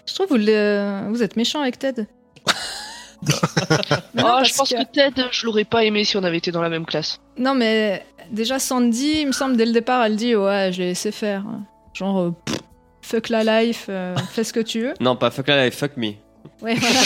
Je 0.07 0.15
trouve 0.15 0.27
que 0.27 0.33
vous, 0.33 0.39
le- 0.39 1.09
vous 1.11 1.23
êtes 1.23 1.37
méchant 1.37 1.61
avec 1.61 1.79
Ted. 1.79 2.07
Non, 3.25 3.35
Ah, 4.17 4.23
parce 4.39 4.49
je 4.49 4.55
pense 4.57 4.69
que- 4.71 4.75
que... 4.85 4.93
Ted, 4.93 5.23
je 5.31 5.47
l'aurais 5.47 5.65
pas 5.65 5.85
aimé 5.85 6.03
si 6.05 6.17
on 6.17 6.25
avait 6.25 6.39
été 6.39 6.51
dans 6.51 6.61
la 6.61 6.69
même 6.69 6.85
classe. 6.85 7.21
Non, 7.39 7.55
mais 7.55 8.05
déjà 8.33 8.59
Sandy, 8.59 9.21
il 9.21 9.27
me 9.29 9.33
semble, 9.33 9.57
dès 9.57 9.65
le 9.65 9.71
départ, 9.73 10.03
elle 10.05 10.17
dit 10.17 10.35
Ouais, 10.35 10.71
je 10.73 10.81
l'ai 10.81 10.89
laissé 10.89 11.13
faire. 11.13 11.45
Genre, 11.95 12.19
euh, 12.21 12.35
pff, 12.45 12.59
fuck 13.03 13.29
la 13.29 13.63
life, 13.63 13.87
euh, 13.89 14.17
fais 14.33 14.43
ce 14.43 14.53
que 14.53 14.59
tu 14.61 14.81
veux. 14.83 14.95
Non, 15.01 15.15
pas 15.15 15.31
fuck 15.31 15.47
la 15.47 15.65
life, 15.67 15.77
fuck 15.79 15.97
me. 15.97 16.15
Ouais, 16.63 16.75
voilà. 16.75 17.01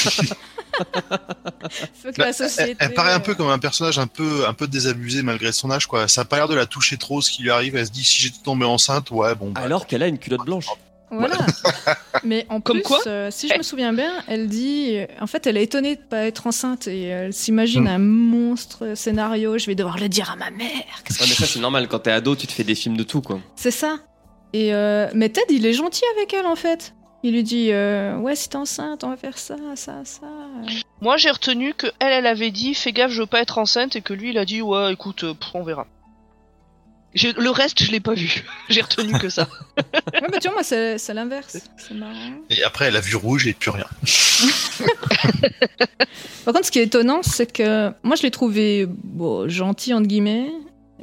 Bah, 2.19 2.27
la 2.27 2.33
société. 2.33 2.77
Elle, 2.79 2.89
elle 2.89 2.95
paraît 2.95 3.13
un 3.13 3.21
peu 3.21 3.33
euh. 3.33 3.35
comme 3.35 3.49
un 3.49 3.59
personnage 3.59 3.99
un 3.99 4.07
peu, 4.07 4.47
un 4.47 4.55
peu 4.55 4.67
désabusé 4.67 5.23
malgré 5.23 5.53
son 5.53 5.71
âge, 5.71 5.87
quoi. 5.87 6.09
Ça 6.09 6.23
a 6.23 6.25
pas 6.25 6.37
l'air 6.37 6.49
de 6.49 6.55
la 6.55 6.67
toucher 6.67 6.97
trop 6.97 7.21
ce 7.21 7.31
qui 7.31 7.43
lui 7.43 7.51
arrive. 7.51 7.77
Elle 7.77 7.87
se 7.87 7.91
dit 7.91 8.05
si 8.05 8.23
j'étais 8.23 8.43
tombée 8.43 8.65
enceinte, 8.65 9.11
ouais, 9.11 9.35
bon. 9.35 9.51
bah, 9.51 9.63
Alors 9.63 9.87
qu'elle 9.87 10.03
a 10.03 10.07
une 10.07 10.19
culotte 10.19 10.45
blanche. 10.45 10.67
Voilà. 11.11 11.39
Mais 12.25 12.47
en 12.49 12.61
Comme 12.61 12.79
plus, 12.79 12.83
quoi 12.83 12.99
euh, 13.07 13.31
si 13.31 13.49
je 13.49 13.57
me 13.57 13.63
souviens 13.63 13.93
bien, 13.93 14.13
elle 14.27 14.49
dit, 14.49 14.97
euh, 14.97 15.07
en 15.21 15.27
fait, 15.27 15.47
elle 15.47 15.57
est 15.57 15.63
étonnée 15.63 15.97
de 15.97 16.01
pas 16.01 16.25
être 16.27 16.47
enceinte 16.49 16.89
et 16.89 17.05
elle 17.05 17.33
s'imagine 17.33 17.87
un 17.87 17.99
monstre 17.99 18.95
scénario. 18.97 19.57
Je 19.59 19.67
vais 19.67 19.77
devoir 19.77 19.99
le 19.99 20.09
dire 20.09 20.31
à 20.31 20.37
ma 20.37 20.51
mère. 20.51 20.69
Ouais, 20.69 21.17
mais 21.21 21.27
ça, 21.27 21.47
c'est 21.47 21.61
normal. 21.61 21.87
Quand 21.89 22.01
t'es 22.01 22.11
ado, 22.11 22.35
tu 22.35 22.47
te 22.47 22.53
fais 22.53 22.65
des 22.65 22.75
films 22.75 22.97
de 22.97 23.05
tout, 23.05 23.21
quoi. 23.23 23.39
C'est 23.55 23.71
ça. 23.71 23.99
Et 24.53 24.73
euh, 24.73 25.09
mais 25.15 25.29
Ted, 25.29 25.47
il 25.51 25.67
est 25.67 25.73
gentil 25.75 26.03
avec 26.17 26.33
elle 26.33 26.47
en 26.47 26.57
fait. 26.57 26.95
Il 27.23 27.33
lui 27.33 27.43
dit, 27.43 27.73
euh, 27.73 28.17
ouais, 28.19 28.37
si 28.37 28.49
t'es 28.49 28.57
enceinte, 28.57 29.03
on 29.03 29.09
va 29.11 29.17
faire 29.17 29.37
ça, 29.39 29.57
ça, 29.75 30.05
ça. 30.05 30.27
Moi, 31.01 31.17
j'ai 31.17 31.31
retenu 31.31 31.75
que 31.75 31.87
elle, 31.99 32.13
elle 32.13 32.27
avait 32.27 32.51
dit 32.51 32.75
fais 32.75 32.93
gaffe, 32.93 33.11
je 33.11 33.21
veux 33.23 33.27
pas 33.27 33.41
être 33.41 33.59
enceinte, 33.59 33.97
et 33.97 34.01
que 34.01 34.13
lui, 34.15 34.31
il 34.31 34.39
a 34.39 34.45
dit 34.45 34.63
ouais, 34.63 34.93
écoute, 34.93 35.25
euh, 35.25 35.35
pff, 35.35 35.51
on 35.55 35.63
verra. 35.65 35.87
J'ai- 37.15 37.33
Le 37.33 37.49
reste, 37.51 37.83
je 37.83 37.91
l'ai 37.91 38.01
pas 38.01 38.13
vu. 38.15 38.45
j'ai 38.69 38.83
retenu 38.83 39.19
que 39.19 39.29
ça. 39.29 39.49
Ouais, 40.13 40.29
bah 40.31 40.39
tu 40.41 40.49
vois, 40.49 40.53
moi, 40.55 40.63
c'est 40.63 40.99
c'est 40.99 41.13
l'inverse. 41.15 41.59
C'est 41.77 41.95
marrant. 41.95 42.15
Et 42.49 42.63
après, 42.63 42.87
elle 42.87 42.97
a 42.97 43.01
vu 43.01 43.17
rouge 43.17 43.47
et 43.47 43.53
plus 43.53 43.71
rien. 43.71 43.87
Par 46.45 46.55
contre, 46.55 46.67
ce 46.67 46.71
qui 46.71 46.79
est 46.79 46.85
étonnant, 46.85 47.23
c'est 47.23 47.51
que 47.53 47.91
moi, 48.03 48.17
je 48.17 48.23
l'ai 48.23 48.31
trouvé 48.31 48.87
bon, 48.89 49.49
gentil, 49.49 49.93
entre 49.95 50.07
guillemets. 50.07 50.51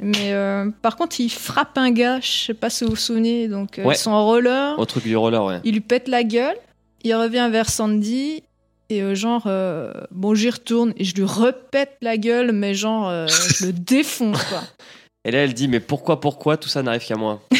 Mais 0.01 0.33
euh, 0.33 0.69
par 0.81 0.95
contre, 0.95 1.19
il 1.19 1.29
frappe 1.29 1.77
un 1.77 1.91
gars, 1.91 2.19
je 2.19 2.27
sais 2.45 2.53
pas 2.53 2.69
si 2.69 2.83
vous 2.83 2.91
vous 2.91 2.95
souvenez, 2.95 3.47
donc 3.47 3.77
euh, 3.79 3.83
Ouais. 3.83 3.93
ils 3.95 3.97
sont 3.97 4.11
en 4.11 4.25
roller, 4.25 4.77
Au 4.79 4.85
truc 4.85 5.03
du 5.03 5.15
roller, 5.15 5.43
ouais. 5.45 5.59
il 5.63 5.73
lui 5.73 5.81
pète 5.81 6.07
la 6.07 6.23
gueule, 6.23 6.55
il 7.03 7.13
revient 7.15 7.47
vers 7.51 7.69
Sandy, 7.69 8.43
et 8.89 9.01
euh, 9.01 9.13
genre, 9.15 9.47
bon, 10.11 10.33
j'y 10.35 10.49
retourne, 10.49 10.93
et 10.97 11.03
je 11.03 11.13
lui 11.15 11.23
repète 11.23 11.95
la 12.01 12.17
gueule, 12.17 12.51
mais 12.53 12.73
genre, 12.73 13.09
je 13.27 13.67
le 13.67 13.73
défonce, 13.73 14.43
quoi. 14.45 14.61
Et 15.25 15.31
là, 15.31 15.43
elle 15.43 15.53
dit 15.53 15.67
Mais 15.69 15.79
pourquoi, 15.79 16.19
pourquoi 16.19 16.57
tout 16.57 16.67
ça 16.69 16.81
n'arrive 16.83 17.05
qu'à 17.05 17.15
moi? 17.15 17.41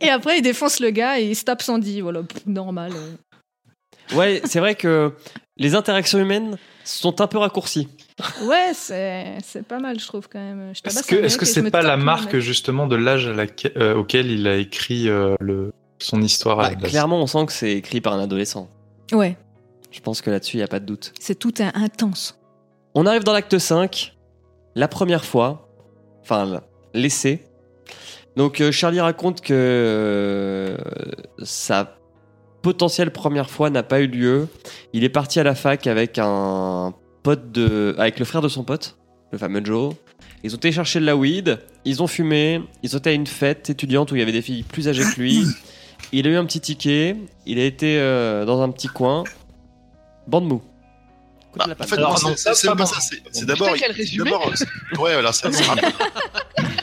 Et 0.00 0.08
après, 0.10 0.38
il 0.38 0.42
défonce 0.42 0.80
le 0.80 0.90
gars, 0.90 1.18
et 1.20 1.24
il 1.30 1.36
se 1.36 1.44
tape 1.44 1.62
Sandy, 1.62 2.00
voilà, 2.00 2.20
normal. 2.46 2.92
Ouais, 4.14 4.42
c'est 4.44 4.58
vrai 4.60 4.74
que 4.74 5.12
les 5.56 5.74
interactions 5.74 6.18
humaines 6.18 6.56
sont 6.84 7.20
un 7.20 7.26
peu 7.26 7.38
raccourcies. 7.38 7.88
Ouais, 8.44 8.72
c'est 8.74 9.38
c'est 9.42 9.64
pas 9.66 9.78
mal, 9.78 9.98
je 9.98 10.06
trouve, 10.06 10.28
quand 10.28 10.38
même. 10.38 10.72
Je 10.74 10.80
Est-ce 10.88 11.36
que 11.38 11.44
je 11.46 11.50
c'est 11.50 11.70
pas 11.70 11.82
la 11.82 11.96
marque 11.96 12.38
justement 12.38 12.86
de 12.86 12.96
l'âge 12.96 13.26
à 13.28 13.32
laquelle- 13.32 13.72
euh, 13.76 13.94
auquel 13.94 14.30
il 14.30 14.46
a 14.46 14.56
écrit 14.56 15.08
euh, 15.08 15.34
le 15.40 15.72
son 15.98 16.20
histoire 16.22 16.60
à 16.60 16.62
Bah, 16.64 16.70
la 16.70 16.76
base? 16.76 16.90
clairement, 16.90 17.20
on 17.22 17.26
sent 17.26 17.46
que 17.46 17.52
c'est 17.52 17.72
écrit 17.72 18.00
par 18.00 18.12
un 18.14 18.20
adolescent. 18.22 18.68
Ouais, 19.12 19.36
Je 19.90 20.00
pense 20.00 20.20
que 20.22 20.30
là-dessus, 20.30 20.56
il 20.56 20.60
n'y 20.60 20.64
a 20.64 20.68
pas 20.68 20.80
de 20.80 20.86
doute. 20.86 21.12
c'est 21.20 21.38
tout 21.38 21.54
un 21.60 21.70
intense. 21.74 22.38
On 22.94 23.06
arrive 23.06 23.24
dans 23.24 23.32
l'acte 23.32 23.58
5, 23.58 24.14
la 24.76 24.88
première 24.88 25.24
fois, 25.24 25.68
enfin, 26.22 26.60
l'essai. 26.94 27.44
Donc, 28.36 28.60
euh, 28.60 28.70
Charlie 28.72 29.00
raconte 29.00 29.40
que 29.40 29.52
euh, 29.54 30.76
sa 31.42 31.96
potentielle 32.64 33.10
première 33.10 33.50
fois 33.50 33.68
n'a 33.68 33.82
pas 33.82 34.00
eu 34.00 34.06
lieu. 34.06 34.48
Il 34.94 35.04
est 35.04 35.10
parti 35.10 35.38
à 35.38 35.42
la 35.42 35.54
fac 35.54 35.86
avec 35.86 36.18
un 36.18 36.94
pote 37.22 37.52
de. 37.52 37.94
avec 37.98 38.18
le 38.18 38.24
frère 38.24 38.40
de 38.40 38.48
son 38.48 38.64
pote, 38.64 38.96
le 39.32 39.38
fameux 39.38 39.62
Joe. 39.62 39.94
Ils 40.42 40.54
ont 40.54 40.56
été 40.56 40.72
chercher 40.72 40.98
de 40.98 41.04
la 41.04 41.14
weed, 41.14 41.58
ils 41.84 42.02
ont 42.02 42.06
fumé, 42.06 42.62
ils 42.82 42.96
ont 42.96 42.98
été 42.98 43.10
à 43.10 43.12
une 43.12 43.26
fête 43.26 43.68
étudiante 43.68 44.12
où 44.12 44.16
il 44.16 44.20
y 44.20 44.22
avait 44.22 44.32
des 44.32 44.42
filles 44.42 44.62
plus 44.62 44.88
âgées 44.88 45.04
que 45.04 45.20
lui. 45.20 45.44
il 46.12 46.26
a 46.26 46.30
eu 46.30 46.36
un 46.36 46.44
petit 46.46 46.60
ticket, 46.60 47.16
il 47.44 47.58
a 47.58 47.64
été 47.64 47.98
euh, 47.98 48.46
dans 48.46 48.62
un 48.62 48.70
petit 48.70 48.88
coin. 48.88 49.24
Bande 50.26 50.46
mou. 50.46 50.62
Bah, 51.56 51.64
la 51.68 51.74
en 51.74 51.86
fait, 51.86 51.96
Alors, 51.96 52.22
non, 52.22 52.30
non, 52.30 52.36
c'est- 52.36 52.66
pas 52.76 52.86
ça. 52.86 52.98
C'est 53.32 53.44
d'abord. 53.46 53.68
Ouais, 54.98 55.14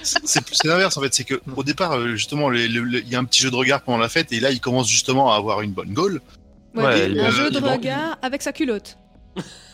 ça- 0.04 0.40
c'est 0.52 0.68
l'inverse 0.68 0.98
en 0.98 1.02
fait. 1.02 1.14
C'est 1.14 1.24
que 1.24 1.42
au 1.56 1.64
départ, 1.64 1.94
euh, 1.94 2.16
justement, 2.16 2.52
il 2.52 3.04
y 3.08 3.16
a 3.16 3.20
un 3.20 3.26
petit 3.26 3.42
jeu 3.42 3.52
de 3.52 3.56
regard 3.56 3.82
pendant 3.82 3.98
la 3.98 4.10
fête 4.10 4.32
et 4.32 4.40
là, 4.40 4.52
il 4.52 4.60
commence 4.60 4.90
justement 4.90 5.34
à 5.34 5.38
avoir 5.38 5.62
une 5.62 5.72
bonne 5.72 5.94
gaule. 5.94 6.22
Ouais, 6.74 7.10
il- 7.10 7.20
un 7.20 7.26
euh, 7.26 7.32
jeu 7.32 7.52
de 7.52 7.60
regard 7.60 8.18
avec 8.22 8.42
sa 8.42 8.54
culotte. 8.54 8.98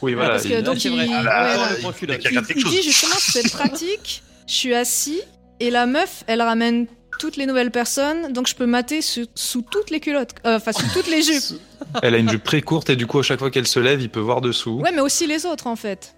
Oui, 0.01 0.13
voilà. 0.13 0.31
parce 0.31 0.43
que 0.43 0.49
il- 0.49 0.63
donc 0.63 0.83
il, 0.85 0.95
vrai. 0.95 1.07
Ah, 1.29 1.55
voilà. 1.55 1.79
il 1.79 2.61
chose. 2.61 2.71
dit 2.71 2.83
justement 2.83 3.15
c'est 3.19 3.51
pratique, 3.51 4.21
je 4.47 4.53
suis 4.53 4.73
assis 4.75 5.21
et 5.59 5.71
la 5.71 5.85
meuf 5.87 6.23
elle 6.27 6.41
ramène 6.41 6.85
toutes 7.17 7.35
les 7.37 7.45
nouvelles 7.45 7.71
personnes 7.71 8.31
donc 8.33 8.47
je 8.47 8.55
peux 8.55 8.65
mater 8.65 9.01
sous, 9.01 9.25
sous 9.35 9.61
toutes 9.61 9.89
les 9.89 9.99
culottes, 9.99 10.31
Euh, 10.45 10.57
enfin 10.57 10.71
sous 10.71 10.87
toutes 10.93 11.07
les 11.09 11.21
jupes. 11.21 11.59
Elle 12.03 12.15
a 12.15 12.17
une 12.17 12.29
jupe 12.29 12.43
très 12.43 12.61
courte 12.61 12.89
et 12.89 12.95
du 12.95 13.07
coup, 13.07 13.19
à 13.19 13.23
chaque 13.23 13.39
fois 13.39 13.49
qu'elle 13.51 13.67
se 13.67 13.79
lève, 13.79 14.01
il 14.01 14.09
peut 14.09 14.19
voir 14.19 14.41
dessous. 14.41 14.79
Ouais 14.81 14.91
mais 14.93 15.01
aussi 15.01 15.27
les 15.27 15.45
autres 15.45 15.67
en 15.67 15.75
fait. 15.75 16.15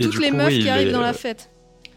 Et 0.00 0.04
Toutes 0.04 0.18
les 0.20 0.30
coup, 0.30 0.36
meufs 0.36 0.48
oui, 0.48 0.60
qui 0.60 0.68
arrivent 0.68 0.88
est- 0.88 0.92
dans 0.92 1.00
la 1.00 1.12
fête. 1.12 1.50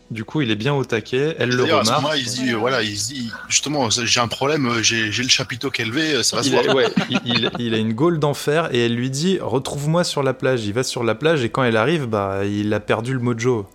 Du 0.10 0.24
coup, 0.24 0.40
il 0.40 0.52
est 0.52 0.56
bien 0.56 0.74
au 0.74 0.86
taquet. 0.86 1.36
Elle 1.38 1.50
le 1.50 1.64
D'ailleurs, 1.64 1.82
à 1.82 1.84
ce 1.84 1.92
remarque. 1.92 2.18
il 2.18 2.30
se 2.30 2.36
dit, 2.36 2.42
euh, 2.54 2.56
Voilà. 2.58 2.78
voilà, 2.78 2.84
il 2.84 2.98
se 2.98 3.08
dit, 3.14 3.30
justement, 3.50 3.90
j'ai 3.90 4.20
un 4.22 4.30
problème, 4.30 4.66
euh, 4.68 4.82
j'ai 4.82 5.08
le 5.12 5.28
chapiteau 5.28 5.70
qu'élevé, 5.70 6.14
euh, 6.14 6.24
ça 6.24 6.38
va 6.38 6.44
se 6.44 6.48
Il 6.48 6.54
voir. 6.54 6.70
a, 6.70 6.74
ouais, 6.74 6.86
il, 7.10 7.20
il- 7.26 7.52
il 7.60 7.74
a 7.74 7.78
une 7.78 7.92
gaule 7.92 8.18
d'enfer 8.18 8.70
et 8.74 8.86
elle 8.86 8.96
lui 8.96 9.10
dit 9.10 9.38
retrouve-moi 9.42 10.06
sur 10.06 10.24
la 10.24 10.34
plage. 10.34 10.64
Il 10.66 10.72
va 10.72 10.84
sur 10.84 11.04
la 11.04 11.14
plage 11.14 11.44
et 11.44 11.50
quand 11.50 11.64
elle 11.64 11.76
arrive, 11.76 12.06
bah 12.06 12.46
il 12.46 12.74
a 12.74 12.80
perdu 12.80 13.12
le 13.12 13.20
mojo. 13.20 13.68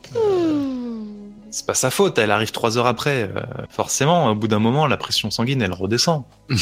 C'est 1.52 1.66
pas 1.66 1.74
sa 1.74 1.90
faute, 1.90 2.18
elle 2.18 2.30
arrive 2.32 2.50
trois 2.50 2.76
heures 2.78 2.86
après. 2.86 3.24
Euh, 3.24 3.40
forcément, 3.68 4.28
au 4.30 4.34
bout 4.34 4.48
d'un 4.48 4.58
moment, 4.58 4.86
la 4.86 4.96
pression 4.96 5.30
sanguine 5.30 5.62
elle 5.62 5.72
redescend. 5.74 6.24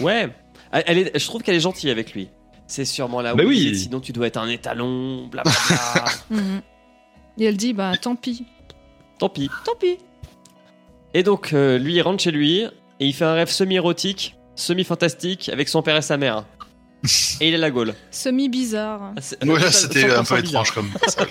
Ouais. 0.00 0.28
Elle 0.72 0.98
est, 0.98 1.18
je 1.18 1.26
trouve 1.26 1.42
qu'elle 1.42 1.56
est 1.56 1.60
gentille 1.60 1.90
avec 1.90 2.12
lui. 2.14 2.28
C'est 2.68 2.84
sûrement 2.84 3.20
là 3.22 3.34
où 3.34 3.36
Bah 3.36 3.42
il 3.42 3.48
oui. 3.48 3.72
dit, 3.72 3.76
sinon 3.80 3.98
tu 3.98 4.12
dois 4.12 4.28
être 4.28 4.36
un 4.36 4.48
étalon, 4.48 5.26
blablabla. 5.26 6.04
Mhm. 6.30 6.62
Et 7.38 7.44
elle 7.44 7.56
dit 7.56 7.72
bah 7.72 7.92
tant 8.00 8.14
pis, 8.14 8.46
Tant 9.18 9.28
pis. 9.28 9.50
tant 9.64 9.74
pis. 9.80 9.98
Et 11.12 11.24
donc, 11.24 11.52
euh, 11.52 11.76
lui, 11.78 11.94
il 11.94 12.02
rentre 12.02 12.22
chez 12.22 12.30
lui 12.30 12.60
et 12.62 12.70
il 13.06 13.12
fait 13.12 13.24
un 13.24 13.34
rêve 13.34 13.50
semi-érotique, 13.50 14.36
semi-fantastique 14.54 15.48
avec 15.48 15.68
son 15.68 15.82
père 15.82 15.96
et 15.96 16.02
sa 16.02 16.16
mère. 16.16 16.44
Et 17.40 17.48
il 17.48 17.54
est 17.54 17.58
la 17.58 17.70
Gaule. 17.70 17.94
Semi 18.10 18.48
bizarre. 18.50 19.14
Ah, 19.16 19.46
Ouais, 19.46 19.70
c'était 19.72 20.04
un 20.12 20.22
100% 20.22 20.28
peu 20.36 20.42
bizarre. 20.42 20.62
étrange 20.62 20.70
comme 20.72 20.90
passage. 20.90 21.28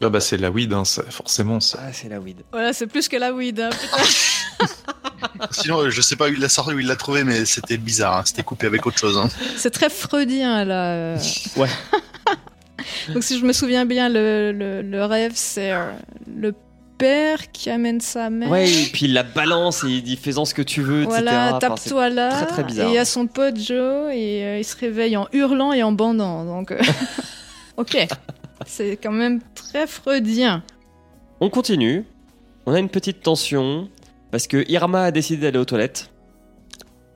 Ah 0.00 0.08
bah 0.08 0.20
c'est 0.20 0.36
la 0.36 0.50
weed, 0.50 0.72
hein, 0.72 0.84
ça- 0.84 1.02
forcément. 1.10 1.60
ça- 1.60 1.78
Ah, 1.82 1.92
c'est 1.92 2.08
la 2.08 2.18
weed. 2.20 2.42
Voilà 2.52 2.72
c'est 2.72 2.86
plus 2.86 3.08
que 3.08 3.16
la 3.16 3.32
weed. 3.32 3.60
hein. 3.60 3.70
Sinon, 5.50 5.78
euh, 5.80 5.90
je 5.90 6.00
sais 6.00 6.16
pas 6.16 6.28
où 6.28 6.32
il 6.32 6.40
l'a 6.40 6.48
sorti, 6.48 6.72
où 6.74 6.78
il 6.78 6.86
l'a 6.86 6.96
trouvé, 6.96 7.24
mais 7.24 7.44
c'était 7.44 7.76
bizarre. 7.76 8.18
hein. 8.18 8.22
C'était 8.24 8.42
coupé 8.42 8.66
avec 8.66 8.86
autre 8.86 8.98
chose. 8.98 9.16
hein. 9.18 9.28
C'est 9.56 9.70
très 9.70 9.90
freudien 9.90 10.64
là. 10.64 10.92
euh. 10.92 11.18
Ouais. 11.56 11.68
Donc 13.14 13.22
si 13.22 13.38
je 13.38 13.44
me 13.44 13.52
souviens 13.52 13.84
bien, 13.86 14.08
le, 14.08 14.52
le, 14.52 14.82
le 14.82 15.04
rêve 15.04 15.32
c'est 15.34 15.72
euh, 15.72 15.92
le 16.36 16.52
père 16.98 17.50
qui 17.52 17.70
amène 17.70 18.00
sa 18.00 18.28
mère. 18.30 18.50
Ouais, 18.50 18.70
et 18.70 18.86
puis 18.86 19.06
il 19.06 19.12
la 19.12 19.22
balance 19.22 19.84
et 19.84 19.88
il 19.88 20.02
dit 20.02 20.16
fais-en 20.16 20.44
ce 20.44 20.54
que 20.54 20.62
tu 20.62 20.82
veux, 20.82 21.04
Voilà, 21.04 21.30
etc. 21.50 21.54
Enfin, 21.66 21.76
c'est- 21.76 21.84
tape-toi 21.84 22.08
là. 22.10 22.30
très, 22.30 22.46
très 22.46 22.64
bizarre. 22.64 22.86
Et 22.88 22.90
il 22.90 22.94
y 22.94 22.98
a 22.98 23.04
son 23.04 23.26
pote 23.26 23.56
Joe 23.58 24.10
et 24.12 24.44
euh, 24.44 24.58
il 24.58 24.64
se 24.64 24.76
réveille 24.76 25.16
en 25.16 25.28
hurlant 25.32 25.72
et 25.72 25.82
en 25.82 25.92
bandant. 25.92 26.44
Donc, 26.44 26.70
euh, 26.72 26.80
ok, 27.76 28.06
c'est 28.66 28.96
quand 28.96 29.12
même 29.12 29.40
très 29.54 29.86
freudien. 29.86 30.62
On 31.40 31.50
continue. 31.50 32.04
On 32.66 32.72
a 32.74 32.78
une 32.78 32.88
petite 32.88 33.22
tension 33.22 33.88
parce 34.30 34.46
que 34.46 34.64
Irma 34.70 35.04
a 35.04 35.10
décidé 35.10 35.42
d'aller 35.42 35.58
aux 35.58 35.64
toilettes. 35.64 36.10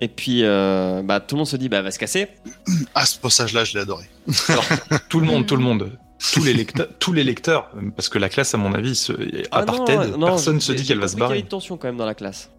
Et 0.00 0.08
puis, 0.08 0.40
euh, 0.42 1.02
bah, 1.02 1.20
tout 1.20 1.36
le 1.36 1.38
monde 1.38 1.46
se 1.46 1.56
dit, 1.56 1.68
bah, 1.68 1.78
elle 1.78 1.84
va 1.84 1.90
se 1.90 1.98
casser. 1.98 2.28
Ah, 2.94 3.06
ce 3.06 3.18
passage-là, 3.18 3.64
je 3.64 3.74
l'ai 3.74 3.80
adoré. 3.80 4.04
Tout 5.08 5.20
le 5.20 5.26
monde, 5.26 5.46
tout 5.46 5.56
le 5.56 5.62
monde. 5.62 5.90
Tous 6.32 6.42
les, 6.42 6.54
lecteurs, 6.54 6.88
tous 6.98 7.12
les 7.12 7.22
lecteurs, 7.24 7.70
parce 7.94 8.08
que 8.08 8.18
la 8.18 8.30
classe, 8.30 8.54
à 8.54 8.56
mon 8.56 8.72
avis, 8.72 8.96
se, 8.96 9.12
à 9.12 9.16
Ah 9.50 9.62
part 9.64 9.76
non, 9.76 9.84
Ted, 9.84 10.06
non, 10.16 10.26
personne 10.28 10.62
se 10.62 10.72
dit 10.72 10.82
qu'elle 10.82 10.98
va 10.98 11.08
se 11.08 11.12
compris 11.12 11.16
qu'il 11.16 11.20
y 11.20 11.24
a 11.24 11.28
barrer. 11.28 11.38
une 11.40 11.46
tension 11.46 11.76
quand 11.76 11.88
même 11.88 11.98
dans 11.98 12.06
la 12.06 12.14
classe. 12.14 12.50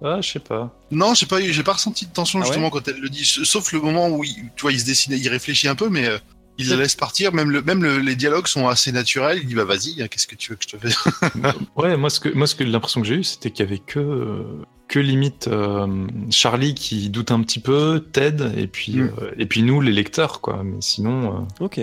Ah, 0.00 0.20
je 0.20 0.30
sais 0.30 0.38
pas. 0.38 0.72
Non, 0.92 1.12
j'ai 1.14 1.26
pas 1.26 1.40
eu, 1.40 1.52
j'ai 1.52 1.64
pas 1.64 1.72
ressenti 1.72 2.06
de 2.06 2.12
tension 2.12 2.38
Ah 2.38 2.42
ouais 2.42 2.46
justement 2.46 2.70
quand 2.70 2.86
elle 2.86 3.00
le 3.00 3.08
dit, 3.08 3.24
sauf 3.24 3.72
le 3.72 3.80
moment 3.80 4.08
où 4.10 4.22
il, 4.22 4.32
tu 4.54 4.62
vois, 4.62 4.70
il 4.70 4.78
se 4.78 4.86
dessine, 4.86 5.12
il 5.12 5.28
réfléchit 5.28 5.66
un 5.66 5.74
peu, 5.74 5.88
mais 5.88 6.06
euh, 6.06 6.18
il 6.60 6.68
la 6.70 6.76
laisse 6.76 6.96
partir. 6.96 7.32
Même, 7.32 7.50
le, 7.50 7.62
même 7.62 7.82
le- 7.82 7.98
les 7.98 8.16
dialogues 8.16 8.46
sont 8.46 8.68
assez 8.68 8.92
naturels. 8.92 9.38
Il 9.42 9.46
dit 9.48 9.54
bah 9.54 9.64
vas-y, 9.64 10.00
hein, 10.02 10.08
qu'est-ce 10.08 10.26
que 10.26 10.34
tu 10.36 10.50
veux 10.50 10.56
que 10.56 10.64
je 10.68 10.76
te 10.76 10.78
fasse? 10.78 10.96
Ouais, 11.76 11.96
moi, 11.96 12.10
ce 12.10 12.20
que, 12.20 12.28
moi, 12.30 12.46
ce 12.46 12.54
que 12.54 12.64
l'impression 12.64 13.00
que 13.00 13.06
j'ai 13.06 13.16
eue, 13.16 13.24
c'était 13.24 13.50
qu'il 13.50 13.64
y 13.64 13.68
avait 13.68 13.78
que, 13.78 14.44
que 14.88 14.98
limite 14.98 15.48
euh, 15.48 16.06
Charlie 16.30 16.74
qui 16.74 17.08
doute 17.10 17.30
un 17.30 17.40
petit 17.42 17.60
peu, 17.60 18.06
Ted, 18.12 18.44
et 18.56 18.66
puis, 18.66 18.92
Mm. 18.96 19.12
euh, 19.22 19.30
et 19.38 19.46
puis 19.46 19.62
nous, 19.62 19.80
les 19.80 19.92
lecteurs, 19.92 20.40
quoi. 20.40 20.62
Mais 20.64 20.80
sinon, 20.80 21.46
euh, 21.60 21.64
Ok. 21.64 21.80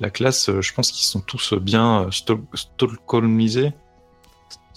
la 0.00 0.10
classe, 0.10 0.48
euh, 0.48 0.60
je 0.62 0.72
pense 0.72 0.92
qu'ils 0.92 1.06
sont 1.06 1.20
tous 1.20 1.54
bien 1.54 2.08
stol- 2.10 2.40
stockholmisés. 2.54 3.72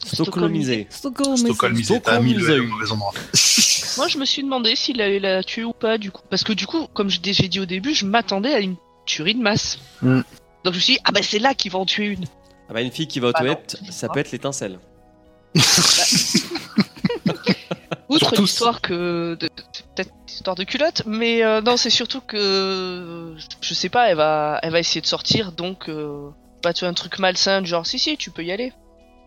Stockholmisé. 0.04 0.88
Stockholmisé, 0.90 1.54
t'as 2.04 2.20
mis 2.20 2.34
le, 2.34 2.40
Stockholmisé. 2.40 2.56
le 2.58 2.64
mauvais 2.64 2.92
endroit. 2.92 3.14
Moi, 3.98 4.08
je 4.08 4.18
me 4.18 4.26
suis 4.26 4.42
demandé 4.42 4.76
s'il 4.76 5.00
allait 5.00 5.20
la 5.20 5.44
tuer 5.44 5.64
ou 5.64 5.74
pas, 5.74 6.00
du 6.00 6.10
coup. 6.12 6.24
Parce 6.30 6.44
que 6.44 6.54
du 6.54 6.66
coup, 6.66 6.88
comme 6.94 7.10
je- 7.10 7.20
j'ai 7.24 7.48
dit 7.48 7.60
au 7.60 7.66
début, 7.68 7.94
je 7.94 8.06
m'attendais 8.06 8.52
à 8.54 8.60
une 8.62 8.76
tuerie 9.06 9.36
de 9.36 9.42
masse. 9.42 9.80
Mm. 10.02 10.22
Donc 10.64 10.74
je 10.74 10.78
me 10.78 10.80
suis 10.82 10.94
dit, 10.94 11.00
ah 11.06 11.12
bah 11.12 11.22
c'est 11.24 11.40
là 11.40 11.54
qu'ils 11.54 11.72
vont 11.72 11.82
en 11.82 11.86
tuer 11.86 12.06
une. 12.08 12.26
Ah 12.70 12.74
bah, 12.74 12.82
une 12.82 12.92
fille 12.92 13.08
qui 13.08 13.20
va 13.20 13.30
aux 13.30 13.32
Bah 13.34 13.44
non. 13.44 13.58
ça 13.90 14.08
peut 14.10 14.20
être 14.20 14.32
l'étincelle. 14.32 14.80
Outre 18.10 18.26
Surtout 18.28 18.42
l'histoire 18.42 18.82
que. 18.82 19.36
de- 19.40 19.50
Peut-être 19.96 20.12
histoire 20.28 20.56
de 20.56 20.64
culotte, 20.64 21.04
mais 21.06 21.44
euh, 21.44 21.62
non, 21.62 21.76
c'est 21.78 21.90
surtout 21.90 22.22
que. 22.22 23.36
Je 23.62 23.74
sais 23.74 23.90
pas, 23.90 24.10
elle 24.10 24.16
va, 24.18 24.60
elle 24.64 24.72
va 24.72 24.80
essayer 24.80 25.02
de 25.02 25.06
sortir, 25.06 25.52
donc. 25.52 25.90
Euh, 25.90 26.30
pas 26.62 26.74
tuer 26.74 26.86
un 26.88 26.94
truc 26.94 27.20
malsain, 27.20 27.62
du 27.62 27.68
genre, 27.68 27.86
si, 27.86 27.98
si, 28.00 28.16
tu 28.18 28.30
peux 28.32 28.44
y 28.44 28.52
aller. 28.52 28.72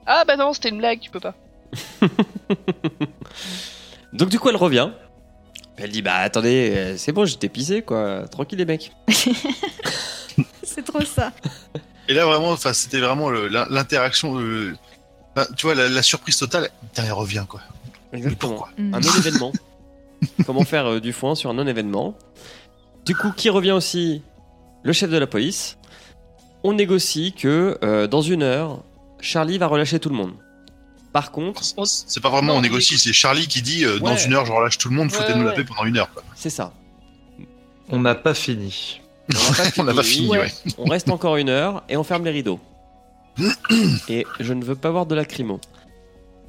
Ah 0.06 0.24
bah 0.26 0.36
non, 0.36 0.52
c'était 0.52 0.68
une 0.68 0.78
blague, 0.78 1.00
tu 1.00 1.10
peux 1.10 1.20
pas. 1.20 1.34
Donc, 4.12 4.28
du 4.28 4.38
coup, 4.38 4.48
elle 4.48 4.56
revient. 4.56 4.90
Elle 5.76 5.90
dit, 5.90 6.02
bah, 6.02 6.16
attendez, 6.16 6.72
euh, 6.74 6.96
c'est 6.96 7.12
bon, 7.12 7.24
j'étais 7.24 7.48
pissé, 7.48 7.82
quoi. 7.82 8.28
Tranquille, 8.28 8.58
les 8.58 8.64
mecs. 8.64 8.92
C'est 10.62 10.84
trop 10.84 11.00
ça. 11.04 11.32
Et 12.08 12.14
là 12.14 12.26
vraiment, 12.26 12.50
enfin, 12.50 12.72
c'était 12.72 12.98
vraiment 13.00 13.30
le- 13.30 13.48
l'in- 13.48 13.66
l'interaction. 13.70 14.38
euh, 14.40 14.74
enfin, 15.36 15.46
tu 15.56 15.66
vois, 15.66 15.74
la, 15.74 15.88
la 15.88 16.02
surprise 16.02 16.36
totale. 16.36 16.70
Putain, 16.92 17.04
elle 17.06 17.12
revient 17.12 17.44
quoi. 17.48 17.60
Exactement. 18.12 18.52
pourquoi 18.54 18.70
Mm. 18.76 18.94
Un 18.94 19.00
non-événement. 19.00 19.52
Comment 20.46 20.64
faire 20.64 20.86
euh, 20.86 21.00
du 21.00 21.12
foin 21.12 21.34
sur 21.34 21.50
un 21.50 21.54
non-événement. 21.54 22.16
Du 23.04 23.14
coup, 23.14 23.30
qui 23.36 23.50
revient 23.50 23.72
aussi 23.72 24.22
Le 24.82 24.92
chef 24.92 25.10
de 25.10 25.16
la 25.18 25.26
police. 25.26 25.76
On 26.64 26.72
négocie 26.72 27.32
que 27.32 27.78
euh, 27.84 28.06
dans 28.06 28.22
une 28.22 28.42
heure, 28.42 28.82
Charlie 29.20 29.58
va 29.58 29.66
relâcher 29.68 30.00
tout 30.00 30.08
le 30.08 30.16
monde. 30.16 30.32
Par 31.14 31.30
contre, 31.30 31.62
On- 31.78 31.84
C'est 31.86 32.20
pas 32.20 32.28
vraiment 32.28 32.52
Non, 32.54 32.58
on 32.58 32.62
négocie, 32.62 32.98
c'est 32.98 33.12
Charlie 33.14 33.46
qui 33.48 33.62
dit 33.62 33.84
euh, 33.84 33.98
dans 34.00 34.16
une 34.16 34.34
heure, 34.34 34.44
je 34.44 34.52
relâche 34.52 34.76
tout 34.78 34.88
le 34.90 34.96
monde, 34.96 35.10
Ouais, 35.12 35.16
foutez-nous 35.16 35.44
la 35.44 35.50
ouais. 35.50 35.54
paix 35.56 35.64
pendant 35.64 35.84
une 35.84 35.96
heure. 35.96 36.10
C'est 36.34 36.50
ça. 36.50 36.72
On 37.88 38.00
n'a 38.00 38.14
pas 38.16 38.34
fini. 38.34 39.00
On 39.30 39.32
n'a 39.32 39.56
pas 39.56 39.64
On 39.78 39.84
n'a 39.84 39.94
pas 39.94 40.02
fini. 40.02 40.16
fini, 40.26 40.30
Ouais. 40.30 40.38
ouais. 40.40 40.52
On 40.76 40.84
reste 40.86 41.08
encore 41.10 41.36
une 41.36 41.48
heure 41.48 41.84
et 41.88 41.96
on 41.96 42.02
ferme 42.04 42.24
les 42.24 42.32
rideaux. 42.32 42.58
et 44.08 44.26
je 44.40 44.52
ne 44.52 44.64
veux 44.64 44.74
pas 44.74 44.90
voir 44.90 45.06
de 45.06 45.14
lacrymo. 45.14 45.60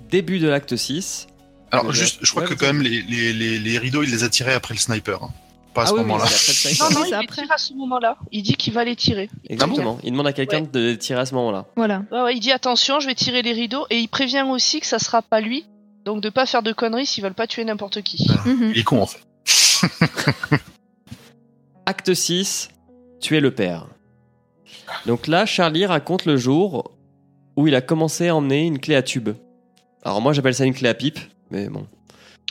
Début 0.09 0.39
de 0.39 0.47
l'acte 0.47 0.75
6. 0.75 1.27
Alors 1.71 1.91
juste, 1.93 2.17
je 2.21 2.31
crois 2.31 2.43
ouais, 2.43 2.49
que 2.49 2.53
quand 2.55 2.67
même 2.67 2.81
les, 2.81 3.01
les, 3.03 3.33
les, 3.33 3.59
les 3.59 3.77
rideaux, 3.77 4.01
il 4.03 4.09
les 4.11 4.23
a 4.23 4.29
tirés 4.29 4.53
après 4.53 4.73
le 4.73 4.79
sniper. 4.79 5.23
hein. 5.23 5.31
Pas 5.75 5.81
à 5.81 5.83
ah 5.83 5.87
ce 5.87 5.93
oui, 5.93 5.99
moment-là. 5.99 6.25
Non, 6.79 6.89
non, 6.89 7.05
il 7.05 7.09
les 7.09 7.13
après. 7.13 7.41
tire 7.41 7.51
à 7.51 7.57
ce 7.57 7.73
moment-là. 7.73 8.17
Il 8.31 8.43
dit 8.43 8.53
qu'il 8.55 8.71
va 8.71 8.85
les 8.85 8.95
tirer. 8.95 9.29
Exactement. 9.49 9.99
Il 10.03 10.11
demande 10.11 10.27
à 10.27 10.33
quelqu'un 10.33 10.61
de 10.61 10.79
les 10.79 10.97
tirer 10.97 11.19
à 11.19 11.25
ce 11.25 11.35
moment-là. 11.35 11.65
Voilà. 11.75 12.03
Ouais, 12.11 12.21
ouais, 12.21 12.35
il 12.35 12.39
dit 12.39 12.53
attention, 12.53 13.01
je 13.01 13.07
vais 13.07 13.13
tirer 13.13 13.41
les 13.41 13.51
rideaux, 13.51 13.85
et 13.89 13.99
il 13.99 14.07
prévient 14.07 14.45
aussi 14.49 14.79
que 14.79 14.87
ça 14.87 14.99
sera 14.99 15.21
pas 15.21 15.41
lui. 15.41 15.65
Donc 16.05 16.21
de 16.21 16.29
pas 16.29 16.45
faire 16.45 16.63
de 16.63 16.71
conneries 16.71 17.05
s'ils 17.07 17.23
veulent 17.23 17.33
pas 17.33 17.47
tuer 17.47 17.65
n'importe 17.65 18.01
qui. 18.03 18.25
Mhm. 18.45 18.71
Il 18.73 18.79
est 18.79 18.83
con 18.83 19.01
en 19.01 19.07
fait. 19.07 19.19
Acte 21.85 22.13
6, 22.13 22.69
tuer 23.19 23.41
le 23.41 23.51
père. 23.51 23.87
Donc 25.07 25.27
là, 25.27 25.45
Charlie 25.45 25.85
raconte 25.85 26.25
le 26.25 26.37
jour 26.37 26.91
où 27.57 27.67
il 27.67 27.75
a 27.75 27.81
commencé 27.81 28.29
à 28.29 28.35
emmener 28.35 28.65
une 28.65 28.79
clé 28.79 28.95
à 28.95 29.01
tube. 29.01 29.29
Alors 30.03 30.21
moi, 30.21 30.31
j'appelle 30.31 30.55
ça 30.55 30.63
une 30.63 30.73
clé 30.73 30.87
à 30.87 30.93
pipe, 30.93 31.19
mais 31.51 31.67
bon. 31.67 31.85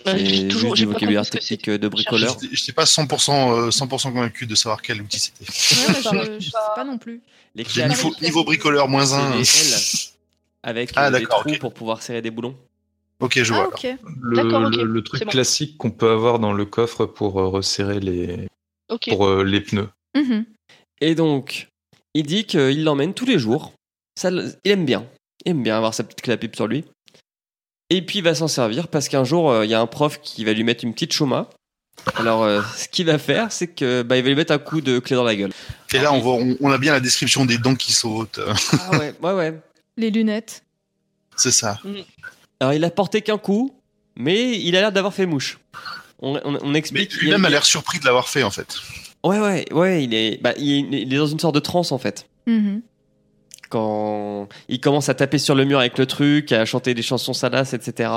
J'ai 0.06 0.48
toujours- 0.48 0.74
du 0.74 0.84
vocabulaire 0.86 1.28
technique 1.28 1.70
de 1.70 1.88
bricoleur. 1.88 2.36
J'étais 2.40 2.54
j'étais 2.56 2.72
pas 2.72 2.84
100%, 2.84 3.52
euh, 3.52 3.70
100% 3.70 4.12
convaincu 4.12 4.46
de 4.46 4.54
savoir 4.54 4.82
quel 4.82 5.00
outil 5.00 5.18
c'était. 5.18 5.44
Ouais, 5.44 6.00
bah, 6.12 6.24
je, 6.24 6.44
je 6.44 6.50
sais 6.50 6.56
pas 6.74 6.84
non 6.84 6.98
plus. 6.98 7.22
Les 7.54 7.64
clés 7.64 7.86
Niveau, 8.20 8.44
bricoleur 8.44 8.88
moins 8.88 9.06
c'est 9.06 9.14
un. 9.14 9.30
des 9.30 9.36
L 9.42 10.14
avec 10.64 10.92
Ah, 10.96 11.06
euh, 11.06 11.18
des 11.18 11.26
trous 11.26 11.58
pour 11.60 11.74
pouvoir 11.74 12.02
serrer 12.02 12.22
des 12.22 12.30
boulons. 12.30 12.56
Ok, 13.20 13.40
je 13.42 13.52
vois. 13.52 13.70
Ah. 13.72 13.94
Le, 14.20 15.00
truc 15.00 15.22
bon. 15.24 15.30
classique 15.30 15.76
qu'on 15.78 15.90
peut 15.90 16.10
avoir 16.10 16.38
dans 16.38 16.52
le 16.52 16.64
coffre 16.64 17.06
pour 17.06 17.38
euh, 17.38 17.46
resserrer 17.46 18.00
les, 18.00 18.48
pour 19.08 19.26
euh, 19.26 19.44
les 19.44 19.60
pneus. 19.60 19.88
Mhm. 20.16 20.44
Et 21.00 21.14
donc, 21.14 21.68
il 22.14 22.24
dit 22.24 22.44
qu'il 22.44 22.82
l'emmène 22.82 23.14
tous 23.14 23.26
les 23.26 23.38
jours. 23.38 23.72
Ça, 24.18 24.30
il 24.30 24.70
aime 24.70 24.84
bien. 24.84 25.06
Il 25.44 25.50
aime 25.50 25.62
bien 25.62 25.76
avoir 25.76 25.94
sa 25.94 26.02
petite 26.02 26.22
clé 26.22 26.32
à 26.32 26.36
pipe 26.36 26.56
sur 26.56 26.66
lui. 26.66 26.84
Et 27.90 28.02
puis 28.02 28.18
il 28.18 28.24
va 28.24 28.34
s'en 28.34 28.48
servir 28.48 28.88
parce 28.88 29.08
qu'un 29.08 29.24
jour, 29.24 29.50
euh, 29.50 29.64
il 29.64 29.70
y 29.70 29.74
a 29.74 29.80
un 29.80 29.86
prof 29.86 30.20
qui 30.22 30.44
va 30.44 30.52
lui 30.52 30.64
mettre 30.64 30.84
une 30.84 30.92
petite 30.94 31.12
choma. 31.12 31.48
Alors, 32.16 32.42
euh, 32.42 32.60
ce 32.76 32.88
qu'il 32.88 33.06
va 33.06 33.18
faire, 33.18 33.52
c'est 33.52 33.68
que 33.68 34.02
bah, 34.02 34.16
il 34.16 34.22
va 34.22 34.28
lui 34.28 34.34
mettre 34.36 34.52
un 34.52 34.58
coup 34.58 34.80
de 34.80 34.98
clé 34.98 35.16
dans 35.16 35.24
la 35.24 35.36
gueule. 35.36 35.52
Et 35.92 35.98
là, 35.98 36.12
on, 36.12 36.18
voit, 36.20 36.34
on, 36.34 36.56
on 36.60 36.70
a 36.70 36.78
bien 36.78 36.92
la 36.92 37.00
description 37.00 37.44
des 37.46 37.56
dents 37.58 37.76
qui 37.76 37.92
sautent. 37.92 38.40
Ah 38.72 38.98
ouais, 38.98 39.14
ouais, 39.22 39.32
ouais. 39.32 39.60
Les 39.96 40.10
lunettes. 40.10 40.64
C'est 41.36 41.52
ça. 41.52 41.78
Alors, 42.60 42.72
il 42.74 42.84
a 42.84 42.90
porté 42.90 43.22
qu'un 43.22 43.38
coup, 43.38 43.74
mais 44.16 44.58
il 44.58 44.76
a 44.76 44.80
l'air 44.80 44.92
d'avoir 44.92 45.14
fait 45.14 45.26
mouche. 45.26 45.58
On, 46.20 46.40
on, 46.44 46.74
explique. 46.74 47.12
lui-même 47.14 47.44
a- 47.44 47.50
l'air 47.50 47.64
surpris 47.64 47.98
de 48.00 48.04
l'avoir 48.06 48.28
fait, 48.28 48.42
en 48.42 48.50
fait. 48.50 48.76
Ouais, 49.24 49.38
ouais, 49.40 49.64
ouais. 49.72 50.04
Il 50.04 50.14
est, 50.14 50.40
bah, 50.42 50.52
il, 50.56 50.92
il 50.94 51.12
est 51.12 51.16
dans 51.16 51.26
une 51.26 51.38
sorte 51.38 51.54
de 51.54 51.60
transe 51.60 51.92
en 51.92 51.98
fait. 51.98 52.26
Mhm. 52.46 52.82
Quand 53.74 54.48
il 54.68 54.78
commence 54.80 55.08
à 55.08 55.14
taper 55.14 55.38
sur 55.38 55.56
le 55.56 55.64
mur 55.64 55.80
avec 55.80 55.98
le 55.98 56.06
truc, 56.06 56.52
à 56.52 56.64
chanter 56.64 56.94
des 56.94 57.02
chansons 57.02 57.32
salaces, 57.32 57.74
etc. 57.74 58.08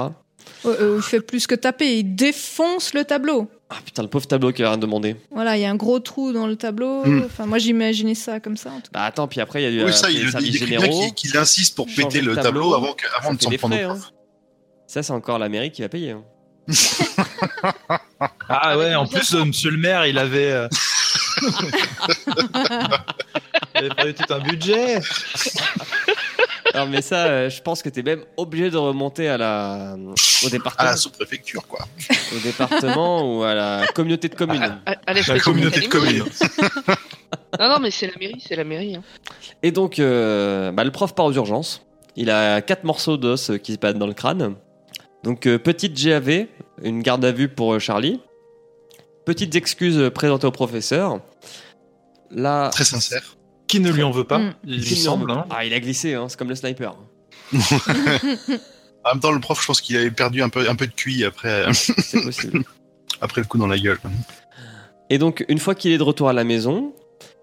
Ouais, 0.63 0.71
euh, 0.79 0.97
il 0.97 1.01
fait 1.01 1.19
plus 1.19 1.47
que 1.47 1.55
taper, 1.55 1.97
il 1.97 2.15
défonce 2.15 2.93
le 2.93 3.03
tableau. 3.05 3.49
Ah 3.71 3.77
putain, 3.83 4.03
le 4.03 4.07
pauvre 4.07 4.27
tableau 4.27 4.51
qui 4.51 4.61
a 4.63 4.69
rien 4.69 4.77
demandé. 4.77 5.15
Voilà, 5.31 5.57
il 5.57 5.61
y 5.61 5.65
a 5.65 5.71
un 5.71 5.75
gros 5.75 5.99
trou 5.99 6.31
dans 6.31 6.45
le 6.45 6.55
tableau. 6.55 7.03
Mm. 7.05 7.23
Enfin, 7.25 7.47
moi 7.47 7.57
j'imaginais 7.57 8.13
ça 8.13 8.39
comme 8.39 8.55
ça. 8.55 8.69
En 8.69 8.75
tout 8.75 8.91
cas. 8.91 8.99
Bah 8.99 9.03
attends, 9.05 9.27
puis 9.27 9.41
après 9.41 9.63
il 9.63 9.65
y 9.65 9.67
a 9.67 9.71
eu 9.81 9.83
Oui, 9.83 9.89
euh, 9.89 9.91
ça, 9.93 10.11
il, 10.11 10.29
bien 10.29 10.51
généraux. 10.51 10.85
qu'il 11.05 11.13
qu'il 11.15 11.37
insiste 11.37 11.75
pour 11.75 11.87
péter 11.87 12.21
le 12.21 12.27
le 12.27 12.35
tableau, 12.35 12.43
tableau 12.43 12.73
avant, 12.75 12.93
que, 12.93 13.05
avant 13.17 13.33
de 13.33 13.41
s'en 13.41 13.49
prendre 13.49 13.73
frais, 13.75 13.83
hein. 13.85 13.97
Ça, 14.85 15.01
c'est 15.01 15.11
encore 15.13 15.39
la 15.39 15.49
mairie 15.49 15.71
qui 15.71 15.81
va 15.81 15.89
payer. 15.89 16.11
hein. 16.11 16.23
Ah 18.49 18.77
ouais, 18.77 18.95
en 18.95 19.05
plus, 19.05 19.33
euh, 19.35 19.43
monsieur 19.45 19.69
le 19.71 19.77
maire, 19.77 20.05
il 20.05 20.17
avait. 20.17 20.51
euh, 20.51 20.67
il 23.75 23.77
avait 23.79 23.89
prévu 23.89 24.13
tout 24.13 24.33
un 24.33 24.39
budget. 24.39 24.99
Alors, 26.73 26.87
mais 26.87 27.01
ça, 27.01 27.25
euh, 27.27 27.49
je 27.49 27.61
pense 27.61 27.81
que 27.81 27.89
t'es 27.89 28.03
même 28.03 28.23
obligé 28.35 28.69
de 28.69 28.77
remonter 28.77 29.29
à 29.29 29.37
la, 29.37 29.95
au 30.43 30.47
À 30.47 30.49
département, 30.49 30.89
la 30.89 30.97
sous-préfecture, 30.97 31.65
quoi. 31.67 31.79
au 32.35 32.39
département 32.39 33.37
ou 33.37 33.43
à 33.43 33.53
la 33.53 33.87
communauté 33.95 34.27
de 34.29 34.35
communes. 34.35 34.79
À, 34.85 34.91
à 34.91 34.95
La 35.07 35.13
l'espèce 35.13 35.41
communauté 35.43 35.81
de 35.81 35.87
communes. 35.87 36.23
Non, 37.59 37.69
non, 37.69 37.79
mais 37.79 37.91
c'est 37.91 38.07
la 38.07 38.13
mairie, 38.19 38.41
c'est 38.45 38.55
la 38.55 38.63
mairie. 38.63 38.95
hein. 38.95 39.03
Et 39.63 39.71
donc, 39.71 39.99
euh, 39.99 40.71
bah, 40.71 40.83
le 40.83 40.91
prof 40.91 41.13
part 41.15 41.25
aux 41.25 41.33
urgences. 41.33 41.81
Il 42.15 42.29
a 42.29 42.61
quatre 42.61 42.83
morceaux 42.83 43.17
d'os 43.17 43.49
euh, 43.49 43.57
qui 43.57 43.73
se 43.73 43.77
battent 43.79 43.97
dans 43.97 44.07
le 44.07 44.13
crâne. 44.13 44.55
Donc, 45.23 45.45
euh, 45.47 45.57
petite 45.57 45.93
GAV, 45.93 46.45
une 46.83 47.01
garde 47.01 47.23
à 47.25 47.31
vue 47.31 47.47
pour 47.49 47.73
euh, 47.73 47.79
Charlie. 47.79 48.19
Petites 49.27 49.55
excuses 49.55 49.97
euh, 49.97 50.09
présentées 50.09 50.47
au 50.47 50.51
professeur. 50.51 51.19
Là, 52.31 52.69
Très 52.71 52.85
sincère. 52.85 53.35
Qui 53.67 53.81
ne 53.81 53.91
lui 53.91 54.01
en 54.03 54.11
veut 54.11 54.23
pas, 54.23 54.39
Mm. 54.39 54.53
il 54.65 54.77
lui 54.79 54.95
semble. 54.95 55.29
hein. 55.31 55.45
Ah, 55.49 55.65
il 55.65 55.73
a 55.73 55.79
glissé, 55.81 56.13
hein, 56.13 56.27
c'est 56.29 56.37
comme 56.39 56.47
le 56.47 56.55
sniper. 56.55 56.95
En 59.03 59.11
même 59.11 59.19
temps, 59.21 59.31
le 59.31 59.39
prof, 59.39 59.59
je 59.61 59.67
pense 59.67 59.81
qu'il 59.81 59.95
avait 59.97 60.11
perdu 60.11 60.41
un 60.41 60.49
peu, 60.49 60.69
un 60.69 60.75
peu 60.75 60.87
de 60.87 60.91
QI 60.93 61.25
après, 61.25 61.65
possible. 61.65 62.63
après 63.21 63.41
le 63.41 63.47
coup 63.47 63.57
dans 63.57 63.67
la 63.67 63.77
gueule. 63.77 63.99
Et 65.09 65.17
donc, 65.17 65.45
une 65.47 65.59
fois 65.59 65.75
qu'il 65.75 65.91
est 65.91 65.97
de 65.97 66.03
retour 66.03 66.29
à 66.29 66.33
la 66.33 66.43
maison, 66.43 66.93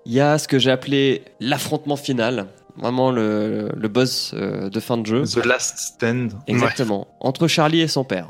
il 0.07 0.13
y 0.13 0.21
a 0.21 0.39
ce 0.39 0.49
que 0.49 0.59
j'ai 0.59 0.71
appelé 0.71 1.23
l'affrontement 1.41 1.97
final. 1.97 2.47
Vraiment 2.77 3.11
le, 3.13 3.71
le 3.77 3.89
boss 3.89 4.33
euh, 4.35 4.69
de 4.69 4.81
fin 4.81 4.97
de 4.99 5.07
jeu. 5.07 5.25
The 5.25 5.45
Last 5.47 5.79
Stand. 5.79 6.33
Exactement. 6.47 7.07
Entre 7.21 7.47
Charlie 7.47 7.81
et 7.83 7.89
son 7.89 8.05
père. 8.05 8.29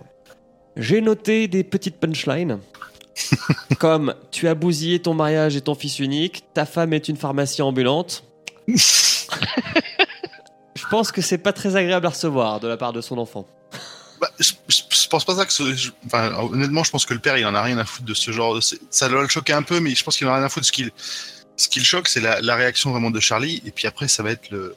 J'ai 0.76 1.00
noté 1.00 1.48
des 1.48 1.64
petites 1.64 1.96
punchlines. 1.98 2.59
comme 3.78 4.14
tu 4.30 4.48
as 4.48 4.54
bousillé 4.54 4.98
ton 5.00 5.14
mariage 5.14 5.56
et 5.56 5.60
ton 5.60 5.74
fils 5.74 5.98
unique, 5.98 6.44
ta 6.54 6.66
femme 6.66 6.92
est 6.92 7.08
une 7.08 7.16
pharmacie 7.16 7.62
ambulante. 7.62 8.24
Je 10.76 10.86
pense 10.90 11.12
que 11.12 11.22
c'est 11.22 11.38
pas 11.38 11.52
très 11.52 11.76
agréable 11.76 12.06
à 12.06 12.10
recevoir 12.10 12.60
de 12.60 12.68
la 12.68 12.76
part 12.76 12.92
de 12.92 13.00
son 13.00 13.18
enfant. 13.18 13.46
Bah, 14.20 14.28
je, 14.38 14.52
je- 14.68 14.82
je 14.90 15.08
pense 15.08 15.24
pas 15.24 15.34
ça 15.36 15.44
que 15.46 15.52
ce, 15.52 15.74
je- 15.74 15.90
enfin, 16.06 16.32
honnêtement, 16.52 16.84
je 16.84 16.90
pense 16.90 17.04
que 17.06 17.14
le 17.14 17.20
père, 17.20 17.36
il 17.38 17.46
en 17.46 17.54
a 17.54 17.62
rien 17.62 17.78
à 17.78 17.84
foutre 17.84 18.04
de 18.06 18.14
ce 18.14 18.30
genre. 18.32 18.54
de- 18.54 18.60
Ça 18.90 19.08
doit 19.08 19.22
le 19.22 19.28
choquer 19.28 19.52
un 19.52 19.62
peu, 19.62 19.80
mais 19.80 19.94
je 19.94 20.04
pense 20.04 20.16
qu'il 20.16 20.26
en 20.26 20.30
a 20.30 20.36
rien 20.36 20.44
à 20.44 20.48
foutre. 20.48 20.66
Ce 20.66 20.72
qui, 20.72 20.84
le- 20.84 20.92
ce 21.56 21.68
qui 21.68 21.78
le 21.78 21.84
choque, 21.84 22.08
c'est 22.08 22.20
la, 22.20 22.40
la 22.40 22.54
réaction 22.54 22.90
vraiment 22.90 23.10
de 23.10 23.20
Charlie. 23.20 23.62
Et 23.66 23.70
puis 23.70 23.86
après, 23.86 24.08
ça 24.08 24.22
va 24.22 24.30
être 24.30 24.50
le, 24.50 24.76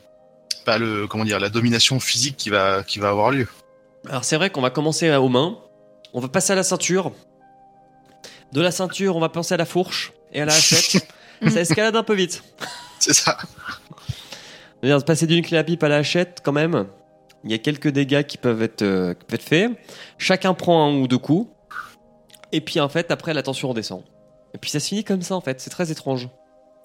pas 0.65 0.77
le, 0.77 1.07
comment 1.07 1.25
dire, 1.25 1.39
la 1.39 1.49
domination 1.49 1.99
physique 1.99 2.37
qui 2.37 2.49
va, 2.49 2.83
qui 2.83 2.99
va 2.99 3.09
avoir 3.09 3.31
lieu. 3.31 3.47
Alors 4.09 4.23
c'est 4.23 4.37
vrai 4.37 4.49
qu'on 4.49 4.61
va 4.61 4.69
commencer 4.69 5.13
aux 5.15 5.29
mains, 5.29 5.57
on 6.13 6.19
va 6.21 6.27
passer 6.29 6.53
à 6.53 6.55
la 6.55 6.63
ceinture. 6.63 7.11
De 8.53 8.61
la 8.61 8.71
ceinture, 8.71 9.15
on 9.15 9.19
va 9.19 9.29
passer 9.29 9.53
à 9.53 9.57
la 9.57 9.65
fourche 9.65 10.13
et 10.33 10.41
à 10.41 10.45
la 10.45 10.53
hachette. 10.53 11.05
ça 11.49 11.61
escalade 11.61 11.95
un 11.95 12.03
peu 12.03 12.13
vite. 12.15 12.43
C'est 12.99 13.13
ça. 13.13 13.37
C'est-à-dire, 14.81 15.03
passer 15.05 15.27
d'une 15.27 15.43
clé 15.43 15.57
à 15.57 15.63
pipe 15.63 15.83
à 15.83 15.89
la 15.89 15.97
hachette, 15.97 16.39
quand 16.43 16.51
même, 16.53 16.85
il 17.43 17.51
y 17.51 17.53
a 17.53 17.57
quelques 17.57 17.89
dégâts 17.89 18.23
qui 18.23 18.37
peuvent 18.37 18.61
être, 18.61 18.81
euh, 18.83 19.13
qui 19.13 19.25
peuvent 19.25 19.39
être 19.39 19.47
faits. 19.47 19.71
Chacun 20.17 20.53
prend 20.53 20.87
un 20.89 20.95
ou 20.99 21.07
deux 21.07 21.17
coups. 21.17 21.49
Et 22.51 22.61
puis, 22.61 22.79
en 22.79 22.89
fait, 22.89 23.11
après, 23.11 23.33
la 23.33 23.43
tension 23.43 23.67
redescend. 23.69 24.03
Et 24.53 24.57
puis, 24.57 24.69
ça 24.69 24.79
se 24.79 24.87
finit 24.87 25.03
comme 25.03 25.21
ça, 25.21 25.35
en 25.35 25.41
fait. 25.41 25.59
C'est 25.59 25.69
très 25.69 25.91
étrange. 25.91 26.29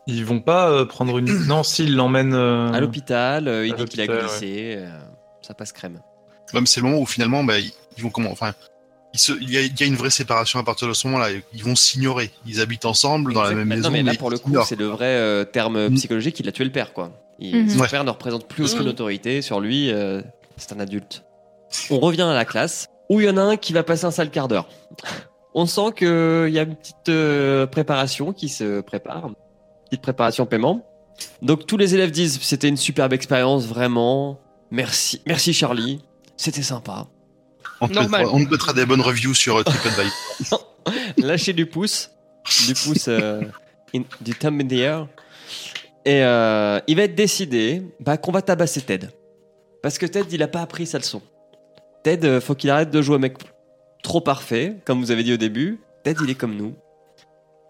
Ils 0.06 0.24
vont 0.24 0.40
pas 0.40 0.68
euh, 0.70 0.84
prendre 0.84 1.16
une. 1.18 1.26
Non, 1.46 1.62
s'ils 1.62 1.94
l'emmènent. 1.94 2.34
euh, 2.34 2.72
À 2.72 2.80
l'hôpital, 2.80 3.46
euh, 3.46 3.66
il 3.66 3.74
À 3.74 3.76
dit 3.76 3.84
qu'il 3.84 4.00
a 4.00 4.06
glissé. 4.06 4.74
euh, 4.78 4.90
ça 5.42 5.54
passe 5.54 5.72
crème. 5.72 6.00
Ouais, 6.52 6.60
mais 6.60 6.66
c'est 6.66 6.80
le 6.80 6.86
moment 6.88 7.00
où 7.00 7.06
finalement, 7.06 7.44
bah, 7.44 7.58
ils 7.58 7.70
ils 7.96 8.02
vont 8.02 8.10
comment, 8.10 8.30
enfin, 8.30 8.52
se- 9.18 9.32
il 9.40 9.50
y, 9.50 9.56
a, 9.58 9.60
il 9.62 9.78
y 9.78 9.82
a 9.82 9.86
une 9.86 9.96
vraie 9.96 10.10
séparation 10.10 10.58
à 10.58 10.62
partir 10.64 10.88
de 10.88 10.92
ce 10.92 11.06
moment-là. 11.08 11.28
Ils 11.54 11.64
vont 11.64 11.74
s'ignorer. 11.76 12.30
Ils 12.46 12.60
habitent 12.60 12.84
ensemble 12.86 13.32
dans 13.34 13.42
la 13.42 13.52
même 13.52 13.68
maison. 13.68 13.82
Non, 13.84 13.90
mais 13.90 14.02
là, 14.02 14.12
mais 14.12 14.18
pour 14.18 14.30
le 14.30 14.38
coup, 14.38 14.52
c'est 14.66 14.78
le 14.78 14.86
vrai 14.86 15.06
euh, 15.06 15.44
terme 15.44 15.88
Mm. 15.88 15.94
psychologique. 15.94 16.38
Il 16.40 16.48
a 16.48 16.52
tué 16.52 16.64
le 16.64 16.72
père, 16.72 16.92
quoi. 16.92 17.12
Il, 17.38 17.56
Mhm. 17.64 17.68
Son 17.70 17.78
Ouais. 17.80 17.88
père 17.88 18.04
ne 18.04 18.10
représente 18.10 18.46
plus 18.46 18.72
aucune 18.72 18.84
Mhm. 18.84 18.90
autorité 18.90 19.42
sur 19.42 19.60
lui. 19.60 19.90
euh, 19.90 20.22
c'est 20.56 20.72
un 20.72 20.80
adulte. 20.80 21.24
On 21.90 21.98
revient 21.98 22.22
à 22.22 22.34
la 22.34 22.44
classe 22.44 22.86
où 23.08 23.20
il 23.20 23.26
y 23.26 23.30
en 23.30 23.36
a 23.36 23.42
un 23.42 23.56
qui 23.56 23.72
va 23.72 23.82
passer 23.82 24.04
un 24.04 24.10
sale 24.10 24.30
quart 24.30 24.48
d'heure. 24.48 24.68
On 25.54 25.66
sent 25.66 25.92
qu'il 25.96 26.50
y 26.52 26.58
a 26.58 26.62
une 26.62 26.76
petite 26.76 27.08
euh, 27.10 27.66
préparation 27.66 28.32
qui 28.32 28.48
se 28.48 28.80
prépare. 28.80 29.26
Une 29.26 29.34
petite 29.90 30.02
préparation 30.02 30.46
paiement. 30.46 30.86
Donc 31.42 31.66
tous 31.66 31.76
les 31.76 31.94
élèves 31.94 32.10
disent 32.10 32.38
c'était 32.40 32.68
une 32.68 32.76
superbe 32.78 33.12
expérience, 33.12 33.66
vraiment. 33.66 34.40
Merci, 34.70 35.20
merci 35.26 35.52
Charlie. 35.52 36.00
C'était 36.38 36.62
sympa. 36.62 37.06
On 37.82 37.88
te, 37.88 37.98
mettra, 37.98 38.32
on 38.32 38.44
te 38.44 38.50
mettra 38.50 38.72
des 38.72 38.86
bonnes 38.86 39.00
reviews 39.00 39.34
sur 39.34 39.56
euh, 39.56 39.62
TripAdvisor. 39.62 40.76
Lâchez 41.18 41.52
du 41.52 41.66
pouce, 41.66 42.10
du 42.66 42.74
pouce, 42.74 43.06
euh, 43.08 43.42
in- 43.94 44.02
du 44.20 44.34
thumb 44.34 44.60
in 44.60 44.66
the 44.68 44.72
air. 44.72 45.06
Et 46.04 46.22
euh, 46.24 46.80
il 46.86 46.96
va 46.96 47.02
être 47.02 47.14
décidé 47.14 47.82
bah, 48.00 48.16
qu'on 48.16 48.32
va 48.32 48.42
tabasser 48.42 48.80
Ted. 48.80 49.08
Parce 49.82 49.98
que 49.98 50.06
Ted, 50.06 50.28
il 50.32 50.42
a 50.42 50.48
pas 50.48 50.62
appris 50.62 50.86
sa 50.86 50.98
leçon. 50.98 51.22
Ted, 52.02 52.40
faut 52.40 52.54
qu'il 52.54 52.70
arrête 52.70 52.90
de 52.90 53.02
jouer 53.02 53.18
mec 53.18 53.36
trop 54.02 54.20
parfait, 54.20 54.76
comme 54.84 55.00
vous 55.00 55.10
avez 55.10 55.22
dit 55.22 55.32
au 55.32 55.36
début. 55.36 55.80
Ted, 56.04 56.20
il 56.24 56.30
est 56.30 56.34
comme 56.34 56.56
nous. 56.56 56.74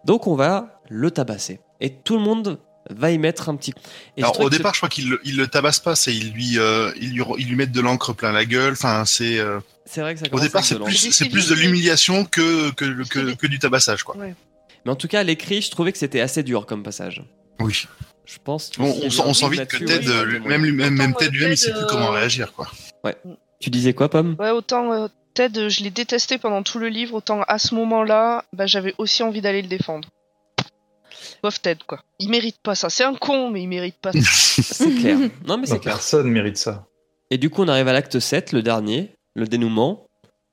Donc 0.04 0.26
on 0.26 0.34
va 0.34 0.80
le 0.88 1.10
tabasser. 1.10 1.60
Et 1.80 1.90
tout 1.94 2.14
le 2.16 2.22
monde 2.22 2.58
va 2.90 3.10
y 3.10 3.18
mettre 3.18 3.48
un 3.48 3.56
petit. 3.56 3.72
Et 4.16 4.22
Alors 4.22 4.38
au 4.40 4.50
départ, 4.50 4.74
je 4.74 4.78
crois 4.80 4.88
qu'ils 4.88 5.08
le, 5.10 5.20
ils 5.24 5.36
le 5.36 5.46
tabassent 5.46 5.80
pas, 5.80 5.94
c'est 5.96 6.14
ils 6.14 6.32
lui, 6.32 6.58
euh, 6.58 6.90
ils 7.00 7.12
lui, 7.14 7.54
mettent 7.56 7.72
de 7.72 7.80
l'encre 7.80 8.12
plein 8.12 8.32
la 8.32 8.44
gueule. 8.44 8.72
Enfin, 8.72 9.04
c'est 9.04 9.38
euh, 9.38 9.60
c'est 9.84 10.00
vrai 10.00 10.14
que 10.14 10.20
ça 10.20 10.26
au 10.32 10.40
départ, 10.40 10.64
c'est 10.64 10.78
plus, 10.78 10.96
C'est 10.96 11.12
c'est 11.12 11.28
plus 11.28 11.48
de 11.48 11.54
l'humiliation 11.54 12.24
que 12.24 12.70
que, 12.72 13.04
que 13.08 13.34
que 13.34 13.46
du 13.46 13.58
tabassage, 13.58 14.02
quoi. 14.02 14.16
Mais 14.18 14.90
en 14.90 14.96
tout 14.96 15.06
cas, 15.08 15.20
à 15.20 15.22
l'écrit, 15.22 15.62
je 15.62 15.70
trouvais 15.70 15.92
que 15.92 15.98
c'était 15.98 16.20
assez 16.20 16.42
dur 16.42 16.66
comme 16.66 16.82
passage. 16.82 17.22
Oui. 17.60 17.84
Je 18.24 18.38
pense. 18.42 18.70
que 18.70 18.80
On, 18.80 18.86
on, 19.06 19.10
sent- 19.32 19.44
on 19.44 19.48
vite 19.48 19.66
que 19.66 19.76
Ted, 19.76 20.08
ouais, 20.08 20.14
euh, 20.14 20.24
il 20.24 20.28
lui- 20.38 20.40
même, 20.40 20.64
lui- 20.64 20.72
même, 20.72 20.94
même 20.94 21.14
Ted 21.14 21.26
euh, 21.26 21.30
lui-même, 21.32 21.52
il 21.52 21.56
sait 21.56 21.72
plus 21.72 21.86
comment 21.88 22.10
réagir, 22.10 22.52
quoi. 22.52 22.68
Tu 23.60 23.70
disais 23.70 23.92
quoi, 23.94 24.08
Pomme? 24.08 24.34
Ouais, 24.38 24.50
autant 24.50 25.08
Ted, 25.34 25.70
je 25.70 25.82
l'ai 25.82 25.90
détesté 25.90 26.38
pendant 26.38 26.62
tout 26.62 26.78
le 26.78 26.88
livre, 26.88 27.14
autant 27.14 27.42
à 27.48 27.58
ce 27.58 27.74
moment-là, 27.74 28.44
bah, 28.52 28.66
j'avais 28.66 28.94
aussi 28.98 29.22
envie 29.22 29.40
d'aller 29.40 29.62
le 29.62 29.68
défendre. 29.68 30.08
Pauvre 31.42 31.58
Ted, 31.58 31.80
quoi. 31.86 32.02
Il 32.20 32.30
mérite 32.30 32.56
pas 32.62 32.74
ça. 32.74 32.88
C'est 32.88 33.04
un 33.04 33.14
con, 33.14 33.50
mais 33.50 33.62
il 33.62 33.68
mérite 33.68 33.96
pas 34.00 34.12
ça. 34.12 34.18
C'est 34.62 34.94
clair. 34.94 35.18
Non, 35.46 35.58
mais 35.58 35.66
c'est 35.66 35.80
clair. 35.80 35.94
personne 35.94 36.28
mérite 36.30 36.56
ça. 36.56 36.86
Et 37.30 37.36
du 37.38 37.50
coup, 37.50 37.62
on 37.62 37.68
arrive 37.68 37.88
à 37.88 37.92
l'acte 37.92 38.18
7, 38.20 38.52
le 38.52 38.62
dernier, 38.62 39.10
le 39.34 39.46
dénouement. 39.46 40.06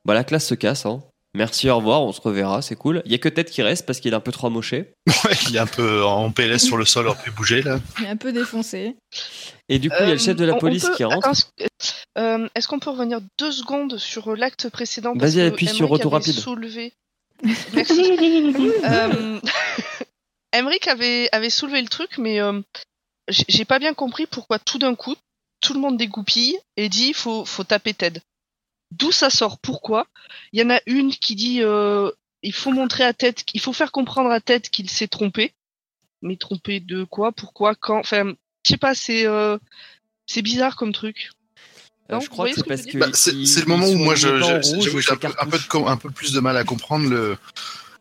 Bah, 0.06 0.14
la 0.16 0.24
classe 0.24 0.48
se 0.48 0.56
casse. 0.56 0.86
Hein. 0.86 1.04
Merci, 1.36 1.70
au 1.70 1.76
revoir, 1.78 2.02
on 2.02 2.12
se 2.12 2.20
reverra, 2.22 2.64
c'est 2.64 2.76
cool. 2.76 3.04
Il 3.06 3.12
y 3.12 3.16
a 3.16 3.20
que 3.20 3.30
Ted 3.30 3.52
qui 3.52 3.62
reste 3.62 3.86
parce 3.86 4.00
qu'il 4.00 4.14
est 4.14 4.16
un 4.16 4.20
peu 4.20 4.32
trop 4.32 4.48
amoché. 4.48 4.94
Ouais, 5.26 5.36
il 5.50 5.56
est 5.58 5.60
un 5.60 5.68
peu 5.68 6.04
en 6.04 6.32
PLS 6.32 6.60
sur 6.66 6.78
le 6.78 6.86
sol, 6.86 7.08
on 7.08 7.14
peut 7.14 7.30
bouger, 7.32 7.62
là. 7.62 7.80
Il 8.00 8.06
est 8.06 8.10
un 8.10 8.16
peu 8.16 8.32
défoncé. 8.32 8.96
Et 9.68 9.78
du 9.78 9.90
coup, 9.90 9.98
il 10.00 10.08
y 10.08 10.12
a 10.12 10.14
le 10.14 10.18
chef 10.20 10.36
de 10.38 10.46
la 10.46 10.56
Euh, 10.56 10.58
police 10.58 10.86
peut- 10.86 10.96
qui 10.96 11.04
rentre. 11.04 11.30
Euh, 12.18 12.48
Est-ce 12.56 12.68
qu'on 12.68 12.80
peut 12.80 12.90
revenir 12.90 13.20
deux 13.38 13.52
secondes 13.52 13.98
sur 13.98 14.36
l'acte 14.36 14.70
précédent? 14.70 15.14
Vas-y, 15.16 15.20
parce 15.20 15.34
que 15.36 15.40
appuie 15.54 15.68
sur 15.68 15.88
retour 15.90 16.14
rapide. 16.14 16.34
Soulevé... 16.34 16.94
Merci. 17.74 18.02
euh, 18.86 19.40
Emmerich 20.52 20.88
avait, 20.88 21.30
avait 21.32 21.50
soulevé 21.50 21.82
le 21.82 21.88
truc, 21.88 22.18
mais 22.18 22.42
euh, 22.42 22.62
j'ai 23.28 23.66
pas 23.66 23.80
bien 23.80 23.94
compris 23.94 24.26
pourquoi 24.26 24.60
tout 24.60 24.80
d'un 24.80 24.96
coup, 24.96 25.16
tout 25.62 25.74
le 25.74 25.80
monde 25.80 25.98
dégoupille 25.98 26.58
et 26.78 26.90
dit 26.90 27.14
faut, 27.14 27.46
faut 27.46 27.64
taper 27.64 27.94
Ted. 27.94 28.22
D'où 28.92 29.12
ça 29.12 29.30
sort? 29.30 29.60
Pourquoi? 29.60 30.08
Il 30.52 30.60
y 30.60 30.64
en 30.64 30.70
a 30.72 30.80
une 30.88 31.12
qui 31.12 31.36
dit 31.36 31.62
euh, 31.62 32.12
il 32.42 32.54
faut 32.54 32.72
montrer 32.72 33.04
à 33.04 33.14
Ted, 33.14 33.44
il 33.54 33.62
faut 33.62 33.74
faire 33.74 33.92
comprendre 33.92 34.32
à 34.32 34.42
Ted 34.42 34.70
qu'il 34.70 34.90
s'est 34.90 35.08
trompé. 35.08 35.54
Mais 36.22 36.36
trompé 36.36 36.80
de 36.80 37.04
quoi? 37.04 37.32
Pourquoi? 37.32 37.76
Quand 37.76 38.00
Enfin, 38.00 38.34
je 38.66 38.72
sais 38.72 38.78
pas, 38.78 38.96
c'est 38.96 39.26
euh, 39.26 39.58
c'est 40.26 40.42
bizarre 40.42 40.76
comme 40.76 40.92
truc. 40.92 41.30
Euh, 42.10 42.16
Non, 42.16 42.20
je 42.20 42.30
crois 42.30 42.50
que 42.50 42.56
c'est 42.56 42.62
ce 42.62 42.66
parce 42.66 42.86
que. 42.86 42.98
Bah, 42.98 43.08
c'est 43.14 43.32
le 43.32 43.66
moment 43.66 43.88
où 43.88 43.96
moi 43.96 44.16
j'ai 44.16 44.30
un 44.30 44.60
un 45.40 45.48
peu 45.48 45.60
un 45.86 45.98
plus 45.98 46.34
de 46.34 46.40
mal 46.40 46.58
à 46.58 46.64
comprendre 46.64 47.08
le. 47.08 47.38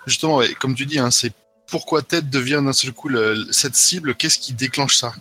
Justement, 0.07 0.37
ouais, 0.37 0.55
comme 0.55 0.75
tu 0.75 0.87
dis, 0.87 0.99
hein, 0.99 1.11
c'est 1.11 1.33
pourquoi 1.71 2.03
Ted 2.03 2.29
devient 2.31 2.61
d'un 2.65 2.73
seul 2.73 2.93
coup 2.93 3.09
le- 3.09 3.47
cette 3.53 3.75
cible. 3.77 4.15
Qu'est-ce 4.15 4.39
qui 4.39 4.53
déclenche 4.53 4.97
ça? 4.97 5.13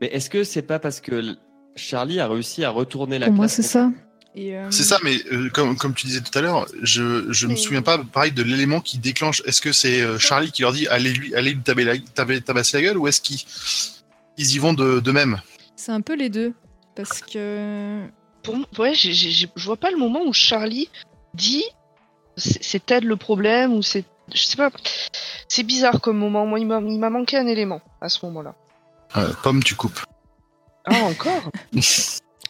Mais 0.00 0.08
est-ce 0.08 0.30
que 0.30 0.44
c'est 0.44 0.62
pas 0.62 0.78
parce 0.78 1.00
que 1.00 1.36
Charlie 1.76 2.20
a 2.20 2.28
réussi 2.28 2.64
à 2.64 2.70
retourner 2.70 3.18
la 3.18 3.26
Pour 3.26 3.36
moi, 3.36 3.48
c'est 3.48 3.62
ça. 3.62 3.90
Euh, 4.36 4.68
C'est 4.70 4.84
ça, 4.84 4.98
mais 5.02 5.16
euh, 5.32 5.50
comme, 5.50 5.76
comme 5.76 5.92
tu 5.92 6.06
disais 6.06 6.20
tout 6.20 6.36
à 6.38 6.40
l'heure, 6.40 6.66
je, 6.82 7.30
je 7.32 7.46
me 7.48 7.56
souviens 7.56 7.82
pas 7.82 7.98
pareil 7.98 8.30
de 8.30 8.42
l'élément 8.44 8.80
qui 8.80 8.98
déclenche. 8.98 9.42
Est-ce 9.44 9.60
que 9.60 9.72
c'est 9.72 10.00
euh, 10.02 10.18
Charlie 10.20 10.52
qui 10.52 10.62
leur 10.62 10.72
dit 10.72 10.86
allez 10.86 11.12
lui, 11.12 11.34
allez 11.34 11.52
lui 11.52 11.60
taber 11.62 11.82
la, 11.84 11.98
taber- 11.98 12.40
tabasser 12.40 12.76
la 12.76 12.82
gueule 12.84 12.96
ou 12.98 13.08
est-ce 13.08 13.20
qu'ils 13.20 13.40
ils 14.38 14.54
y 14.54 14.58
vont 14.58 14.72
de, 14.72 15.00
de 15.00 15.10
même? 15.12 15.40
C'est 15.74 15.90
un 15.92 16.00
peu 16.00 16.14
les 16.14 16.28
deux. 16.30 16.52
Parce 16.94 17.20
que. 17.20 18.00
Pour 18.42 18.54
ouais, 18.78 18.94
je 18.94 19.46
vois 19.56 19.76
pas 19.76 19.90
le 19.90 19.96
moment 19.98 20.22
où 20.24 20.32
Charlie 20.32 20.88
dit 21.34 21.64
c'est 22.36 22.62
c'est 22.62 22.86
Ted 22.86 23.04
le 23.06 23.16
problème 23.16 23.72
ou 23.74 23.82
c'est. 23.82 24.04
Je 24.34 24.42
sais 24.42 24.56
pas. 24.56 24.70
C'est 25.48 25.62
bizarre 25.62 26.00
comme 26.00 26.18
moment. 26.18 26.46
Moi, 26.46 26.60
il 26.60 26.66
m'a 26.66 26.80
il 26.80 26.98
m'a 26.98 27.10
manqué 27.10 27.36
un 27.36 27.46
élément 27.46 27.80
à 28.00 28.08
ce 28.08 28.24
moment-là. 28.26 28.54
Euh, 29.16 29.28
Pomme, 29.42 29.62
tu 29.62 29.74
coupes. 29.74 30.00
Ah, 30.84 31.02
encore? 31.04 31.50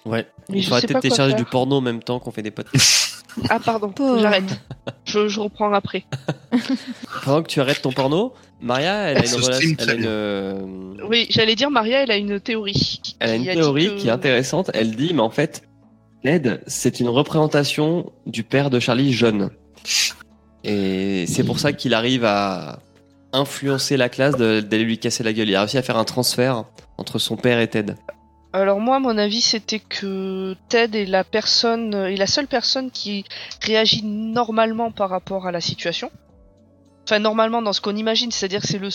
Ouais. 0.06 0.26
Mais 0.48 0.56
Il 0.58 0.62
je 0.62 0.68
faudra 0.68 0.80
sais 0.80 0.86
peut-être 0.86 1.02
télécharger 1.02 1.34
du 1.34 1.44
porno 1.44 1.76
en 1.76 1.80
même 1.82 2.02
temps 2.02 2.20
qu'on 2.20 2.30
fait 2.30 2.40
des 2.40 2.50
podcasts. 2.50 3.22
Ah, 3.50 3.60
pardon, 3.60 3.92
j'arrête. 4.18 4.58
Je, 5.04 5.28
je 5.28 5.40
reprends 5.40 5.70
après. 5.74 6.06
Pendant 7.24 7.42
que 7.42 7.48
tu 7.48 7.60
arrêtes 7.60 7.82
ton 7.82 7.92
porno, 7.92 8.32
Maria, 8.62 8.94
elle 9.10 9.18
a 9.18 9.26
une 9.26 9.34
relation. 9.34 9.76
Elle 9.78 9.90
a 9.90 9.94
une, 9.94 11.02
Oui, 11.06 11.26
j'allais 11.28 11.54
dire, 11.54 11.70
Maria, 11.70 12.02
elle 12.02 12.10
a 12.10 12.16
une 12.16 12.40
théorie. 12.40 13.00
Elle 13.20 13.30
a 13.30 13.34
une 13.34 13.44
théorie 13.44 13.88
que- 13.88 13.96
qui 14.00 14.08
est 14.08 14.10
intéressante. 14.10 14.70
Elle 14.72 14.96
dit, 14.96 15.12
mais 15.12 15.20
en 15.20 15.28
fait, 15.30 15.64
Ted, 16.24 16.60
c'est 16.66 16.98
une 17.00 17.08
représentation 17.08 18.10
du 18.24 18.42
père 18.42 18.70
de 18.70 18.80
Charlie 18.80 19.12
jeune. 19.12 19.50
Et 20.64 21.26
c'est 21.26 21.44
pour 21.44 21.58
ça 21.58 21.72
qu'il 21.72 21.94
arrive 21.94 22.24
à 22.24 22.80
influencer 23.32 23.96
la 23.96 24.08
classe 24.08 24.36
d'aller 24.36 24.84
lui 24.84 24.98
casser 24.98 25.22
la 25.22 25.32
gueule. 25.32 25.48
Il 25.48 25.56
a 25.56 25.60
réussi 25.60 25.78
à 25.78 25.82
faire 25.82 25.96
un 25.96 26.04
transfert 26.04 26.64
entre 26.98 27.18
son 27.18 27.36
père 27.36 27.60
et 27.60 27.68
Ted. 27.68 27.94
Alors 28.52 28.80
moi, 28.80 28.98
mon 28.98 29.16
avis, 29.16 29.40
c'était 29.40 29.78
que 29.78 30.56
Ted 30.68 31.02
est 31.02 31.06
la 31.06 31.22
personne, 31.22 31.94
est 31.94 32.16
la 32.16 32.26
seule 32.26 32.48
personne 32.48 32.90
qui 32.90 33.24
réagit 33.62 34.02
normalement 34.04 34.90
par 34.90 35.08
rapport 35.08 35.46
à 35.46 35.52
la 35.52 35.60
situation. 35.60 36.10
Enfin, 37.04 37.18
normalement 37.18 37.62
dans 37.62 37.72
ce 37.72 37.80
qu'on 37.80 37.96
imagine, 37.96 38.30
c'est-à-dire 38.30 38.62
c'est 38.64 38.78
le, 38.78 38.88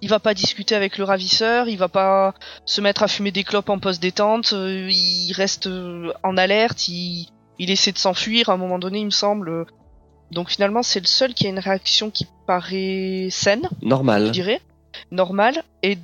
il 0.00 0.08
va 0.08 0.18
pas 0.18 0.34
discuter 0.34 0.74
avec 0.74 0.98
le 0.98 1.04
ravisseur, 1.04 1.68
il 1.68 1.78
va 1.78 1.88
pas 1.88 2.34
se 2.66 2.80
mettre 2.80 3.02
à 3.02 3.08
fumer 3.08 3.30
des 3.30 3.44
clopes 3.44 3.70
en 3.70 3.78
poste 3.78 4.02
détente, 4.02 4.52
euh, 4.52 4.88
il 4.90 5.32
reste 5.32 5.68
euh, 5.68 6.12
en 6.22 6.36
alerte, 6.36 6.88
il, 6.88 7.28
il 7.58 7.70
essaie 7.70 7.92
de 7.92 7.98
s'enfuir 7.98 8.48
à 8.48 8.54
un 8.54 8.56
moment 8.56 8.78
donné, 8.78 8.98
il 8.98 9.06
me 9.06 9.10
semble. 9.10 9.66
Donc 10.32 10.50
finalement, 10.50 10.82
c'est 10.82 11.00
le 11.00 11.06
seul 11.06 11.34
qui 11.34 11.46
a 11.46 11.50
une 11.50 11.58
réaction 11.58 12.10
qui 12.10 12.26
paraît 12.46 13.28
saine 13.30 13.68
je 13.82 13.86
Normal. 13.86 14.30
dirais, 14.30 14.60
normal. 15.10 15.62
Et 15.82 15.98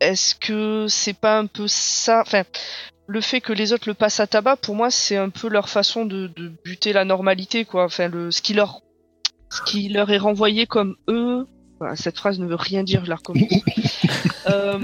est-ce 0.00 0.34
que 0.34 0.86
c'est 0.88 1.14
pas 1.18 1.38
un 1.38 1.46
peu 1.46 1.66
ça? 1.66 2.20
Enfin, 2.26 2.42
le 3.06 3.20
fait 3.20 3.40
que 3.40 3.52
les 3.52 3.72
autres 3.72 3.88
le 3.88 3.94
passent 3.94 4.20
à 4.20 4.26
tabac, 4.26 4.56
pour 4.56 4.74
moi, 4.74 4.90
c'est 4.90 5.16
un 5.16 5.30
peu 5.30 5.48
leur 5.48 5.68
façon 5.68 6.04
de, 6.04 6.26
de 6.36 6.52
buter 6.64 6.92
la 6.92 7.04
normalité, 7.04 7.64
quoi. 7.64 7.84
Enfin, 7.84 8.08
le, 8.08 8.30
ce 8.30 8.42
qui 8.42 8.52
leur, 8.54 8.80
ce 9.50 9.62
qui 9.62 9.88
leur 9.88 10.10
est 10.10 10.18
renvoyé 10.18 10.66
comme 10.66 10.96
eux. 11.08 11.46
Cette 11.96 12.16
phrase 12.16 12.38
ne 12.38 12.46
veut 12.46 12.54
rien 12.54 12.82
dire, 12.82 13.04
je 13.04 13.10
la 13.10 13.16
recommence. 13.16 13.50
euh, 14.48 14.78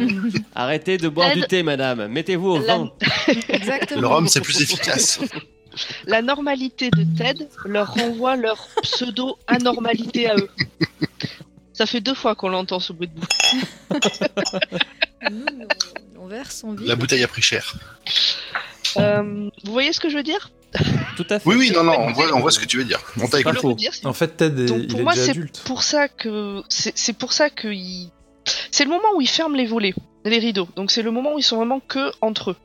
Arrêtez 0.55 0.98
de 0.98 1.09
boire 1.09 1.28
Ted- 1.31 1.40
du 1.40 1.47
thé, 1.47 1.62
madame. 1.62 2.09
Mettez-vous 2.09 2.48
au 2.51 2.59
la, 2.59 2.77
vin. 2.78 2.90
Exactement. 3.48 4.01
Le 4.01 4.07
rhum, 4.07 4.28
c'est 4.28 4.40
plus 4.40 4.61
efficace. 4.61 5.20
la 6.06 6.22
normalité 6.22 6.90
de 6.90 7.05
Ted 7.16 7.48
leur 7.64 7.92
renvoie 7.94 8.36
leur 8.36 8.68
pseudo-anormalité 8.82 10.28
à 10.28 10.36
eux. 10.36 10.48
Ça 11.72 11.86
fait 11.86 12.01
deux 12.01 12.14
fois 12.14 12.34
qu'on 12.34 12.48
l'entend 12.51 12.80
ce 12.80 12.92
bruit 12.92 13.09
de 13.09 13.18
bouche. 13.18 13.28
Nous, 15.30 16.26
verres 16.28 16.52
sont 16.52 16.72
vides. 16.72 16.86
La 16.88 16.97
bouteille 16.97 17.22
a 17.24 17.28
pris 17.28 17.42
cher. 17.42 17.74
Euh, 18.97 19.48
vous 19.64 19.72
voyez 19.72 19.92
ce 19.92 20.01
que 20.01 20.09
je 20.09 20.16
veux 20.16 20.22
dire? 20.22 20.51
Tout 21.16 21.26
à 21.30 21.38
fait. 21.40 21.48
Oui, 21.48 21.56
oui, 21.56 21.70
non, 21.72 21.82
non, 21.84 21.94
on 21.98 22.12
voit, 22.12 22.32
on 22.34 22.40
voit 22.40 22.51
ce 22.51 22.59
que 22.60 22.64
tu 22.64 22.76
veux 22.78 22.84
dire. 22.84 23.01
On 23.20 23.26
t'a 23.26 23.40
écouté. 23.40 23.88
En 24.05 24.12
fait, 24.12 24.36
Ted, 24.36 24.62
est, 24.62 24.66
Donc, 24.66 24.78
il 24.82 24.88
pour 24.88 25.01
est 25.01 25.02
moi, 25.02 25.12
déjà 25.14 25.24
c'est 25.24 25.30
adulte. 25.32 25.62
pour 25.64 25.82
ça 25.82 26.09
que 26.09 26.62
c'est 26.68 26.97
c'est 26.97 27.12
pour 27.12 27.32
ça 27.32 27.51
que 27.51 27.68
il- 27.68 28.10
c'est 28.70 28.84
le 28.84 28.90
moment 28.90 29.09
où 29.16 29.20
ils 29.20 29.28
ferment 29.28 29.56
les 29.56 29.66
volets, 29.66 29.94
les 30.24 30.38
rideaux. 30.38 30.68
Donc 30.76 30.90
c'est 30.90 31.02
le 31.02 31.10
moment 31.10 31.34
où 31.34 31.38
ils 31.38 31.42
sont 31.44 31.56
vraiment 31.56 31.80
que 31.80 32.12
entre 32.20 32.52
eux. 32.52 32.56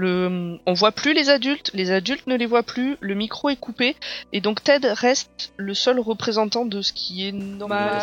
Le, 0.00 0.58
on 0.64 0.74
voit 0.74 0.92
plus 0.92 1.12
les 1.12 1.28
adultes, 1.28 1.72
les 1.74 1.90
adultes 1.90 2.28
ne 2.28 2.36
les 2.36 2.46
voient 2.46 2.62
plus, 2.62 2.96
le 3.00 3.14
micro 3.14 3.48
est 3.50 3.56
coupé 3.56 3.96
et 4.32 4.40
donc 4.40 4.62
Ted 4.62 4.86
reste 4.92 5.52
le 5.56 5.74
seul 5.74 5.98
représentant 5.98 6.64
de 6.64 6.82
ce 6.82 6.92
qui 6.92 7.26
est 7.26 7.32
normal. 7.32 8.02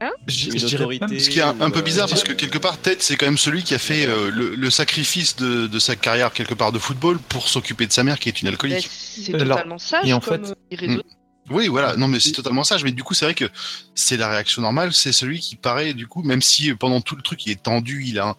Une 0.00 0.08
Je- 0.26 0.46
Une 0.50 0.58
je 0.58 0.66
dirais 0.66 0.82
autorité. 0.84 1.06
même- 1.06 1.20
Ce 1.20 1.28
qui 1.30 1.38
est 1.40 1.42
un, 1.42 1.60
un 1.60 1.70
peu 1.70 1.80
Euh, 1.80 1.82
bizarre 1.82 2.08
parce 2.08 2.24
que 2.24 2.32
quelque 2.32 2.56
part, 2.58 2.78
Ted, 2.78 2.96
c'est 3.00 3.16
quand 3.16 3.26
même 3.26 3.36
celui 3.38 3.62
qui 3.62 3.74
a 3.74 3.78
fait 3.78 4.06
euh, 4.06 4.30
le, 4.30 4.54
le 4.54 4.70
sacrifice 4.70 5.36
de, 5.36 5.66
de 5.66 5.78
sa 5.78 5.94
carrière 5.94 6.32
quelque 6.32 6.54
part 6.54 6.72
de 6.72 6.78
football 6.78 7.18
pour 7.18 7.48
s'occuper 7.48 7.86
de 7.86 7.92
sa 7.92 8.02
mère 8.02 8.18
qui 8.18 8.28
est 8.30 8.40
une 8.42 8.48
alcoolique. 8.48 8.88
C'est 8.90 9.34
Alors, 9.34 9.56
totalement 9.58 9.78
sage 9.78 10.08
et 10.08 10.12
en 10.14 10.20
comme 10.20 10.44
fait- 10.46 10.50
euh, 10.52 10.54
irraisonnable. 10.70 11.08
Oui, 11.50 11.68
voilà. 11.68 11.94
Non, 11.96 12.08
mais 12.08 12.18
c'est 12.20 12.32
totalement 12.32 12.64
sage. 12.64 12.82
Mais 12.84 12.92
du 12.92 13.02
coup, 13.02 13.12
c'est 13.12 13.26
vrai 13.26 13.34
que 13.34 13.44
c'est 13.94 14.16
la 14.16 14.28
réaction 14.30 14.62
normale. 14.62 14.94
C'est 14.94 15.12
celui 15.12 15.38
qui 15.40 15.56
paraît, 15.56 15.92
du 15.92 16.06
coup, 16.06 16.22
même 16.22 16.40
si 16.40 16.70
euh, 16.70 16.74
pendant 16.76 17.02
tout 17.02 17.16
le 17.16 17.22
truc, 17.22 17.44
il 17.46 17.52
est 17.52 17.62
tendu, 17.62 18.02
il 18.06 18.18
a 18.18 18.28
un... 18.28 18.36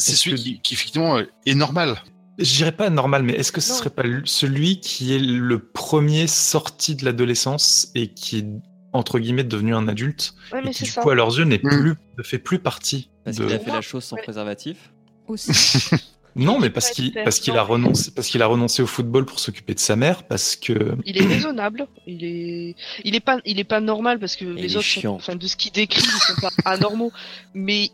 C'est 0.00 0.16
celui 0.16 0.36
que- 0.36 0.40
qui, 0.42 0.60
qui, 0.60 0.74
effectivement, 0.74 1.18
est 1.18 1.54
normal. 1.54 2.02
Je 2.38 2.56
dirais 2.56 2.72
pas 2.72 2.88
normal, 2.90 3.22
mais 3.22 3.34
est-ce 3.34 3.52
que 3.52 3.60
ce 3.60 3.70
Non. 3.70 3.78
serait 3.78 3.90
pas 3.90 4.02
celui 4.24 4.80
qui 4.80 5.14
est 5.14 5.18
le 5.18 5.58
premier 5.58 6.26
sorti 6.26 6.94
de 6.94 7.04
l'adolescence 7.04 7.88
et 7.94 8.08
qui 8.08 8.38
est 8.38 8.46
entre 8.92 9.18
guillemets 9.18 9.44
devenu 9.44 9.74
un 9.74 9.86
adulte 9.88 10.32
Ouais, 10.52 10.60
et 10.60 10.64
mais 10.64 10.70
qui 10.72 10.84
du 10.84 10.90
ça. 10.90 11.02
coup 11.02 11.10
à 11.10 11.14
leurs 11.14 11.36
yeux 11.38 11.44
n'est 11.44 11.60
Mm. 11.62 11.68
plus 11.68 11.94
ne 12.18 12.22
fait 12.22 12.38
plus 12.38 12.58
partie 12.58 13.10
Parce 13.24 13.36
de 13.36 13.44
qu'il 13.44 13.54
a 13.54 13.58
fait 13.58 13.70
la 13.70 13.82
chose 13.82 14.02
sans 14.04 14.16
ouais. 14.16 14.22
préservatif. 14.22 14.90
Aussi. 15.28 15.52
non 16.36 16.58
mais 16.58 16.70
parce 16.70 16.90
qu'il 16.90 17.12
parce 17.12 17.40
qu'il 17.40 17.56
a 17.56 17.62
renoncé 17.62 18.10
parce 18.12 18.28
qu'il 18.28 18.40
a 18.42 18.46
renoncé 18.46 18.82
au 18.82 18.86
football 18.86 19.26
pour 19.26 19.38
s'occuper 19.38 19.74
de 19.74 19.80
sa 19.80 19.94
mère 19.96 20.22
parce 20.24 20.56
que 20.56 20.96
Il 21.04 21.18
est 21.18 21.26
raisonnable, 21.26 21.86
il 22.06 22.24
est, 22.24 22.74
il 23.04 23.14
est 23.14 23.20
pas, 23.20 23.38
il 23.44 23.58
est 23.60 23.64
pas 23.64 23.80
normal 23.80 24.18
parce 24.18 24.34
que 24.36 24.44
les 24.44 24.76
autres, 24.76 24.86
sont- 24.86 25.00
chiant. 25.00 25.14
enfin 25.14 25.36
de 25.36 25.46
ce 25.46 25.56
qu'il 25.56 25.72
décrit, 25.72 26.02
ils 26.02 26.34
sont 26.34 26.40
pas 26.40 26.50
anormaux. 26.70 27.12
Mais 27.54 27.90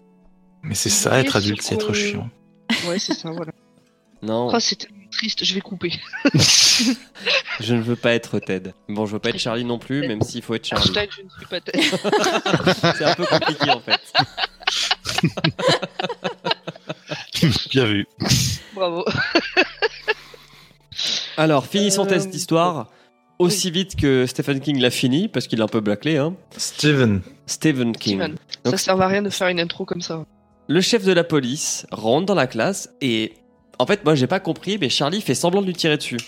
mais 0.66 0.74
c'est 0.74 0.90
ça 0.90 1.18
être 1.20 1.36
adulte 1.36 1.62
c'est 1.62 1.74
être 1.76 1.92
chiant 1.94 2.28
ouais, 2.88 2.98
c'est 2.98 3.14
ça, 3.14 3.30
voilà. 3.30 3.52
Non, 4.22 4.50
Oh, 4.52 4.58
c'est 4.60 4.88
triste, 5.12 5.44
je 5.44 5.54
vais 5.54 5.60
couper. 5.60 5.92
je 7.60 7.74
ne 7.74 7.80
veux 7.82 7.96
pas 7.96 8.12
être 8.12 8.38
Ted. 8.38 8.72
Bon, 8.88 9.06
je 9.06 9.12
veux 9.12 9.18
pas 9.18 9.28
être 9.30 9.38
Charlie 9.38 9.64
non 9.64 9.78
plus, 9.78 10.06
même 10.08 10.20
s'il 10.22 10.42
faut 10.42 10.54
être 10.54 10.66
Charlie. 10.66 10.84
Hashtag 10.88 11.10
je 11.16 11.22
ne 11.22 11.28
suis 11.30 11.46
pas 11.46 11.60
tête. 11.60 11.76
C'est 12.96 13.04
un 13.04 13.14
peu 13.14 13.24
compliqué 13.26 13.70
en 13.70 13.80
fait. 13.80 14.00
Bien 17.70 17.84
vu. 17.84 18.06
Bravo. 18.74 19.04
Alors, 21.36 21.66
finissons 21.66 22.06
Euh, 22.06 22.18
cette 22.18 22.34
histoire 22.34 22.90
aussi 23.38 23.70
vite 23.70 23.96
que 23.96 24.24
Stephen 24.26 24.60
King 24.60 24.80
l'a 24.80 24.90
fini, 24.90 25.28
parce 25.28 25.46
qu'il 25.46 25.60
est 25.60 25.62
un 25.62 25.68
peu 25.68 25.80
blacklé. 25.80 26.16
Hein. 26.16 26.34
Steven 26.56 27.20
Stephen 27.46 27.94
King. 27.96 28.18
Steven, 28.18 28.36
Donc- 28.64 28.72
ça 28.78 28.78
sert 28.78 29.00
à 29.00 29.06
rien 29.08 29.22
de 29.22 29.28
faire 29.30 29.48
une 29.48 29.60
intro 29.60 29.84
comme 29.84 30.00
ça. 30.00 30.24
Le 30.68 30.80
chef 30.80 31.04
de 31.04 31.12
la 31.12 31.24
police 31.24 31.86
rentre 31.92 32.26
dans 32.26 32.34
la 32.34 32.46
classe 32.46 32.90
et 33.00 33.34
en 33.78 33.86
fait, 33.86 34.04
moi 34.04 34.14
j'ai 34.14 34.26
pas 34.26 34.40
compris, 34.40 34.78
mais 34.78 34.88
Charlie 34.88 35.20
fait 35.20 35.34
semblant 35.34 35.60
de 35.62 35.66
lui 35.66 35.74
tirer 35.74 35.96
dessus. 35.96 36.18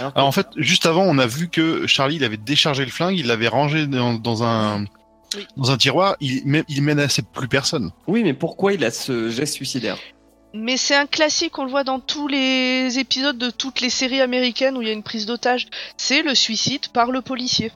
Alors 0.00 0.26
en 0.28 0.32
fait, 0.32 0.46
juste 0.56 0.86
avant, 0.86 1.02
on 1.04 1.18
a 1.18 1.26
vu 1.26 1.48
que 1.48 1.86
Charlie, 1.86 2.16
il 2.16 2.24
avait 2.24 2.36
déchargé 2.36 2.84
le 2.84 2.90
flingue, 2.90 3.18
il 3.18 3.26
l'avait 3.26 3.48
rangé 3.48 3.86
dans, 3.86 4.14
dans 4.14 4.42
un 4.44 4.84
Oui. 5.36 5.46
dans 5.56 5.70
un 5.70 5.76
tiroir. 5.76 6.16
Il, 6.20 6.64
il 6.68 6.82
menaçait 6.82 7.22
plus 7.22 7.48
personne. 7.48 7.90
Oui, 8.06 8.22
mais 8.22 8.34
pourquoi 8.34 8.72
il 8.72 8.84
a 8.84 8.90
ce 8.90 9.30
geste 9.30 9.54
suicidaire? 9.54 9.98
Mais 10.54 10.76
c'est 10.76 10.96
un 10.96 11.06
classique, 11.06 11.58
on 11.58 11.64
le 11.64 11.70
voit 11.70 11.84
dans 11.84 12.00
tous 12.00 12.26
les 12.28 12.98
épisodes 12.98 13.38
de 13.38 13.50
toutes 13.50 13.80
les 13.80 13.90
séries 13.90 14.20
américaines 14.20 14.76
où 14.76 14.82
il 14.82 14.88
y 14.88 14.90
a 14.90 14.94
une 14.94 15.04
prise 15.04 15.26
d'otage. 15.26 15.68
C'est 15.96 16.22
le 16.22 16.34
suicide 16.34 16.88
par 16.92 17.10
le 17.12 17.20
policier. 17.20 17.70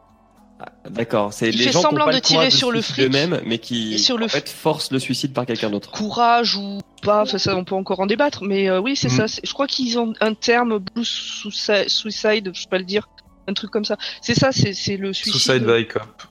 D'accord, 0.89 1.33
c'est 1.33 1.51
les 1.51 1.57
fait 1.57 1.65
gens 1.65 1.71
qui 1.71 1.77
ont 1.79 1.83
semblant 1.91 2.05
pas 2.07 2.11
de 2.13 2.17
le 2.17 2.21
tirer 2.23 2.51
sur 2.51 2.71
le 2.71 2.81
fric 2.83 3.05
eux-mêmes, 3.07 3.41
mais 3.47 3.59
qui 3.59 3.95
et 3.95 3.99
sur 3.99 4.19
le 4.19 4.27
en 4.27 4.29
fait 4.29 4.49
forcent 4.49 4.91
le 4.93 4.99
suicide 4.99 5.33
par 5.33 5.47
quelqu'un 5.47 5.71
d'autre. 5.71 5.91
Courage 5.91 6.57
ou 6.57 6.79
pas, 7.03 7.25
ça 7.27 7.57
on 7.57 7.65
peut 7.65 7.75
encore 7.75 8.01
en 8.01 8.07
débattre, 8.07 8.43
mais 8.45 8.69
euh, 8.69 8.81
oui 8.81 8.97
c'est 8.97 9.11
Mhm. 9.11 9.27
ça. 9.29 9.41
Je 9.43 9.53
crois 9.53 9.67
qu'ils 9.67 9.99
ont 9.99 10.13
un 10.21 10.35
terme 10.35 10.79
blue 10.79 11.05
suicide, 11.05 12.51
je 12.55 12.61
sais 12.61 12.69
pas 12.69 12.79
le 12.79 12.85
dire, 12.85 13.09
un 13.49 13.55
truc 13.55 13.71
comme 13.71 13.85
ça. 13.85 13.97
C'est 14.21 14.35
ça, 14.35 14.53
c'est 14.53 14.73
c'est 14.75 14.97
le 14.97 15.13
suicide. 15.13 15.41
Suicide 15.41 15.65
by 15.67 15.87
Cop 15.87 16.23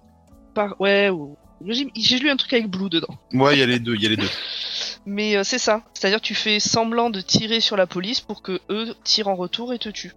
par 0.54 0.80
ouais. 0.80 1.10
ou- 1.10 1.36
J'ai 1.68 1.88
j'ai 1.96 2.20
lu 2.20 2.30
un 2.30 2.36
truc 2.36 2.52
avec 2.54 2.68
blue 2.70 2.90
dedans. 2.90 3.16
Ouais, 3.34 3.56
il 3.56 3.60
y 3.60 3.64
a 3.64 3.66
les 3.66 3.80
deux, 3.80 3.96
il 3.96 4.04
y 4.04 4.06
a 4.06 4.10
les 4.10 4.18
deux. 4.18 4.30
Mais 5.06 5.36
euh, 5.36 5.44
c'est 5.44 5.58
ça, 5.60 5.82
c'est-à-dire 5.94 6.22
tu 6.22 6.34
fais 6.36 6.60
semblant 6.60 7.10
de 7.10 7.20
tirer 7.22 7.60
sur 7.60 7.76
la 7.78 7.88
police 7.88 8.22
pour 8.22 8.42
que 8.42 8.60
eux 8.70 8.94
tirent 9.04 9.28
en 9.30 9.36
retour 9.36 9.74
et 9.74 9.80
te 9.80 9.90
tuent. 9.90 10.14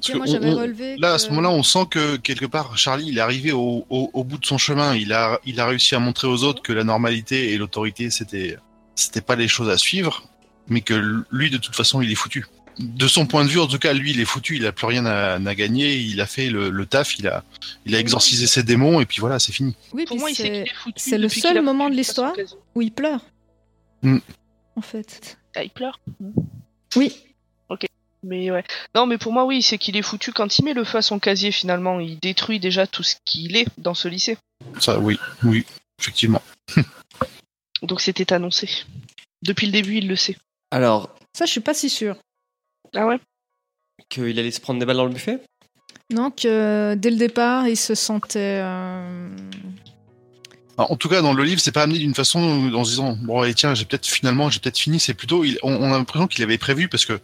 Tiens, 0.00 0.14
que 0.14 0.18
moi 0.18 0.26
on- 0.54 0.56
relevé. 0.58 0.96
Là, 0.98 1.14
à 1.14 1.18
ce 1.18 1.28
moment-là, 1.30 1.50
on 1.50 1.62
sent 1.62 1.86
que 1.90 2.16
quelque 2.16 2.46
part, 2.46 2.76
Charlie, 2.78 3.06
il 3.08 3.18
est 3.18 3.20
arrivé 3.20 3.52
au, 3.52 3.86
au, 3.90 4.10
au 4.12 4.24
bout 4.24 4.38
de 4.38 4.46
son 4.46 4.58
chemin. 4.58 4.94
Il 4.96 5.12
a, 5.12 5.40
il 5.46 5.60
a 5.60 5.66
réussi 5.66 5.94
à 5.94 5.98
montrer 5.98 6.26
aux 6.28 6.44
autres 6.44 6.62
que 6.62 6.72
la 6.72 6.84
normalité 6.84 7.52
et 7.52 7.58
l'autorité, 7.58 8.10
c'était, 8.10 8.56
c'était 8.94 9.20
pas 9.20 9.36
les 9.36 9.48
choses 9.48 9.68
à 9.70 9.78
suivre, 9.78 10.28
mais 10.68 10.80
que 10.80 11.22
lui, 11.30 11.50
de 11.50 11.58
toute 11.58 11.74
façon, 11.76 12.00
il 12.02 12.10
est 12.10 12.14
foutu. 12.16 12.46
de 12.78 13.06
son 13.06 13.26
point 13.26 13.44
de 13.44 13.50
vue, 13.50 13.60
en 13.60 13.66
tout 13.66 13.78
cas, 13.78 13.92
lui, 13.92 14.12
il 14.12 14.20
est 14.20 14.24
foutu, 14.24 14.56
il 14.56 14.64
a 14.66 14.72
plus 14.72 14.86
rien 14.86 15.04
à, 15.04 15.34
à 15.34 15.54
gagner, 15.54 15.94
il 15.96 16.20
a 16.22 16.26
fait 16.26 16.48
le, 16.48 16.70
le 16.70 16.86
taf, 16.86 17.18
il 17.18 17.28
a, 17.28 17.44
il 17.84 17.94
a 17.94 17.98
exorcisé 18.00 18.46
ses 18.46 18.62
démons 18.62 19.00
et 19.00 19.04
puis 19.06 19.18
voilà, 19.20 19.38
c'est 19.38 19.52
fini. 19.52 19.76
Oui, 19.92 20.04
Pour 20.06 20.18
moi, 20.18 20.30
il 20.30 20.34
sait 20.34 20.44
qu'il 20.44 20.52
c'est 20.54 20.60
est 20.62 20.74
foutu. 20.74 20.94
c'est 20.96 21.18
le 21.18 21.28
seul 21.28 21.60
moment 21.62 21.90
de 21.90 21.94
l'histoire 21.94 22.32
où 22.74 22.80
il 22.82 22.90
pleure. 22.90 23.20
Mm. 24.02 24.18
En 24.76 24.80
fait. 24.80 25.36
Ah, 25.54 25.62
il 25.62 25.70
pleure? 25.70 26.00
Oui. 26.96 27.12
Mais 28.24 28.50
ouais. 28.50 28.64
Non, 28.94 29.06
mais 29.06 29.18
pour 29.18 29.32
moi, 29.32 29.44
oui, 29.44 29.62
c'est 29.62 29.78
qu'il 29.78 29.96
est 29.96 30.02
foutu 30.02 30.32
quand 30.32 30.58
il 30.58 30.64
met 30.64 30.74
le 30.74 30.84
feu 30.84 30.98
à 30.98 31.02
son 31.02 31.18
casier. 31.18 31.50
Finalement, 31.50 31.98
il 32.00 32.18
détruit 32.20 32.60
déjà 32.60 32.86
tout 32.86 33.02
ce 33.02 33.16
qu'il 33.24 33.56
est 33.56 33.66
dans 33.78 33.94
ce 33.94 34.06
lycée. 34.08 34.38
Ça, 34.78 34.98
oui, 35.00 35.18
oui, 35.42 35.64
effectivement. 35.98 36.42
Donc 37.82 38.00
c'était 38.00 38.32
annoncé. 38.32 38.68
Depuis 39.42 39.66
le 39.66 39.72
début, 39.72 39.96
il 39.96 40.06
le 40.08 40.14
sait. 40.16 40.36
Alors, 40.70 41.10
Ça, 41.36 41.46
je 41.46 41.50
suis 41.50 41.60
pas 41.60 41.74
si 41.74 41.88
sûre. 41.90 42.16
Ah 42.94 43.06
ouais? 43.06 43.18
qu'il 44.08 44.38
allait 44.38 44.50
se 44.50 44.60
prendre 44.60 44.78
des 44.78 44.86
balles 44.86 44.96
dans 44.96 45.06
le 45.06 45.12
buffet? 45.12 45.40
Non, 46.10 46.30
que 46.30 46.94
dès 46.94 47.10
le 47.10 47.16
départ, 47.16 47.66
il 47.68 47.76
se 47.76 47.94
sentait. 47.94 48.60
euh, 48.62 49.28
en 50.78 50.96
tout 50.96 51.08
cas, 51.08 51.20
dans 51.22 51.34
le 51.34 51.44
livre, 51.44 51.60
c'est 51.60 51.72
pas 51.72 51.82
amené 51.82 51.98
d'une 51.98 52.14
façon 52.14 52.40
en 52.74 52.84
se 52.84 52.90
disant 52.90 53.16
bon, 53.22 53.40
allez, 53.42 53.54
tiens, 53.54 53.74
j'ai 53.74 53.84
peut-être 53.84 54.06
finalement, 54.06 54.50
j'ai 54.50 54.58
peut-être 54.60 54.78
fini. 54.78 54.98
C'est 55.00 55.14
plutôt, 55.14 55.44
il- 55.44 55.58
on, 55.62 55.72
on 55.74 55.92
a 55.92 55.98
l'impression 55.98 56.26
qu'il 56.26 56.42
avait 56.42 56.58
prévu 56.58 56.88
parce 56.88 57.04
que 57.04 57.20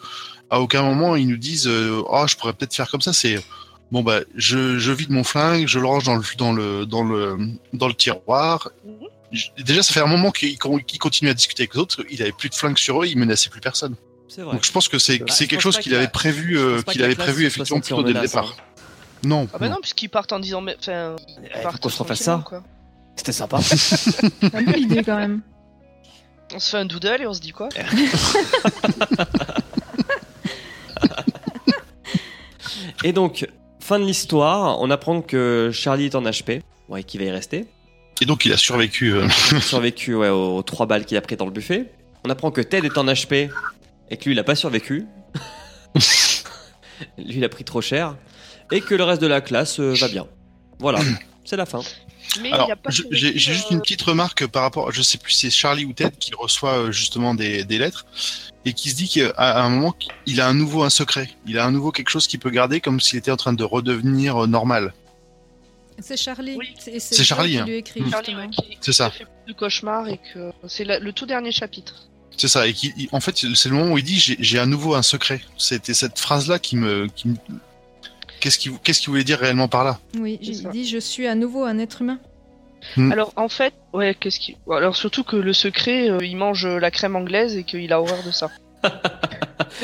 à 0.51 0.61
aucun 0.61 0.83
moment 0.83 1.15
ils 1.17 1.27
nous 1.29 1.37
disent 1.37 1.67
euh, 1.67 2.03
ah, 2.13 2.27
je 2.29 2.37
pourrais 2.37 2.53
peut-être 2.53 2.75
faire 2.75 2.91
comme 2.91 3.01
ça. 3.01 3.13
C'est 3.13 3.43
bon 3.91 4.03
bah, 4.03 4.21
je, 4.37 4.79
je 4.79 4.93
vide 4.93 5.11
mon 5.11 5.25
flingue, 5.25 5.67
je 5.67 5.79
le 5.79 5.87
range 5.87 6.05
dans 6.05 6.17
le 6.17 6.23
dans 6.37 6.53
le 6.53 6.87
dans 6.87 7.03
le 7.05 7.39
dans 7.73 7.89
le 7.89 7.95
tiroir. 7.95 8.71
Je- 9.33 9.47
Déjà, 9.63 9.83
ça 9.83 9.93
fait 9.93 10.01
un 10.01 10.07
moment 10.07 10.31
qu'il 10.31 10.57
qu'il 10.59 10.99
continue 10.99 11.31
à 11.31 11.35
discuter 11.35 11.63
avec 11.65 11.75
les 11.75 11.81
autres. 11.81 12.05
Il 12.11 12.21
avait 12.23 12.33
plus 12.33 12.49
de 12.51 12.55
flingue 12.55 12.79
sur 12.79 13.03
eux, 13.03 13.07
il 13.07 13.19
menaçait 13.19 13.51
plus 13.51 13.61
personne. 13.61 13.95
Vrai. 14.37 14.45
Donc, 14.53 14.65
je 14.65 14.73
pense 14.73 14.89
que 14.89 14.99
c'est 14.99 15.19
Bah, 15.19 15.25
quelque 15.39 15.59
chose 15.61 15.79
qu'il 15.79 15.95
avait 15.95 16.05
a- 16.05 16.09
prévu, 16.09 16.59
euh, 16.59 16.83
qu'il 16.83 17.03
avait 17.03 17.15
prévu 17.15 17.43
se 17.43 17.47
effectivement 17.47 17.81
plutôt 17.81 18.03
dès 18.03 18.13
le 18.13 18.21
départ. 18.21 18.57
Non. 19.25 19.49
Ah 19.53 19.59
bah 19.59 19.69
non. 19.69 19.75
non, 19.77 19.81
puisqu'ils 19.81 20.09
partent 20.11 20.33
en 20.33 20.39
disant. 20.39 20.61
mais- 20.61 20.77
Enfin, 20.79 21.17
ils 21.43 21.47
Eh, 21.47 21.63
partent 21.63 21.81
pourquoi 21.81 21.91
je 21.91 21.97
refasse 21.99 22.23
ça 22.23 22.43
quoi. 22.47 22.63
C'était 23.19 23.33
sympa. 23.33 23.59
bonne 24.53 24.79
idée 24.79 25.03
quand 25.03 25.17
même. 25.17 25.43
On 26.55 26.59
se 26.61 26.71
fait 26.71 26.77
un 26.79 26.85
doodle 26.87 27.21
et 27.21 27.27
on 27.27 27.35
se 27.35 27.41
dit 27.41 27.51
quoi? 27.51 27.69
Et 33.05 33.13
donc, 33.13 33.47
fin 33.81 33.99
de 33.99 34.05
l'histoire, 34.05 34.81
on 34.81 34.91
apprend 34.91 35.21
que 35.23 35.71
Charlie 35.73 36.07
est 36.07 36.15
en 36.15 36.23
HP. 36.23 36.63
Ouais, 36.89 37.03
qu'il 37.03 37.21
va 37.21 37.27
y 37.27 37.31
rester. 37.31 37.67
Et 38.21 38.25
donc, 38.27 38.45
il 38.45 38.53
a 38.53 38.57
survécu. 38.57 39.13
euh, 39.15 39.29
Il 39.53 39.57
a 39.59 39.61
survécu 39.61 40.15
ouais, 40.15 40.29
aux 40.29 40.63
trois 40.63 40.87
balles 40.87 41.05
qu'il 41.05 41.17
a 41.17 41.21
pris 41.21 41.37
dans 41.37 41.45
le 41.45 41.51
buffet. 41.51 41.93
On 42.25 42.31
apprend 42.31 42.51
que 42.51 42.61
Ted 42.61 42.87
est 42.87 42.99
en 42.99 43.05
HP 43.05 43.51
et 44.11 44.17
que 44.17 44.25
lui, 44.25 44.33
il 44.33 44.39
a 44.39 44.45
pas 44.45 44.55
survécu. 44.55 45.07
lui, 47.19 47.37
il 47.37 47.45
a 47.45 47.49
pris 47.49 47.65
trop 47.65 47.81
cher. 47.81 48.17
Et 48.73 48.81
que 48.81 48.95
le 48.95 49.05
reste 49.05 49.23
de 49.23 49.27
la 49.27 49.41
classe 49.41 49.79
euh, 49.81 49.95
va 49.95 50.09
bien. 50.09 50.27
Voilà, 50.81 51.01
c'est 51.45 51.57
la 51.57 51.67
fin. 51.67 51.81
Mais 52.43 52.53
Alors, 52.53 52.69
il 52.69 52.73
a 52.73 52.77
pas 52.77 52.91
je- 52.91 53.03
survécu, 53.03 53.17
j'ai 53.39 53.39
juste 53.39 53.67
euh, 53.71 53.75
une 53.75 53.81
petite 53.81 54.03
remarque 54.03 54.47
par 54.47 54.63
rapport, 54.63 54.91
je 54.93 55.03
sais 55.03 55.19
plus 55.19 55.33
si 55.33 55.41
c'est 55.47 55.51
Charlie 55.51 55.85
ou 55.85 55.93
Ted 55.93 56.13
qui 56.19 56.33
reçoit 56.35 56.79
euh, 56.79 56.93
justement 56.93 57.35
des, 57.35 57.65
des 57.65 57.79
lettres 57.79 58.07
et 58.65 58.73
qui 58.73 58.91
se 58.91 58.97
dit 58.97 59.09
qu'à 59.09 59.31
à 59.37 59.63
un 59.63 59.69
moment 59.71 59.95
il 60.27 60.41
a 60.41 60.49
un 60.49 60.55
nouveau 60.55 60.83
un 60.83 60.91
secret, 60.91 61.31
il 61.47 61.59
a 61.59 61.65
un 61.65 61.71
nouveau 61.71 61.93
quelque 61.93 62.11
chose 62.11 62.27
qu'il 62.27 62.39
peut 62.41 62.51
garder 62.51 62.81
comme 62.81 63.01
s'il 63.01 63.19
était 63.19 63.31
en 63.31 63.37
train 63.37 63.53
de 63.53 63.65
redevenir 63.65 64.45
euh, 64.45 64.47
normal. 64.47 64.93
C'est 66.01 66.17
Charlie. 66.17 66.55
Oui. 66.57 66.75
C'est 66.79 67.25
Charlie, 67.25 67.59
hein. 67.59 67.65
qui 67.65 67.71
lui 67.71 67.79
écrit 67.79 68.01
Mm. 68.03 68.11
Charlie, 68.11 68.37
ouais, 68.37 68.49
C'est 68.81 68.93
ça. 68.93 69.11
fait 69.11 69.27
de 69.49 69.53
cauchemars 69.53 70.07
et 70.09 70.19
que 70.33 70.53
c'est 70.69 70.85
le 70.85 71.13
tout 71.13 71.27
dernier 71.27 71.51
chapitre. 71.51 72.05
C'est 72.37 72.47
ça 72.47 72.69
et 72.69 72.73
qui, 72.73 73.09
en 73.11 73.19
fait 73.19 73.37
c'est 73.37 73.69
le 73.69 73.75
moment 73.75 73.95
où 73.95 73.99
il 73.99 74.05
dit 74.05 74.19
j'ai- 74.19 74.59
un 74.61 74.67
nouveau 74.67 74.95
un 74.95 75.03
secret. 75.03 75.41
C'était 75.57 75.95
cette 75.95 76.19
phrase 76.21 76.47
là 76.49 76.61
qui 76.61 76.77
me, 76.77 77.09
qui 77.09 77.29
me- 77.29 77.37
qu'est-ce 78.41 78.59
qu'il 78.59 78.73
qu'est-ce 78.79 79.01
qu'il 79.01 79.11
voulait 79.11 79.25
dire 79.25 79.39
réellement 79.39 79.69
par 79.69 79.85
là? 79.85 79.99
Oui, 80.19 80.39
ça. 80.55 80.69
dit 80.71 80.87
je 80.87 80.99
suis 80.99 81.27
à 81.27 81.35
nouveau 81.35 81.65
un 81.65 81.79
être 81.79 82.03
humain. 82.03 82.19
Mm. 82.97 83.13
Alors 83.13 83.33
en 83.37 83.49
fait, 83.49 83.75
ouais, 83.93 84.15
qu'est-ce 84.19 84.39
qui 84.41 84.57
Alors 84.71 84.97
surtout 84.97 85.25
que 85.25 85.37
le 85.37 85.53
secret, 85.53 86.11
euh, 86.11 86.19
il 86.23 86.37
mange 86.37 86.67
la 86.67 86.91
crème 86.91 87.17
anglaise 87.17 87.57
et 87.57 87.65
qu'il 87.65 87.93
a 87.93 88.01
horreur 88.01 88.23
de 88.25 88.31
ça. 88.31 88.51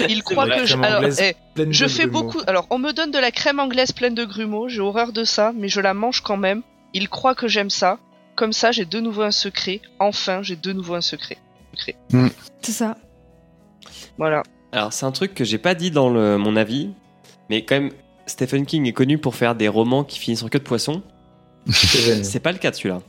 Il 0.08 0.22
croit 0.22 0.46
vrai, 0.46 0.58
que 0.58 0.66
je... 0.66 0.76
alors, 0.78 1.04
eh, 1.04 1.34
je 1.70 1.86
fais 1.86 2.06
grumeaux. 2.06 2.22
beaucoup. 2.32 2.40
Alors 2.46 2.66
on 2.70 2.78
me 2.78 2.92
donne 2.92 3.10
de 3.10 3.18
la 3.18 3.30
crème 3.32 3.58
anglaise 3.58 3.92
pleine 3.92 4.14
de 4.14 4.24
grumeaux, 4.24 4.68
j'ai 4.68 4.80
horreur 4.80 5.12
de 5.12 5.24
ça, 5.24 5.52
mais 5.54 5.68
je 5.68 5.80
la 5.80 5.94
mange 5.94 6.20
quand 6.22 6.36
même. 6.36 6.62
Il 6.94 7.08
croit 7.08 7.34
que 7.34 7.48
j'aime 7.48 7.70
ça. 7.70 7.98
Comme 8.36 8.52
ça, 8.52 8.72
j'ai 8.72 8.84
de 8.84 8.98
nouveau 9.00 9.22
un 9.22 9.30
secret. 9.30 9.80
Enfin, 10.00 10.42
j'ai 10.42 10.56
de 10.56 10.72
nouveau 10.72 10.94
un 10.94 11.00
secret. 11.00 11.38
C'est 11.76 12.72
ça. 12.72 12.96
Voilà. 14.18 14.42
Alors, 14.72 14.92
c'est 14.92 15.06
un 15.06 15.12
truc 15.12 15.34
que 15.34 15.44
j'ai 15.44 15.58
pas 15.58 15.74
dit 15.74 15.90
dans 15.90 16.08
le- 16.08 16.36
mon 16.38 16.56
avis, 16.56 16.90
mais 17.50 17.64
quand 17.64 17.76
même, 17.76 17.90
Stephen 18.26 18.66
King 18.66 18.86
est 18.86 18.92
connu 18.92 19.18
pour 19.18 19.34
faire 19.34 19.54
des 19.54 19.68
romans 19.68 20.04
qui 20.04 20.18
finissent 20.18 20.42
en 20.42 20.48
queue 20.48 20.58
de 20.58 20.64
poisson. 20.64 21.02
C'est 21.70 22.40
pas 22.40 22.52
le 22.52 22.58
cas 22.58 22.70
de 22.70 22.76
celui-là. 22.76 23.00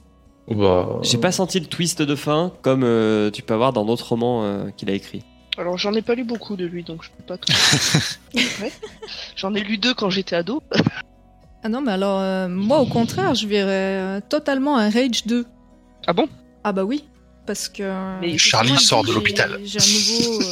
Bah, 0.50 1.00
J'ai 1.02 1.18
pas 1.18 1.32
senti 1.32 1.60
le 1.60 1.66
twist 1.66 2.02
de 2.02 2.16
fin 2.16 2.54
comme 2.62 2.84
euh, 2.84 3.32
tu 3.32 3.42
peux 3.42 3.54
avoir 3.54 3.74
dans 3.74 3.84
d'autres 3.84 4.08
romans 4.08 4.44
euh, 4.44 4.70
qu'il 4.78 4.90
a 4.90 4.94
écrits. 4.94 5.24
Alors 5.58 5.78
j'en 5.78 5.94
ai 5.94 6.02
pas 6.02 6.16
lu 6.16 6.24
beaucoup 6.24 6.56
de 6.56 6.66
lui, 6.66 6.84
donc 6.84 7.04
je 7.04 7.10
peux 7.10 7.24
pas 7.24 7.38
tout. 7.38 7.52
Ouais. 8.62 8.72
J'en 9.36 9.54
ai 9.56 9.62
lu 9.62 9.78
deux 9.78 9.94
quand 9.94 10.10
j'étais 10.10 10.36
ado. 10.36 10.62
Ah 11.66 11.68
non, 11.68 11.82
mais 11.82 11.94
alors, 11.94 12.20
euh, 12.20 12.48
moi, 12.48 12.78
au 12.78 12.86
contraire, 12.86 13.34
je 13.34 13.48
verrais 13.48 13.72
euh, 13.72 14.20
totalement 14.30 14.78
un 14.78 14.92
Rage 14.92 15.26
2. 15.26 15.48
Ah 16.06 16.14
bon? 16.14 16.30
Ah 16.64 16.74
bah 16.74 16.84
oui, 16.84 17.06
parce 17.48 17.70
que... 17.70 18.20
Mais 18.22 18.38
Charlie 18.38 18.78
sort 18.78 19.04
de 19.04 19.12
l'hôpital. 19.12 19.60
J'ai 19.64 19.80
un 19.80 20.30
nouveau... 20.30 20.44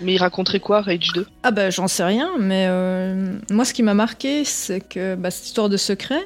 Mais 0.00 0.14
il 0.14 0.18
raconterait 0.18 0.60
quoi, 0.60 0.80
Rage 0.80 1.12
2 1.14 1.26
Ah 1.42 1.50
bah 1.50 1.70
j'en 1.70 1.86
sais 1.88 2.04
rien, 2.04 2.30
mais 2.38 2.66
euh, 2.68 3.38
moi, 3.50 3.64
ce 3.64 3.72
qui 3.72 3.82
m'a 3.82 3.94
marqué, 3.94 4.44
c'est 4.44 4.80
que 4.80 5.14
bah, 5.14 5.30
cette 5.30 5.46
histoire 5.46 5.68
de 5.68 5.76
secret, 5.76 6.20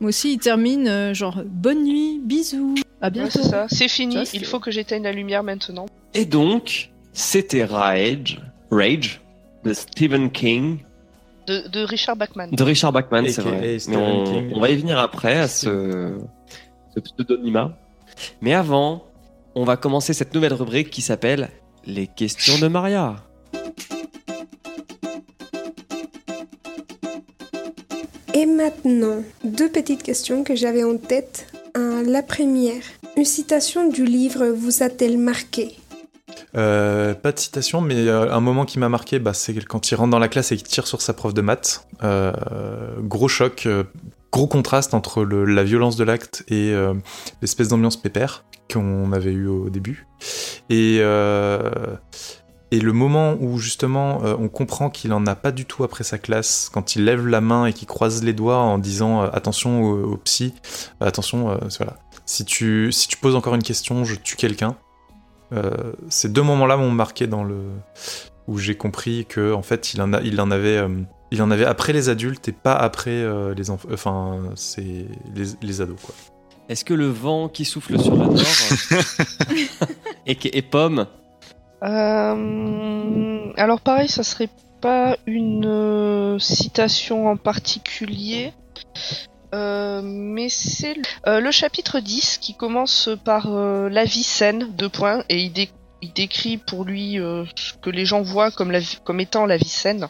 moi 0.00 0.10
aussi, 0.10 0.34
il 0.34 0.38
termine 0.38 0.86
euh, 0.88 1.14
genre 1.14 1.42
«Bonne 1.46 1.82
nuit, 1.84 2.20
bisous, 2.22 2.76
à 3.00 3.06
Ouais, 3.06 3.10
bientôt 3.10 3.30
c'est 3.42 3.48
ça. 3.48 3.66
C'est 3.68 3.88
fini. 3.88 4.24
Ça, 4.24 4.30
il 4.34 4.44
faut 4.44 4.60
que 4.60 4.70
j'éteigne 4.70 5.02
la 5.02 5.12
lumière 5.12 5.42
maintenant. 5.42 5.86
Et 6.14 6.24
donc, 6.24 6.90
c'était 7.12 7.64
Rage, 7.64 8.40
Rage 8.70 9.20
de 9.64 9.72
Stephen 9.72 10.30
King, 10.30 10.78
De, 11.48 11.66
de 11.68 11.80
Richard 11.82 12.14
Bachman. 12.16 12.50
de 12.52 12.62
Richard 12.62 12.92
Bachman, 12.92 13.26
c'est 13.28 13.42
vrai. 13.42 13.58
Mais 13.60 13.78
Stephen 13.80 13.98
on, 14.00 14.24
King. 14.24 14.52
on 14.54 14.60
va 14.60 14.70
y 14.70 14.76
venir 14.76 14.98
après 14.98 15.36
à 15.38 15.48
ce, 15.48 16.12
ce 16.94 17.00
pseudonymat. 17.00 17.76
Mais 18.40 18.54
avant, 18.54 19.04
on 19.56 19.64
va 19.64 19.76
commencer 19.76 20.12
cette 20.12 20.32
nouvelle 20.34 20.52
rubrique 20.54 20.90
qui 20.90 21.02
s'appelle 21.02 21.48
Les 21.88 22.06
questions 22.06 22.58
de 22.58 22.68
Maria. 22.68 23.16
Et 28.34 28.44
maintenant, 28.44 29.24
deux 29.42 29.70
petites 29.70 30.02
questions 30.02 30.44
que 30.44 30.54
j'avais 30.54 30.84
en 30.84 30.98
tête. 30.98 31.46
La 31.74 32.22
première, 32.22 32.82
une 33.16 33.24
citation 33.24 33.88
du 33.88 34.04
livre 34.04 34.48
vous 34.48 34.82
a-t-elle 34.82 35.16
marqué? 35.16 35.76
Euh, 36.54 37.14
pas 37.14 37.32
de 37.32 37.38
citation, 37.38 37.80
mais 37.80 38.06
euh, 38.06 38.32
un 38.32 38.40
moment 38.40 38.64
qui 38.64 38.78
m'a 38.78 38.88
marqué, 38.88 39.18
bah, 39.18 39.32
c'est 39.32 39.54
quand 39.64 39.90
il 39.90 39.94
rentre 39.94 40.10
dans 40.10 40.18
la 40.18 40.28
classe 40.28 40.52
et 40.52 40.56
qu'il 40.56 40.66
tire 40.66 40.86
sur 40.86 41.00
sa 41.00 41.14
prof 41.14 41.32
de 41.34 41.40
maths. 41.40 41.86
Euh, 42.02 42.32
gros 43.00 43.28
choc, 43.28 43.64
euh, 43.66 43.84
gros 44.32 44.46
contraste 44.46 44.94
entre 44.94 45.24
le- 45.24 45.44
la 45.44 45.64
violence 45.64 45.96
de 45.96 46.04
l'acte 46.04 46.44
et 46.48 46.72
euh, 46.72 46.94
l'espèce 47.40 47.68
d'ambiance 47.68 47.96
pépère 47.96 48.44
qu'on 48.72 49.12
avait 49.12 49.32
eu 49.32 49.46
au 49.46 49.70
début. 49.70 50.06
Et, 50.68 50.98
euh, 51.00 51.96
et 52.70 52.80
le 52.80 52.92
moment 52.92 53.36
où 53.40 53.58
justement 53.58 54.22
euh, 54.24 54.36
on 54.38 54.48
comprend 54.48 54.90
qu'il 54.90 55.12
en 55.14 55.26
a 55.26 55.34
pas 55.34 55.52
du 55.52 55.64
tout 55.64 55.84
après 55.84 56.04
sa 56.04 56.18
classe, 56.18 56.70
quand 56.72 56.94
il 56.96 57.04
lève 57.04 57.26
la 57.26 57.40
main 57.40 57.64
et 57.66 57.72
qu'il 57.72 57.88
croise 57.88 58.22
les 58.22 58.34
doigts 58.34 58.58
en 58.58 58.78
disant 58.78 59.22
attention 59.22 59.82
au, 59.82 60.16
psy, 60.18 60.54
attention, 61.00 61.58
voilà. 61.78 61.96
Si 62.26 62.44
tu, 62.44 62.92
si 62.92 63.08
tu 63.08 63.16
poses 63.16 63.34
encore 63.36 63.54
une 63.54 63.62
question, 63.62 64.04
je 64.04 64.14
tue 64.14 64.36
quelqu'un. 64.36 64.76
Ces 66.10 66.28
deux 66.28 66.42
moments-là 66.42 66.76
m'ont 66.76 66.90
marqué 66.90 67.26
dans 67.26 67.42
le 67.42 67.56
où 68.48 68.58
j'ai 68.58 68.76
compris 68.76 69.24
que 69.26 69.54
en 69.54 69.62
fait 69.62 69.94
il 69.94 70.02
en 70.02 70.12
a, 70.12 70.20
il 70.20 70.38
en 70.40 70.50
avait, 70.50 70.86
euh, 71.32 71.34
il 71.36 71.42
en 71.42 71.50
avait 71.50 71.64
après 71.64 71.92
les 71.92 72.08
adultes 72.08 72.48
et 72.48 72.52
pas 72.52 72.74
après 72.74 73.10
euh, 73.10 73.54
les 73.54 73.70
enfants, 73.70 73.88
enfin 73.92 74.40
c'est 74.54 74.82
les, 75.34 75.44
les 75.62 75.80
ados 75.80 76.00
quoi. 76.02 76.14
Est-ce 76.68 76.84
que 76.84 76.94
le 76.94 77.06
vent 77.08 77.48
qui 77.48 77.64
souffle 77.64 77.98
sur 77.98 78.12
le 78.12 78.26
nord 78.26 78.36
et, 80.26 80.38
et 80.52 80.62
Pomme? 80.62 81.06
Euh, 81.82 83.52
alors 83.56 83.80
pareil, 83.80 84.08
ça 84.08 84.22
serait 84.22 84.50
pas 84.80 85.16
une 85.26 85.64
euh, 85.66 86.38
citation 86.38 87.28
en 87.28 87.36
particulier, 87.36 88.52
euh, 89.54 90.02
mais 90.04 90.48
c'est 90.48 90.94
le- 90.94 91.02
euh, 91.26 91.40
le 91.40 91.50
chapitre 91.50 92.00
10 92.00 92.38
qui 92.38 92.54
commence 92.54 93.08
par 93.24 93.46
euh, 93.48 93.88
la 93.88 94.04
vie 94.04 94.22
saine, 94.22 94.68
deux 94.76 94.88
points, 94.88 95.24
et 95.28 95.38
il, 95.40 95.52
dé- 95.52 95.70
il 96.02 96.12
décrit 96.12 96.58
pour 96.58 96.84
lui 96.84 97.18
euh, 97.18 97.44
ce 97.56 97.72
que 97.74 97.90
les 97.90 98.04
gens 98.04 98.22
voient 98.22 98.50
la 98.70 98.80
comme 99.04 99.20
étant 99.20 99.46
la 99.46 99.56
vie 99.56 99.68
saine. 99.68 100.08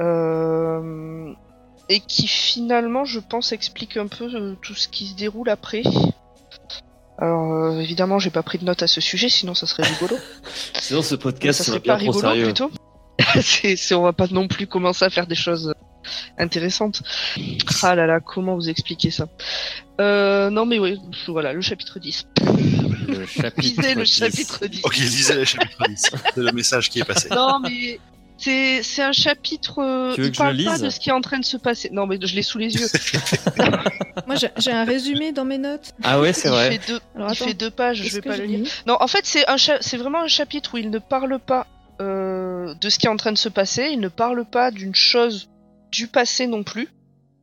Euh, 0.00 1.32
et 1.88 2.00
qui 2.00 2.26
finalement, 2.26 3.04
je 3.04 3.20
pense, 3.20 3.52
explique 3.52 3.96
un 3.96 4.06
peu 4.06 4.24
euh, 4.34 4.54
tout 4.62 4.74
ce 4.74 4.88
qui 4.88 5.06
se 5.08 5.14
déroule 5.14 5.48
après. 5.50 5.82
Alors 7.18 7.52
euh, 7.52 7.78
évidemment, 7.80 8.18
j'ai 8.18 8.30
pas 8.30 8.42
pris 8.42 8.58
de 8.58 8.64
notes 8.64 8.82
à 8.82 8.86
ce 8.86 9.00
sujet, 9.00 9.28
sinon 9.28 9.54
ça 9.54 9.66
serait 9.66 9.84
rigolo. 9.84 10.16
Sinon, 10.80 11.02
ce 11.02 11.14
podcast 11.14 11.58
ça 11.58 11.64
serait 11.64 11.80
pas 11.80 11.96
trop 11.96 12.10
rigolo 12.10 12.20
sérieux. 12.20 12.44
plutôt. 12.46 12.70
c'est, 13.40 13.76
c'est- 13.76 13.94
on 13.94 14.02
va 14.02 14.12
pas 14.12 14.26
non 14.30 14.48
plus 14.48 14.66
commencer 14.66 15.04
à 15.04 15.10
faire 15.10 15.26
des 15.28 15.34
choses 15.36 15.72
intéressantes. 16.38 17.02
Ah 17.82 17.94
là 17.94 18.06
là, 18.06 18.20
comment 18.20 18.56
vous 18.56 18.68
expliquer 18.68 19.10
ça? 19.12 19.26
Euh, 20.00 20.50
Non 20.50 20.66
mais 20.66 20.78
oui, 20.80 20.98
voilà, 21.28 21.52
le 21.52 21.60
chapitre 21.60 21.98
10. 22.00 22.26
Le 23.06 23.26
chapitre. 23.26 23.80
Lisez 23.82 23.94
le 23.94 24.02
10. 24.04 24.16
chapitre 24.18 24.66
10. 24.66 24.80
Ok, 24.84 24.96
lisez 24.96 25.34
le 25.34 25.44
chapitre 25.44 25.84
10. 25.88 26.02
C'est 26.34 26.36
le 26.38 26.52
message 26.52 26.88
qui 26.90 27.00
est 27.00 27.04
passé. 27.04 27.28
Non 27.30 27.60
mais 27.60 28.00
c'est, 28.36 28.82
c'est 28.82 29.02
un 29.02 29.12
chapitre... 29.12 29.78
euh, 29.82 30.14
Tu 30.14 30.20
veux 30.22 30.26
il 30.26 30.30
que 30.30 30.36
je 30.36 30.38
parle 30.42 30.56
le 30.56 30.64
pas 30.64 30.72
lise 30.72 30.82
de 30.82 30.90
ce 30.90 30.98
qui 31.00 31.08
est 31.10 31.12
en 31.12 31.20
train 31.20 31.38
de 31.38 31.44
se 31.44 31.56
passer. 31.56 31.90
Non 31.92 32.06
mais 32.06 32.18
je 32.20 32.34
l'ai 32.34 32.42
sous 32.42 32.58
les 32.58 32.74
yeux. 32.74 32.86
Moi, 34.26 34.36
j'ai 34.36 34.48
j'ai 34.58 34.70
un 34.72 34.84
résumé 34.84 35.32
dans 35.32 35.44
mes 35.44 35.58
notes. 35.58 35.92
Ah 36.02 36.20
ouais, 36.20 36.32
c'est 36.32 36.48
il 36.48 36.50
vrai. 36.52 36.70
fait 36.78 36.86
deux, 36.92 37.00
Alors, 37.14 37.28
il 37.28 37.32
attends. 37.32 37.44
fait 37.46 37.54
deux 37.54 37.70
pages, 37.70 38.02
je 38.02 38.14
vais 38.14 38.20
que 38.20 38.28
pas 38.28 38.36
j'ai 38.36 38.42
le 38.42 38.48
lire. 38.48 38.58
mis 38.60 38.70
Non, 38.86 38.96
en 39.00 39.06
fait, 39.06 39.24
c'est 39.24 39.46
un 39.48 39.56
cha- 39.56 39.78
c'est 39.80 39.96
vraiment 39.96 40.20
un 40.22 40.28
chapitre 40.28 40.74
où 40.74 40.78
il 40.78 40.90
ne 40.90 40.98
parle 40.98 41.38
pas 41.38 41.66
euh, 42.00 42.74
de 42.74 42.88
ce 42.88 42.98
qui 42.98 43.06
est 43.06 43.10
en 43.10 43.16
train 43.16 43.32
de 43.32 43.38
se 43.38 43.48
passer. 43.48 43.88
Il 43.92 44.00
ne 44.00 44.08
parle 44.08 44.44
pas 44.44 44.70
d'une 44.70 44.94
chose 44.94 45.48
du 45.92 46.06
passé 46.08 46.46
non 46.46 46.62
plus. 46.62 46.88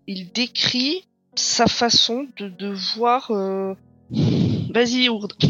Il 0.08 0.32
décrit 0.32 1.08
sa 1.36 1.68
façon 1.68 2.28
de, 2.38 2.50
de 2.50 2.68
voir. 2.96 3.32
euh, 3.32 3.74
Vas-y, 4.74 5.10
Ourde. 5.10 5.34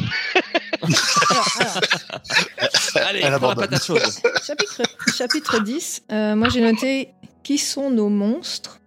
Allez, 2.95 3.21
Elle 3.23 3.33
prends 3.37 3.49
la 3.49 3.55
patate 3.55 3.83
chaude. 3.83 4.01
chapitre, 4.45 4.81
chapitre 5.17 5.59
10, 5.63 6.03
euh, 6.11 6.35
moi 6.35 6.49
j'ai 6.49 6.61
noté 6.61 7.09
qui 7.43 7.57
sont 7.57 7.89
nos 7.89 8.09
monstres. 8.09 8.79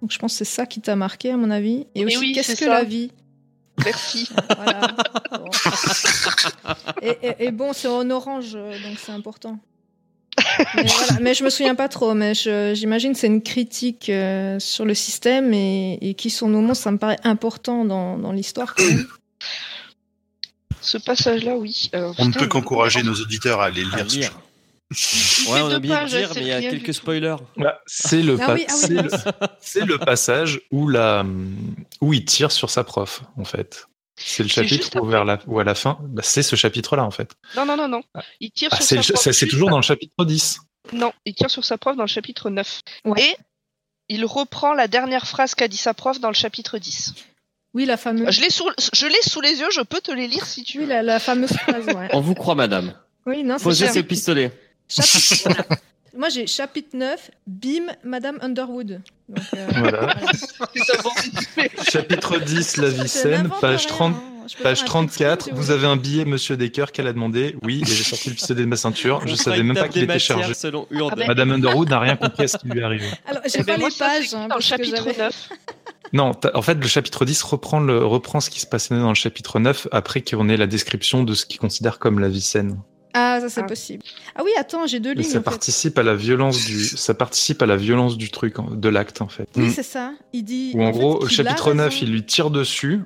Donc 0.00 0.10
je 0.10 0.18
pense 0.18 0.32
que 0.32 0.38
c'est 0.38 0.44
ça 0.44 0.66
qui 0.66 0.80
t'a 0.80 0.96
marqué 0.96 1.30
à 1.30 1.36
mon 1.36 1.50
avis. 1.50 1.86
Et 1.94 2.04
aussi 2.04 2.18
oui, 2.18 2.32
qu'est-ce 2.32 2.52
que 2.52 2.64
ça. 2.64 2.68
la 2.68 2.84
vie? 2.84 3.10
Merci. 3.84 4.28
Voilà. 4.56 4.88
Bon. 5.30 5.44
Et, 7.02 7.18
et- 7.22 7.44
et 7.46 7.50
bon, 7.50 7.72
c'est 7.72 7.88
en 7.88 8.08
orange, 8.10 8.52
euh, 8.54 8.72
donc 8.86 8.96
c'est 9.04 9.10
important. 9.12 9.58
Mais, 10.76 10.84
voilà. 10.84 11.20
mais 11.20 11.34
je 11.34 11.42
me 11.44 11.50
souviens 11.50 11.74
pas 11.74 11.88
trop, 11.88 12.14
mais 12.14 12.34
je- 12.34 12.72
j'imagine 12.74 13.12
que 13.12 13.18
c'est 13.18 13.26
une 13.26 13.42
critique 13.42 14.08
euh, 14.08 14.58
sur 14.60 14.84
le 14.84 14.94
système 14.94 15.52
et, 15.52 15.98
et 16.00 16.14
qui 16.14 16.30
sont 16.30 16.48
nos 16.48 16.60
monstres, 16.60 16.84
ça 16.84 16.90
me 16.92 16.98
paraît 16.98 17.18
important 17.24 17.84
dans, 17.84 18.18
dans 18.18 18.30
l'histoire. 18.32 18.74
quand 18.74 18.84
même. 18.84 19.06
Ce 20.80 20.98
passage-là, 20.98 21.54
oui. 21.56 21.90
On 22.18 22.26
ne 22.26 22.32
peut 22.32 22.48
qu'encourager 22.48 23.02
nos 23.02 23.14
auditeurs 23.14 23.60
à 23.60 23.66
aller 23.66 23.84
À 23.92 24.02
lire. 24.02 24.06
lire. 24.06 24.32
Ouais, 25.48 25.60
on 25.62 25.66
a 25.66 25.70
deux 25.70 25.76
oublié 25.76 25.94
de 25.94 26.06
dire, 26.06 26.30
mais 26.34 26.40
il 26.42 26.46
y 26.48 26.52
a 26.52 26.60
quelques 26.60 26.92
spoilers. 26.92 27.36
Bah, 27.56 27.80
c'est 27.86 28.20
le, 28.22 28.36
Ah 28.40 28.46
pa- 28.46 28.54
oui, 28.54 28.66
ah 28.68 28.74
oui, 28.90 28.96
le- 28.96 29.84
le 29.86 29.98
passage 29.98 30.60
où, 30.70 30.86
la, 30.86 31.24
où 32.02 32.12
il 32.12 32.24
tire 32.26 32.52
sur 32.52 32.68
sa 32.68 32.84
prof, 32.84 33.22
en 33.38 33.44
fait. 33.44 33.86
C'est 34.16 34.42
le 34.42 34.50
chapitre 34.50 35.00
où, 35.00 35.06
vers 35.06 35.24
la, 35.24 35.38
où 35.46 35.58
à 35.58 35.64
la 35.64 35.74
fin, 35.74 35.96
bah, 36.02 36.20
c'est 36.22 36.42
ce 36.42 36.56
chapitre-là, 36.56 37.04
en 37.04 37.10
fait. 37.10 37.32
Non, 37.56 37.64
non, 37.64 37.76
non, 37.78 37.88
non. 37.88 38.02
Il 38.40 38.50
tire 38.50 38.68
Ah, 38.72 38.76
sur 38.76 38.84
c'est 38.84 38.96
sa 38.96 39.00
le- 39.00 39.14
prof 39.14 39.32
c'est 39.34 39.46
toujours 39.46 39.70
dans 39.70 39.78
le 39.78 39.82
chapitre 39.82 40.24
10. 40.26 40.58
Non, 40.92 41.12
il 41.24 41.34
tire 41.34 41.48
sur 41.50 41.64
sa 41.64 41.78
prof 41.78 41.96
dans 41.96 42.02
le 42.02 42.08
chapitre 42.08 42.50
9. 42.50 42.80
Ouais. 43.06 43.22
Et 43.22 43.36
il 44.10 44.26
reprend 44.26 44.74
la 44.74 44.88
dernière 44.88 45.26
phrase 45.26 45.54
qu'a 45.54 45.68
dit 45.68 45.78
sa 45.78 45.94
prof 45.94 46.20
dans 46.20 46.28
le 46.28 46.34
chapitre 46.34 46.76
10. 46.76 47.14
Oui, 47.74 47.86
la 47.86 47.96
fameuse, 47.96 48.30
Je 48.34 48.40
l'ai 48.42 48.50
sous, 48.50 48.68
je 48.92 49.06
l'ai 49.06 49.22
sous 49.22 49.40
les 49.40 49.58
yeux, 49.60 49.68
je 49.74 49.80
peux 49.80 50.00
te 50.00 50.10
les 50.12 50.26
lire 50.28 50.44
si 50.46 50.62
tu 50.62 50.78
oui, 50.78 50.84
veux. 50.84 50.90
la, 50.90 51.02
la 51.02 51.18
fameuse 51.18 51.52
phrase. 51.52 51.86
Ouais. 51.86 52.08
On 52.12 52.20
vous 52.20 52.34
croit, 52.34 52.54
madame. 52.54 52.92
Oui, 53.24 53.42
non, 53.44 53.56
c'est 53.58 53.64
Posez 53.64 53.86
ça. 53.86 53.92
ce 53.94 53.98
pistolet. 54.00 54.52
Chapitre-. 54.88 55.48
Moi 56.14 56.28
j'ai 56.28 56.46
chapitre 56.46 56.94
9, 56.94 57.30
bim, 57.46 57.86
Madame 58.04 58.38
Underwood. 58.42 59.00
Donc, 59.30 59.44
euh, 59.56 59.66
Voilà. 59.76 60.14
Chapitre 61.90 62.38
10, 62.38 62.76
la 62.76 62.88
vie 62.90 63.08
saine, 63.08 63.48
page 63.60 63.86
rien, 63.86 63.88
30. 63.88 64.14
hein. 64.14 64.22
Page 64.62 64.78
faire 64.80 64.84
un 64.96 65.06
34, 65.06 65.38
truc, 65.38 65.54
si 65.54 65.58
vous 65.58 65.70
avez 65.70 65.86
un 65.86 65.96
billet, 65.96 66.24
monsieur 66.24 66.56
Decker, 66.56 66.86
qu'elle 66.92 67.06
a 67.06 67.12
demandé. 67.12 67.56
Oui, 67.62 67.80
et 67.82 67.86
j'ai 67.86 68.02
sorti 68.04 68.28
le 68.28 68.34
pistolet 68.34 68.62
de 68.62 68.66
ma 68.66 68.76
ceinture. 68.76 69.20
Je 69.26 69.28
fera 69.34 69.44
savais 69.44 69.62
même 69.62 69.76
pas 69.76 69.88
qu'il 69.88 70.02
était 70.02 70.18
chargé. 70.18 70.52
Selon. 70.52 70.86
Ah 71.10 71.14
ben- 71.14 71.28
Madame 71.28 71.52
Underwood 71.52 71.88
n'a 71.88 72.00
rien 72.00 72.16
compris 72.16 72.44
à 72.44 72.48
ce 72.48 72.58
qui 72.58 72.66
lui 72.68 72.80
est 72.80 72.82
arrivé. 72.82 73.06
Alors, 73.26 73.40
Eh 73.44 73.48
j'ai 73.48 73.62
ben, 73.62 73.80
pas 73.80 73.88
les 73.88 73.94
pages. 73.96 74.34
hein, 74.34 74.48
dans 74.48 74.56
le 74.56 74.60
chapitre 74.60 74.96
j'avais- 75.04 75.16
9. 75.16 75.48
Non, 76.12 76.32
en 76.54 76.62
fait, 76.62 76.74
le 76.74 76.86
chapitre 76.86 77.24
10 77.24 77.42
reprend, 77.42 77.80
le, 77.80 78.04
reprend 78.04 78.40
ce 78.40 78.50
qui 78.50 78.60
se 78.60 78.66
passait 78.66 78.94
dans 78.96 79.08
le 79.08 79.14
chapitre 79.14 79.58
9 79.58 79.88
après 79.92 80.20
qu'on 80.22 80.48
ait 80.48 80.56
la 80.58 80.66
description 80.66 81.22
de 81.24 81.32
ce 81.34 81.46
qu'il 81.46 81.58
considère 81.58 81.98
comme 81.98 82.18
la 82.18 82.28
vie 82.28 82.40
saine. 82.42 82.78
Ah, 83.14 83.38
ça 83.40 83.48
c'est 83.50 83.60
Ah. 83.62 83.64
possible. 83.64 84.02
Ah 84.36 84.40
oui, 84.44 84.50
attends, 84.58 84.86
j'ai 84.86 84.98
deux 85.00 85.12
lignes. 85.12 85.22
ça 85.24 85.38
en 85.38 85.40
fait. 85.40 85.44
participe 85.44 85.98
à 85.98 86.02
la 86.02 86.14
violence 86.14 86.64
du, 86.64 86.84
ça 86.84 87.12
participe 87.14 87.60
à 87.62 87.66
la 87.66 87.76
violence 87.76 88.16
du 88.16 88.30
truc, 88.30 88.58
en- 88.58 88.70
de 88.70 88.88
l'acte 88.88 89.20
en 89.22 89.28
fait. 89.28 89.48
Oui, 89.56 89.66
Mm. 89.66 89.70
c'est 89.70 89.82
ça. 89.82 90.12
Il 90.32 90.44
dit. 90.44 90.72
Où 90.74 90.82
en 90.82 90.92
fait, 90.92 90.98
gros, 90.98 91.22
au 91.22 91.28
chapitre 91.28 91.74
9, 91.74 91.92
raison. 91.92 92.06
il 92.06 92.12
lui 92.12 92.24
tire 92.24 92.50
dessus. 92.50 93.02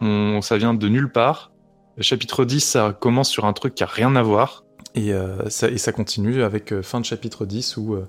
On, 0.00 0.40
ça 0.40 0.56
vient 0.56 0.72
de 0.74 0.88
nulle 0.88 1.10
part. 1.10 1.50
Le 1.96 2.02
chapitre 2.02 2.44
10, 2.44 2.60
ça 2.60 2.96
commence 2.98 3.28
sur 3.28 3.44
un 3.44 3.52
truc 3.52 3.74
qui 3.74 3.82
a 3.82 3.86
rien 3.86 4.14
à 4.16 4.22
voir. 4.22 4.64
Et, 4.94 5.12
euh, 5.12 5.48
ça, 5.50 5.68
et 5.68 5.78
ça 5.78 5.92
continue 5.92 6.42
avec 6.42 6.72
euh, 6.72 6.82
fin 6.82 7.00
de 7.00 7.04
chapitre 7.04 7.44
10 7.44 7.76
où 7.76 7.94
euh, 7.94 8.08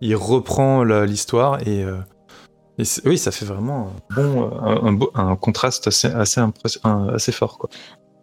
il 0.00 0.14
reprend 0.16 0.82
l'histoire 0.84 1.60
et, 1.66 1.82
euh, 1.84 1.96
et 2.78 2.84
oui, 3.04 3.18
ça 3.18 3.30
fait 3.30 3.44
vraiment 3.44 3.92
bon, 4.14 4.44
euh, 4.44 4.60
un, 4.60 4.86
un 4.86 4.92
beau- 4.92 5.10
un 5.14 5.36
contraste 5.36 5.86
assez, 5.88 6.08
assez, 6.08 6.40
impress- 6.40 6.78
un- 6.84 7.08
assez 7.14 7.32
fort. 7.32 7.58
Quoi. 7.58 7.68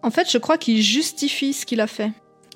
En 0.04 0.10
fait, 0.12 0.30
je 0.32 0.38
crois 0.38 0.58
qu'il 0.58 0.82
justifie 0.82 1.54
ce 1.54 1.66
qu'il 1.66 1.82
a 1.82 1.88
fait. 1.88 2.12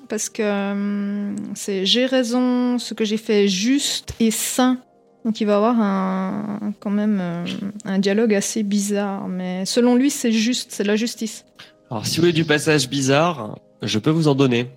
Parce 0.08 0.28
que 0.28 0.42
hum, 0.72 1.36
c'est 1.54 1.86
j'ai 1.86 2.06
raison, 2.06 2.78
ce 2.78 2.92
que 2.94 3.04
j'ai 3.04 3.16
fait 3.16 3.44
est 3.44 3.48
juste 3.48 4.14
et 4.20 4.30
sain. 4.30 4.78
Donc 5.24 5.40
il 5.40 5.46
va 5.46 5.56
avoir 5.56 5.80
un, 5.80 6.72
quand 6.80 6.90
même 6.90 7.18
euh, 7.20 7.44
un 7.84 7.98
dialogue 8.00 8.34
assez 8.34 8.62
bizarre. 8.64 9.28
Mais 9.28 9.64
selon 9.64 9.94
lui, 9.94 10.10
c'est 10.10 10.32
juste, 10.32 10.72
c'est 10.72 10.84
la 10.84 10.96
justice. 10.96 11.44
Alors, 11.90 12.06
si 12.06 12.16
vous 12.16 12.22
voulez 12.22 12.32
du 12.32 12.44
passage 12.44 12.88
bizarre, 12.88 13.58
je 13.82 13.98
peux 14.00 14.10
vous 14.10 14.26
en 14.26 14.34
donner. 14.34 14.68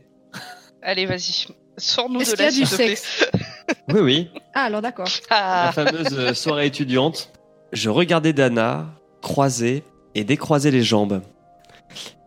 Allez, 0.84 1.06
vas-y. 1.08 1.48
Sors-nous 1.78 2.22
Est-ce 2.22 2.32
de 2.32 2.36
qu'il 2.36 2.46
y 2.46 2.48
là, 2.48 2.50
a 2.50 2.52
du 2.52 2.66
s'il 2.66 2.70
te 2.70 2.76
plaît. 2.76 3.42
Oui, 3.90 4.00
oui. 4.02 4.30
Ah, 4.54 4.64
alors 4.64 4.82
d'accord. 4.82 5.08
Ah, 5.30 5.66
La 5.68 5.72
fameuse 5.72 6.14
euh, 6.18 6.34
soirée 6.34 6.68
étudiante. 6.68 7.32
Je 7.74 7.90
regardais 7.90 8.34
Dana 8.34 8.88
croiser 9.22 9.84
et 10.14 10.24
décroiser 10.24 10.72
les 10.72 10.84
jambes. 10.84 11.22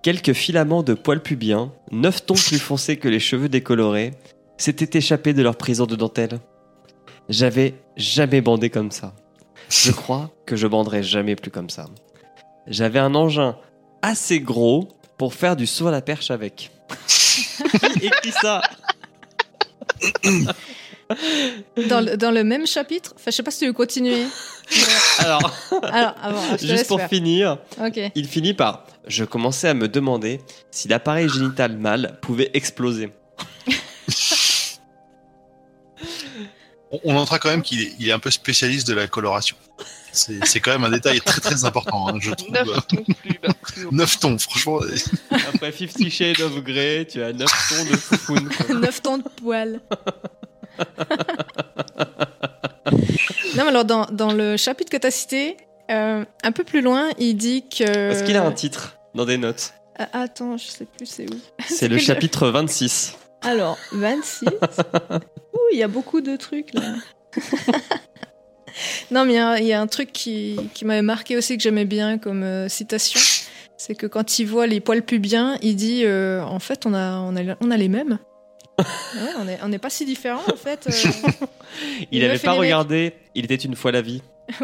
Quelques 0.03 0.33
filaments 0.33 0.83
de 0.83 0.95
poils 0.95 1.23
pubiens, 1.23 1.73
neuf 1.91 2.25
tons 2.27 2.35
plus 2.35 2.59
foncés 2.59 2.97
que 2.97 3.09
les 3.09 3.21
cheveux 3.21 3.49
décolorés, 3.49 4.13
s'étaient 4.57 4.99
échappés 4.99 5.33
de 5.33 5.43
leur 5.43 5.57
prison 5.57 5.87
de 5.87 5.97
dentelle. 5.97 6.41
J'avais 7.29 7.75
jamais 7.97 8.41
bandé 8.41 8.71
comme 8.71 8.91
ça. 8.91 9.15
Je 9.69 9.93
crois 9.93 10.31
que 10.47 10.57
je 10.57 10.67
banderai 10.67 11.03
jamais 11.03 11.37
plus 11.37 11.51
comme 11.51 11.71
ça. 11.71 11.87
J'avais 12.67 12.99
un 12.99 13.15
engin 13.15 13.57
assez 14.03 14.41
gros 14.41 14.89
pour 15.19 15.35
faire 15.35 15.57
du 15.57 15.67
saut 15.67 15.89
à 15.89 15.91
la 15.91 16.01
perche 16.01 16.31
avec. 16.31 16.71
Qui 17.99 18.07
écrit 18.07 18.33
ça? 18.33 18.63
Dans 21.89 22.01
le, 22.05 22.17
dans 22.17 22.31
le 22.31 22.45
même 22.45 22.67
chapitre, 22.67 23.13
enfin, 23.17 23.31
je 23.31 23.37
sais 23.37 23.43
pas 23.43 23.51
si 23.51 23.61
tu 23.61 23.67
veux 23.67 23.73
continuer. 23.73 24.25
Mais- 24.71 24.77
Alors, 25.25 25.53
Alors, 25.91 26.15
avant, 26.23 26.43
je 26.53 26.57
te 26.57 26.67
juste 26.67 26.87
pour 26.87 26.99
faire. 26.99 27.09
finir. 27.09 27.59
Il 28.15 28.27
finit 28.29 28.53
par 28.55 28.85
Je 29.07 29.25
commençais 29.25 29.69
à 29.69 29.75
me 29.75 29.89
demander 29.89 30.41
si 30.71 30.87
l'appareil 30.89 31.29
génital 31.29 31.77
mâle 31.79 32.19
pouvait 32.21 32.51
exploser. 32.55 33.11
On, 36.91 37.01
on 37.05 37.13
notera 37.15 37.39
quand 37.39 37.51
même 37.51 37.61
qu'il 37.63 37.83
est, 37.83 37.93
il 37.99 38.09
est 38.09 38.13
un 38.13 38.19
peu 38.19 38.31
spécialiste 38.31 38.89
de 38.89 38.95
la 38.95 39.07
coloration. 39.09 39.57
C'est 40.11 40.43
c'est 40.47 40.59
quand 40.61 40.71
même 40.71 40.85
un 40.85 40.91
détail 40.91 41.21
très 41.21 41.41
très 41.41 41.65
important, 41.67 42.09
hein, 42.09 42.15
je 42.19 42.31
trouve. 42.33 42.51
9 42.51 42.87
tons 42.89 43.05
plus 43.21 43.39
bas. 43.43 43.53
plus 43.61 43.85
haut. 43.85 43.93
9 43.93 44.19
tons, 44.21 44.39
franchement. 44.39 44.81
Après 45.31 45.71
Fifty 45.71 46.11
Shades 46.11 46.41
of 46.41 46.63
Grey, 46.65 47.07
tu 47.07 47.23
as 47.23 47.35
9 47.35 47.47
tons 47.69 47.85
de 47.91 47.97
foufoune. 47.97 48.49
quoi. 48.67 48.75
9 48.75 49.03
tons 49.03 49.19
de 49.19 49.25
poils. 49.37 49.81
Non, 53.57 53.65
mais 53.65 53.69
alors, 53.69 53.85
dans, 53.85 54.07
dans 54.07 54.33
le 54.33 54.57
chapitre 54.57 54.91
que 54.91 54.97
tu 54.97 55.07
as 55.07 55.11
cité, 55.11 55.57
euh, 55.91 56.25
un 56.43 56.53
peu 56.53 56.65
plus 56.65 56.81
loin, 56.81 57.09
il 57.19 57.35
dit 57.35 57.65
que. 57.69 57.85
Est-ce 58.11 58.25
qu'il 58.25 58.37
a 58.37 58.45
un 58.45 58.53
titre 58.53 58.97
dans 59.15 59.25
des 59.25 59.39
notes? 59.39 59.73
Ah, 59.99 60.09
attends, 60.13 60.57
je 60.57 60.67
sais 60.67 60.85
plus 60.85 61.07
c'est 61.07 61.25
où. 61.29 61.37
C'est 61.67 61.89
le 61.89 61.99
chapitre 61.99 62.49
26. 62.49 63.17
Alors, 63.43 63.79
26. 63.93 64.47
Ouh, 65.13 65.59
il 65.73 65.79
y 65.79 65.83
a 65.83 65.89
beaucoup 65.89 66.21
de 66.21 66.37
trucs 66.37 66.73
là. 66.75 66.95
non, 69.11 69.25
mais 69.25 69.33
il 69.33 69.37
y 69.37 69.39
a- 69.39 69.59
il 69.61 69.67
y, 69.67 69.73
a 69.73 69.81
un 69.81 69.87
truc 69.87 70.13
qui, 70.13 70.57
qui 70.75 70.85
m'avait 70.85 71.03
marqué 71.03 71.37
aussi, 71.37 71.57
que 71.57 71.63
j'aimais 71.63 71.85
bien 71.85 72.19
comme 72.19 72.43
euh, 72.43 72.69
citation. 72.69 73.21
C'est 73.77 73.95
que 73.95 74.07
quand 74.07 74.39
il 74.41 74.45
voit 74.47 74.67
les 74.67 74.81
poils 74.81 75.03
pubiens, 75.03 75.57
il 75.63 75.77
dit 75.77 76.03
euh, 76.05 76.43
En 76.43 76.59
fait, 76.59 76.85
on 76.87 76.95
a, 76.95 77.19
on 77.19 77.37
a, 77.37 77.57
on 77.61 77.71
a 77.71 77.77
les 77.77 77.89
mêmes. 77.89 78.19
Ouais, 78.79 79.31
on 79.41 79.45
n'est 79.45 79.59
on 79.63 79.73
est 79.73 79.79
pas 79.79 79.91
si 79.91 80.05
différents 80.05 80.43
en 80.53 80.57
fait. 80.57 80.87
euh. 80.89 81.47
Il 82.13 82.23
n'avait 82.23 82.39
pas 82.39 82.53
regardé 82.53 83.15
Il 83.35 83.45
était 83.45 83.57
une 83.57 83.77
fois 83.77 83.93
la 83.93 84.03
vie. 84.03 84.23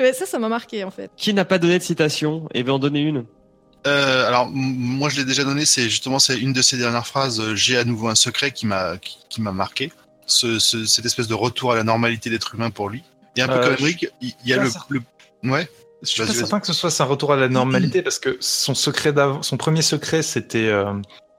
Ouais, 0.00 0.12
ça, 0.12 0.26
ça 0.26 0.40
m'a 0.40 0.48
marqué 0.48 0.82
en 0.82 0.90
fait. 0.90 1.08
Qui 1.16 1.32
n'a 1.34 1.44
pas 1.44 1.58
donné 1.58 1.78
de 1.78 1.82
citation? 1.84 2.48
Et 2.52 2.64
veut 2.64 2.72
en 2.72 2.80
donner 2.80 3.00
une 3.00 3.24
Euh, 3.86 4.26
alors, 4.26 4.48
moi 4.50 5.08
je 5.08 5.16
l'ai 5.18 5.24
déjà 5.24 5.44
donné, 5.44 5.64
c'est 5.64 5.84
justement 5.84 6.18
c'est 6.18 6.36
une 6.36 6.52
de 6.52 6.62
ces 6.62 6.76
dernières 6.76 7.06
phrases. 7.06 7.38
euh, 7.38 7.54
J'ai 7.54 7.76
à 7.78 7.84
nouveau 7.84 8.08
un 8.08 8.16
secret 8.16 8.50
qui 8.50 8.66
m'a 8.66 8.96
qui, 8.96 9.18
qui 9.30 9.40
m'a 9.40 9.52
marqué. 9.52 9.92
Ce, 10.26 10.58
ce- 10.58 10.84
cette 10.84 11.04
espèce 11.06 11.28
de 11.28 11.34
retour 11.34 11.70
à 11.70 11.76
la 11.76 11.84
normalité 11.84 12.28
d'être 12.28 12.56
humain 12.56 12.70
pour 12.70 12.88
lui. 12.88 13.04
Et 13.36 13.42
un 13.42 13.46
peu 13.46 13.54
Euh, 13.54 13.76
comme 13.76 13.84
Rick, 13.86 14.08
il 14.20 14.32
il 14.44 14.50
y 14.50 14.52
a 14.52 14.56
le, 14.56 14.68
le- 14.88 15.02
ouais. 15.50 15.68
Je 16.02 16.08
suis 16.08 16.22
pas 16.22 16.32
certain 16.32 16.58
que 16.60 16.66
ce 16.66 16.72
soit 16.72 17.00
un 17.00 17.04
retour 17.08 17.32
à 17.32 17.36
la 17.36 17.48
normalité 17.48 18.02
parce 18.02 18.18
que 18.18 18.36
son 18.40 18.74
secret 18.74 19.12
d'avant, 19.12 19.42
son 19.44 19.56
premier 19.56 19.82
secret, 19.82 20.22
c'était 20.22 20.66
euh, 20.66 20.92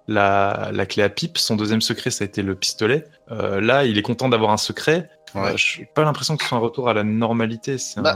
la, 0.08 0.70
la 0.74 0.86
clé 0.86 1.04
à 1.04 1.10
pipe. 1.10 1.38
Son 1.38 1.56
deuxième 1.56 1.82
secret, 1.82 2.12
ça 2.12 2.24
a 2.24 2.28
été 2.28 2.42
le 2.42 2.56
pistolet. 2.56 3.08
Euh, 3.32 3.60
là, 3.62 3.86
il 3.86 3.98
est 3.98 4.02
content 4.02 4.30
d'avoir 4.30 4.52
un 4.52 4.58
secret. 4.58 5.10
Ouais. 5.34 5.54
Euh, 5.54 5.58
Je 5.58 5.80
n'ai 5.80 5.86
pas 5.86 6.04
l'impression 6.04 6.38
que 6.38 6.44
ce 6.44 6.50
soit 6.50 6.58
un 6.58 6.62
retour 6.62 6.90
à 6.90 6.94
la 6.94 7.04
normalité. 7.04 7.78
C'est 7.78 8.02
Bah, 8.02 8.16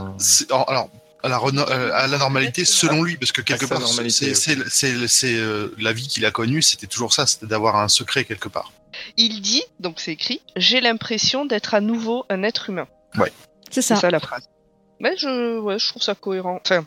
un- 0.50 0.64
alors, 0.68 0.88
à 1.22 1.28
la, 1.28 1.38
euh, 1.38 1.90
à 1.92 2.06
la 2.06 2.16
normalité 2.18 2.64
selon 2.64 3.02
lui, 3.02 3.16
parce 3.18 3.32
que 3.32 3.42
quelque 3.42 3.66
part, 3.66 3.82
c'est 3.86 5.34
euh, 5.34 5.68
la 5.78 5.92
vie 5.92 6.08
qu'il 6.08 6.24
a 6.24 6.30
connue, 6.30 6.62
c'était 6.62 6.86
toujours 6.86 7.12
ça, 7.12 7.26
c'était 7.26 7.46
d'avoir 7.46 7.76
un 7.76 7.88
secret 7.88 8.24
quelque 8.24 8.48
part. 8.48 8.72
Il 9.16 9.40
dit, 9.42 9.62
donc 9.80 10.00
c'est 10.00 10.12
écrit, 10.12 10.40
j'ai 10.56 10.80
l'impression 10.80 11.44
d'être 11.44 11.74
à 11.74 11.80
nouveau 11.80 12.24
un 12.30 12.42
être 12.42 12.70
humain. 12.70 12.86
C'est 13.14 13.32
C'est 13.70 13.82
ça. 13.82 13.96
ça 13.96 14.10
la 14.10 14.18
phrase. 14.20 14.48
Mais 14.98 15.16
je, 15.16 15.58
ouais, 15.58 15.78
je 15.78 15.88
trouve 15.88 16.02
ça 16.02 16.14
cohérent. 16.14 16.60
Enfin, 16.64 16.84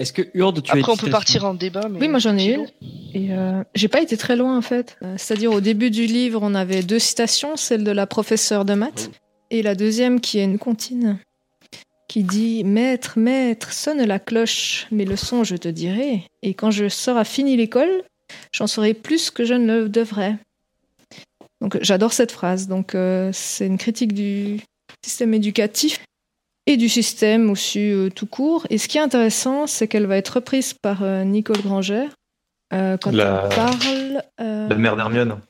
Est-ce 0.00 0.14
que 0.14 0.22
Urde, 0.32 0.62
tu 0.62 0.70
as 0.70 0.76
après, 0.76 0.92
on 0.92 0.96
peut 0.96 1.10
partir 1.10 1.44
en 1.44 1.52
débat. 1.52 1.86
Mais 1.90 2.00
Oui, 2.00 2.08
moi 2.08 2.18
j'en 2.18 2.36
ai 2.38 2.54
une. 2.54 2.66
Et 3.12 3.32
euh, 3.32 3.62
j'ai 3.74 3.88
pas 3.88 4.00
été 4.00 4.16
très 4.16 4.34
loin 4.34 4.56
en 4.56 4.62
fait. 4.62 4.96
Euh, 5.02 5.14
C'est-à-dire 5.18 5.52
au 5.52 5.60
début 5.60 5.90
du 5.90 6.06
livre, 6.06 6.40
on 6.42 6.54
avait 6.54 6.82
deux 6.82 6.98
citations, 6.98 7.56
celle 7.56 7.84
de 7.84 7.90
la 7.90 8.06
professeure 8.06 8.64
de 8.64 8.72
maths 8.72 9.10
et 9.50 9.62
la 9.62 9.74
deuxième 9.74 10.20
qui 10.20 10.38
est 10.38 10.44
une 10.44 10.58
comptine 10.58 11.18
qui 12.08 12.24
dit 12.24 12.64
Maître, 12.64 13.18
maître, 13.18 13.72
sonne 13.72 14.02
la 14.02 14.18
cloche, 14.18 14.86
mes 14.90 15.04
leçons 15.04 15.44
je 15.44 15.56
te 15.56 15.68
dirai, 15.68 16.24
et 16.42 16.54
quand 16.54 16.70
je 16.70 16.88
serai 16.88 17.24
fini 17.24 17.56
l'école, 17.56 18.02
j'en 18.52 18.66
saurai 18.66 18.94
plus 18.94 19.30
que 19.30 19.44
je 19.44 19.54
ne 19.54 19.82
le 19.82 19.88
devrais. 19.88 20.36
Donc 21.60 21.78
j'adore 21.82 22.14
cette 22.14 22.32
phrase. 22.32 22.68
Donc 22.68 22.94
euh, 22.94 23.30
c'est 23.34 23.66
une 23.66 23.78
critique 23.78 24.14
du 24.14 24.60
système 25.04 25.34
éducatif 25.34 26.00
et 26.66 26.76
du 26.76 26.88
système 26.88 27.50
aussi 27.50 27.90
euh, 27.90 28.08
tout 28.10 28.26
court. 28.26 28.66
Et 28.70 28.78
ce 28.78 28.88
qui 28.88 28.98
est 28.98 29.02
intéressant, 29.02 29.66
c'est 29.66 29.88
qu'elle 29.88 30.06
va 30.06 30.16
être 30.16 30.28
reprise 30.30 30.74
par 30.74 31.02
euh, 31.02 31.24
Nicole 31.24 31.60
Granger 31.62 32.06
euh, 32.72 32.96
quand 32.96 33.12
La- 33.12 33.48
elle 33.50 33.56
parle. 33.56 34.22
euh, 34.40 34.68
La 34.68 34.74
mère 34.76 34.96
d'Hermione. 34.96 35.40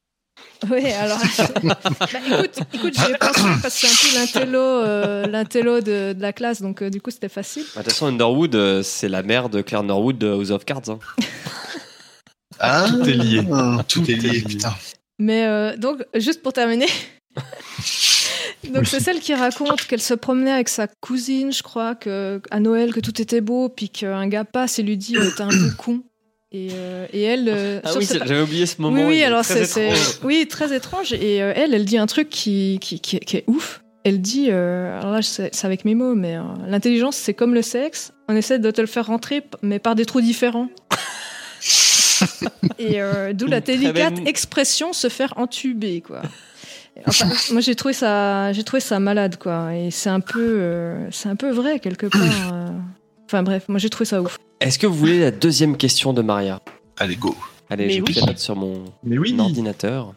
oui, 0.71 0.87
alors. 0.93 1.19
bah, 1.63 1.79
écoute, 2.27 2.59
écoute 2.75 2.95
j'y 2.95 3.11
ai 3.13 3.17
pensé 3.17 3.41
parce 3.63 3.81
que 3.81 3.87
c'est 3.87 3.89
un 3.89 4.11
peu 4.11 4.19
l'intello, 4.19 4.59
euh, 4.59 5.27
l'intello 5.27 5.81
de, 5.81 6.13
de 6.13 6.21
la 6.23 6.33
classe, 6.35 6.61
donc 6.63 6.83
euh, 6.83 6.91
du 6.91 7.01
coup 7.01 7.11
c'était 7.11 7.29
facile. 7.31 7.65
Bah, 7.75 7.81
De 7.81 7.85
toute 7.85 7.93
façon, 7.95 8.07
Underwood, 8.07 8.55
euh, 8.55 8.83
c'est 8.83 9.09
la 9.09 9.23
mère 9.23 9.49
de 9.49 9.63
Claire 9.63 9.83
Norwood 9.83 10.19
de 10.19 10.29
House 10.29 10.51
of 10.51 10.65
Cards. 10.65 10.89
hein. 10.89 10.99
Ah, 12.59 12.87
Tout 12.91 13.09
est 13.09 13.15
lié. 13.15 13.43
Tout, 13.89 14.01
Tout 14.03 14.11
est 14.11 14.15
est 14.15 14.17
lié, 14.17 14.31
lié. 14.33 14.43
putain. 14.43 14.75
Mais 15.19 15.47
euh, 15.47 15.77
donc, 15.77 16.05
juste 16.15 16.43
pour 16.43 16.53
terminer. 16.53 16.87
donc, 18.69 18.87
c'est 18.87 19.01
celle 19.01 19.21
qui 19.21 19.33
raconte 19.35 19.83
qu'elle 19.87 20.01
se 20.03 20.15
promenait 20.15 20.51
avec 20.53 20.69
sa 20.69 20.87
cousine, 20.87 21.53
je 21.53 21.63
crois, 21.63 21.95
que, 21.95 22.41
à 22.51 22.61
Noël, 22.61 22.93
que 22.93 23.01
tout 23.01 23.21
était 23.23 23.41
beau, 23.41 23.69
puis 23.69 23.89
qu'un 23.89 24.27
gars 24.29 24.45
passe 24.45 24.79
et 24.79 24.83
lui 24.83 24.97
dit 24.97 25.17
euh, 25.17 25.31
T'es 25.37 25.43
un 25.43 25.49
beau 25.49 25.71
con. 25.79 26.03
Et, 26.53 26.69
euh, 26.73 27.07
et 27.13 27.23
elle. 27.23 27.49
euh, 27.49 27.81
Ah 27.85 27.93
oui, 27.97 28.05
cette- 28.05 28.27
j'avais 28.27 28.41
oublié 28.43 28.67
ce 28.67 28.81
moment. 28.83 28.97
Oui, 28.97 29.05
oui, 29.07 29.23
alors 29.23 29.45
c'est, 29.45 29.93
oui, 30.25 30.47
très 30.49 30.75
étrange. 30.75 31.13
Et 31.13 31.43
euh, 31.43 31.53
elle, 31.55 31.75
elle 31.75 31.85
dit 31.85 31.97
un 31.99 32.07
truc 32.07 32.29
qui, 32.29 32.79
qui, 32.81 32.99
qui, 33.01 33.21
qui 33.21 33.37
est 33.37 33.45
ouf. 33.47 33.83
Elle 34.03 34.21
dit, 34.21 34.47
euh, 34.51 34.99
alors 34.99 35.13
là, 35.13 35.23
c'est, 35.23 35.53
avec 35.65 35.85
mes 35.85 35.95
mots, 35.95 36.15
mais 36.15 36.37
euh, 36.37 36.43
l'intelligence, 36.67 37.17
c'est 37.17 37.35
comme 37.35 37.55
le 37.55 37.63
sexe. 37.63 38.13
On 38.29 38.35
essaie 38.35 38.59
de 38.59 38.71
te 38.71 38.81
le 38.81 38.87
faire 38.87 39.07
rentrer, 39.07 39.43
mais 39.63 39.79
par 39.79 39.95
des 39.95 40.07
trous 40.07 40.23
différents. 40.23 40.69
et 42.79 43.01
euh, 43.01 43.33
d'où 43.33 43.47
la 43.47 43.61
délicate 43.61 44.15
belle- 44.15 44.29
expression 44.29 44.93
se 44.93 45.09
faire 45.09 45.35
entuber, 45.37 46.01
quoi. 46.01 46.23
Enfin, 47.07 47.29
moi, 47.53 47.61
j'ai 47.61 47.75
trouvé 47.75 47.95
ça, 47.95 48.53
j'ai 48.53 48.65
trouvé 48.65 48.81
ça 48.81 48.99
malade, 49.01 49.37
quoi. 49.39 49.75
Et 49.75 49.91
c'est 49.91 50.11
un 50.11 50.21
peu, 50.21 50.41
euh, 50.41 51.11
c'est 51.11 51.29
un 51.29 51.37
peu 51.37 51.51
vrai 51.51 51.79
quelque 51.81 52.07
part. 52.07 52.23
euh. 52.53 52.69
Enfin 53.27 53.45
bref, 53.45 53.67
moi 53.69 53.79
j'ai 53.79 53.89
trouvé 53.91 54.07
ça 54.07 54.21
ouf. 54.21 54.39
Est-ce 54.61 54.77
que 54.77 54.89
vous 54.89 54.95
voulez 54.97 55.21
la 55.21 55.31
deuxième 55.31 55.77
question 55.77 56.13
de 56.13 56.21
Maria? 56.21 56.61
Allez, 56.99 57.15
go. 57.15 57.35
Allez, 57.69 57.87
Mais 57.87 57.91
j'ai 57.93 58.01
oui. 58.01 58.11
pris 58.13 58.15
la 58.21 58.27
note 58.27 58.39
sur 58.39 58.57
mon 58.57 58.85
Mais 59.05 59.19
oui. 59.19 59.37
ordinateur. 59.39 60.13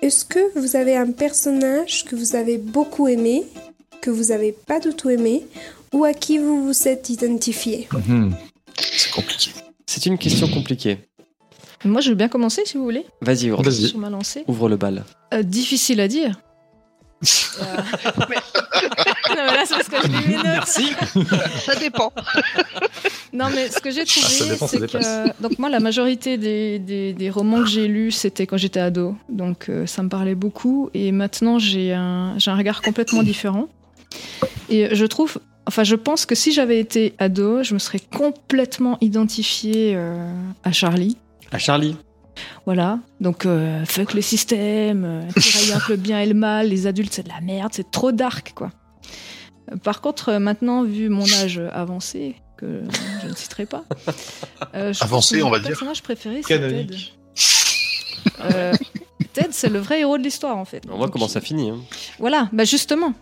Est-ce 0.00 0.24
que 0.24 0.58
vous 0.58 0.76
avez 0.76 0.96
un 0.96 1.10
personnage 1.10 2.04
que 2.04 2.14
vous 2.14 2.36
avez 2.36 2.56
beaucoup 2.56 3.08
aimé, 3.08 3.42
que 4.00 4.10
vous 4.10 4.30
avez 4.30 4.52
pas 4.52 4.78
du 4.78 4.90
tout 4.94 5.10
aimé, 5.10 5.44
ou 5.92 6.04
à 6.04 6.12
qui 6.14 6.38
vous 6.38 6.64
vous 6.64 6.86
êtes 6.88 7.10
identifié? 7.10 7.88
Mhm. 7.92 8.32
C'est 8.78 9.10
compliqué. 9.10 9.50
C'est 9.86 10.06
une 10.06 10.18
question 10.18 10.46
compliquée. 10.46 10.98
Moi, 11.84 12.00
je 12.00 12.10
veux 12.10 12.14
bien 12.14 12.28
commencer 12.28 12.62
si 12.66 12.76
vous 12.76 12.84
voulez 12.84 13.06
Vas-y, 13.22 13.50
ma 13.96 14.10
lancée. 14.10 14.44
ouvre 14.46 14.68
le 14.68 14.76
bal. 14.76 15.04
Euh, 15.32 15.42
difficile 15.42 16.00
à 16.00 16.08
dire. 16.08 16.38
Euh, 17.22 17.64
non, 18.18 18.24
mais 18.28 19.56
là, 19.56 19.64
c'est 19.66 19.74
parce 19.74 19.88
que 19.88 19.96
je 20.02 20.06
lis 20.08 20.28
mes 20.28 20.36
notes. 20.36 20.44
Merci. 20.44 20.92
Ça 21.64 21.74
dépend. 21.76 22.12
Non, 23.32 23.46
mais 23.54 23.68
ce 23.68 23.78
que 23.80 23.90
j'ai 23.90 24.04
trouvé, 24.04 24.26
Ah, 24.26 24.38
ça 24.38 24.44
dépend, 24.46 24.66
ça 24.66 24.72
c'est 24.72 24.80
dépasse. 24.80 25.06
que. 25.36 25.42
Donc, 25.42 25.58
moi, 25.58 25.68
la 25.68 25.80
majorité 25.80 26.38
des, 26.38 26.78
des, 26.78 27.12
des 27.12 27.30
romans 27.30 27.58
que 27.60 27.66
j'ai 27.68 27.88
lus, 27.88 28.10
c'était 28.12 28.46
quand 28.46 28.56
j'étais 28.56 28.80
ado. 28.80 29.16
Donc, 29.28 29.68
euh, 29.68 29.86
ça 29.86 30.02
me 30.02 30.08
parlait 30.08 30.34
beaucoup. 30.34 30.90
Et 30.94 31.12
maintenant, 31.12 31.58
j'ai 31.58 31.92
un, 31.92 32.34
j'ai 32.38 32.50
un 32.50 32.56
regard 32.56 32.80
complètement 32.82 33.22
différent. 33.22 33.68
Et 34.68 34.94
je 34.94 35.04
trouve. 35.06 35.38
Enfin, 35.66 35.84
je 35.84 35.94
pense 35.96 36.24
que 36.26 36.34
si 36.34 36.52
j'avais 36.52 36.80
été 36.80 37.14
ado, 37.18 37.62
je 37.62 37.74
me 37.74 37.78
serais 37.78 38.00
complètement 38.00 38.96
identifiée 39.02 39.92
euh, 39.94 40.32
à 40.64 40.72
Charlie. 40.72 41.16
À 41.52 41.58
Charlie. 41.58 41.96
Voilà, 42.64 43.00
donc 43.20 43.44
euh, 43.44 43.84
fuck 43.84 44.14
le 44.14 44.22
système, 44.22 45.04
euh, 45.04 45.22
entre 45.74 45.90
le 45.90 45.96
bien 45.96 46.20
et 46.20 46.26
le 46.26 46.34
mal, 46.34 46.68
les 46.68 46.86
adultes 46.86 47.12
c'est 47.12 47.24
de 47.24 47.28
la 47.28 47.40
merde, 47.40 47.72
c'est 47.74 47.90
trop 47.90 48.12
dark 48.12 48.52
quoi. 48.54 48.70
Euh, 49.72 49.76
Par 49.76 50.00
contre, 50.00 50.30
euh, 50.30 50.38
maintenant, 50.38 50.84
vu 50.84 51.08
mon 51.08 51.24
âge 51.24 51.60
avancé, 51.72 52.36
que 52.56 52.82
je 53.22 53.28
ne 53.28 53.34
citerai 53.34 53.66
pas, 53.66 53.84
euh, 54.74 54.92
je 54.92 55.02
Avancé, 55.04 55.42
on 55.42 55.50
va 55.50 55.58
dire. 55.58 55.68
personnage 55.68 56.02
préféré 56.02 56.40
c'est 56.46 56.58
Ted. 56.58 56.94
Euh, 58.40 58.72
Ted, 59.32 59.48
c'est 59.52 59.68
le 59.68 59.78
vrai 59.80 60.00
héros 60.00 60.16
de 60.18 60.22
l'histoire 60.22 60.56
en 60.56 60.64
fait. 60.64 60.82
On 60.88 60.96
voit 60.96 61.06
Donc, 61.06 61.12
comment 61.12 61.28
ça 61.28 61.40
finit. 61.40 61.70
hein. 61.70 61.78
Voilà, 62.18 62.48
bah 62.52 62.64
justement. 62.64 63.12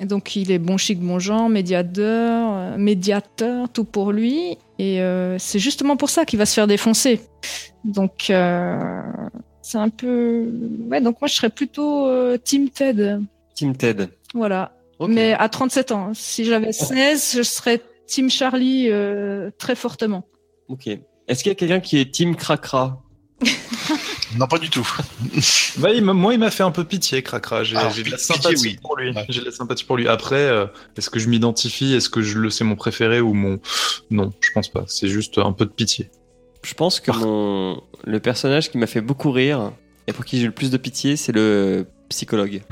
Donc 0.00 0.36
il 0.36 0.52
est 0.52 0.58
bon 0.58 0.76
chic, 0.76 1.00
bon 1.00 1.18
genre, 1.18 1.48
médiateur, 1.48 2.52
euh, 2.54 2.76
médiateur, 2.78 3.68
tout 3.68 3.84
pour 3.84 4.12
lui. 4.12 4.56
Et 4.78 5.00
euh, 5.00 5.38
c'est 5.38 5.58
justement 5.58 5.96
pour 5.96 6.10
ça 6.10 6.24
qu'il 6.24 6.38
va 6.38 6.46
se 6.46 6.54
faire 6.54 6.66
défoncer. 6.66 7.20
Donc 7.84 8.30
euh, 8.30 9.02
c'est 9.62 9.78
un 9.78 9.88
peu... 9.88 10.52
Ouais, 10.88 11.00
donc 11.00 11.20
moi 11.20 11.28
je 11.28 11.34
serais 11.34 11.50
plutôt 11.50 12.08
Team 12.38 12.70
Ted. 12.70 13.18
Team 13.54 13.76
Ted. 13.76 14.08
Voilà. 14.34 14.72
Mais 15.08 15.32
à 15.32 15.48
37 15.48 15.92
ans. 15.92 16.10
Si 16.14 16.44
j'avais 16.44 16.72
16, 16.72 17.34
je 17.36 17.42
serais 17.42 17.80
Team 18.06 18.30
Charlie 18.30 18.90
très 19.58 19.74
fortement. 19.74 20.24
Ok. 20.68 20.88
Est-ce 21.28 21.42
qu'il 21.42 21.50
y 21.50 21.52
a 21.52 21.56
quelqu'un 21.56 21.80
qui 21.80 21.98
est 21.98 22.12
Team 22.12 22.36
Cracra? 22.36 23.02
Non, 24.36 24.46
pas 24.46 24.58
du 24.58 24.70
tout. 24.70 24.88
Bah, 25.78 25.90
il 25.92 26.04
moi, 26.04 26.34
il 26.34 26.40
m'a 26.40 26.50
fait 26.50 26.64
un 26.64 26.70
peu 26.70 26.84
pitié, 26.84 27.22
Cracra. 27.22 27.62
J'ai 27.62 27.76
de 27.76 27.80
la 27.80 27.88
pitié, 27.88 28.18
sympathie 28.18 28.62
oui. 28.62 28.78
pour 28.82 28.96
lui. 28.96 29.12
Ouais. 29.12 29.24
J'ai 29.28 29.40
de 29.40 29.44
la 29.46 29.52
sympathie 29.52 29.84
pour 29.84 29.96
lui. 29.96 30.08
Après, 30.08 30.36
euh, 30.36 30.66
est-ce 30.96 31.08
que 31.08 31.18
je 31.20 31.28
m'identifie? 31.28 31.94
Est-ce 31.94 32.08
que 32.08 32.20
je 32.20 32.38
le 32.38 32.50
sais 32.50 32.64
mon 32.64 32.74
préféré 32.74 33.20
ou 33.20 33.32
mon 33.32 33.60
Non, 34.10 34.32
je 34.40 34.50
pense 34.52 34.68
pas. 34.68 34.84
C'est 34.88 35.08
juste 35.08 35.38
un 35.38 35.52
peu 35.52 35.64
de 35.64 35.70
pitié. 35.70 36.10
Je 36.62 36.74
pense 36.74 36.98
que 37.00 37.12
mon... 37.12 37.80
le 38.04 38.20
personnage 38.20 38.70
qui 38.70 38.78
m'a 38.78 38.88
fait 38.88 39.00
beaucoup 39.00 39.30
rire 39.30 39.72
et 40.08 40.12
pour 40.12 40.24
qui 40.24 40.40
j'ai 40.40 40.46
le 40.46 40.52
plus 40.52 40.70
de 40.70 40.76
pitié, 40.76 41.16
c'est 41.16 41.32
le 41.32 41.86
psychologue. 42.08 42.62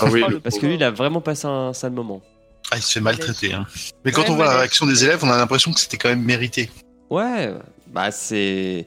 Ah 0.00 0.06
oui. 0.10 0.24
Le 0.28 0.40
Parce 0.40 0.58
que 0.58 0.66
lui, 0.66 0.74
il 0.74 0.82
a 0.82 0.90
vraiment 0.90 1.20
passé 1.20 1.46
un 1.46 1.72
sale 1.72 1.92
moment. 1.92 2.22
Ah, 2.70 2.76
il 2.76 2.82
se 2.82 2.92
fait 2.92 3.00
maltraiter. 3.00 3.52
Hein. 3.52 3.66
Mais 4.04 4.12
quand 4.12 4.22
Ouais, 4.22 4.30
on 4.30 4.36
voit 4.36 4.46
la 4.46 4.58
réaction 4.58 4.86
des 4.86 5.04
élèves, 5.04 5.20
on 5.22 5.30
a 5.30 5.36
l'impression 5.36 5.72
que 5.72 5.80
c'était 5.80 5.96
quand 5.96 6.08
même 6.08 6.22
mérité. 6.22 6.70
Ouais, 7.10 7.54
bah 7.86 8.10
c'est. 8.10 8.86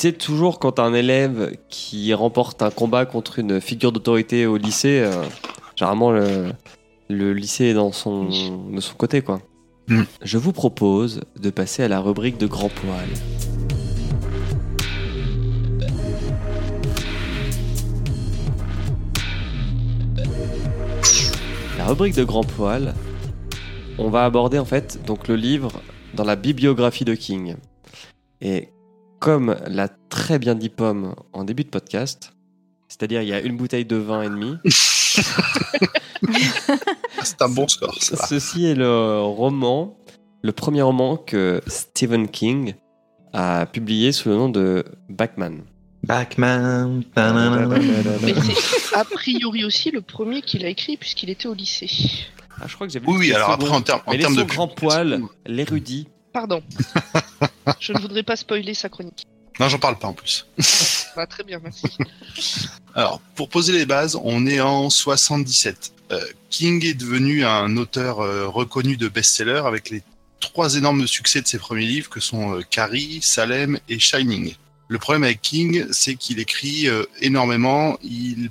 Tu 0.00 0.06
sais, 0.06 0.12
toujours 0.14 0.58
quand 0.58 0.78
un 0.78 0.94
élève 0.94 1.54
qui 1.68 2.14
remporte 2.14 2.62
un 2.62 2.70
combat 2.70 3.04
contre 3.04 3.38
une 3.38 3.60
figure 3.60 3.92
d'autorité 3.92 4.46
au 4.46 4.56
lycée, 4.56 5.02
euh, 5.04 5.22
généralement 5.76 6.10
le, 6.10 6.54
le 7.10 7.34
lycée 7.34 7.66
est 7.66 7.74
dans 7.74 7.92
son, 7.92 8.24
de 8.24 8.80
son 8.80 8.94
côté, 8.94 9.20
quoi. 9.20 9.42
Mm. 9.88 10.04
Je 10.22 10.38
vous 10.38 10.52
propose 10.52 11.20
de 11.38 11.50
passer 11.50 11.82
à 11.82 11.88
la 11.88 12.00
rubrique 12.00 12.38
de 12.38 12.46
grand 12.46 12.70
poil. 12.70 13.08
La 21.76 21.84
rubrique 21.84 22.14
de 22.14 22.24
grand 22.24 22.44
poil, 22.44 22.94
on 23.98 24.08
va 24.08 24.24
aborder 24.24 24.58
en 24.58 24.64
fait 24.64 24.98
donc 25.06 25.28
le 25.28 25.36
livre 25.36 25.82
dans 26.14 26.24
la 26.24 26.36
bibliographie 26.36 27.04
de 27.04 27.12
King. 27.12 27.56
Et 28.40 28.70
comme 29.20 29.56
l'a 29.66 29.88
très 30.08 30.38
bien 30.38 30.54
dit 30.56 30.70
Pomme 30.70 31.14
en 31.32 31.44
début 31.44 31.62
de 31.64 31.68
podcast, 31.68 32.32
c'est-à-dire 32.88 33.22
il 33.22 33.28
y 33.28 33.32
a 33.32 33.40
une 33.40 33.56
bouteille 33.56 33.84
de 33.84 33.96
vin 33.96 34.22
et 34.22 34.28
demi, 34.28 34.56
c'est 37.22 37.42
un 37.42 37.48
bon 37.48 37.68
score, 37.68 37.94
ça 38.02 38.26
ceci 38.26 38.66
est 38.66 38.74
le 38.74 39.20
roman, 39.20 39.96
le 40.42 40.52
premier 40.52 40.82
roman 40.82 41.16
que 41.16 41.60
Stephen 41.66 42.28
King 42.28 42.74
a 43.32 43.66
publié 43.66 44.10
sous 44.10 44.30
le 44.30 44.36
nom 44.36 44.48
de 44.48 44.84
Backman. 45.08 45.64
Backman. 46.02 47.02
Mais 48.22 48.34
c'est 48.34 48.96
a 48.96 49.04
priori 49.04 49.64
aussi 49.64 49.90
le 49.90 50.00
premier 50.00 50.40
qu'il 50.40 50.64
a 50.64 50.68
écrit 50.68 50.96
puisqu'il 50.96 51.28
était 51.28 51.46
au 51.46 51.54
lycée. 51.54 51.90
Ah, 52.58 52.64
je 52.66 52.74
crois 52.74 52.86
que 52.86 52.92
j'ai 52.92 53.00
vu 53.00 53.06
Oui, 53.06 53.16
oui, 53.18 53.32
alors 53.32 53.50
après, 53.50 53.68
en 53.68 53.82
termes 53.82 54.00
en 54.06 54.16
termes 54.16 54.36
de. 54.36 54.42
grand 54.42 54.68
poil, 54.68 55.22
l'érudit. 55.46 56.08
Pardon. 56.32 56.62
Je 57.80 57.92
ne 57.92 58.00
voudrais 58.00 58.22
pas 58.22 58.36
spoiler 58.36 58.74
sa 58.74 58.88
chronique. 58.88 59.26
Non, 59.58 59.68
j'en 59.68 59.78
parle 59.78 59.98
pas 59.98 60.08
en 60.08 60.14
plus. 60.14 60.46
Bah, 61.16 61.26
très 61.26 61.44
bien, 61.44 61.60
merci. 61.62 61.86
Alors, 62.94 63.20
pour 63.34 63.48
poser 63.48 63.72
les 63.72 63.84
bases, 63.84 64.18
on 64.22 64.46
est 64.46 64.60
en 64.60 64.88
77. 64.88 65.92
Euh, 66.12 66.24
King 66.48 66.84
est 66.84 66.94
devenu 66.94 67.44
un 67.44 67.76
auteur 67.76 68.20
euh, 68.20 68.46
reconnu 68.48 68.96
de 68.96 69.08
best-seller 69.08 69.62
avec 69.66 69.90
les 69.90 70.02
trois 70.40 70.76
énormes 70.76 71.06
succès 71.06 71.40
de 71.42 71.46
ses 71.46 71.58
premiers 71.58 71.86
livres 71.86 72.10
que 72.10 72.20
sont 72.20 72.56
euh, 72.56 72.62
Carrie, 72.62 73.20
Salem 73.22 73.78
et 73.88 73.98
Shining. 73.98 74.54
Le 74.88 74.98
problème 74.98 75.22
avec 75.22 75.40
King, 75.40 75.86
c'est 75.92 76.16
qu'il 76.16 76.40
écrit 76.40 76.88
euh, 76.88 77.04
énormément. 77.20 77.96
Il, 78.02 78.50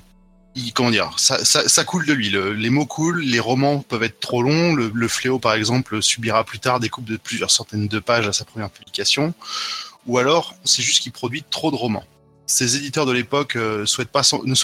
comment 0.74 0.92
dire, 0.92 1.14
ça, 1.18 1.84
coule 1.84 2.06
de 2.06 2.14
lui. 2.14 2.30
Le- 2.30 2.54
les 2.54 2.70
mots 2.70 2.86
coulent, 2.86 3.22
les 3.22 3.40
romans 3.40 3.80
peuvent 3.80 4.04
être 4.04 4.20
trop 4.20 4.42
longs. 4.42 4.76
Le, 4.76 5.08
Fléau, 5.08 5.40
par 5.40 5.54
exemple, 5.54 6.02
subira 6.02 6.44
plus 6.44 6.60
tard 6.60 6.80
des 6.80 6.90
coupes 6.90 7.06
de 7.06 7.18
plusieurs 7.18 7.52
centaines 7.52 7.88
de 7.88 8.00
pages 8.00 8.28
à 8.28 8.34
sa 8.34 8.46
première 8.46 8.70
publication. 8.70 9.34
Ou 10.06 10.18
alors, 10.18 10.56
c'est 10.64 10.82
juste 10.82 11.02
qu'il 11.02 11.12
produit 11.12 11.44
trop 11.50 11.72
de 11.72 11.76
romans. 11.76 12.04
Ces 12.46 12.78
éditeurs 12.78 13.06
de 13.06 13.12
l'époque 13.12 13.56
euh, 13.56 13.82
ne 13.82 13.86
souhaitent 13.86 14.10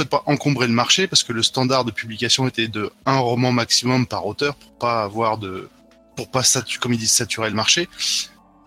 pas 0.09 0.23
encombrer 0.25 0.65
le 0.65 0.73
marché 0.73 1.05
parce 1.05 1.21
que 1.21 1.33
le 1.33 1.43
standard 1.43 1.85
de 1.85 1.91
publication 1.91 2.47
était 2.47 2.67
de 2.67 2.91
un 3.05 3.19
roman 3.19 3.51
maximum 3.51 4.07
par 4.07 4.25
auteur 4.25 4.55
pour 4.55 4.71
pas 4.71 5.03
avoir 5.03 5.37
de, 5.37 5.69
pour 6.15 6.31
pas 6.31 6.41
comme 6.79 6.93
ils 6.93 6.99
disent 6.99 7.11
saturer 7.11 7.49
le 7.49 7.55
marché. 7.55 7.87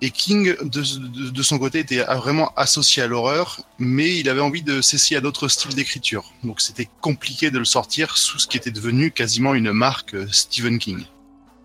Et 0.00 0.10
King, 0.10 0.54
de, 0.62 1.30
de, 1.30 1.42
son 1.42 1.58
côté, 1.58 1.80
était 1.80 2.04
vraiment 2.04 2.52
associé 2.54 3.02
à 3.02 3.08
l'horreur, 3.08 3.60
mais 3.78 4.16
il 4.16 4.28
avait 4.28 4.40
envie 4.40 4.62
de 4.62 4.80
s'essayer 4.80 5.16
à 5.16 5.20
d'autres 5.20 5.48
styles 5.48 5.74
d'écriture. 5.74 6.32
Donc 6.44 6.60
c'était 6.60 6.88
compliqué 7.00 7.50
de 7.50 7.58
le 7.58 7.64
sortir 7.64 8.16
sous 8.16 8.38
ce 8.38 8.46
qui 8.46 8.56
était 8.56 8.70
devenu 8.70 9.10
quasiment 9.10 9.54
une 9.54 9.72
marque 9.72 10.14
euh, 10.14 10.28
Stephen 10.30 10.78
King. 10.78 11.04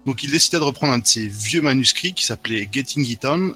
Donc 0.08 0.24
il 0.24 0.32
décida 0.32 0.58
de 0.58 0.64
reprendre 0.64 0.94
un 0.94 1.00
de 1.00 1.06
ses 1.06 1.28
vieux 1.28 1.62
manuscrits 1.62 2.14
qui 2.14 2.26
s'appelait 2.26 2.68
Getting 2.72 3.06
It 3.06 3.24
On 3.26 3.56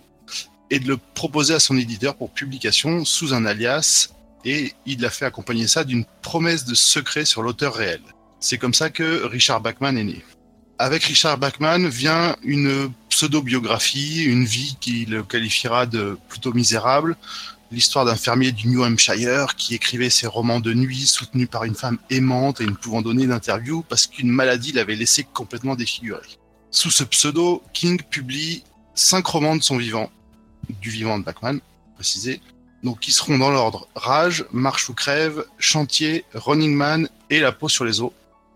et 0.70 0.80
de 0.80 0.88
le 0.88 0.98
proposer 0.98 1.56
à 1.56 1.60
son 1.60 1.78
éditeur 1.78 2.16
pour 2.16 2.32
publication 2.32 3.04
sous 3.04 3.34
un 3.34 3.46
alias 3.46 4.10
et 4.46 4.74
il 4.86 5.04
a 5.06 5.10
fait 5.10 5.26
accompagner 5.26 5.68
ça 5.68 5.84
d'une 5.84 6.06
promesse 6.22 6.66
de 6.66 6.76
secret 6.76 7.26
sur 7.26 7.42
l'auteur 7.42 7.74
réel. 7.74 8.02
C'est 8.40 8.58
comme 8.58 8.74
ça 8.74 8.90
que 8.90 9.26
Richard 9.26 9.62
Bachman 9.62 9.98
est 9.98 10.04
né. 10.04 10.24
Avec 10.80 11.04
Richard 11.04 11.38
Bachman 11.40 11.88
vient 11.88 12.36
une 12.44 12.92
pseudo-biographie, 13.18 14.26
une 14.26 14.46
vie 14.46 14.78
qu'il 14.80 15.24
qualifiera 15.24 15.88
de 15.88 16.20
plutôt 16.30 16.54
misérable, 16.54 17.18
l'histoire 17.72 18.06
d'un 18.06 18.16
fermier 18.16 18.52
du 18.52 18.68
New 18.68 18.84
Hampshire 18.84 19.56
qui 19.56 19.74
écrivait 19.74 20.12
ses 20.12 20.28
romans 20.28 20.60
de 20.60 20.72
nuit 20.72 21.08
soutenu 21.08 21.48
par 21.48 21.64
une 21.64 21.74
femme 21.74 21.98
aimante 22.12 22.62
et 22.62 22.68
ne 22.68 22.76
pouvant 22.76 23.02
donner 23.02 23.26
d'interview 23.26 23.84
parce 23.90 24.06
qu'une 24.06 24.30
maladie 24.30 24.72
l'avait 24.72 24.96
laissé 24.96 25.24
complètement 25.24 25.74
défiguré. 25.74 26.28
Sous 26.70 26.92
ce 26.92 27.04
pseudo, 27.04 27.64
King 27.74 28.00
publie 28.08 28.62
cinq 28.94 29.26
romans 29.26 29.56
de 29.56 29.64
son 29.64 29.78
vivant, 29.78 30.12
du 30.80 30.92
vivant 30.92 31.18
de 31.18 31.24
Bachman, 31.24 31.60
précisé, 31.96 32.40
donc 32.84 33.00
qui 33.00 33.12
seront 33.12 33.40
dans 33.40 33.50
l'ordre 33.50 33.88
Rage, 33.96 34.46
Marche 34.52 34.90
ou 34.90 34.94
Crève, 34.94 35.44
Chantier, 35.58 36.24
Running 36.36 36.76
Man 36.76 37.10
et 37.32 37.40
La 37.40 37.52
peau 37.52 37.68
sur 37.68 37.84
les 37.84 38.00
os. 38.00 38.12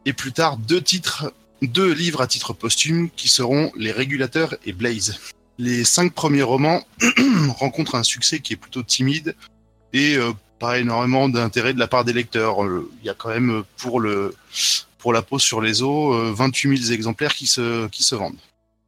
Et 0.06 0.14
plus 0.14 0.34
tard, 0.34 0.58
deux 0.58 0.82
titres, 0.82 1.34
deux 1.68 1.94
livres 1.94 2.22
à 2.22 2.28
titre 2.28 2.54
posthume 2.54 3.10
qui 3.16 3.28
seront 3.28 3.72
Les 3.76 3.92
Régulateurs 3.92 4.56
et 4.66 4.74
Blaze. 4.74 5.20
Les 5.58 5.84
cinq 5.84 6.14
premiers 6.14 6.42
romans 6.42 6.84
rencontrent 7.60 7.96
un 7.96 8.04
succès 8.04 8.40
qui 8.40 8.54
est 8.54 8.58
plutôt 8.58 8.84
timide 8.84 9.36
et 9.94 10.16
euh, 10.16 10.32
pas 10.62 10.80
énormément 10.80 11.28
d'intérêt 11.28 11.74
de 11.74 11.80
la 11.80 11.88
part 11.88 12.06
des 12.06 12.14
lecteurs. 12.14 12.64
Euh, 12.64 12.90
Il 13.02 13.08
y 13.08 13.10
a 13.10 13.16
quand 13.16 13.30
même 13.30 13.50
euh, 13.50 13.64
pour 13.78 14.00
le 14.00 14.34
pour 15.00 15.12
la 15.12 15.24
peau 15.24 15.40
sur 15.40 15.60
les 15.62 15.82
euh, 15.82 16.32
28 16.34 16.78
000 16.78 16.94
exemplaires 16.94 17.34
qui 17.34 17.48
se 17.48 17.88
qui 17.88 18.04
se 18.04 18.16
vendent. 18.16 18.38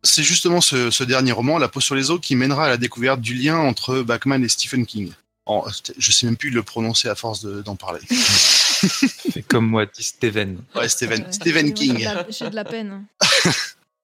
C'est 0.04 0.22
justement 0.22 0.62
ce, 0.62 0.92
ce 0.92 1.04
dernier 1.04 1.32
roman, 1.32 1.58
La 1.58 1.70
peau 1.70 1.80
sur 1.80 1.96
les 1.96 2.12
os, 2.12 2.20
qui 2.22 2.36
mènera 2.36 2.66
à 2.66 2.70
la 2.70 2.78
découverte 2.78 3.22
du 3.22 3.34
lien 3.34 3.58
entre 3.58 4.02
Bachman 4.02 4.44
et 4.44 4.50
Stephen 4.50 4.86
King. 4.86 5.12
Oh, 5.46 5.66
je 5.98 6.12
sais 6.12 6.26
même 6.26 6.38
plus 6.38 6.50
le 6.52 6.64
prononcer 6.64 7.10
à 7.10 7.16
force 7.16 7.42
de- 7.42 7.62
d'en 7.62 7.76
parler. 7.76 8.00
Fais 8.10 9.42
comme 9.44 9.68
moi, 9.68 9.86
dis 9.86 10.04
Steven. 10.04 10.62
Ouais, 10.76 10.88
Stephen, 10.90 11.24
Ouais. 11.24 11.32
Stephen 11.32 11.68
Moi, 11.68 11.76
j'ai 11.78 11.88
de 11.88 11.94
King. 11.94 12.10
J'ai 12.30 12.50
de 12.50 12.56
la 12.56 12.64
peine. 12.66 13.06
Moi, 13.46 13.54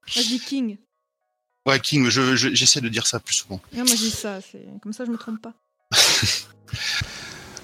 je 0.08 0.22
dis 0.22 0.40
King. 0.40 0.78
Ouais, 1.66 1.80
King, 1.80 2.10
je- 2.10 2.36
je- 2.36 2.54
j'essaie 2.54 2.82
de 2.82 2.90
dire 2.90 3.06
ça 3.08 3.20
plus 3.20 3.36
souvent. 3.36 3.62
Non, 3.74 3.86
moi, 3.86 3.96
je 3.96 4.02
dis 4.02 4.12
ça. 4.12 4.40
c'est- 4.42 4.66
Comme 4.82 4.92
ça, 4.94 5.06
je 5.06 5.12
me 5.12 5.18
trompe 5.18 5.42
pas. 5.42 5.54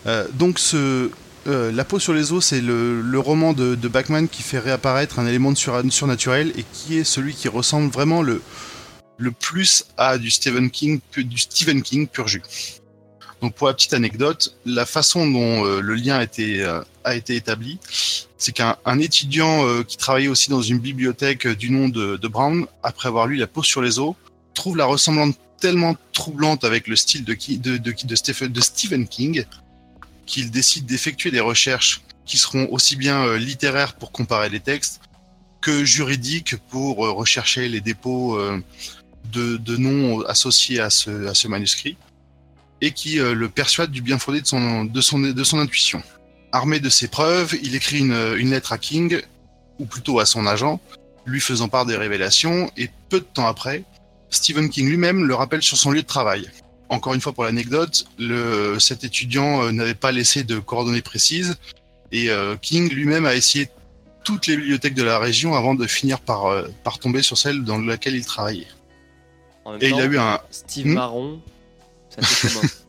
Euh, 0.07 0.27
donc, 0.33 0.59
ce, 0.59 1.09
euh, 1.47 1.71
La 1.71 1.83
peau 1.83 1.97
sur 1.99 2.13
les 2.13 2.31
os, 2.31 2.45
c'est 2.45 2.61
le, 2.61 3.01
le 3.01 3.19
roman 3.19 3.53
de, 3.53 3.73
de 3.73 3.87
Bachman 3.87 4.27
qui 4.27 4.43
fait 4.43 4.59
réapparaître 4.59 5.17
un 5.17 5.25
élément 5.25 5.51
de 5.51 5.57
sur- 5.57 5.81
surnaturel 5.91 6.53
et 6.57 6.63
qui 6.73 6.97
est 6.99 7.03
celui 7.03 7.33
qui 7.33 7.47
ressemble 7.47 7.91
vraiment 7.91 8.21
le, 8.21 8.41
le 9.17 9.31
plus 9.31 9.85
à 9.97 10.17
du 10.19 10.29
Stephen 10.29 10.69
King, 10.69 10.99
du 11.17 11.37
Stephen 11.39 11.81
King 11.81 12.07
pur 12.07 12.27
jus. 12.27 12.43
Donc, 13.41 13.53
pour 13.53 13.67
la 13.67 13.73
petite 13.73 13.93
anecdote, 13.93 14.55
la 14.65 14.85
façon 14.85 15.29
dont 15.29 15.65
euh, 15.65 15.81
le 15.81 15.95
lien 15.95 16.17
a 16.17 16.23
été, 16.23 16.63
euh, 16.63 16.81
a 17.03 17.15
été 17.15 17.35
établi, 17.35 17.79
c'est 18.37 18.53
qu'un 18.53 18.77
un 18.85 18.99
étudiant 18.99 19.67
euh, 19.67 19.83
qui 19.83 19.97
travaillait 19.97 20.29
aussi 20.29 20.49
dans 20.49 20.61
une 20.61 20.79
bibliothèque 20.79 21.47
du 21.47 21.69
nom 21.69 21.89
de, 21.89 22.27
Brown, 22.27 22.65
après 22.83 23.07
avoir 23.07 23.27
lu 23.27 23.35
La 23.35 23.47
peau 23.47 23.63
sur 23.63 23.81
les 23.81 23.99
os, 23.99 24.15
trouve 24.53 24.77
la 24.77 24.85
ressemblance 24.85 25.35
tellement 25.59 25.95
troublante 26.13 26.63
avec 26.63 26.87
le 26.87 26.95
style 26.95 27.23
de, 27.23 27.35
Stephen, 28.61 29.07
King 29.07 29.45
qu'il 30.25 30.49
décide 30.51 30.85
d'effectuer 30.85 31.31
des 31.31 31.39
recherches 31.39 32.01
qui 32.25 32.37
seront 32.37 32.67
aussi 32.71 32.95
bien 32.95 33.37
littéraires 33.37 33.93
pour 33.93 34.11
comparer 34.11 34.49
les 34.49 34.59
textes 34.59 35.01
que 35.61 35.85
juridiques 35.85 36.55
pour 36.69 36.97
rechercher 36.97 37.69
les 37.69 37.79
dépôts 37.79 38.39
de, 39.31 39.77
noms 39.77 40.21
associés 40.21 40.79
à 40.79 40.89
ce 40.89 41.47
manuscrit 41.47 41.95
et 42.81 42.91
qui 42.91 43.19
euh, 43.19 43.33
le 43.33 43.49
persuade 43.49 43.91
du 43.91 44.01
bien 44.01 44.19
fondé 44.19 44.41
de 44.41 44.47
son, 44.47 44.85
de, 44.85 45.01
son, 45.01 45.19
de 45.19 45.43
son 45.43 45.59
intuition. 45.59 46.01
Armé 46.51 46.79
de 46.79 46.89
ses 46.89 47.07
preuves, 47.07 47.55
il 47.63 47.75
écrit 47.75 47.99
une, 47.99 48.35
une 48.37 48.51
lettre 48.51 48.73
à 48.73 48.77
King, 48.77 49.21
ou 49.79 49.85
plutôt 49.85 50.19
à 50.19 50.25
son 50.25 50.45
agent, 50.45 50.79
lui 51.25 51.41
faisant 51.41 51.67
part 51.67 51.85
des 51.85 51.97
révélations, 51.97 52.71
et 52.77 52.89
peu 53.09 53.19
de 53.19 53.25
temps 53.25 53.47
après, 53.47 53.83
Stephen 54.29 54.69
King 54.69 54.87
lui-même 54.87 55.25
le 55.25 55.35
rappelle 55.35 55.61
sur 55.61 55.77
son 55.77 55.91
lieu 55.91 56.01
de 56.01 56.07
travail. 56.07 56.49
Encore 56.89 57.13
une 57.13 57.21
fois 57.21 57.33
pour 57.33 57.43
l'anecdote, 57.43 58.05
cet 58.79 59.03
étudiant 59.03 59.63
euh, 59.63 59.71
n'avait 59.71 59.95
pas 59.95 60.11
laissé 60.11 60.43
de 60.43 60.59
coordonnées 60.59 61.01
précises 61.01 61.57
et 62.11 62.29
euh, 62.29 62.55
King 62.61 62.89
lui-même 62.89 63.25
a 63.25 63.35
essayé 63.35 63.69
toutes 64.23 64.47
les 64.47 64.57
bibliothèques 64.57 64.93
de 64.93 65.03
la 65.03 65.17
région 65.19 65.55
avant 65.55 65.75
de 65.75 65.87
finir 65.87 66.19
par, 66.19 66.45
euh, 66.45 66.67
par 66.83 66.99
tomber 66.99 67.21
sur 67.21 67.37
celle 67.37 67.63
dans 67.63 67.79
laquelle 67.79 68.15
il 68.15 68.25
travaillait. 68.25 68.67
En 69.63 69.73
même 69.73 69.81
Et 69.81 69.89
il 69.89 69.95
a 69.95 70.05
eu 70.05 70.17
un... 70.17 70.39
Steve 70.51 70.87
Hmm 70.87 70.93
Marron, 70.93 71.41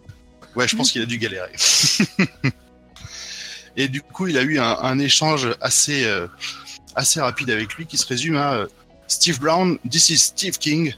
Ouais, 0.56 0.66
je 0.66 0.74
pense 0.74 0.90
qu'il 0.90 1.02
a 1.02 1.06
dû 1.06 1.18
galérer. 1.18 1.52
et 3.76 3.88
du 3.88 4.00
coup, 4.00 4.26
il 4.26 4.38
a 4.38 4.42
eu 4.42 4.58
un, 4.58 4.98
échange 4.98 5.48
assez, 5.60 6.06
euh, 6.06 6.26
assez 6.94 7.20
rapide 7.20 7.50
avec 7.50 7.74
lui 7.74 7.84
qui 7.84 7.98
se 7.98 8.06
résume 8.06 8.36
à 8.36 8.54
euh, 8.54 8.66
Steve 9.06 9.38
Brown, 9.38 9.78
this 9.88 10.08
is 10.08 10.16
Steve 10.16 10.56
King. 10.58 10.94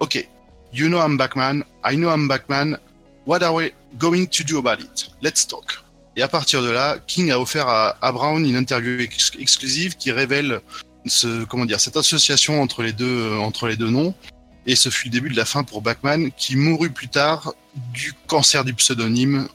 Ok, 0.00 0.26
you 0.72 0.88
know 0.88 0.98
I'm 0.98 1.18
Backman, 1.18 1.62
I 1.84 1.94
know 1.94 2.08
I'm 2.08 2.26
Backman. 2.26 2.78
What 3.26 3.42
are 3.42 3.52
we 3.52 3.72
going 3.98 4.28
to 4.28 4.44
do 4.44 4.58
about 4.58 4.82
it? 4.82 5.10
Let's 5.20 5.46
talk. 5.46 5.82
Et 6.16 6.22
à 6.22 6.28
partir 6.28 6.62
de 6.62 6.70
là, 6.70 6.96
King 7.06 7.30
a 7.30 7.38
offert 7.38 7.68
à, 7.68 8.12
Brown 8.12 8.46
une 8.46 8.56
interview 8.56 9.00
ex- 9.00 9.32
exclusive 9.38 9.96
qui 9.96 10.10
révèle 10.10 10.62
ce, 11.04 11.44
comment 11.44 11.66
cette 11.76 11.98
association 11.98 12.62
entre 12.62 12.82
les 12.82 12.92
deux, 12.92 13.32
euh, 13.32 13.38
entre 13.38 13.68
les 13.68 13.76
deux 13.76 13.90
noms. 13.90 14.14
Et 14.66 14.74
ce 14.76 14.88
fut 14.88 15.06
le 15.08 15.12
début 15.12 15.30
de 15.30 15.36
la 15.36 15.44
fin 15.44 15.62
pour 15.64 15.80
Backman, 15.82 16.30
qui 16.36 16.56
mourut 16.56 16.90
plus 16.90 17.08
tard 17.08 17.54
du 17.92 18.12
cancer 18.26 18.64
du 18.64 18.74
pseudonyme 18.74 19.48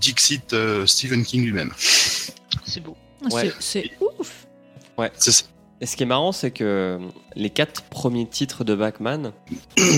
Dixit 0.00 0.52
euh, 0.52 0.86
Stephen 0.86 1.24
King 1.24 1.44
lui-même. 1.44 1.72
C'est 1.76 2.80
beau. 2.80 2.96
Ah, 3.24 3.34
Ouais. 3.34 3.52
c'est- 3.60 3.90
ouf. 4.00 4.46
C'est 5.16 5.32
ça. 5.32 5.44
Et 5.80 5.86
ce 5.86 5.96
qui 5.96 6.04
est 6.04 6.06
marrant, 6.06 6.30
c'est 6.32 6.52
que 6.52 6.98
les 7.34 7.50
quatre 7.50 7.82
premiers 7.82 8.26
titres 8.28 8.62
de 8.64 8.74
Bachman, 8.76 9.32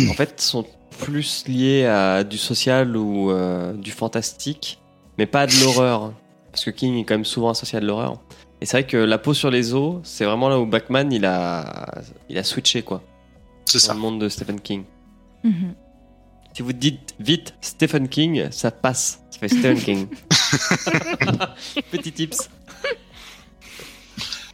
en 0.09 0.15
fait, 0.15 0.41
sont 0.41 0.65
plus 0.99 1.45
liés 1.47 1.85
à 1.85 2.25
du 2.25 2.39
social 2.39 2.97
ou 2.97 3.31
euh, 3.31 3.75
du 3.75 3.91
fantastique, 3.91 4.81
mais 5.19 5.27
pas 5.27 5.47
de 5.47 5.53
l'horreur. 5.61 6.15
Parce 6.51 6.65
que 6.65 6.71
King 6.71 6.97
est 6.99 7.05
quand 7.05 7.15
même 7.15 7.27
souvent 7.27 7.51
associé 7.51 7.77
à 7.77 7.81
de 7.83 7.87
l'horreur. 7.87 8.19
Et 8.63 8.67
c'est 8.67 8.79
vrai 8.79 8.87
que 8.87 8.97
La 8.97 9.19
peau 9.19 9.35
sur 9.35 9.51
les 9.51 9.75
os, 9.75 9.97
c'est 10.03 10.25
vraiment 10.25 10.49
là 10.49 10.59
où 10.59 10.65
Bachman, 10.65 11.13
il 11.13 11.27
a, 11.27 11.93
il 12.31 12.39
a 12.39 12.43
switché, 12.45 12.81
quoi, 12.83 13.03
C'est 13.79 13.89
dans 13.89 13.93
ça. 13.93 13.95
le 13.95 14.01
monde 14.01 14.21
de 14.21 14.29
Stephen 14.29 14.61
King. 14.61 14.85
Mhm. 15.45 15.75
Si 16.55 16.63
vous 16.63 16.73
dites 16.73 17.15
vite 17.21 17.55
Stephen 17.61 18.09
King, 18.09 18.49
ça 18.51 18.71
passe. 18.71 19.21
Ça 19.31 19.39
fait 19.41 19.49
Stephen 19.49 19.79
King. 19.79 20.07
Petit 21.91 22.13
tips. 22.13 22.49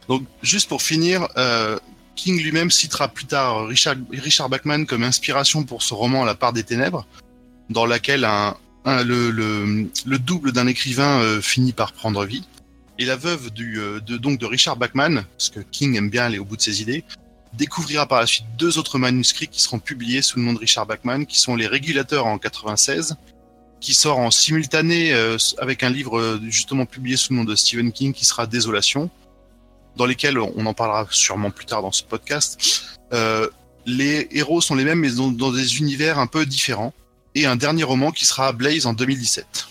Donc, 0.09 0.23
juste 0.41 0.67
pour 0.67 0.81
finir, 0.81 1.27
euh, 1.37 1.79
King 2.15 2.41
lui-même 2.41 2.69
citera 2.71 3.07
plus 3.07 3.25
tard 3.25 3.67
Richard, 3.67 3.95
Richard 4.11 4.49
Bachman 4.49 4.85
comme 4.85 5.03
inspiration 5.03 5.63
pour 5.63 5.81
ce 5.81 5.93
roman 5.93 6.25
La 6.25 6.35
part 6.35 6.51
des 6.53 6.63
ténèbres, 6.63 7.07
dans 7.69 7.85
laquelle 7.85 8.25
un, 8.25 8.57
un- 8.85 9.03
le, 9.03 9.31
le- 9.31 9.89
le 10.05 10.19
double 10.19 10.51
d'un 10.51 10.67
écrivain 10.67 11.21
euh, 11.21 11.41
finit 11.41 11.71
par 11.73 11.93
prendre 11.93 12.25
vie. 12.25 12.43
Et 12.99 13.05
la 13.05 13.15
veuve 13.15 13.49
du, 13.51 13.79
euh, 13.79 13.99
de, 14.01 14.17
donc 14.17 14.39
de 14.39 14.45
Richard 14.45 14.75
Bachman, 14.75 15.23
parce 15.37 15.49
que 15.49 15.61
King 15.61 15.95
aime 15.95 16.09
bien 16.09 16.25
aller 16.25 16.37
au 16.37 16.45
bout 16.45 16.57
de 16.57 16.61
ses 16.61 16.81
idées, 16.81 17.03
découvrira 17.53 18.07
par 18.07 18.19
la 18.19 18.27
suite 18.27 18.45
deux 18.57 18.77
autres 18.77 18.97
manuscrits 18.97 19.47
qui 19.47 19.61
seront 19.61 19.79
publiés 19.79 20.21
sous 20.21 20.39
le 20.39 20.45
nom 20.45 20.53
de 20.53 20.59
Richard 20.59 20.85
Bachman, 20.85 21.25
qui 21.25 21.39
sont 21.39 21.55
Les 21.55 21.67
Régulateurs 21.67 22.25
en 22.25 22.37
96, 22.37 23.15
qui 23.79 23.93
sort 23.93 24.17
en 24.17 24.31
simultané 24.31 25.13
euh, 25.13 25.37
avec 25.59 25.83
un 25.83 25.89
livre 25.89 26.17
euh, 26.17 26.39
justement 26.47 26.85
publié 26.85 27.17
sous 27.17 27.33
le 27.33 27.39
nom 27.39 27.45
de 27.45 27.55
Stephen 27.55 27.91
King 27.91 28.13
qui 28.13 28.25
sera 28.25 28.47
Désolation, 28.47 29.09
dans 29.95 30.05
lesquels 30.05 30.39
on 30.39 30.65
en 30.65 30.73
parlera 30.73 31.05
sûrement 31.11 31.51
plus 31.51 31.65
tard 31.65 31.81
dans 31.81 31.91
ce 31.91 32.03
podcast. 32.03 32.97
Euh, 33.13 33.47
les 33.85 34.27
héros 34.31 34.61
sont 34.61 34.75
les 34.75 34.85
mêmes 34.85 34.99
mais 34.99 35.11
dans, 35.11 35.29
dans 35.29 35.51
des 35.51 35.77
univers 35.77 36.17
un 36.17 36.27
peu 36.27 36.45
différents. 36.45 36.93
Et 37.35 37.47
un 37.47 37.55
dernier 37.55 37.83
roman 37.83 38.11
qui 38.11 38.25
sera 38.25 38.51
Blaze 38.53 38.85
en 38.85 38.93
2017. 38.93 39.67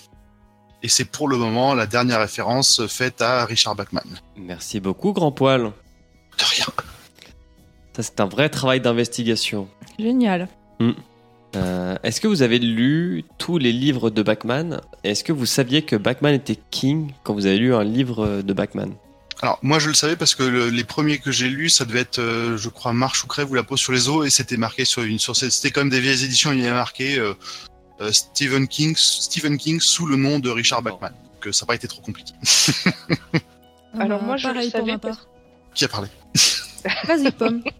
Et 0.83 0.89
c'est 0.89 1.05
pour 1.05 1.29
le 1.29 1.37
moment 1.37 1.75
la 1.75 1.87
dernière 1.87 2.19
référence 2.19 2.85
faite 2.89 3.23
à 3.23 3.45
Richard 3.45 3.77
Bachman. 3.77 4.03
Merci 4.37 4.81
beaucoup, 4.81 5.13
Grand 5.13 5.31
Poil. 5.31 5.73
De 6.39 6.45
rien. 6.45 6.67
Ça, 7.95 8.03
c'est 8.03 8.21
un 8.21 8.27
vrai 8.27 8.49
travail 8.49 8.81
d'investigation. 8.81 9.69
Génial. 9.99 10.49
Euh, 11.55 11.97
Est-ce 12.03 12.21
que 12.21 12.27
vous 12.29 12.41
avez 12.43 12.59
lu 12.59 13.25
tous 13.39 13.59
les 13.59 13.73
livres 13.73 14.09
de 14.11 14.23
Bachman 14.23 14.81
Est-ce 15.05 15.23
que 15.23 15.33
vous 15.33 15.45
saviez 15.47 15.83
que 15.83 15.97
Bachman 15.97 16.33
était 16.35 16.59
King 16.71 17.13
quand 17.25 17.35
vous 17.35 17.45
avez 17.47 17.59
lu 17.59 17.75
un 17.75 17.85
livre 17.85 18.41
de 18.43 18.53
Bachman 18.55 18.95
Alors 19.43 19.59
moi 19.63 19.79
je 19.79 19.89
le 19.89 19.95
savais 19.95 20.17
parce 20.17 20.35
que 20.35 20.43
le- 20.45 20.71
les 20.71 20.85
premiers 20.85 21.19
que 21.19 21.31
j'ai 21.31 21.49
lus, 21.51 21.69
ça 21.69 21.85
devait 21.85 22.01
être, 22.01 22.19
euh, 22.21 22.57
je 22.57 22.71
crois, 22.71 22.95
Marche 22.95 23.23
ou 23.25 23.27
crève 23.27 23.51
ou 23.51 23.55
La 23.55 23.63
peau 23.63 23.77
sur 23.77 23.93
les 23.93 24.09
os, 24.09 24.27
et 24.27 24.31
c'était 24.31 24.57
marqué 24.57 24.87
sur 24.87 25.03
une 25.03 25.19
sur 25.19 25.37
cette- 25.37 25.53
c'était 25.53 25.71
quand 25.71 25.83
même 25.83 25.91
des 25.91 26.01
vieilles 26.01 26.25
éditions, 26.25 26.53
il 26.53 26.61
y 26.61 26.63
avait 26.67 26.71
marqué 26.73 27.19
euh, 27.19 27.35
euh, 28.01 28.11
Stephen 28.13 28.67
King, 28.67 28.97
Stephen 28.97 29.59
King 29.59 29.79
sous 29.79 30.07
le 30.07 30.17
nom 30.17 30.39
de 30.39 30.49
Richard 30.49 30.81
Bachman. 30.81 31.11
Donc 31.35 31.47
euh, 31.49 31.53
ça 31.53 31.65
n'a 31.65 31.69
pas 31.69 31.75
été 31.75 31.87
trop 31.87 32.01
compliqué. 32.01 32.33
Alors 33.99 34.23
moi, 34.23 34.39
je 34.39 34.49
le 34.49 34.63
savais 34.63 34.93
ma 34.93 34.99
part. 34.99 35.29
Qui 35.75 35.85
a 35.85 35.89
parlé? 35.89 36.09
Vas-y, 37.07 37.31
Pomme. 37.31 37.63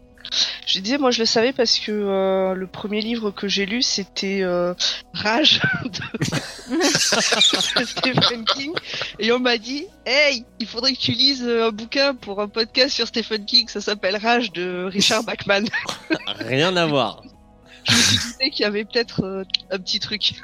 Je 0.65 0.79
disais, 0.79 0.97
moi 0.99 1.11
je 1.11 1.19
le 1.19 1.27
savais 1.27 1.53
parce 1.53 1.79
que 1.79 1.91
euh, 1.91 2.55
le 2.55 2.67
premier 2.67 3.01
livre 3.01 3.31
que 3.33 3.49
j'ai 3.49 3.67
lu 3.67 3.83
c'était 3.83 4.43
euh, 4.43 4.75
Rage 5.13 5.61
de... 5.85 6.25
Stephen 7.85 8.45
King 8.45 8.73
et 9.19 9.33
on 9.33 9.41
m'a 9.41 9.59
dit 9.59 9.87
Hey, 10.07 10.45
il 10.61 10.67
faudrait 10.67 10.93
que 10.93 11.01
tu 11.01 11.13
lises 11.13 11.45
euh, 11.45 11.69
un 11.69 11.71
bouquin 11.73 12.15
pour 12.15 12.41
un 12.41 12.49
podcast 12.49 12.95
sur 12.95 13.07
Stephen 13.09 13.45
King, 13.45 13.67
ça 13.69 13.81
s'appelle 13.81 14.17
Rage 14.17 14.53
de 14.53 14.85
Richard 14.85 15.25
Bachman. 15.25 15.65
Rien 16.39 16.77
à 16.77 16.87
voir. 16.87 17.23
Je 17.85 17.93
me 17.93 17.99
suis 18.01 18.19
dit 18.41 18.51
qu'il 18.51 18.63
y 18.63 18.67
avait 18.67 18.85
peut-être 18.85 19.25
euh, 19.25 19.45
un 19.73 19.79
petit 19.79 19.99
truc, 19.99 20.35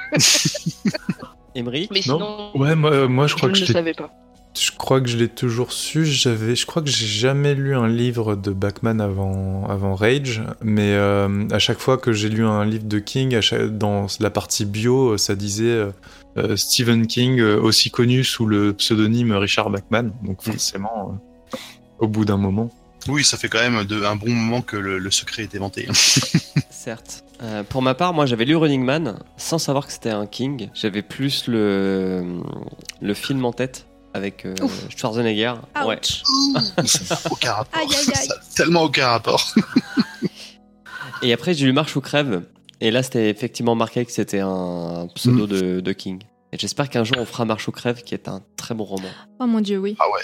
Emery 1.54 1.88
mais 1.92 2.00
Non. 2.06 2.18
sinon 2.18 2.56
Ouais, 2.56 2.74
moi, 2.74 3.06
moi 3.06 3.26
je 3.28 3.32
je 3.32 3.36
crois 3.36 3.48
ne 3.48 3.54
que 3.54 3.60
je 3.60 3.66
l'ai 3.66 3.72
savais 3.72 3.94
pas. 3.94 4.10
Je 4.58 4.70
crois 4.76 5.00
que 5.00 5.08
je 5.08 5.16
l'ai 5.16 5.28
toujours 5.28 5.72
su. 5.72 6.04
J'avais, 6.04 6.56
je 6.56 6.66
crois 6.66 6.82
que 6.82 6.88
j'ai 6.88 7.06
jamais 7.06 7.54
lu 7.54 7.74
un 7.76 7.86
livre 7.88 8.34
de 8.34 8.50
Bachman 8.50 9.00
avant, 9.00 9.66
avant 9.68 9.94
Rage, 9.94 10.42
mais 10.62 10.92
euh, 10.94 11.46
à 11.50 11.58
chaque 11.58 11.78
fois 11.78 11.96
que 11.98 12.12
j'ai 12.12 12.28
lu 12.28 12.44
un 12.44 12.64
livre 12.64 12.84
de 12.86 12.98
King, 12.98 13.34
à 13.34 13.40
chaque- 13.40 13.76
dans 13.78 14.06
la 14.20 14.30
partie 14.30 14.64
bio, 14.64 15.16
ça 15.18 15.34
disait 15.36 15.64
euh, 15.66 15.90
euh, 16.38 16.56
Stephen 16.56 17.06
King, 17.06 17.38
euh, 17.40 17.60
aussi 17.60 17.90
connu 17.90 18.24
sous 18.24 18.46
le 18.46 18.72
pseudonyme 18.72 19.32
Richard 19.32 19.70
Bachman. 19.70 20.10
Donc 20.24 20.42
forcément, 20.42 21.20
euh, 21.54 21.56
au 22.00 22.08
bout 22.08 22.24
d'un 22.24 22.36
moment. 22.38 22.70
Oui, 23.06 23.24
ça 23.24 23.36
fait 23.36 23.48
quand 23.48 23.60
même 23.60 23.84
de, 23.84 24.02
un 24.02 24.16
bon 24.16 24.30
moment 24.30 24.60
que 24.60 24.76
le, 24.76 24.98
le 24.98 25.10
secret 25.10 25.44
est 25.44 25.54
éventé. 25.54 25.86
Certes. 26.70 27.24
Euh, 27.42 27.62
pour 27.62 27.82
ma 27.82 27.94
part, 27.94 28.12
moi 28.12 28.26
j'avais 28.26 28.44
lu 28.44 28.56
Running 28.56 28.82
Man 28.82 29.18
sans 29.36 29.58
savoir 29.58 29.86
que 29.86 29.92
c'était 29.92 30.10
un 30.10 30.26
King. 30.26 30.68
J'avais 30.74 31.02
plus 31.02 31.46
le, 31.46 32.40
le 33.00 33.14
film 33.14 33.44
en 33.44 33.52
tête 33.52 33.86
avec 34.18 34.44
euh. 34.44 34.54
Schwarzenegger. 34.96 35.54
Ouais. 35.86 35.96
Ouch. 36.78 37.00
aucun 37.30 37.52
rapport. 37.52 37.80
Aïe, 37.80 37.88
aïe. 37.90 38.26
Ça 38.26 38.34
tellement 38.54 38.82
aucun 38.84 39.06
rapport. 39.08 39.54
Et 41.22 41.32
après 41.32 41.54
j'ai 41.54 41.64
lu 41.66 41.72
Marche 41.72 41.96
ou 41.96 42.00
Crève. 42.00 42.42
Et 42.80 42.90
là 42.90 43.02
c'était 43.02 43.30
effectivement 43.30 43.74
marqué 43.74 44.04
que 44.04 44.12
c'était 44.12 44.40
un 44.40 45.08
pseudo 45.14 45.46
de, 45.46 45.80
de 45.80 45.92
King. 45.92 46.20
Et 46.52 46.58
j'espère 46.58 46.88
qu'un 46.88 47.04
jour 47.04 47.16
on 47.18 47.24
fera 47.24 47.44
Marche 47.44 47.66
ou 47.68 47.72
Crève 47.72 48.02
qui 48.02 48.14
est 48.14 48.28
un 48.28 48.42
très 48.56 48.74
bon 48.74 48.84
roman. 48.84 49.08
Oh 49.40 49.46
mon 49.46 49.60
dieu, 49.60 49.78
oui. 49.78 49.96
Ah 49.98 50.04
ouais. 50.12 50.22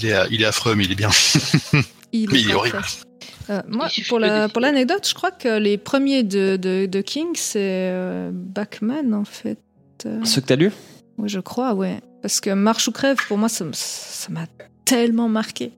Il 0.00 0.06
est, 0.08 0.16
il 0.30 0.42
est 0.42 0.46
affreux, 0.46 0.74
mais 0.74 0.84
il 0.84 0.92
est 0.92 0.96
bien. 0.96 1.10
Il 2.14 2.28
Mais 2.30 2.40
il 2.40 2.50
est 2.50 2.54
horrible. 2.54 2.82
Euh, 3.48 3.62
moi, 3.68 3.88
pour 4.08 4.18
la- 4.18 4.48
l'anecdote, 4.60 5.08
je 5.08 5.14
crois 5.14 5.30
que 5.30 5.58
les 5.58 5.78
premiers 5.78 6.22
de, 6.22 6.56
de, 6.56 6.84
de 6.86 7.00
King, 7.00 7.28
c'est 7.34 7.58
euh, 7.90 8.30
Bachman, 8.32 9.14
en 9.14 9.24
fait. 9.24 9.58
Euh, 10.04 10.22
Ce 10.24 10.40
que 10.40 10.46
t'as 10.46 10.56
lu 10.56 10.72
oui, 11.18 11.28
je 11.28 11.40
crois, 11.40 11.74
ouais. 11.74 12.00
Parce 12.22 12.40
que 12.40 12.50
Marche 12.50 12.88
ou 12.88 12.92
crève, 12.92 13.16
pour 13.28 13.36
moi, 13.38 13.48
ça 13.48 13.64
m'a 14.30 14.46
tellement 14.84 15.28
marqué. 15.28 15.72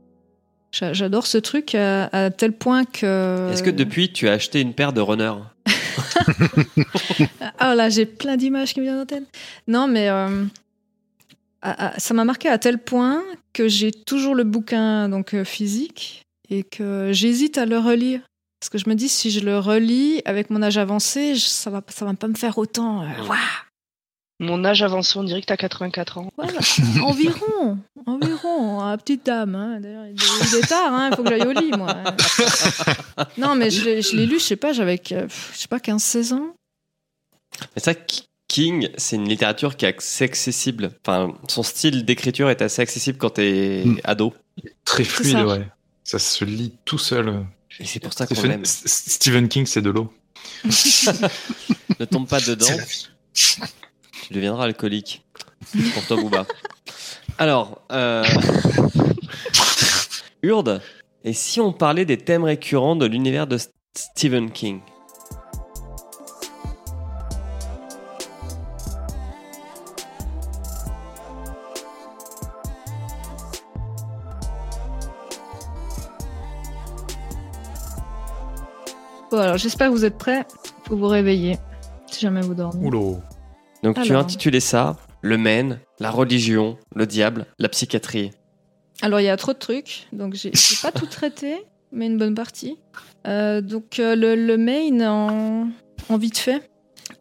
J'a- 0.73 0.93
J'adore 0.93 1.27
ce 1.27 1.39
truc 1.39 1.75
à, 1.75 2.05
à 2.13 2.31
tel 2.31 2.53
point 2.53 2.85
que... 2.85 3.51
Est-ce 3.53 3.63
que 3.63 3.71
depuis 3.71 4.13
tu 4.13 4.29
as 4.29 4.33
acheté 4.33 4.61
une 4.61 4.75
paire 4.75 4.93
de 4.93 5.01
runners? 5.01 5.33
Ah 7.59 7.75
là, 7.75 7.89
j'ai 7.89 8.07
plein 8.07 8.37
d'images 8.37 8.75
qui 8.75 8.81
me 8.81 8.85
viennent 8.85 8.99
en 9.01 9.07
tête. 9.07 9.25
Non, 9.69 9.87
mais 9.87 10.09
euh, 10.09 10.45
à- 11.63 11.89
à- 11.95 11.99
ça 11.99 12.15
m'a 12.15 12.25
marqué 12.25 12.49
à 12.49 12.59
tel 12.59 12.79
point 12.79 13.23
que 13.53 13.69
j'ai 13.69 13.93
toujours 13.93 14.35
le 14.35 14.45
bouquin 14.45 15.09
donc 15.09 15.35
euh, 15.35 15.45
physique 15.45 16.23
et 16.51 16.63
que 16.63 17.11
j'hésite 17.13 17.57
à 17.59 17.67
le 17.67 17.79
relire. 17.79 18.21
Parce 18.61 18.71
que 18.71 18.79
je 18.79 18.89
me 18.89 18.95
dis, 18.95 19.09
si 19.09 19.31
je 19.31 19.41
le 19.41 19.59
relis 19.59 20.23
avec 20.25 20.51
mon 20.51 20.63
âge 20.63 20.79
avancé, 20.79 21.35
je- 21.37 21.47
ça 21.47 21.71
va, 21.71 21.83
ça 21.89 22.05
va 22.05 22.15
pas 22.15 22.29
me 22.29 22.35
faire 22.35 22.59
autant. 22.59 23.03
euh, 23.03 23.07
Mon 24.41 24.65
âge 24.65 24.83
avancé, 24.83 25.17
on 25.19 25.23
dirait 25.25 25.41
que 25.41 25.47
t'as 25.47 25.57
84 25.57 26.19
ans. 26.19 26.31
Voilà. 26.37 26.59
environ, 27.03 27.79
environ, 28.07 28.81
à 28.81 28.97
petite 28.99 29.25
dame. 29.25 29.55
Hein. 29.55 29.79
D'ailleurs, 29.81 30.07
il 30.07 30.13
est- 30.21 30.59
il 30.61 30.67
tard, 30.67 30.93
hein, 30.93 31.11
il 31.13 31.17
faut 31.17 31.23
que 31.23 31.29
j'aille 31.31 31.47
au 31.47 31.53
lit, 31.53 31.71
moi. 31.77 31.97
Non, 33.39 33.55
mais 33.55 33.71
je 33.71 33.85
l'ai 33.85 34.03
je 34.03 34.17
l'ai 34.17 34.27
lu, 34.27 34.39
je 34.41 34.45
sais 34.45 34.57
pas, 34.57 34.73
j'avais, 34.73 35.01
je 35.09 35.27
sais 35.55 35.69
pas, 35.69 35.79
15-16 35.79 36.33
ans. 36.35 36.55
Mais 37.77 37.81
ça, 37.83 37.95
Ki- 37.95 38.25
King, 38.49 38.89
c'est 38.97 39.17
une 39.17 39.29
littérature 39.29 39.77
qui 39.77 39.85
est 39.87 39.97
assez 39.97 40.25
accessible. 40.25 40.91
Enfin, 41.07 41.33
son 41.49 41.63
style 41.63 42.05
d'écriture 42.05 42.51
est 42.51 42.61
assez 42.63 42.83
accessible 42.83 43.19
quand 43.19 43.31
t'es 43.31 43.83
Mm. 43.85 44.01
ado. 44.05 44.35
Très 44.85 45.05
fluide, 45.05 45.33
ça. 45.33 45.47
ouais. 45.47 45.67
Ça 46.03 46.19
se 46.19 46.45
lit 46.45 46.73
tout 46.85 46.99
seul. 46.99 47.45
Et 47.81 47.87
c'est 47.87 48.01
pour 48.01 48.13
ça 48.13 48.27
qu'on. 48.27 48.35
S- 48.35 48.83
Stephen 48.87 49.49
King, 49.49 49.67
c'est 49.67 49.83
de 49.83 49.91
l'eau. 49.91 50.13
Ne 52.01 52.05
tombe 52.05 52.27
pas 52.29 52.41
dedans. 52.41 52.67
Tu 54.27 54.33
deviendras 54.33 54.65
alcoolique. 54.65 55.23
pour 55.95 56.07
toi, 56.07 56.17
Booba. 56.17 56.47
Alors, 57.39 57.81
euh... 57.93 58.25
Urde, 60.43 60.81
et 61.25 61.33
si 61.33 61.61
on 61.61 61.73
parlait 61.73 62.05
des 62.05 62.19
thèmes 62.19 62.45
récurrents 62.45 62.97
de 62.97 63.07
l'univers 63.07 63.47
de 63.47 63.59
St- 63.59 63.73
Stephen 63.95 64.51
King? 64.51 64.81
Bon, 79.31 79.39
alors 79.39 79.57
j'espère 79.57 79.89
que 79.89 79.93
vous 79.93 80.05
êtes 80.05 80.19
prêts. 80.19 80.47
Faut 80.85 80.97
vous 80.97 81.07
réveiller, 81.09 81.59
si 82.07 82.21
jamais 82.21 82.43
vous 82.43 82.55
dormez. 82.55 82.87
Oula. 82.87 83.19
Donc, 83.85 84.01
tu 84.01 84.15
as 84.15 84.19
intitulé 84.19 84.61
ça 84.61 84.97
Le 85.21 85.37
Maine, 85.37 85.79
la 86.01 86.11
religion, 86.11 86.79
le 86.97 87.07
diable, 87.07 87.45
la 87.59 87.69
psychiatrie. 87.69 88.31
Alors 89.03 89.21
il 89.21 89.25
y 89.25 89.29
a 89.29 89.37
trop 89.37 89.53
de 89.53 89.59
trucs, 89.59 90.07
donc 90.11 90.35
j'ai 90.35 90.53
pas 90.81 90.91
tout 90.91 91.05
traité, 91.05 91.57
mais 91.93 92.07
une 92.07 92.17
bonne 92.17 92.35
partie. 92.35 92.79
Euh, 93.27 93.61
donc 93.61 93.99
euh, 93.99 94.17
le, 94.17 94.37
le 94.37 94.57
main 94.57 95.07
en, 95.07 95.69
en 96.09 96.17
vite 96.17 96.39
fait. 96.39 96.71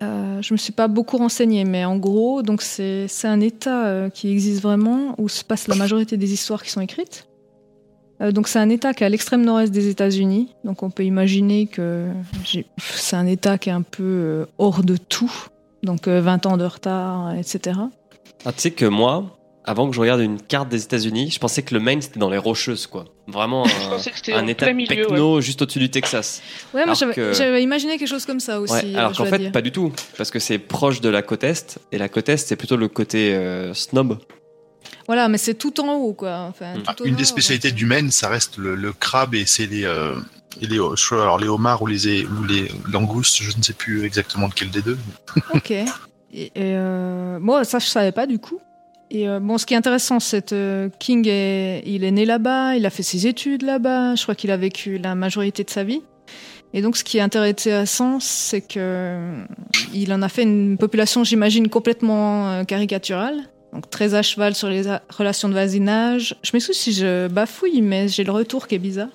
Euh, 0.01 0.41
je 0.41 0.53
me 0.53 0.57
suis 0.57 0.71
pas 0.71 0.87
beaucoup 0.87 1.17
renseignée, 1.17 1.65
mais 1.65 1.83
en 1.83 1.97
gros, 1.97 2.43
donc 2.43 2.61
c'est 2.61 3.09
c'est 3.09 3.27
un 3.27 3.41
État 3.41 4.09
qui 4.13 4.31
existe 4.31 4.61
vraiment 4.61 5.15
où 5.17 5.27
se 5.27 5.43
passe 5.43 5.67
la 5.67 5.75
majorité 5.75 6.15
des 6.15 6.31
histoires 6.31 6.63
qui 6.63 6.69
sont 6.69 6.81
écrites. 6.81 7.27
Donc 8.21 8.47
c'est 8.47 8.59
un 8.59 8.69
État 8.69 8.93
qui 8.93 9.03
est 9.03 9.05
à 9.05 9.09
l'extrême 9.09 9.43
nord-est 9.43 9.71
des 9.71 9.89
États-Unis, 9.89 10.55
donc 10.63 10.81
on 10.81 10.89
peut 10.89 11.03
imaginer 11.03 11.67
que 11.67 12.07
c'est 12.77 13.17
un 13.17 13.25
État 13.25 13.57
qui 13.57 13.67
est 13.67 13.73
un 13.73 13.81
peu 13.81 14.45
hors 14.57 14.83
de 14.83 14.95
tout, 14.95 15.49
donc 15.83 16.07
euh, 16.07 16.21
20 16.21 16.45
ans 16.47 16.57
de 16.57 16.65
retard, 16.65 17.35
etc. 17.35 17.79
Ah, 18.45 18.51
tu 18.51 18.59
sais 18.61 18.71
que 18.71 18.85
moi, 18.85 19.37
avant 19.65 19.87
que 19.89 19.95
je 19.95 20.01
regarde 20.01 20.19
une 20.21 20.41
carte 20.41 20.67
des 20.69 20.83
États-Unis, 20.83 21.29
je 21.31 21.39
pensais 21.39 21.61
que 21.61 21.73
le 21.73 21.79
Maine 21.79 22.01
c'était 22.01 22.19
dans 22.19 22.29
les 22.29 22.37
Rocheuses, 22.37 22.87
quoi. 22.87 23.05
Vraiment 23.27 23.63
un, 24.33 24.47
état 24.47 24.73
milieu. 24.73 24.89
ouais. 24.89 24.95
techno 25.05 25.39
juste 25.39 25.61
au-dessus 25.61 25.79
du 25.79 25.89
Texas. 25.89 26.41
Ouais, 26.73 26.85
moi 26.85 26.93
j'avais 26.95 27.13
que- 27.13 27.59
imaginé 27.61 27.97
quelque 27.97 28.09
chose 28.09 28.25
comme 28.25 28.39
ça 28.41 28.59
aussi. 28.59 28.73
Ouais, 28.73 28.95
alors 28.95 29.11
euh, 29.11 29.13
qu'en 29.15 29.25
fait, 29.25 29.37
dire. 29.39 29.51
pas 29.51 29.61
du 29.61 29.71
tout, 29.71 29.93
parce 30.17 30.31
que 30.31 30.39
c'est 30.39 30.57
proche 30.59 30.99
de 30.99 31.09
la 31.09 31.21
côte 31.21 31.43
est, 31.43 31.79
et 31.91 31.97
la 31.97 32.09
côte 32.09 32.27
est, 32.29 32.37
c'est 32.37 32.55
plutôt 32.57 32.75
le 32.75 32.87
côté 32.89 33.33
euh, 33.33 33.73
snob. 33.73 34.17
Voilà, 35.07 35.27
mais 35.29 35.37
c'est 35.37 35.53
tout 35.53 35.79
en 35.81 35.93
haut, 35.95 36.13
quoi. 36.13 36.47
Enfin, 36.49 36.75
Mm. 36.75 36.83
tout 36.83 37.03
au 37.03 37.05
Une 37.05 37.11
nord, 37.11 37.19
des 37.19 37.25
spécialités 37.25 37.71
du 37.71 37.85
Maine, 37.85 38.11
ça 38.11 38.27
reste 38.29 38.57
le, 38.57 38.75
le 38.75 38.91
crabe 38.93 39.35
et 39.35 39.45
c'est 39.45 39.65
les, 39.65 39.85
euh, 39.85 40.13
les, 40.61 40.79
homards 41.47 41.81
ou 41.81 41.87
les, 41.87 42.25
ou 42.25 42.43
les 42.43 42.71
langoustes, 42.91 43.41
je 43.41 43.57
ne 43.57 43.63
sais 43.63 43.73
plus 43.73 44.05
exactement 44.05 44.47
lequel 44.47 44.69
des 44.69 44.81
deux. 44.81 44.97
euh, 45.37 45.41
Ok. 45.55 45.71
Et, 46.35 46.51
euh, 46.57 47.39
moi, 47.39 47.63
ça, 47.63 47.79
je 47.79 47.85
savais 47.85 48.11
pas 48.11 48.25
du 48.25 48.39
coup. 48.39 48.59
Et 49.11 49.29
euh, 49.29 49.39
bon, 49.39 49.59
ce 49.59 49.65
qui 49.65 49.75
est 49.75 49.77
intéressant, 49.77 50.19
c'est 50.19 50.49
que 50.49 50.89
King, 50.99 51.27
est, 51.27 51.83
il 51.85 52.03
est 52.03 52.11
né 52.11 52.25
là-bas, 52.25 52.75
il 52.75 52.85
a 52.85 52.89
fait 52.89 53.03
ses 53.03 53.27
études 53.27 53.61
là-bas. 53.61 54.15
Je 54.15 54.23
crois 54.23 54.33
qu'il 54.33 54.49
a 54.49 54.57
vécu 54.57 54.97
la 54.97 55.13
majorité 55.13 55.63
de 55.63 55.69
sa 55.69 55.83
vie. 55.83 56.01
Et 56.73 56.81
donc, 56.81 56.97
ce 56.97 57.03
qui 57.03 57.19
est 57.19 57.21
intéressant, 57.21 58.19
c'est 58.19 58.61
que 58.61 58.79
euh, 58.79 59.43
il 59.93 60.11
en 60.11 60.23
a 60.23 60.29
fait 60.29 60.41
une 60.41 60.77
population, 60.79 61.23
j'imagine, 61.23 61.69
complètement 61.69 62.49
euh, 62.49 62.63
caricaturale. 62.63 63.37
Donc, 63.71 63.89
très 63.91 64.15
à 64.15 64.23
cheval 64.23 64.55
sur 64.55 64.69
les 64.69 64.81
relations 65.15 65.47
de 65.47 65.53
voisinage. 65.53 66.35
Je 66.41 66.49
m'excuse 66.53 66.75
si 66.75 66.93
je 66.93 67.27
bafouille, 67.27 67.83
mais 67.83 68.07
j'ai 68.07 68.23
le 68.23 68.31
retour 68.31 68.67
qui 68.67 68.75
est 68.75 68.79
bizarre. 68.79 69.09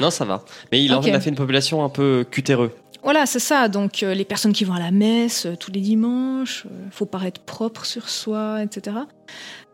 Non, 0.00 0.10
ça 0.10 0.24
va. 0.24 0.44
Mais 0.72 0.82
il 0.84 0.94
en 0.94 1.02
a 1.02 1.20
fait 1.20 1.30
une 1.30 1.36
population 1.36 1.84
un 1.84 1.88
peu 1.88 2.24
cutéreux. 2.30 2.72
Voilà, 3.02 3.26
c'est 3.26 3.38
ça. 3.38 3.68
Donc, 3.68 4.02
euh, 4.02 4.14
les 4.14 4.24
personnes 4.24 4.52
qui 4.52 4.64
vont 4.64 4.74
à 4.74 4.80
la 4.80 4.90
messe 4.90 5.46
euh, 5.46 5.54
tous 5.56 5.70
les 5.70 5.80
dimanches, 5.80 6.66
euh, 6.66 6.88
faut 6.90 7.06
paraître 7.06 7.40
propre 7.40 7.84
sur 7.84 8.08
soi, 8.08 8.62
etc. 8.62 8.96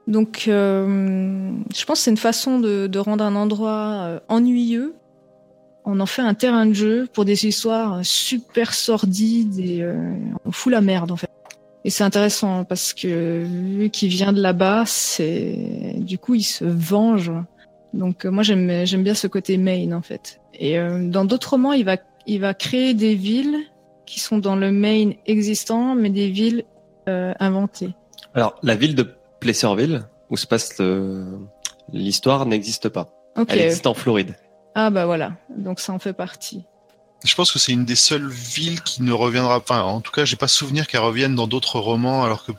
Donc, 0.07 0.43
je 0.47 1.85
pense 1.87 1.99
que 1.99 2.05
c'est 2.05 2.11
une 2.11 2.19
façon 2.19 2.59
de, 2.59 2.87
de 2.87 2.99
rendre 2.99 3.25
un 3.25 3.35
endroit 3.35 4.21
ennuyeux. 4.29 4.95
On 5.87 5.99
en 5.99 6.05
fait 6.05 6.21
un 6.21 6.35
terrain 6.35 6.67
de 6.67 6.75
jeu 6.75 7.09
pour 7.11 7.25
des 7.25 7.47
histoires 7.47 8.05
super 8.05 8.75
sordides 8.75 9.59
et 9.59 9.83
on 10.45 10.53
fout 10.53 10.71
la 10.71 10.83
merde, 10.83 11.11
en 11.11 11.17
fait. 11.17 11.31
Et 11.85 11.91
c'est 11.91 12.05
intéressant 12.05 12.65
parce 12.65 12.93
que 12.93 13.45
vu 13.45 13.89
qu'il 13.89 14.11
vient 14.11 14.35
de 14.35 14.43
là-bas, 14.43 14.85
c'est 14.87 15.95
du 15.97 16.19
coup 16.19 16.35
il 16.35 16.43
se 16.43 16.67
venge. 16.67 17.33
Donc 17.95 18.25
euh, 18.25 18.31
moi 18.31 18.43
j'aime 18.43 18.85
j'aime 18.85 19.03
bien 19.05 19.15
ce 19.15 19.27
côté 19.27 19.57
Maine 19.57 19.95
en 19.95 20.03
fait. 20.03 20.41
Et 20.55 20.79
euh, 20.79 21.09
dans 21.09 21.25
d'autres 21.25 21.51
romans, 21.51 21.73
il 21.73 21.85
va 21.85 21.97
il 22.27 22.41
va 22.41 22.55
créer 22.55 22.95
des 22.95 23.15
villes 23.15 23.57
qui 24.07 24.21
sont 24.21 24.39
dans 24.39 24.57
le 24.57 24.71
Maine 24.73 25.15
existant, 25.27 25.95
mais 25.95 26.11
des 26.11 26.29
villes 26.31 26.65
euh, 27.09 27.33
inventées. 27.41 27.95
Alors, 28.35 28.59
la 28.63 28.75
ville 28.75 28.95
de 28.95 29.15
Placerville, 29.41 30.03
où 30.31 30.37
se 30.37 30.47
passe 30.47 30.79
le- 30.79 31.39
l'histoire, 31.93 32.47
n'existe 32.47 32.89
pas. 32.89 33.11
Elle 33.49 33.61
existe 33.61 33.87
en 33.87 33.95
Floride. 33.95 34.35
Ah 34.75 34.91
bah 34.91 35.07
voilà. 35.07 35.33
Donc 35.57 35.81
ça 35.81 35.93
en 35.93 35.99
fait 35.99 36.13
partie. 36.13 36.65
Je 37.25 37.35
pense 37.35 37.53
que 37.53 37.59
c'est 37.59 37.73
une 37.73 37.85
des 37.85 37.95
seules 37.95 38.29
villes 38.29 38.83
qui 38.83 39.03
ne 39.03 39.13
reviendra 39.13 39.61
pas. 39.61 39.83
En 39.83 40.01
tout 40.01 40.13
cas, 40.13 40.25
j'ai 40.25 40.37
pas 40.37 40.49
souvenir 40.49 40.87
qu'elle 40.87 41.01
revienne 41.01 41.35
dans 41.35 41.47
d'autres 41.47 41.79
romans, 41.79 42.23
alors 42.25 42.45
que 42.45 42.53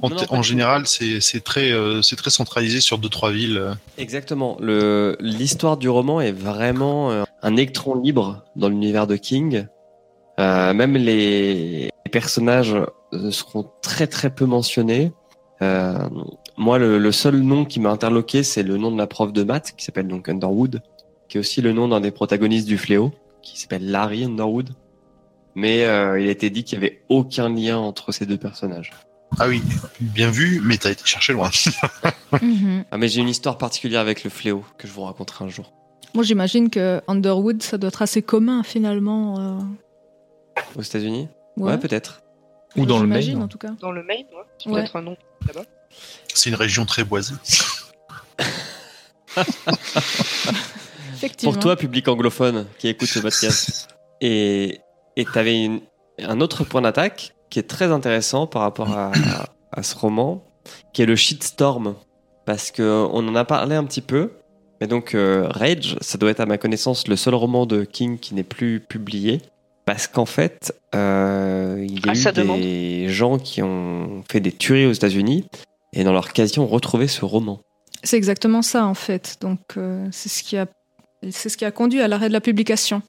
en, 0.00 0.08
Non, 0.08 0.16
non, 0.16 0.24
pas 0.26 0.36
en 0.36 0.42
général, 0.42 0.86
c'est 0.86 1.44
très, 1.44 1.70
euh, 1.72 2.00
très 2.16 2.30
centralisé 2.30 2.80
sur 2.80 2.98
deux 2.98 3.08
trois 3.08 3.30
villes. 3.30 3.58
euh. 3.58 3.74
Exactement. 3.98 4.56
L'histoire 5.20 5.76
du 5.76 5.88
roman 5.88 6.20
est 6.20 6.32
vraiment 6.32 7.10
euh, 7.10 7.24
un 7.42 7.52
électron 7.56 7.94
libre 8.00 8.44
dans 8.56 8.68
l'univers 8.68 9.06
de 9.06 9.16
King. 9.16 9.66
Euh, 10.40 10.72
même 10.72 10.94
les, 10.96 11.84
les 12.04 12.10
personnages 12.10 12.74
euh, 13.12 13.30
seront 13.30 13.70
très 13.82 14.06
très 14.06 14.30
peu 14.30 14.46
mentionnés. 14.46 15.12
Euh, 15.60 16.08
moi, 16.56 16.78
le, 16.78 16.98
le 16.98 17.12
seul 17.12 17.36
nom 17.40 17.64
qui 17.64 17.78
m'a 17.80 17.90
interloqué, 17.90 18.42
c'est 18.42 18.62
le 18.62 18.78
nom 18.78 18.90
de 18.90 18.98
la 18.98 19.06
prof 19.06 19.32
de 19.32 19.42
maths, 19.44 19.74
qui 19.76 19.84
s'appelle 19.84 20.08
donc 20.08 20.28
Underwood, 20.28 20.82
qui 21.28 21.36
est 21.36 21.40
aussi 21.40 21.60
le 21.60 21.72
nom 21.72 21.88
d'un 21.88 22.00
des 22.00 22.10
protagonistes 22.10 22.66
du 22.66 22.78
Fléau, 22.78 23.12
qui 23.42 23.60
s'appelle 23.60 23.90
Larry 23.90 24.24
Underwood. 24.24 24.70
Mais 25.54 25.84
euh, 25.84 26.18
il 26.18 26.28
a 26.28 26.30
été 26.30 26.48
dit 26.50 26.64
qu'il 26.64 26.76
y 26.78 26.82
avait 26.82 27.02
aucun 27.10 27.48
lien 27.50 27.76
entre 27.78 28.10
ces 28.10 28.24
deux 28.24 28.38
personnages. 28.38 28.90
Ah 29.38 29.48
oui, 29.48 29.62
bien 30.00 30.30
vu, 30.30 30.60
mais 30.62 30.76
t'as 30.76 30.90
été 30.90 31.04
cherché 31.04 31.32
loin. 31.32 31.50
Mhm. 32.40 32.84
Ah, 32.90 32.96
mais 32.96 33.08
j'ai 33.08 33.20
une 33.20 33.28
histoire 33.28 33.58
particulière 33.58 34.00
avec 34.00 34.24
le 34.24 34.30
Fléau 34.30 34.64
que 34.78 34.88
je 34.88 34.92
vous 34.94 35.02
raconterai 35.02 35.44
un 35.44 35.48
jour. 35.50 35.70
Moi 36.14 36.24
j'imagine 36.24 36.70
que 36.70 37.02
Underwood 37.06 37.62
ça 37.62 37.76
doit 37.76 37.88
être 37.88 38.00
assez 38.00 38.22
commun 38.22 38.62
finalement. 38.62 39.38
euh, 39.38 39.58
Aux 40.76 40.80
États-Unis? 40.82 41.28
Ouais. 41.58 41.72
ouais 41.72 41.78
peut-être. 41.78 42.22
Ou 42.76 42.86
dans 42.86 42.98
le 42.98 43.04
J'imagine, 43.04 43.34
Maine. 43.34 43.42
en 43.42 43.48
tout 43.48 43.58
cas. 43.58 43.68
Dans 43.80 43.92
le 43.92 44.02
Maine, 44.02 44.24
ouais. 44.32 44.44
C'est 44.58 44.70
Ouais. 44.70 44.80
peut-être 44.80 44.96
un 44.96 45.02
nom 45.02 45.16
là-bas. 45.46 45.64
C'est 46.32 46.48
une 46.48 46.56
région 46.56 46.86
très 46.86 47.04
boisée. 47.04 47.34
Effectivement. 51.14 51.52
Pour 51.52 51.60
toi, 51.62 51.76
public 51.76 52.08
anglophone 52.08 52.66
qui 52.78 52.88
écoute 52.88 53.08
ce 53.08 53.18
podcast. 53.18 53.88
et 54.22 54.80
et 55.16 55.24
tu 55.26 55.38
avais 55.38 55.70
un 56.18 56.40
autre 56.40 56.64
point 56.64 56.80
d'attaque 56.80 57.34
qui 57.52 57.58
est 57.58 57.68
très 57.68 57.92
intéressant 57.92 58.46
par 58.46 58.62
rapport 58.62 58.90
à, 58.96 59.12
à 59.72 59.82
ce 59.82 59.94
roman, 59.94 60.42
qui 60.94 61.02
est 61.02 61.06
le 61.06 61.16
shitstorm. 61.16 61.96
Parce 62.46 62.70
que 62.70 63.06
on 63.12 63.28
en 63.28 63.34
a 63.34 63.44
parlé 63.44 63.76
un 63.76 63.84
petit 63.84 64.00
peu. 64.00 64.32
Mais 64.80 64.86
donc, 64.86 65.14
euh, 65.14 65.46
Rage, 65.48 65.96
ça 66.00 66.16
doit 66.16 66.30
être 66.30 66.40
à 66.40 66.46
ma 66.46 66.56
connaissance 66.56 67.06
le 67.08 67.14
seul 67.14 67.34
roman 67.34 67.66
de 67.66 67.84
King 67.84 68.18
qui 68.18 68.34
n'est 68.34 68.42
plus 68.42 68.80
publié. 68.80 69.42
Parce 69.84 70.06
qu'en 70.06 70.24
fait, 70.24 70.74
euh, 70.94 71.84
il 71.86 72.06
y 72.06 72.08
a 72.08 72.12
À 72.12 72.14
eu 72.14 72.60
des 72.60 73.08
gens 73.10 73.38
qui 73.38 73.62
ont 73.62 74.24
fait 74.30 74.40
des 74.40 74.52
tueries 74.52 74.86
aux 74.86 74.92
États-Unis 74.92 75.44
et 75.92 76.04
dans 76.04 76.12
leur 76.12 76.32
casier 76.32 76.58
ont 76.58 76.66
retrouvé 76.66 77.06
ce 77.06 77.24
roman. 77.24 77.60
C'est 78.02 78.16
exactement 78.16 78.62
ça 78.62 78.86
en 78.86 78.94
fait. 78.94 79.36
Donc 79.42 79.60
euh, 79.76 80.08
c'est 80.10 80.30
ce 80.30 80.42
qui 80.42 80.56
a 80.56 80.66
c'est 81.30 81.48
ce 81.48 81.56
qui 81.56 81.64
a 81.64 81.70
conduit 81.70 82.00
à 82.00 82.08
l'arrêt 82.08 82.28
de 82.28 82.32
la 82.32 82.40
publication. 82.40 83.02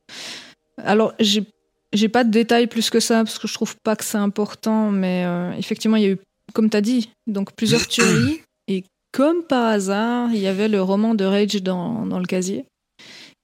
Alors 0.78 1.14
j'ai 1.20 1.46
j'ai 1.94 2.10
pas 2.10 2.24
de 2.24 2.32
détails 2.32 2.68
plus 2.68 2.90
que 2.90 3.00
ça 3.00 3.24
parce 3.24 3.40
que 3.40 3.48
je 3.48 3.54
trouve 3.54 3.76
pas 3.84 3.96
que 3.96 4.04
c'est 4.04 4.18
important, 4.18 4.92
mais 4.92 5.24
euh, 5.26 5.54
effectivement 5.54 5.98
il 5.98 6.04
y 6.04 6.08
a 6.08 6.10
eu 6.10 6.18
comme 6.54 6.70
tu 6.70 6.78
as 6.78 6.82
dit 6.82 7.10
donc 7.28 7.54
plusieurs 7.54 7.88
tueries 7.88 8.42
et 8.68 8.84
comme 9.12 9.44
par 9.44 9.66
hasard 9.66 10.30
il 10.34 10.40
y 10.40 10.48
avait 10.48 10.68
le 10.68 10.82
roman 10.82 11.16
de 11.16 11.24
Rage 11.24 11.62
dans, 11.62 12.06
dans 12.06 12.20
le 12.20 12.26
casier. 12.26 12.66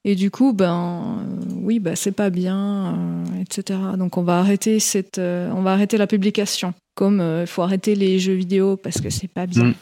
Et 0.02 0.14
du 0.14 0.30
coup, 0.30 0.54
ben 0.54 1.18
euh, 1.20 1.54
oui, 1.56 1.78
ben, 1.78 1.94
c'est 1.94 2.12
pas 2.12 2.30
bien, 2.30 2.94
euh, 2.94 3.42
etc. 3.42 3.78
Donc 3.98 4.16
on 4.16 4.22
va 4.22 4.38
arrêter 4.38 4.80
cette, 4.80 5.18
on 5.18 5.60
va 5.62 5.72
arrêter 5.72 5.98
la 5.98 6.06
publication. 6.06 6.72
Comme 6.94 7.22
il 7.40 7.46
faut 7.46 7.62
arrêter 7.62 7.94
les 7.94 8.18
jeux 8.18 8.34
vidéo 8.34 8.76
parce 8.76 9.00
que 9.00 9.10
c'est 9.10 9.28
pas 9.28 9.46
bien. 9.46 9.64
Mm. 9.64 9.74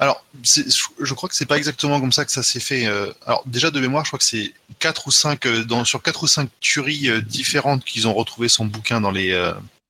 Alors, 0.00 0.24
je 0.42 1.14
crois 1.14 1.28
que 1.28 1.34
c'est 1.34 1.46
pas 1.46 1.58
exactement 1.58 2.00
comme 2.00 2.12
ça 2.12 2.24
que 2.24 2.30
ça 2.30 2.44
s'est 2.44 2.60
fait. 2.60 2.86
euh, 2.86 3.12
Alors, 3.26 3.42
déjà 3.46 3.70
de 3.70 3.80
mémoire, 3.80 4.04
je 4.04 4.10
crois 4.10 4.18
que 4.18 4.24
c'est 4.24 4.54
quatre 4.78 5.08
ou 5.08 5.10
cinq 5.10 5.44
euh, 5.46 5.64
dans, 5.64 5.84
sur 5.84 6.02
quatre 6.02 6.22
ou 6.22 6.26
cinq 6.28 6.48
tueries 6.60 7.08
euh, 7.08 7.20
différentes 7.20 7.84
qu'ils 7.84 8.06
ont 8.06 8.14
retrouvé 8.14 8.48
son 8.48 8.64
bouquin 8.64 9.00
dans 9.00 9.10
les 9.10 9.28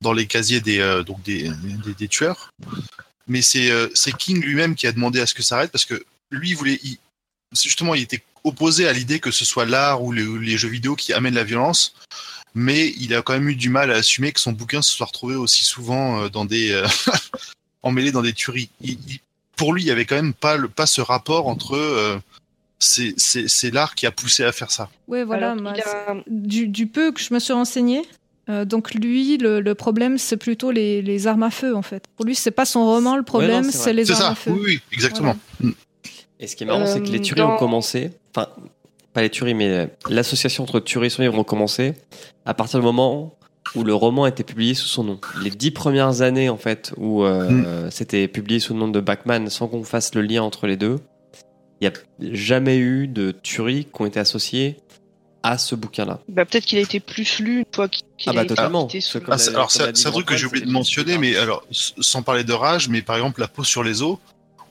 dans 0.00 0.12
les 0.12 0.26
casiers 0.26 0.60
des 0.60 1.02
donc 1.04 1.22
des, 1.22 1.50
des, 1.98 2.08
tueurs. 2.08 2.50
Mais 3.26 3.42
c'est 3.42 3.70
King 4.18 4.40
lui-même 4.40 4.76
qui 4.76 4.86
a 4.86 4.92
demandé 4.92 5.20
à 5.20 5.26
ce 5.26 5.34
que 5.34 5.42
ça 5.42 5.56
arrête 5.56 5.72
parce 5.72 5.84
que 5.84 6.02
lui 6.30 6.50
il 6.50 6.56
voulait 6.56 6.78
il- 6.84 6.98
justement 7.52 7.94
il 7.94 8.02
était 8.02 8.22
opposé 8.44 8.86
à 8.88 8.92
l'idée 8.92 9.18
que 9.20 9.30
ce 9.30 9.44
soit 9.44 9.66
l'art 9.66 10.02
ou 10.02 10.12
les, 10.12 10.56
jeux 10.56 10.68
vidéo 10.68 10.94
qui 10.96 11.12
amènent 11.12 11.34
la 11.34 11.44
violence. 11.44 11.94
Mais 12.54 12.94
il 12.98 13.12
a 13.14 13.20
quand 13.20 13.34
même 13.34 13.48
eu 13.48 13.56
du 13.56 13.68
mal 13.68 13.90
à 13.90 13.96
assumer 13.96 14.32
que 14.32 14.40
son 14.40 14.52
bouquin 14.52 14.80
se 14.80 14.94
soit 14.94 15.06
retrouvé 15.06 15.34
aussi 15.34 15.64
souvent 15.64 16.28
dans 16.28 16.46
des 16.46 16.82
emmêlé 17.82 18.10
dans 18.10 18.22
des 18.22 18.32
tueries. 18.32 18.70
Pour 19.58 19.74
lui, 19.74 19.82
il 19.82 19.86
y 19.86 19.90
avait 19.90 20.06
quand 20.06 20.16
même 20.16 20.32
pas 20.32 20.56
le 20.56 20.68
pas 20.68 20.86
ce 20.86 21.00
rapport 21.02 21.46
entre 21.48 21.76
euh, 21.76 22.16
c'est 22.78 23.12
c'est 23.18 23.48
c'est 23.48 23.70
l'art 23.70 23.94
qui 23.94 24.06
a 24.06 24.10
poussé 24.10 24.44
à 24.44 24.52
faire 24.52 24.70
ça. 24.70 24.88
Ouais, 25.08 25.24
voilà. 25.24 25.50
Alors, 25.52 25.62
moi, 25.62 25.72
il 25.76 25.82
a- 25.82 26.16
du, 26.28 26.68
du 26.68 26.86
peu 26.86 27.12
que 27.12 27.20
je 27.20 27.34
me 27.34 27.38
suis 27.40 27.52
renseignée, 27.52 28.02
euh, 28.48 28.64
donc 28.64 28.94
lui, 28.94 29.36
le, 29.36 29.60
le 29.60 29.74
problème, 29.74 30.16
c'est 30.16 30.36
plutôt 30.36 30.70
les, 30.70 31.02
les 31.02 31.26
armes 31.26 31.42
à 31.42 31.50
feu, 31.50 31.74
en 31.76 31.82
fait. 31.82 32.04
Pour 32.16 32.24
lui, 32.24 32.34
c'est 32.34 32.50
pas 32.52 32.64
son 32.64 32.84
roman, 32.86 33.16
le 33.16 33.22
problème, 33.24 33.64
non, 33.64 33.70
c'est 33.72 33.92
les 33.92 34.04
C'est 34.06 34.12
armes 34.12 34.22
ça. 34.22 34.30
à 34.30 34.34
feu. 34.36 34.52
Oui, 34.52 34.60
oui, 34.64 34.80
exactement. 34.92 35.36
Mm. 35.60 35.70
Et 36.40 36.46
ce 36.46 36.54
qui 36.56 36.62
est 36.62 36.66
marrant, 36.66 36.86
c'est 36.86 37.00
que 37.02 37.08
les 37.08 37.18
Euh, 37.18 37.22
tueries 37.22 37.40
dans- 37.40 37.54
ont 37.54 37.58
commencé. 37.58 38.10
Enfin, 38.34 38.48
pas 39.12 39.22
les 39.22 39.30
tueries, 39.30 39.54
mais 39.54 39.88
l'association 40.08 40.62
entre 40.62 40.78
tueries 40.80 41.08
et 41.08 41.10
son 41.10 41.22
livre 41.22 41.36
ont 41.36 41.42
commencé 41.44 41.94
à 42.46 42.54
partir 42.54 42.78
du 42.78 42.84
moment 42.86 43.34
où 43.74 43.84
le 43.84 43.94
roman 43.94 44.26
était 44.26 44.44
publié 44.44 44.74
sous 44.74 44.86
son 44.88 45.04
nom. 45.04 45.20
Les 45.42 45.50
dix 45.50 45.70
premières 45.70 46.22
années, 46.22 46.48
en 46.48 46.56
fait, 46.56 46.92
où 46.96 47.22
euh, 47.24 47.88
c'était 47.90 48.28
publié 48.28 48.60
sous 48.60 48.72
le 48.74 48.80
nom 48.80 48.88
de 48.88 49.00
Bachman, 49.00 49.48
sans 49.50 49.68
qu'on 49.68 49.84
fasse 49.84 50.14
le 50.14 50.22
lien 50.22 50.42
entre 50.42 50.66
les 50.66 50.76
deux, 50.76 50.96
il 51.80 51.88
n'y 51.88 51.94
a 51.94 52.34
jamais 52.34 52.76
eu 52.78 53.06
de 53.08 53.30
tueries 53.30 53.84
qui 53.84 54.02
ont 54.02 54.06
été 54.06 54.18
associées 54.20 54.76
à 55.44 55.56
ce 55.58 55.74
bouquin-là. 55.76 56.18
Bah, 56.28 56.44
peut-être 56.44 56.64
qu'il 56.64 56.78
a 56.78 56.80
été 56.82 56.98
plus 56.98 57.38
lu 57.38 57.58
une 57.60 57.64
fois 57.72 57.88
qu'il 57.88 58.02
Ah 58.26 58.32
bah, 58.32 58.40
a 58.40 58.42
été 58.44 58.54
totalement. 58.54 58.88
sous 58.88 59.18
Ah, 59.28 59.36
la- 59.36 59.48
alors 59.54 59.70
c'est 59.70 60.06
un 60.06 60.10
truc 60.10 60.26
que 60.26 60.36
j'ai 60.36 60.46
oublié 60.46 60.66
de 60.66 60.70
mentionner, 60.70 61.16
mais 61.18 61.36
alors 61.36 61.64
sans 61.70 62.22
parler 62.22 62.42
de 62.44 62.52
rage, 62.52 62.88
mais 62.88 63.02
par 63.02 63.16
exemple 63.16 63.40
la 63.40 63.46
peau 63.48 63.62
sur 63.62 63.84
les 63.84 64.02
os, 64.02 64.18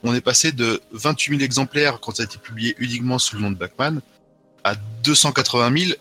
on 0.03 0.13
est 0.13 0.21
passé 0.21 0.51
de 0.51 0.81
28 0.91 1.37
000 1.37 1.41
exemplaires 1.45 1.99
quand 2.01 2.15
ça 2.15 2.23
a 2.23 2.25
été 2.25 2.37
publié 2.37 2.75
uniquement 2.79 3.17
sous 3.17 3.37
le 3.37 3.41
nom 3.43 3.49
de 3.51 3.55
Bachman 3.55 4.01
à 4.65 4.75
280 5.05 5.77
000 5.85 5.91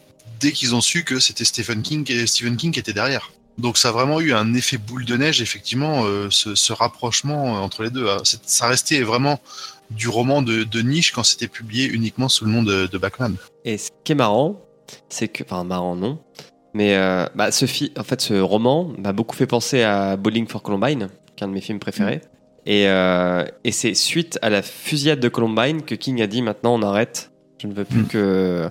dès 0.41 0.53
qu'ils 0.53 0.75
ont 0.75 0.81
su 0.81 1.05
que 1.05 1.19
c'était 1.21 1.45
Stephen 1.45 1.83
King 1.83 2.05
et 2.11 2.27
Stephen 2.27 2.57
King 2.57 2.73
qui 2.73 2.81
était 2.81 2.93
derrière. 2.93 3.31
Donc 3.59 3.79
ça 3.79 3.89
a 3.89 3.93
vraiment 3.93 4.21
eu 4.21 4.33
un 4.35 4.53
effet 4.55 4.77
boule 4.77 5.05
de 5.07 5.17
neige, 5.17 5.41
effectivement, 5.41 6.05
euh, 6.05 6.29
ce, 6.31 6.55
ce 6.55 6.73
rapprochement 6.73 7.57
euh, 7.57 7.61
entre 7.61 7.83
les 7.85 7.91
deux. 7.91 8.07
Ah, 8.09 8.19
Ça 8.23 8.67
restait 8.69 9.01
vraiment 9.01 9.41
du 9.91 10.09
roman 10.09 10.43
de, 10.43 10.65
de 10.65 10.81
niche 10.83 11.13
quand 11.13 11.23
c'était 11.23 11.49
publié 11.49 11.87
uniquement 11.87 12.29
sous 12.29 12.45
le 12.45 12.51
nom 12.51 12.63
de, 12.63 12.87
de 12.87 12.99
Bachman. 12.99 13.37
Et 13.65 13.79
ce 13.79 13.89
qui 14.05 14.13
est 14.13 14.17
marrant, 14.17 14.61
c'est 15.09 15.29
que, 15.29 15.43
enfin 15.45 15.65
marrant 15.65 15.97
non, 15.97 16.19
mais 16.75 16.97
euh, 16.97 17.27
bah, 17.35 17.51
ce, 17.51 17.65
fi- 17.67 17.93
en 17.97 18.03
fait, 18.05 18.21
ce 18.21 18.35
roman 18.35 18.93
m'a 18.99 19.13
beaucoup 19.13 19.35
fait 19.37 19.47
penser 19.47 19.83
à 19.83 20.17
Bowling 20.17 20.47
for 20.49 20.63
Columbine, 20.63 21.09
qui 21.35 21.43
est 21.43 21.47
un 21.47 21.49
de 21.49 21.55
mes 21.55 21.61
films 21.63 21.79
préférés. 21.79 22.21
Et, 22.67 22.89
euh, 22.89 23.45
et 23.65 23.71
c'est 23.73 23.95
suite 23.95 24.39
à 24.43 24.51
la 24.51 24.61
fusillade 24.61 25.21
de 25.21 25.29
Columbine 25.29 25.83
que 25.83 25.95
King 25.95 26.21
a 26.21 26.27
dit 26.27 26.43
maintenant 26.43 26.75
on 26.75 26.83
arrête. 26.83 27.31
Je 27.63 27.69
ne 27.69 27.73
veux 27.73 27.85
plus 27.85 28.01
Mm. 28.03 28.09
que 28.09 28.69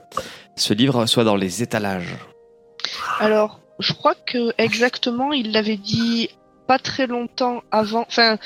ce 0.55 0.73
livre 0.73 1.05
soit 1.05 1.23
dans 1.23 1.35
les 1.35 1.63
étalages. 1.63 2.15
Alors, 3.19 3.59
je 3.79 3.93
crois 3.93 4.15
que 4.15 4.53
exactement, 4.57 5.33
il 5.33 5.51
l'avait 5.51 5.77
dit 5.77 6.29
pas 6.67 6.79
très 6.79 7.07
longtemps 7.07 7.61
avant. 7.71 8.05
Enfin, 8.07 8.37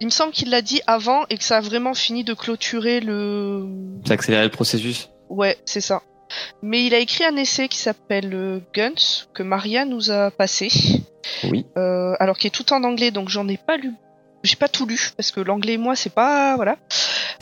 il 0.00 0.06
me 0.06 0.10
semble 0.10 0.32
qu'il 0.32 0.50
l'a 0.50 0.62
dit 0.62 0.80
avant 0.86 1.24
et 1.30 1.38
que 1.38 1.44
ça 1.44 1.58
a 1.58 1.60
vraiment 1.60 1.94
fini 1.94 2.24
de 2.24 2.34
clôturer 2.34 3.00
le. 3.00 3.66
C'est 4.04 4.12
accélérer 4.12 4.44
le 4.44 4.50
processus. 4.50 5.10
Ouais, 5.28 5.56
c'est 5.64 5.80
ça. 5.80 6.02
Mais 6.62 6.84
il 6.84 6.94
a 6.94 6.98
écrit 6.98 7.24
un 7.24 7.36
essai 7.36 7.68
qui 7.68 7.78
s'appelle 7.78 8.34
euh, 8.34 8.60
Guns, 8.74 9.26
que 9.32 9.42
Maria 9.42 9.84
nous 9.84 10.10
a 10.10 10.30
passé. 10.30 10.68
Oui. 11.44 11.66
Euh, 11.76 12.14
alors 12.20 12.38
qui 12.38 12.46
est 12.46 12.50
tout 12.50 12.72
en 12.72 12.84
anglais, 12.84 13.10
donc 13.10 13.28
j'en 13.28 13.48
ai 13.48 13.56
pas 13.56 13.76
lu. 13.76 13.92
J'ai 14.44 14.56
pas 14.56 14.68
tout 14.68 14.86
lu, 14.86 15.10
parce 15.16 15.32
que 15.32 15.40
l'anglais, 15.40 15.76
moi, 15.76 15.96
c'est 15.96 16.12
pas. 16.14 16.54
Voilà. 16.56 16.76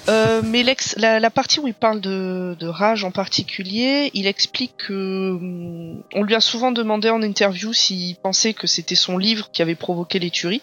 Euh, 0.08 0.40
mais 0.44 0.62
l'ex, 0.62 0.96
la, 0.96 1.20
la 1.20 1.30
partie 1.30 1.60
où 1.60 1.66
il 1.66 1.74
parle 1.74 2.00
de, 2.00 2.56
de 2.58 2.66
rage 2.66 3.04
en 3.04 3.10
particulier, 3.10 4.10
il 4.14 4.26
explique 4.26 4.76
que. 4.78 5.32
hum, 5.32 6.02
On 6.14 6.22
lui 6.22 6.34
a 6.34 6.40
souvent 6.40 6.72
demandé 6.72 7.10
en 7.10 7.22
interview 7.22 7.72
s'il 7.72 8.16
pensait 8.16 8.54
que 8.54 8.66
c'était 8.66 8.94
son 8.94 9.18
livre 9.18 9.50
qui 9.52 9.62
avait 9.62 9.74
provoqué 9.74 10.18
les 10.18 10.30
tueries. 10.30 10.62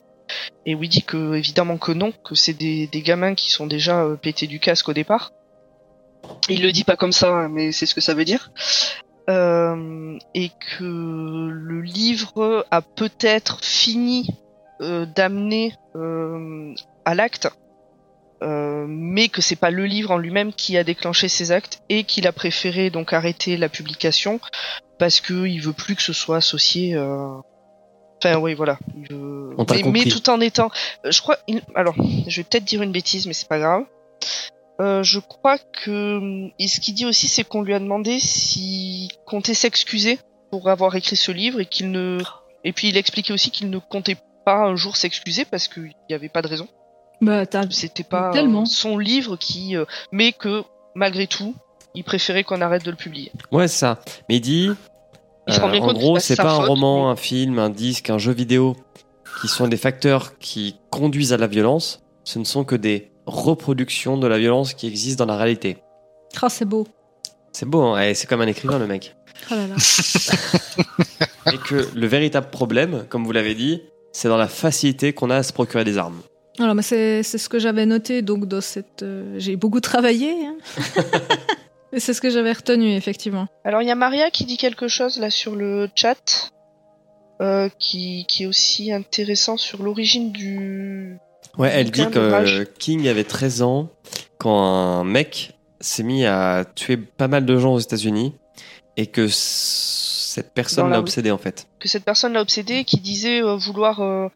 Et 0.65 0.73
où 0.73 0.81
il 0.84 0.89
dit 0.89 1.03
que, 1.03 1.35
évidemment 1.35 1.77
que 1.77 1.91
non, 1.91 2.11
que 2.23 2.34
c'est 2.34 2.53
des, 2.53 2.88
des 2.88 3.01
gamins 3.01 3.35
qui 3.35 3.51
sont 3.51 3.68
déjà 3.68 4.01
euh, 4.03 4.15
pétés 4.15 4.47
du 4.47 4.60
casque 4.60 4.89
au 4.89 4.93
départ. 4.93 5.31
Il 6.49 6.64
le 6.64 6.72
dit 6.72 6.85
pas 6.85 6.95
comme 6.95 7.11
ça, 7.11 7.30
hein, 7.30 7.49
mais 7.49 7.72
c'est 7.72 7.85
ce 7.85 7.93
que 7.93 8.01
ça 8.01 8.14
veut 8.14 8.26
dire. 8.26 8.51
Euh, 9.30 10.18
et 10.34 10.49
que 10.49 10.84
le 10.84 11.81
livre 11.81 12.65
a 12.72 12.81
peut-être 12.81 13.64
fini 13.64 14.27
d'amener 14.80 15.74
euh, 15.95 16.74
à 17.06 17.16
l'acte, 17.16 17.48
euh, 18.41 18.86
mais 18.88 19.30
que 19.30 19.41
c'est 19.41 19.56
pas 19.56 19.72
le 19.72 19.86
livre 19.86 20.12
en 20.12 20.18
lui-même 20.18 20.52
qui 20.54 20.78
a 20.78 20.84
déclenché 20.84 21.28
ces 21.30 21.52
actes 21.52 21.82
et 21.90 22.04
qu'il 22.04 22.28
a 22.28 22.32
préféré 22.32 22.90
donc 22.90 23.14
arrêter 23.14 23.56
la 23.58 23.70
publication 23.70 24.40
parce 25.00 25.22
que 25.22 25.45
il 25.45 25.62
veut 25.62 25.74
plus 25.74 25.95
que 25.95 26.02
ce 26.02 26.14
soit 26.14 26.38
associé. 26.38 26.95
euh, 26.95 27.36
Enfin 28.24 28.38
oui 28.38 28.54
voilà. 28.54 28.78
Mais, 29.91 30.00
tout 30.10 30.30
en 30.30 30.40
étant, 30.40 30.70
euh, 31.06 31.12
je 31.12 31.22
crois. 31.22 31.38
il- 31.48 31.62
Alors, 31.76 31.95
je 32.28 32.38
vais 32.40 32.44
peut-être 32.44 32.64
dire 32.64 32.82
une 32.82 32.91
bêtise, 32.94 33.28
mais 33.28 33.34
c'est 33.34 33.50
pas 33.50 33.60
grave. 33.60 33.84
Euh, 34.82 35.04
je 35.04 35.20
crois 35.20 35.58
que 35.58 36.48
et 36.58 36.68
ce 36.68 36.80
qu'il 36.80 36.94
dit 36.95 37.06
aussi, 37.06 37.28
c'est 37.28 37.44
qu'on 37.44 37.62
lui 37.62 37.74
a 37.74 37.80
demandé 37.80 38.20
s'il 38.20 39.10
comptait 39.26 39.54
s'excuser 39.54 40.20
pour 40.52 40.70
avoir 40.70 40.95
écrit 40.95 41.16
ce 41.18 41.32
livre 41.32 41.60
et 41.60 41.66
qu'il 41.66 41.91
ne. 41.91 42.18
Et 42.64 42.72
puis 42.74 42.88
il 42.90 42.98
expliquait 42.98 43.34
aussi 43.34 43.52
qu'il 43.52 43.70
ne 43.70 43.78
comptait 43.78 44.18
pas 44.45 44.57
un 44.65 44.76
jour 44.76 44.95
s'excuser 44.98 45.45
parce 45.45 45.68
qu'il 45.68 45.91
n'y 46.10 46.15
avait 46.15 46.30
pas 46.30 46.41
de 46.41 46.48
raison. 46.48 46.68
Bah, 47.22 47.45
t'as- 47.45 47.70
C'était 47.70 48.03
pas 48.03 48.30
euh, 48.30 48.34
Tellement. 48.34 48.65
son 48.65 48.98
livre 48.98 49.36
qui, 49.38 49.76
euh, 49.78 49.86
mais 50.11 50.32
que 50.34 50.64
malgré 50.95 51.28
tout, 51.28 51.56
il 51.95 52.03
préférait 52.03 52.44
qu'on 52.44 52.61
arrête 52.61 52.84
de 52.84 52.91
le 52.91 52.98
publier. 52.98 53.32
Ouais, 53.52 53.68
c'est 53.68 53.78
ça. 53.80 53.99
Mais 54.30 54.38
il 54.38 54.41
dit. 54.41 54.70
Il 55.48 55.53
euh, 55.53 55.80
en 55.80 55.94
gros, 55.94 56.20
c'est 56.20 56.36
pas 56.36 56.44
pas 56.44 56.52
un 56.53 56.65
roman, 56.65 57.06
mais- 57.06 57.11
un 57.11 57.15
film, 57.15 57.60
un 57.60 57.70
disque, 57.70 58.10
un 58.10 58.18
jeu 58.18 58.32
vidéo 58.32 58.76
qui 59.41 59.48
sont 59.48 59.68
des 59.68 59.78
facteurs 59.78 60.38
qui 60.40 60.78
conduisent 60.90 61.34
à 61.34 61.38
la 61.38 61.48
violence. 61.48 62.02
Ce 62.24 62.40
ne 62.40 62.44
sont 62.45 62.64
que 62.64 62.76
des 62.76 63.11
reproductions 63.26 64.18
de 64.18 64.28
la 64.28 64.38
violence 64.38 64.74
qui 64.74 64.88
existent 64.88 65.26
dans 65.26 65.32
la 65.34 65.38
réalité. 65.38 65.78
Oh, 66.41 66.48
c'est 66.49 66.65
beau. 66.65 66.88
C'est 67.52 67.65
beau, 67.68 67.82
hein 67.82 68.02
Eh, 68.02 68.14
c'est 68.15 68.28
comme 68.28 68.41
un 68.41 68.48
écrivain, 68.48 68.80
le 68.80 68.88
mec. 68.88 69.15
Oh 69.52 69.56
là 69.56 69.68
là. 69.68 69.76
Et 71.53 71.57
que 71.57 71.90
le 71.94 72.07
véritable 72.07 72.49
problème, 72.49 73.06
comme 73.10 73.26
vous 73.26 73.32
l'avez 73.32 73.53
dit, 73.56 73.82
c'est 74.14 74.30
dans 74.30 74.38
la 74.38 74.48
facilité 74.48 75.11
qu'on 75.11 75.30
a 75.30 75.35
à 75.38 75.44
se 75.44 75.52
procurer 75.52 75.84
des 75.84 75.98
armes. 75.98 76.22
Alors, 76.60 76.76
mais 76.76 76.84
c'est 76.84 77.23
c'est 77.23 77.38
ce 77.40 77.49
que 77.49 77.60
j'avais 77.60 77.85
noté, 77.85 78.22
donc 78.22 78.45
dans 78.45 78.61
cette. 78.61 79.03
euh, 79.03 79.35
J'ai 79.40 79.56
beaucoup 79.57 79.81
travaillé. 79.81 80.31
hein. 80.45 80.56
Et 81.91 81.99
c'est 81.99 82.14
ce 82.14 82.22
que 82.22 82.30
j'avais 82.31 82.53
retenu, 82.53 82.94
effectivement. 82.95 83.48
Alors 83.65 83.81
il 83.84 83.88
y 83.88 83.91
a 83.91 83.95
Maria 83.95 84.31
qui 84.31 84.45
dit 84.45 84.57
quelque 84.57 84.88
chose 84.88 85.19
là 85.19 85.30
sur 85.30 85.56
le 85.56 85.88
chat, 85.94 86.52
euh, 87.41 87.69
qui, 87.80 88.26
qui 88.27 88.44
est 88.44 88.45
aussi 88.48 88.91
intéressant 88.91 89.57
sur 89.57 89.84
l'origine 89.84 90.31
du. 90.31 91.18
Ouais, 91.57 91.69
elle 91.72 91.91
dit 91.91 92.07
que. 92.07 92.64
King 92.80 93.07
avait 93.07 93.23
13 93.23 93.61
ans 93.61 93.90
quand 94.40 94.60
un 94.64 95.03
mec 95.03 95.52
s'est 95.81 96.03
mis 96.03 96.26
à 96.26 96.65
tuer 96.76 96.98
pas 96.98 97.27
mal 97.27 97.45
de 97.45 97.57
gens 97.60 97.73
aux 97.73 97.80
États-Unis 97.80 98.34
et 98.98 99.06
que 99.07 99.27
cette 99.27 100.53
personne 100.53 100.90
la 100.90 100.99
obsédé 100.99 101.30
en 101.31 101.38
fait. 101.38 101.68
Que 101.84 101.89
cette 101.89 102.05
personne 102.05 102.31
l'a 102.31 102.41
obsédé, 102.41 102.85
qui 102.85 102.97
disait 103.01 103.43
euh, 103.43 103.57
vouloir 103.57 103.99
euh, 103.99 104.30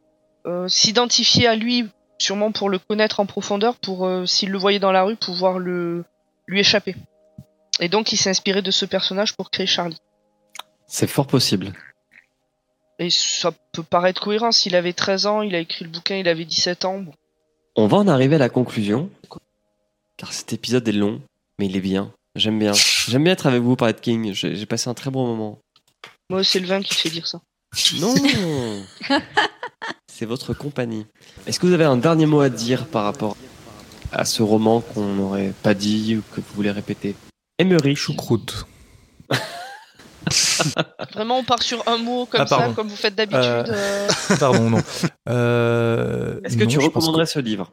euh, 0.45 0.67
s'identifier 0.67 1.47
à 1.47 1.55
lui, 1.55 1.87
sûrement 2.17 2.51
pour 2.51 2.69
le 2.69 2.77
connaître 2.77 3.21
en 3.21 3.25
profondeur, 3.25 3.77
pour 3.77 4.09
s'il 4.27 4.49
le 4.49 4.57
voyait 4.57 4.79
dans 4.79 4.91
la 4.91 5.03
rue, 5.03 5.15
pouvoir 5.15 5.57
le 5.57 6.03
lui 6.45 6.59
échapper. 6.59 6.95
Et 7.79 7.87
donc 7.87 8.11
il 8.11 8.17
s'est 8.17 8.29
inspiré 8.29 8.61
de 8.61 8.71
ce 8.71 8.85
personnage 8.85 9.33
pour 9.35 9.49
créer 9.49 9.65
Charlie. 9.65 9.99
C'est 10.87 11.07
fort 11.07 11.27
possible. 11.27 11.71
Et 12.99 13.09
ça 13.09 13.51
peut 13.71 13.83
paraître 13.83 14.21
cohérent, 14.21 14.51
s'il 14.51 14.75
avait 14.75 14.93
13 14.93 15.25
ans, 15.27 15.41
il 15.41 15.55
a 15.55 15.59
écrit 15.59 15.85
le 15.85 15.91
bouquin, 15.91 16.15
il 16.15 16.27
avait 16.27 16.45
17 16.45 16.85
ans. 16.85 16.99
Bon. 16.99 17.13
On 17.75 17.87
va 17.87 17.97
en 17.97 18.07
arriver 18.07 18.35
à 18.35 18.39
la 18.39 18.49
conclusion, 18.49 19.09
car 20.17 20.33
cet 20.33 20.51
épisode 20.51 20.87
est 20.87 20.93
long, 20.93 21.21
mais 21.59 21.67
il 21.67 21.77
est 21.77 21.81
bien. 21.81 22.11
J'aime 22.35 22.59
bien. 22.59 22.73
J'aime 22.73 23.23
bien 23.23 23.33
être 23.33 23.47
avec 23.47 23.61
vous, 23.61 23.75
parler 23.75 23.93
de 23.93 23.99
King. 23.99 24.33
J'ai 24.33 24.65
passé 24.65 24.89
un 24.89 24.93
très 24.93 25.11
bon 25.11 25.25
moment. 25.25 25.59
Moi 26.29 26.43
c'est 26.43 26.59
le 26.59 26.67
vin 26.67 26.81
qui 26.81 26.93
fait 26.93 27.09
dire 27.09 27.27
ça. 27.27 27.41
Non 27.99 28.13
C'est 30.11 30.25
votre 30.25 30.53
compagnie. 30.53 31.05
Est-ce 31.45 31.59
que 31.59 31.67
vous 31.67 31.73
avez 31.73 31.85
un 31.85 31.97
dernier 31.97 32.25
mot 32.25 32.41
à 32.41 32.49
dire 32.49 32.85
par 32.87 33.03
rapport 33.03 33.37
à 34.11 34.25
ce 34.25 34.41
roman 34.43 34.81
qu'on 34.81 35.05
n'aurait 35.05 35.53
pas 35.63 35.73
dit 35.73 36.17
ou 36.17 36.23
que 36.33 36.41
vous 36.41 36.53
voulez 36.55 36.71
répéter? 36.71 37.15
Emery. 37.59 37.95
Choucroute. 37.95 38.65
Vraiment 41.13 41.39
on 41.39 41.43
part 41.43 41.63
sur 41.63 41.87
un 41.87 41.97
mot 41.97 42.25
comme 42.25 42.41
Ah, 42.41 42.47
ça, 42.47 42.73
comme 42.75 42.87
vous 42.89 42.95
faites 42.95 43.15
d'habitude. 43.15 43.41
Euh, 43.41 43.63
euh, 43.69 44.07
Pardon, 44.39 44.69
non. 44.69 44.81
Euh, 45.29 46.41
Est-ce 46.43 46.57
que 46.57 46.63
non, 46.63 46.69
tu 46.69 46.79
recommanderais 46.79 47.25
ce 47.25 47.39
livre? 47.39 47.71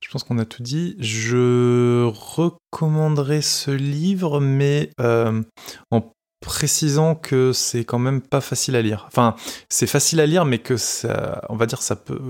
Je 0.00 0.08
pense 0.10 0.22
qu'on 0.22 0.38
a 0.38 0.44
tout 0.44 0.62
dit. 0.62 0.94
Je 1.00 2.04
recommanderais 2.06 3.42
ce 3.42 3.70
livre, 3.72 4.40
mais 4.40 4.90
euh, 5.00 5.42
en 5.90 6.12
précisant 6.40 7.14
que 7.14 7.52
c'est 7.52 7.84
quand 7.84 7.98
même 7.98 8.20
pas 8.20 8.40
facile 8.40 8.76
à 8.76 8.82
lire. 8.82 9.04
Enfin, 9.08 9.34
c'est 9.68 9.86
facile 9.86 10.20
à 10.20 10.26
lire, 10.26 10.44
mais 10.44 10.58
que 10.58 10.76
ça, 10.76 11.42
on 11.48 11.56
va 11.56 11.66
dire, 11.66 11.82
ça 11.82 11.96
peut, 11.96 12.20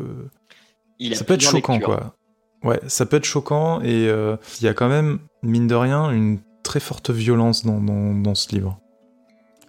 Il 0.99 1.17
ça 1.17 1.25
peut 1.25 1.35
être 1.35 1.41
choquant, 1.43 1.75
lectures. 1.75 1.87
quoi. 1.97 2.15
Ouais, 2.65 2.81
ça 2.87 3.05
peut 3.07 3.17
être 3.19 3.25
choquant, 3.25 3.81
et 3.83 4.09
euh, 4.09 4.37
il 4.61 4.65
y 4.65 4.69
a 4.69 4.75
quand 4.75 4.89
même, 4.89 5.19
mine 5.43 5.67
de 5.67 5.75
rien, 5.75 6.11
une 6.11 6.39
très 6.63 6.81
forte 6.81 7.11
violence 7.11 7.65
dans, 7.65 7.81
dans, 7.81 8.15
dans 8.15 8.35
ce 8.35 8.49
livre. 8.55 8.79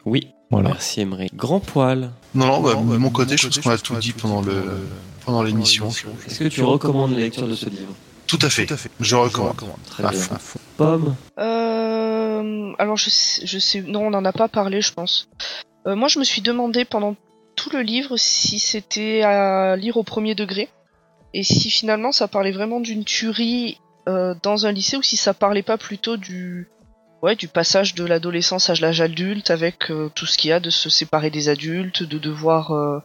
Oui, 0.05 0.29
Voilà. 0.51 0.69
merci 0.69 1.01
Emery. 1.01 1.29
Grand 1.35 1.59
poil. 1.59 2.11
Non, 2.33 2.45
non, 2.47 2.61
bah, 2.61 2.73
Non, 2.75 2.83
de 2.85 2.89
bah, 2.91 2.97
mon 2.97 3.09
côté, 3.09 3.35
je 3.37 3.47
pense 3.47 3.59
qu'on 3.59 3.69
a 3.71 3.75
je 3.77 3.81
tout 3.83 3.93
pense 3.93 4.01
dit 4.03 4.13
qu'on 4.13 4.19
a 4.19 4.21
pendant 4.21 4.41
tout 4.43 4.49
dit 4.49 4.55
le 4.55 4.61
pendant 4.61 4.71
le- 4.71 4.79
pendant 5.25 5.43
l'émission. 5.43 5.89
Est-ce 5.89 6.39
que 6.39 6.47
tu 6.47 6.63
recommandes 6.63 7.11
la 7.11 7.19
lecture 7.19 7.47
de 7.47 7.55
ce 7.55 7.69
livre? 7.69 7.93
Tout 8.27 8.39
à 8.41 8.49
fait. 8.49 8.65
Tout 8.65 8.73
à 8.73 8.77
fait. 8.77 8.91
Je 8.99 9.15
recommande. 9.15 9.55
Très 9.89 10.03
À 10.05 10.09
bien. 10.09 10.19
fond. 10.19 10.59
Pomme 10.77 11.15
Euh, 11.39 12.73
alors 12.77 12.97
je 12.97 13.09
sais, 13.09 13.45
je 13.45 13.57
sais, 13.59 13.81
non, 13.81 14.07
on 14.07 14.09
n'en 14.11 14.25
a 14.25 14.33
pas 14.33 14.47
parlé, 14.47 14.81
je 14.81 14.93
pense. 14.93 15.29
Euh, 15.87 15.95
moi, 15.95 16.07
je 16.07 16.19
me 16.19 16.23
suis 16.23 16.41
demandé 16.41 16.85
pendant 16.85 17.15
tout 17.55 17.69
le 17.71 17.81
livre 17.81 18.17
si 18.17 18.59
c'était 18.59 19.23
à 19.23 19.75
lire 19.75 19.97
au 19.97 20.03
premier 20.03 20.35
degré 20.35 20.69
et 21.33 21.43
si 21.43 21.69
finalement 21.71 22.11
ça 22.11 22.27
parlait 22.27 22.51
vraiment 22.51 22.79
d'une 22.79 23.03
tuerie 23.03 23.79
euh, 24.07 24.35
dans 24.43 24.65
un 24.67 24.71
lycée 24.71 24.97
ou 24.97 25.01
si 25.03 25.17
ça 25.17 25.33
parlait 25.33 25.63
pas 25.63 25.77
plutôt 25.77 26.17
du, 26.17 26.67
ouais, 27.23 27.35
du 27.35 27.47
passage 27.47 27.95
de 27.95 28.05
l'adolescence 28.05 28.69
à 28.69 28.75
l'âge 28.75 29.01
adulte 29.01 29.49
avec 29.49 29.89
euh, 29.89 30.09
tout 30.13 30.25
ce 30.27 30.37
qu'il 30.37 30.49
y 30.49 30.53
a 30.53 30.59
de 30.59 30.69
se 30.69 30.89
séparer 30.89 31.29
des 31.31 31.49
adultes, 31.49 32.03
de 32.03 32.17
devoir 32.19 32.71
euh, 32.71 32.99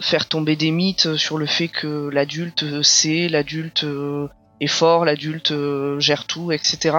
faire 0.00 0.26
tomber 0.28 0.56
des 0.56 0.70
mythes 0.70 1.16
sur 1.16 1.38
le 1.38 1.46
fait 1.46 1.68
que 1.68 2.08
l'adulte 2.10 2.64
euh, 2.64 2.82
sait, 2.82 3.28
l'adulte 3.28 3.84
euh, 3.84 4.28
est 4.60 4.66
fort, 4.66 5.04
l'adulte 5.04 5.52
euh, 5.52 5.98
gère 6.00 6.26
tout, 6.26 6.52
etc. 6.52 6.98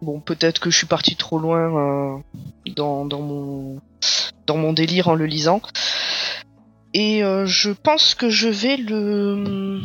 Bon, 0.00 0.20
peut-être 0.20 0.60
que 0.60 0.70
je 0.70 0.76
suis 0.76 0.86
parti 0.86 1.16
trop 1.16 1.38
loin 1.38 1.58
euh, 1.58 2.18
dans, 2.74 3.04
dans 3.04 3.20
mon 3.20 3.80
dans 4.46 4.56
mon 4.56 4.72
délire 4.72 5.08
en 5.08 5.14
le 5.14 5.26
lisant. 5.26 5.60
Et 6.92 7.24
euh, 7.24 7.46
je 7.46 7.70
pense 7.70 8.14
que 8.14 8.28
je 8.28 8.48
vais 8.48 8.76
le 8.76 9.80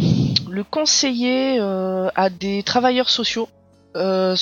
le 0.50 0.64
conseiller 0.64 1.58
euh, 1.60 2.10
à 2.16 2.30
des 2.30 2.64
travailleurs 2.64 3.10
sociaux, 3.10 3.50
euh, 3.96 4.36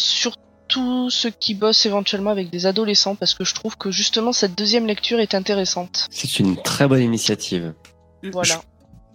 surtout 0.77 1.09
ceux 1.09 1.29
qui 1.29 1.53
bossent 1.55 1.85
éventuellement 1.85 2.29
avec 2.31 2.49
des 2.49 2.65
adolescents, 2.65 3.15
parce 3.15 3.33
que 3.33 3.43
je 3.43 3.53
trouve 3.53 3.77
que 3.77 3.91
justement 3.91 4.31
cette 4.31 4.57
deuxième 4.57 4.85
lecture 4.85 5.19
est 5.19 5.35
intéressante. 5.35 6.07
C'est 6.11 6.39
une 6.39 6.57
très 6.61 6.87
bonne 6.87 7.01
initiative. 7.01 7.73
Voilà. 8.31 8.61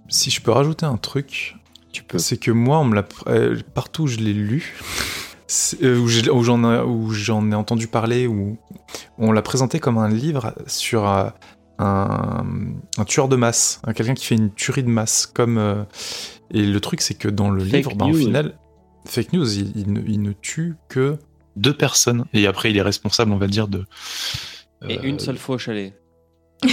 Si 0.09 0.30
je 0.30 0.40
peux 0.40 0.51
rajouter 0.51 0.86
un 0.86 0.97
truc, 0.97 1.56
Tu 1.93 2.02
peux. 2.02 2.18
C'est 2.18 2.39
que 2.39 2.51
moi, 2.51 2.78
on 2.78 2.84
me 2.84 2.94
l'a 2.94 3.05
euh, 3.26 3.60
partout 3.74 4.05
où 4.05 4.06
je 4.06 4.18
l'ai 4.18 4.32
lu, 4.32 4.74
euh, 5.82 5.98
où 5.98 6.43
j'en 6.43 6.64
ai, 6.64 6.80
où 6.82 7.10
j'en 7.10 7.51
ai 7.51 7.55
entendu 7.55 7.86
parler, 7.86 8.26
où 8.26 8.56
on 9.18 9.32
l'a 9.32 9.43
présenté 9.43 9.78
comme 9.78 9.98
un 9.98 10.09
livre 10.09 10.55
sur 10.66 11.06
euh, 11.06 11.28
un, 11.78 12.44
un 12.97 13.05
tueur 13.05 13.28
de 13.28 13.36
masse, 13.36 13.80
hein, 13.84 13.93
quelqu'un 13.93 14.14
qui 14.14 14.24
fait 14.24 14.36
une 14.36 14.52
tuerie 14.55 14.82
de 14.82 14.89
masse. 14.89 15.26
Comme 15.26 15.59
euh, 15.59 15.84
et 16.51 16.64
le 16.64 16.80
truc, 16.80 17.01
c'est 17.02 17.14
que 17.14 17.28
dans 17.28 17.51
le 17.51 17.62
Fake 17.62 17.72
livre, 17.72 17.94
bah, 17.94 18.06
au 18.06 18.10
news. 18.10 18.18
final, 18.18 18.59
fake 19.05 19.32
news, 19.34 19.59
il, 19.59 19.72
il 19.76 19.93
ne, 19.93 20.01
il 20.06 20.22
ne 20.22 20.32
tue 20.32 20.76
que 20.89 21.18
deux 21.56 21.74
personnes, 21.74 22.24
et 22.32 22.46
après, 22.46 22.70
il 22.70 22.76
est 22.76 22.82
responsable, 22.82 23.32
on 23.32 23.36
va 23.38 23.46
dire, 23.48 23.68
de 23.68 23.84
Et 24.88 24.98
euh, 24.98 25.02
une 25.02 25.18
seule 25.18 25.36
fois 25.38 25.56
au 25.56 25.58
chalet. 25.58 25.94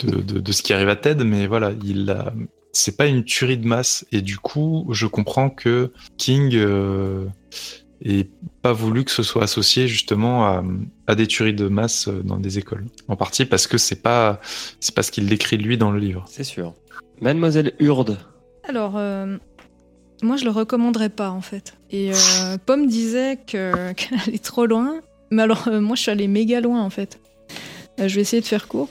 de, 0.00 0.20
de- 0.20 0.38
de 0.40 0.52
ce 0.52 0.62
qui 0.62 0.72
arrive 0.72 0.88
à 0.88 0.96
Ted, 0.96 1.24
mais 1.24 1.46
voilà, 1.46 1.72
il 1.84 2.10
a. 2.10 2.32
C'est 2.72 2.96
pas 2.96 3.06
une 3.06 3.24
tuerie 3.24 3.58
de 3.58 3.66
masse, 3.66 4.06
et 4.12 4.20
du 4.22 4.38
coup, 4.38 4.86
je 4.92 5.06
comprends 5.06 5.50
que 5.50 5.92
King 6.18 6.52
euh, 6.54 7.26
et 8.02 8.30
pas 8.62 8.72
voulu 8.72 9.04
que 9.04 9.10
ce 9.10 9.24
soit 9.24 9.42
associé 9.42 9.88
justement 9.88 10.46
à, 10.46 10.62
à 11.08 11.14
des 11.16 11.26
tueries 11.26 11.52
de 11.54 11.66
masse 11.68 12.06
euh, 12.06 12.22
dans 12.22 12.38
des 12.38 12.58
écoles. 12.58 12.86
En 13.08 13.16
partie 13.16 13.44
parce 13.44 13.66
que 13.66 13.76
c'est 13.76 14.00
pas 14.02 14.40
c'est 14.78 14.94
pas 14.94 15.02
ce 15.02 15.10
qu'il 15.10 15.26
décrit 15.26 15.56
lui 15.56 15.78
dans 15.78 15.90
le 15.90 15.98
livre. 15.98 16.24
C'est 16.28 16.44
sûr. 16.44 16.74
Mademoiselle 17.20 17.72
Hurde. 17.80 18.18
Alors, 18.68 18.96
euh, 18.96 19.36
moi, 20.22 20.36
je 20.36 20.44
le 20.44 20.50
recommanderais 20.50 21.08
pas, 21.08 21.30
en 21.30 21.40
fait. 21.40 21.74
Et 21.90 22.12
euh, 22.12 22.56
Pomme 22.66 22.86
disait 22.86 23.38
que- 23.46 23.92
qu'elle 23.96 24.18
allait 24.26 24.38
trop 24.38 24.66
loin. 24.66 24.96
Mais 25.30 25.42
alors, 25.42 25.68
euh, 25.68 25.80
moi, 25.80 25.96
je 25.96 26.02
suis 26.02 26.10
allée 26.10 26.28
méga 26.28 26.60
loin, 26.60 26.82
en 26.82 26.90
fait. 26.90 27.20
Euh, 28.00 28.08
je 28.08 28.14
vais 28.16 28.22
essayer 28.22 28.42
de 28.42 28.46
faire 28.46 28.68
court. 28.68 28.88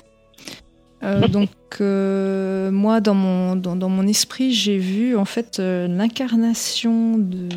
Euh, 1.03 1.27
donc, 1.27 1.49
euh, 1.81 2.71
moi, 2.71 2.99
dans 3.01 3.13
mon, 3.13 3.55
dans, 3.55 3.75
dans 3.75 3.89
mon 3.89 4.07
esprit, 4.07 4.53
j'ai 4.53 4.77
vu, 4.77 5.15
en 5.17 5.25
fait, 5.25 5.59
euh, 5.59 5.87
l'incarnation 5.87 7.17
de, 7.17 7.49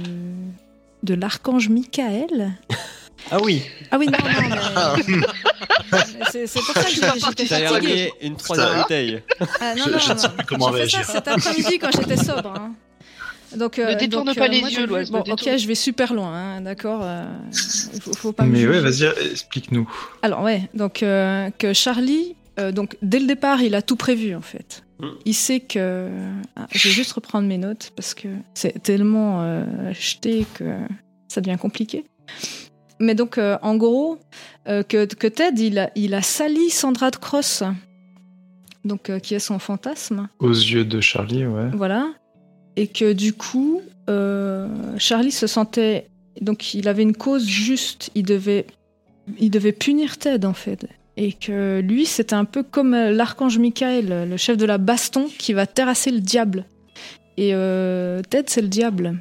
de 1.03 1.15
l'archange 1.15 1.69
Michael. 1.69 2.53
Ah 3.31 3.39
oui, 3.43 3.63
Ah 3.93 3.99
oui, 3.99 4.07
non, 4.07 4.19
non, 4.19 4.97
mais... 5.07 5.27
c'est 6.31 6.61
pour 6.61 6.75
ça 6.75 6.83
que 6.85 6.91
j'étais 6.91 7.47
fatiguée. 7.47 8.13
une 8.21 8.37
troisième 8.37 8.81
bouteille. 8.83 9.23
Ah, 9.61 9.75
non, 9.77 9.85
non, 9.93 9.99
je 9.99 10.13
ne 10.13 10.19
sais 10.19 10.27
non. 10.29 10.35
comment 10.47 10.73
J'ai 10.73 10.83
fait 10.85 10.89
ça 10.91 10.97
réagir. 10.99 11.05
cet 11.15 11.29
après-midi 11.29 11.79
quand 11.79 11.91
j'étais 11.93 12.17
sobre. 12.17 12.53
hein. 12.57 12.73
Donc, 13.57 13.79
Ne 13.79 13.95
détourne 13.95 14.27
donc, 14.27 14.37
pas 14.37 14.49
les 14.49 14.61
moi, 14.61 14.71
yeux, 14.71 14.87
Loise, 14.87 15.11
Bon, 15.11 15.19
détourne 15.19 15.55
ok, 15.55 15.59
je 15.59 15.67
vais 15.67 15.75
super 15.75 16.15
loin, 16.15 16.33
hein, 16.33 16.61
d'accord. 16.61 17.01
euh, 17.03 17.25
faut, 18.01 18.13
faut 18.15 18.33
pas 18.33 18.45
me 18.45 18.53
Mais 18.53 18.67
ouais, 18.67 18.81
vas-y, 18.81 19.05
explique-nous. 19.31 19.89
Alors 20.23 20.43
ouais, 20.43 20.69
donc 20.75 21.03
euh, 21.03 21.51
que 21.59 21.73
Charlie, 21.73 22.35
euh, 22.59 22.73
donc 22.73 22.97
dès 23.03 23.19
le 23.19 23.27
départ, 23.27 23.63
il 23.63 23.75
a 23.75 23.83
tout 23.83 23.97
prévu 23.97 24.35
en 24.35 24.41
fait. 24.41 24.85
Mm. 25.01 25.07
Il 25.27 25.35
sait 25.35 25.61
que. 25.61 26.09
Ah, 26.57 26.67
je 26.71 26.89
vais 26.89 26.95
juste 26.95 27.13
reprendre 27.13 27.47
mes 27.47 27.59
notes 27.59 27.93
parce 27.97 28.15
que 28.15 28.29
c'est 28.55 28.83
tellement 28.83 29.43
euh, 29.43 29.65
jeté 29.93 30.47
que 30.55 30.77
ça 31.29 31.41
devient 31.41 31.59
compliqué. 31.59 32.05
Mais 33.01 33.15
donc, 33.17 33.37
euh, 33.37 33.59
en 33.63 33.77
gros, 33.77 34.19
euh, 34.69 34.85
que, 34.85 35.07
que 35.07 35.27
Ted, 35.27 35.61
il 35.61 35.79
a, 35.79 35.91
il 35.97 36.15
a 36.15 36.23
sali 36.23 36.71
Sandra 36.71 37.11
de 37.11 37.17
Cross, 37.17 37.65
donc 38.85 39.11
euh, 39.11 39.19
qui 39.19 39.35
est 39.35 39.41
son 39.41 39.59
fantasme. 39.59 40.29
Aux 40.39 40.53
yeux 40.53 40.85
de 40.85 41.01
Charlie, 41.01 41.45
ouais. 41.45 41.71
Voilà. 41.75 42.11
Et 42.77 42.87
que 42.87 43.13
du 43.13 43.33
coup, 43.33 43.83
euh, 44.09 44.67
Charlie 44.99 45.33
se 45.33 45.47
sentait. 45.47 46.09
Donc, 46.41 46.75
il 46.75 46.89
avait 46.89 47.03
une 47.03 47.15
cause 47.15 47.47
juste. 47.47 48.11
Il 48.15 48.25
devait, 48.25 48.67
il 49.39 49.51
devait 49.51 49.73
punir 49.73 50.17
Ted, 50.17 50.47
en 50.47 50.55
fait. 50.55 50.87
Et 51.17 51.35
que 51.35 51.81
lui, 51.81 52.07
c'était 52.07 52.35
un 52.35 52.47
peu 52.47 52.63
comme 52.63 52.95
euh, 52.95 53.13
l'archange 53.13 53.59
Michael, 53.59 54.29
le 54.31 54.37
chef 54.39 54.57
de 54.57 54.65
la 54.65 54.79
baston, 54.79 55.29
qui 55.39 55.53
va 55.53 55.67
terrasser 55.67 56.11
le 56.11 56.21
diable. 56.21 56.65
Et 57.37 57.51
euh, 57.53 58.23
Ted, 58.31 58.45
c'est 58.47 58.63
le 58.63 58.69
diable. 58.69 59.19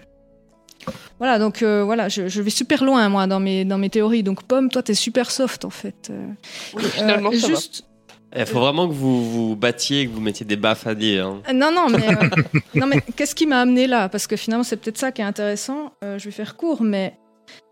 Voilà, 1.20 1.38
donc 1.38 1.62
euh, 1.62 1.84
voilà, 1.84 2.10
je, 2.10 2.28
je 2.28 2.42
vais 2.42 2.50
super 2.50 2.84
loin, 2.84 3.08
moi, 3.10 3.28
dans 3.28 3.40
mes, 3.40 3.66
dans 3.66 3.78
mes 3.78 3.90
théories. 3.90 4.24
Donc, 4.24 4.44
Pomme, 4.44 4.70
toi, 4.70 4.82
t'es 4.82 4.94
super 4.94 5.30
soft, 5.30 5.66
en 5.66 5.70
fait. 5.70 6.12
Oui, 6.74 6.84
finalement, 6.84 7.30
va. 7.30 7.58
Il 8.36 8.46
faut 8.46 8.60
vraiment 8.60 8.88
que 8.88 8.94
vous 8.94 9.30
vous 9.50 9.56
battiez, 9.56 10.08
que 10.08 10.12
vous 10.14 10.22
mettiez 10.22 10.46
des 10.46 10.56
baffes 10.56 10.88
à 10.88 10.96
dire. 10.96 11.28
hein. 11.28 11.42
Euh, 11.50 11.54
Non, 11.54 11.72
non, 11.72 11.90
mais, 11.90 12.08
euh, 12.08 12.60
non, 12.76 12.88
mais 12.88 13.02
qu'est-ce 13.16 13.36
qui 13.36 13.46
m'a 13.46 13.60
amené 13.62 13.88
là? 13.88 14.08
Parce 14.10 14.26
que 14.28 14.36
finalement, 14.38 14.64
c'est 14.64 14.78
peut-être 14.78 14.98
ça 14.98 15.12
qui 15.12 15.22
est 15.22 15.26
intéressant. 15.26 15.92
Euh, 16.04 16.18
je 16.18 16.26
vais 16.26 16.32
faire 16.32 16.56
court, 16.56 16.82
mais 16.82 17.18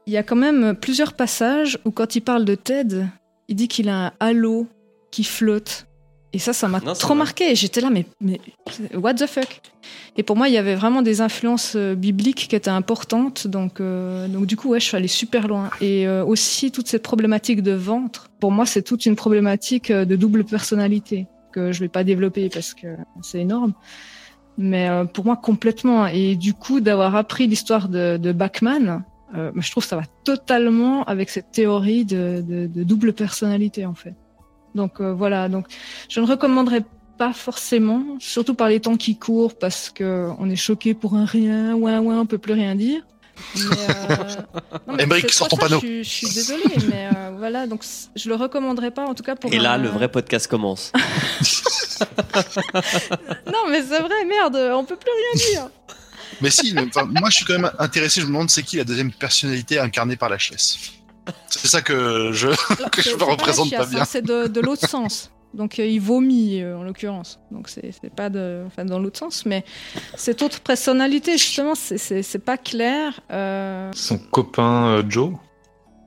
il 0.06 0.14
y 0.14 0.18
a 0.18 0.24
quand 0.24 0.36
même 0.36 0.76
plusieurs 0.76 1.14
passages 1.14 1.80
où, 1.86 1.92
quand 1.92 2.16
il 2.16 2.22
parle 2.22 2.44
de 2.46 2.56
Ted, 2.56 3.06
il 3.48 3.56
dit 3.56 3.68
qu'il 3.68 3.88
a 3.90 4.08
un 4.08 4.12
halo 4.20 4.68
qui 5.12 5.24
flotte. 5.24 5.86
Et 6.32 6.40
ça, 6.40 6.54
ça 6.54 6.68
m'a 6.68 6.80
trop 6.80 7.16
marqué. 7.16 7.56
J'étais 7.56 7.82
là, 7.82 7.90
mais, 7.90 8.06
mais 8.22 8.40
what 8.94 9.16
the 9.16 9.26
fuck? 9.26 9.62
Et 10.16 10.24
pour 10.24 10.36
moi, 10.36 10.48
il 10.48 10.54
y 10.54 10.58
avait 10.58 10.76
vraiment 10.76 11.02
des 11.02 11.22
influences 11.22 11.74
euh, 11.76 11.96
bibliques 11.96 12.48
qui 12.50 12.56
étaient 12.56 12.70
importantes. 12.70 13.48
Donc, 13.48 13.80
euh, 13.80 14.28
donc 14.28 14.46
du 14.46 14.56
coup, 14.56 14.70
ouais, 14.70 14.80
je 14.80 14.86
suis 14.86 14.96
allée 14.98 15.08
super 15.08 15.48
loin. 15.48 15.72
Et 15.82 16.08
euh, 16.08 16.24
aussi, 16.24 16.72
toute 16.72 16.88
cette 16.88 17.02
problématique 17.02 17.64
de 17.64 17.72
ventre, 17.72 18.30
pour 18.40 18.52
moi, 18.52 18.68
c'est 18.68 18.84
toute 18.84 19.08
une 19.08 19.16
problématique 19.16 19.90
euh, 19.90 20.06
de 20.06 20.16
double 20.16 20.44
personnalité 20.44 21.26
que 21.52 21.72
je 21.72 21.80
vais 21.80 21.90
pas 21.90 22.04
développer 22.04 22.50
parce 22.50 22.76
que 22.76 22.88
c'est 23.24 23.40
énorme. 23.40 23.74
Mais 24.58 24.88
euh, 24.88 25.06
pour 25.06 25.26
moi, 25.26 25.36
complètement. 25.36 26.06
Et 26.06 26.36
du 26.36 26.54
coup, 26.54 26.80
d'avoir 26.80 27.16
appris 27.16 27.48
l'histoire 27.48 27.90
de, 27.90 28.18
de 28.18 28.32
Bachmann, 28.34 29.04
euh, 29.36 29.52
je 29.56 29.72
trouve 29.72 29.84
que 29.84 29.90
ça 29.90 29.96
va 29.96 30.06
totalement 30.26 31.06
avec 31.06 31.32
cette 31.32 31.52
théorie 31.52 32.06
de, 32.06 32.44
de, 32.48 32.68
de 32.68 32.84
double 32.84 33.14
personnalité, 33.14 33.88
en 33.88 33.96
fait. 33.96 34.14
Donc 34.76 35.02
euh, 35.02 35.14
voilà, 35.14 35.50
donc 35.50 35.66
je 36.10 36.20
ne 36.20 36.26
recommanderais 36.28 36.84
pas 37.18 37.34
forcément, 37.34 38.04
surtout 38.20 38.54
par 38.54 38.70
les 38.70 38.80
temps 38.80 38.96
qui 38.96 39.18
courent, 39.18 39.58
parce 39.58 39.90
que 39.90 40.30
on 40.40 40.50
est 40.50 40.56
choqué 40.56 40.94
pour 40.94 41.16
un 41.16 41.26
rien, 41.26 41.74
ouais, 41.74 41.98
ouais, 41.98 42.16
on 42.16 42.26
peut 42.26 42.38
plus 42.38 42.54
rien 42.54 42.76
dire. 42.76 43.02
Mais, 43.56 43.62
euh, 43.62 44.16
non, 44.88 44.94
mais 44.96 45.04
Émeric, 45.04 45.24
cette 45.24 45.32
sors 45.34 45.48
ton 45.48 45.58
panneau. 45.58 45.80
Je, 45.82 46.04
je 46.04 46.10
suis 46.10 46.28
désolée, 46.30 46.76
mais 46.90 47.10
euh, 47.16 47.32
voilà, 47.38 47.68
donc 47.68 47.84
je 48.16 48.30
le 48.30 48.36
recommanderais 48.36 48.92
pas, 48.92 49.06
en 49.06 49.14
tout 49.16 49.24
cas 49.24 49.36
pour. 49.36 49.52
Et 49.54 49.60
là, 49.60 49.74
un- 49.74 49.78
le 49.78 49.90
vrai 49.98 50.10
podcast 50.10 50.48
commence. 50.48 50.92
Non, 53.48 53.70
mais 53.70 53.82
c'est 53.82 54.00
vrai, 54.00 54.26
merde, 54.26 54.58
on 54.74 54.84
peut 54.86 54.96
plus 54.98 55.12
rien 55.12 55.52
dire. 55.52 55.70
Mais 56.42 56.50
si, 56.50 56.74
mais, 56.74 56.88
moi 57.20 57.30
je 57.30 57.36
suis 57.38 57.46
quand 57.46 57.60
même 57.60 57.72
intéressé, 57.80 58.22
je 58.22 58.26
me 58.26 58.32
demande 58.32 58.50
c'est 58.50 58.64
qui 58.64 58.78
la 58.78 58.84
deuxième 58.86 59.12
personnalité 59.12 59.78
incarnée 59.80 60.16
par 60.16 60.30
la 60.30 60.38
chaise? 60.38 60.78
C'est 61.48 61.68
ça 61.68 61.82
que 61.82 62.32
je. 62.32 62.48
Que 62.92 63.02
je 63.02 63.16
me 63.16 63.24
représente 63.24 63.72
pas 63.72 63.86
bien. 63.86 64.06
C'est 64.06 64.22
de, 64.22 64.48
de 64.48 64.62
l'autre 64.62 64.88
sens. 64.96 65.32
Donc 65.54 65.80
euh, 65.80 65.86
il 65.86 66.00
vomit 66.00 66.62
euh, 66.62 66.78
en 66.78 66.84
l'occurrence. 66.84 67.40
Donc 67.52 67.70
c'est 67.70 67.92
pas 68.16 68.30
de, 68.30 68.64
enfin 68.68 68.86
dans 68.86 69.00
l'autre 69.00 69.18
sens, 69.20 69.46
mais 69.48 69.64
cette 70.16 70.42
autre 70.44 70.60
personnalité 70.62 71.38
justement, 71.40 71.74
c'est- 71.76 72.38
pas 72.46 72.58
clair. 72.58 73.20
Euh, 73.32 73.90
Son 73.96 74.18
copain 74.20 74.86
euh, 74.98 75.04
Joe? 75.10 75.32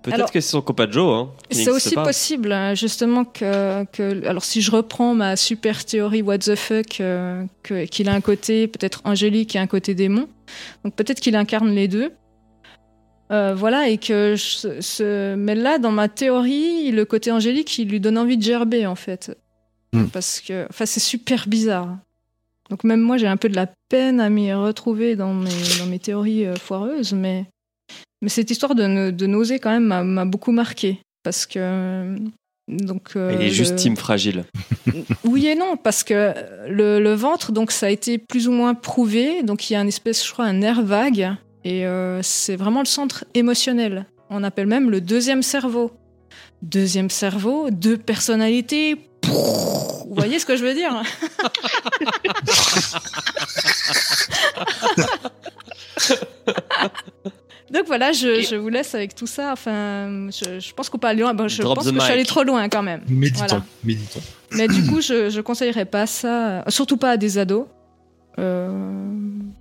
Peut-être 0.05 0.33
que 0.33 0.41
c'est 0.41 0.51
son 0.51 0.63
copain 0.63 0.89
Joe. 0.91 1.15
Hein, 1.15 1.31
C'est 1.53 1.71
aussi 1.71 1.95
pas. 1.95 2.03
possible, 2.03 2.51
hein, 2.53 2.75
justement, 2.75 3.25
que, 3.25 3.85
que. 3.93 4.27
Alors, 4.27 4.43
si 4.45 4.61
je 4.61 4.73
reprends 4.73 5.15
ma 5.15 5.37
super 5.37 5.85
théorie 5.85 6.23
what 6.23 6.39
the 6.39 6.57
fuck, 6.57 7.01
euh, 7.01 7.45
que- 7.63 7.85
qu'il 7.85 8.09
a 8.09 8.13
un 8.13 8.21
côté 8.21 8.67
peut-être 8.67 9.01
angélique 9.05 9.55
et 9.55 9.61
un 9.61 9.69
côté 9.69 9.95
démon. 9.95 10.27
Donc, 10.85 10.97
peut-être 10.97 11.21
qu'il 11.21 11.37
incarne 11.37 11.71
les 11.71 11.87
deux. 11.87 12.11
Euh, 13.33 13.55
voilà, 13.55 13.89
et 13.89 13.99
que. 13.99 14.35
je- 14.37 14.81
ce... 14.81 15.35
Mais 15.35 15.55
là, 15.55 15.79
dans 15.79 15.91
ma 15.93 16.09
théorie, 16.09 16.91
le 16.91 17.05
côté 17.05 17.31
angélique, 17.33 17.79
il 17.79 17.89
lui 17.89 18.01
donne 18.01 18.19
envie 18.19 18.37
de 18.37 18.43
gerber, 18.43 18.87
en 18.87 18.95
fait. 18.95 19.37
Hmm. 19.93 20.07
Parce 20.07 20.41
que. 20.41 20.67
Enfin, 20.71 20.87
c'est 20.87 21.01
super 21.01 21.49
bizarre. 21.49 21.97
Donc, 22.71 22.85
même 22.85 23.01
moi, 23.01 23.17
j'ai 23.17 23.27
un 23.27 23.37
peu 23.37 23.49
de 23.49 23.57
la 23.57 23.69
peine 23.89 24.21
à 24.21 24.29
m'y 24.31 24.53
retrouver 24.53 25.17
dans 25.17 25.35
mes, 25.35 25.51
dans 25.79 25.87
mes 25.87 25.99
théories 25.99 26.47
euh, 26.47 26.57
foireuses, 26.57 27.13
mais. 27.15 27.45
Mais 28.23 28.29
cette 28.29 28.51
histoire 28.51 28.75
de, 28.75 29.11
de 29.11 29.27
nausée, 29.27 29.59
quand 29.59 29.71
même, 29.71 30.05
m'a- 30.05 30.25
beaucoup 30.25 30.53
marqué. 30.53 30.99
Parce 31.23 31.47
que. 31.47 32.17
Donc, 32.69 33.11
euh, 33.17 33.33
Il 33.35 33.45
est 33.45 33.51
juste 33.51 33.73
le- 33.73 33.77
team 33.79 33.97
fragile. 33.97 34.45
oui 35.25 35.47
et 35.49 35.55
non, 35.57 35.77
parce 35.77 36.05
que 36.05 36.33
le, 36.69 37.01
le 37.01 37.15
ventre, 37.15 37.51
donc 37.51 37.73
ça 37.73 37.87
a 37.87 37.91
été 37.91 38.19
plus 38.19 38.47
ou 38.47 38.53
moins 38.53 38.75
prouvé. 38.75 39.43
Donc 39.43 39.69
il 39.69 39.73
y 39.73 39.77
a 39.77 39.81
une 39.81 39.89
espèce, 39.89 40.25
je 40.25 40.33
crois, 40.33 40.45
un 40.45 40.53
nerf 40.53 40.81
vague, 40.83 41.33
et 41.65 41.87
euh, 41.87 42.21
c'est 42.23 42.57
vraiment 42.57 42.81
le 42.81 42.87
centre 42.87 43.25
émotionnel. 43.35 44.07
On 44.31 44.43
appelle 44.45 44.67
même 44.67 44.91
le 44.91 45.01
deuxième 45.01 45.43
cerveau. 45.43 45.93
Deuxième 46.63 47.11
cerveau, 47.11 47.71
deux 47.71 47.97
personnalités. 47.97 48.97
Vous 49.25 50.15
voyez 50.15 50.39
ce 50.39 50.47
que 50.47 50.57
je 50.57 50.65
veux 50.65 50.75
dire? 50.75 51.03
Donc 57.73 57.87
voilà, 57.87 58.13
je, 58.13 58.55
vous 58.57 58.69
laisse 58.69 58.95
avec 58.95 59.15
tout 59.15 59.27
ça. 59.27 59.53
Enfin, 59.53 60.29
je, 60.31 60.61
je 60.61 60.75
pense 60.75 60.91
qu'on 60.91 60.99
peut 60.99 61.07
aller 61.09 61.23
loin. 61.23 61.33
Bon, 61.33 61.49
je 61.49 61.63
Drop 61.63 61.77
pense 61.77 61.87
the 61.87 61.91
que 61.91 61.95
je 61.97 62.01
suis 62.01 62.11
allée 62.13 62.21
mic. 62.23 62.29
trop 62.29 62.43
loin 62.43 62.69
quand 62.69 62.83
même. 62.83 63.01
Méditons, 63.09 63.47
Voilà. 63.49 63.65
méditons. 63.83 64.21
Mais 64.51 64.69
du 64.69 64.85
coup, 64.87 65.01
je, 65.01 65.31
je 65.31 65.41
conseillerais 65.41 65.87
pas 65.87 66.07
ça, 66.07 66.65
surtout 66.69 66.99
pas 66.99 67.13
à 67.13 67.17
des 67.17 67.39
ados. 67.39 67.65
Euh, 68.39 68.71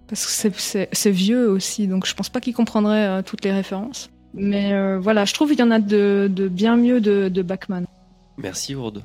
parce 0.08 0.26
que 0.26 0.52
c'est- 0.58 1.10
vieux 1.12 1.50
aussi, 1.50 1.88
donc 1.88 2.06
je 2.06 2.14
pense 2.16 2.30
pas 2.30 2.40
qu'ils 2.40 2.54
comprendraient 2.54 3.08
euh, 3.08 3.22
toutes 3.22 3.44
les 3.44 3.52
références. 3.52 4.10
Mais 4.34 4.72
euh, 4.74 4.98
voilà, 5.00 5.26
je 5.26 5.34
trouve 5.34 5.50
qu'il 5.50 5.60
y 5.60 5.64
en 5.64 5.72
a 5.72 5.80
de, 5.80 6.30
de 6.34 6.48
bien 6.48 6.78
mieux 6.78 7.02
de, 7.02 7.28
de 7.30 7.42
Bachman. 7.42 7.86
Merci, 8.38 8.76
Ourde. 8.76 9.04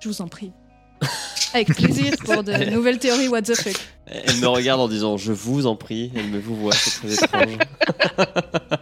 Je 0.00 0.08
vous 0.08 0.20
en 0.20 0.26
prie. 0.28 0.52
Avec 1.54 1.68
plaisir 1.74 2.12
pour 2.24 2.42
de 2.42 2.70
nouvelles 2.70 2.98
théories 2.98 3.28
what 3.28 3.42
the 3.42 3.54
fuck. 3.54 3.76
Elle 4.06 4.36
me 4.40 4.48
regarde 4.48 4.80
en 4.80 4.88
disant 4.88 5.16
Je 5.16 5.32
vous 5.32 5.66
en 5.66 5.76
prie. 5.76 6.10
Elle 6.16 6.26
me 6.28 6.38
vous 6.40 6.56
voit, 6.56 6.72
c'est 6.72 7.00
très 7.00 7.14
étrange. 7.24 7.58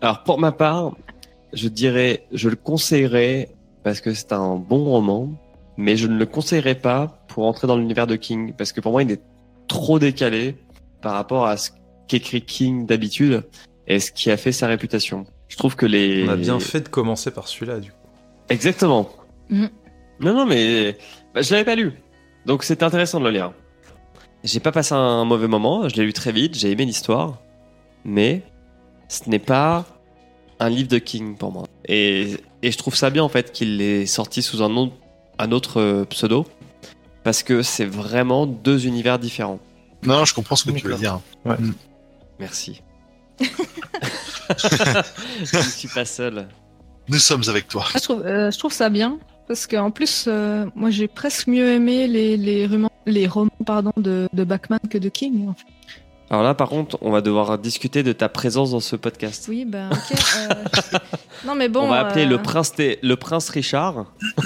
Alors, 0.00 0.22
pour 0.22 0.38
ma 0.38 0.52
part, 0.52 0.92
je 1.52 1.68
dirais 1.68 2.26
Je 2.32 2.48
le 2.48 2.56
conseillerais 2.56 3.48
parce 3.82 4.00
que 4.00 4.12
c'est 4.14 4.32
un 4.32 4.56
bon 4.56 4.84
roman, 4.84 5.30
mais 5.76 5.96
je 5.96 6.06
ne 6.06 6.16
le 6.16 6.26
conseillerais 6.26 6.74
pas 6.76 7.24
pour 7.28 7.46
entrer 7.46 7.66
dans 7.66 7.76
l'univers 7.76 8.06
de 8.06 8.16
King 8.16 8.52
parce 8.56 8.72
que 8.72 8.80
pour 8.80 8.92
moi, 8.92 9.02
il 9.02 9.10
est 9.10 9.22
trop 9.68 9.98
décalé 9.98 10.56
par 11.02 11.12
rapport 11.14 11.46
à 11.46 11.56
ce 11.56 11.70
qu'écrit 12.08 12.42
King 12.42 12.86
d'habitude 12.86 13.42
et 13.86 13.98
ce 14.00 14.12
qui 14.12 14.30
a 14.30 14.36
fait 14.36 14.52
sa 14.52 14.66
réputation. 14.66 15.24
Je 15.48 15.56
trouve 15.56 15.76
que 15.76 15.86
les. 15.86 16.24
On 16.26 16.30
a 16.30 16.36
bien 16.36 16.58
fait 16.60 16.80
de 16.80 16.88
commencer 16.88 17.30
par 17.30 17.48
celui-là, 17.48 17.80
du 17.80 17.90
coup. 17.90 17.96
Exactement. 18.48 19.10
Mhm. 19.50 19.68
Non, 20.20 20.34
non, 20.34 20.46
mais 20.46 20.96
bah, 21.34 21.42
je 21.42 21.52
l'avais 21.52 21.64
pas 21.64 21.74
lu. 21.74 21.92
Donc 22.46 22.62
c'était 22.64 22.84
intéressant 22.84 23.18
de 23.20 23.24
le 23.24 23.30
lire. 23.30 23.52
J'ai 24.42 24.60
pas 24.60 24.72
passé 24.72 24.94
un 24.94 25.24
mauvais 25.24 25.48
moment, 25.48 25.88
je 25.88 25.96
l'ai 25.96 26.04
lu 26.04 26.12
très 26.12 26.30
vite, 26.30 26.54
j'ai 26.56 26.70
aimé 26.70 26.84
l'histoire. 26.84 27.38
Mais 28.04 28.42
ce 29.08 29.28
n'est 29.30 29.38
pas 29.38 29.86
un 30.60 30.68
livre 30.68 30.88
de 30.88 30.98
King 30.98 31.36
pour 31.36 31.50
moi. 31.52 31.64
Et, 31.88 32.36
et 32.62 32.70
je 32.70 32.76
trouve 32.78 32.94
ça 32.94 33.08
bien 33.10 33.22
en 33.24 33.28
fait 33.30 33.52
qu'il 33.52 33.78
l'ait 33.78 34.04
sorti 34.06 34.42
sous 34.42 34.62
un, 34.62 34.74
autre- 34.76 34.92
un 35.38 35.52
autre 35.52 35.80
euh, 35.80 36.04
pseudo, 36.04 36.46
parce 37.22 37.42
que 37.42 37.62
c'est 37.62 37.86
vraiment 37.86 38.46
deux 38.46 38.86
univers 38.86 39.18
différents. 39.18 39.58
Non, 40.04 40.24
je 40.24 40.34
comprends 40.34 40.56
ce 40.56 40.64
que 40.64 40.72
tu 40.72 40.86
veux 40.86 40.96
dire. 40.96 41.20
Merci. 42.38 42.82
je 43.40 43.46
ne 45.56 45.62
suis 45.62 45.88
pas 45.88 46.04
seul. 46.04 46.46
Nous 47.08 47.18
sommes 47.18 47.42
avec 47.48 47.68
toi. 47.68 47.84
Ah, 47.88 47.98
Je 47.98 48.02
trouve, 48.02 48.22
euh, 48.24 48.50
je 48.50 48.58
trouve 48.58 48.72
ça 48.72 48.88
bien 48.88 49.18
parce 49.46 49.66
qu'en 49.66 49.90
plus, 49.90 50.24
euh, 50.26 50.66
moi 50.74 50.90
j'ai 50.90 51.08
presque 51.08 51.48
mieux 51.48 51.72
aimé 51.72 52.06
les, 52.06 52.36
les, 52.36 52.66
romans, 52.66 52.92
les 53.06 53.26
romans 53.26 53.50
pardon, 53.66 53.92
de, 53.96 54.28
de 54.32 54.44
Bachman 54.44 54.78
que 54.88 54.98
de 54.98 55.08
King. 55.08 55.48
en 55.48 55.54
fait. 55.54 55.66
Alors 56.34 56.42
là, 56.42 56.54
par 56.54 56.68
contre, 56.68 56.98
on 57.00 57.12
va 57.12 57.20
devoir 57.20 57.58
discuter 57.58 58.02
de 58.02 58.10
ta 58.12 58.28
présence 58.28 58.72
dans 58.72 58.80
ce 58.80 58.96
podcast. 58.96 59.46
Oui, 59.48 59.64
ben 59.64 59.88
ok. 59.92 60.18
euh, 60.50 60.98
Non, 61.46 61.54
mais 61.54 61.68
bon. 61.68 61.82
on 61.82 61.86
va 61.86 62.00
appeler 62.00 62.24
euh, 62.24 62.30
le, 62.30 62.38
prince 62.42 62.72
le 62.78 63.14
prince 63.14 63.50
Richard. 63.50 64.06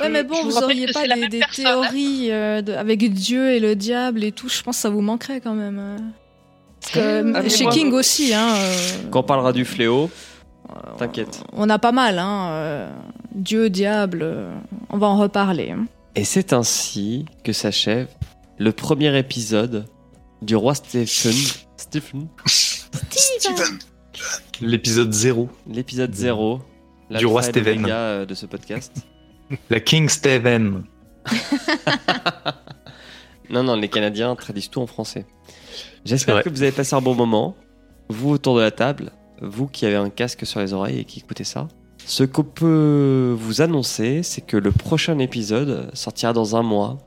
Ouais, 0.00 0.08
mais 0.08 0.22
bon, 0.22 0.42
vous 0.44 0.56
auriez 0.58 0.86
pas 0.86 1.06
des, 1.06 1.40
théories 1.54 2.30
euh, 2.30 2.62
de- 2.62 2.72
avec 2.72 3.12
Dieu 3.12 3.50
et 3.50 3.60
le 3.60 3.74
diable 3.74 4.22
et 4.24 4.30
tout. 4.32 4.48
Je 4.48 4.62
pense 4.62 4.76
que 4.76 4.80
ça 4.82 4.88
vous 4.88 5.00
manquerait 5.02 5.40
quand 5.42 5.54
même. 5.54 5.78
euh. 5.78 5.96
Que 6.94 7.34
Ah, 7.36 7.46
chez 7.48 7.66
King 7.66 7.92
aussi, 7.92 8.32
hein, 8.32 8.54
euh, 8.56 8.76
Quand 9.10 9.20
on 9.20 9.24
parlera 9.24 9.52
du 9.52 9.64
fléau, 9.64 10.08
t'inquiète. 10.96 11.42
on 11.52 11.68
a 11.68 11.78
pas 11.78 11.92
mal. 11.92 12.18
Hein, 12.20 12.88
Dieu, 13.34 13.68
diable, 13.68 14.24
on 14.90 14.96
va 14.98 15.08
en 15.08 15.18
reparler. 15.18 15.72
hein. 15.72 15.86
Et 16.14 16.24
c'est 16.24 16.52
ainsi 16.52 17.26
que 17.44 17.52
s'achève 17.52 18.06
le 18.58 18.70
premier 18.72 19.18
épisode 19.18 19.86
du 20.42 20.56
roi 20.56 20.74
Stephen. 20.74 21.06
Stephen 21.76 22.28
Steven. 22.46 23.78
L'épisode 24.60 25.12
0. 25.12 25.48
L'épisode 25.66 26.14
0. 26.14 26.60
Du 27.10 27.26
roi 27.26 27.42
Steven. 27.42 27.82
de 28.26 28.34
ce 28.34 28.46
podcast. 28.46 28.92
La 29.70 29.80
King 29.80 30.08
Steven. 30.08 30.84
Non, 33.50 33.62
non, 33.62 33.76
les 33.76 33.88
Canadiens 33.88 34.34
traduisent 34.34 34.70
tout 34.70 34.80
en 34.80 34.86
français. 34.86 35.24
J'espère 36.04 36.42
que 36.42 36.48
vous 36.48 36.62
avez 36.62 36.72
passé 36.72 36.94
un 36.96 37.00
bon 37.00 37.14
moment. 37.14 37.56
Vous 38.08 38.30
autour 38.30 38.56
de 38.56 38.60
la 38.60 38.70
table, 38.70 39.12
vous 39.40 39.66
qui 39.66 39.86
avez 39.86 39.96
un 39.96 40.10
casque 40.10 40.46
sur 40.46 40.60
les 40.60 40.72
oreilles 40.72 41.00
et 41.00 41.04
qui 41.04 41.20
écoutez 41.20 41.44
ça. 41.44 41.68
Ce 42.04 42.22
qu'on 42.22 42.44
peut 42.44 43.34
vous 43.36 43.62
annoncer, 43.62 44.22
c'est 44.22 44.40
que 44.40 44.56
le 44.56 44.70
prochain 44.70 45.18
épisode 45.18 45.90
sortira 45.94 46.32
dans 46.32 46.54
un 46.56 46.62
mois 46.62 46.98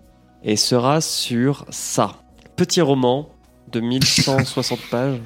et 0.43 0.55
sera 0.55 0.99
sur 1.01 1.65
ça. 1.69 2.15
Petit 2.59 2.81
roman 2.81 3.29
de 3.71 3.79
1160 3.79 4.79
pages 4.91 5.19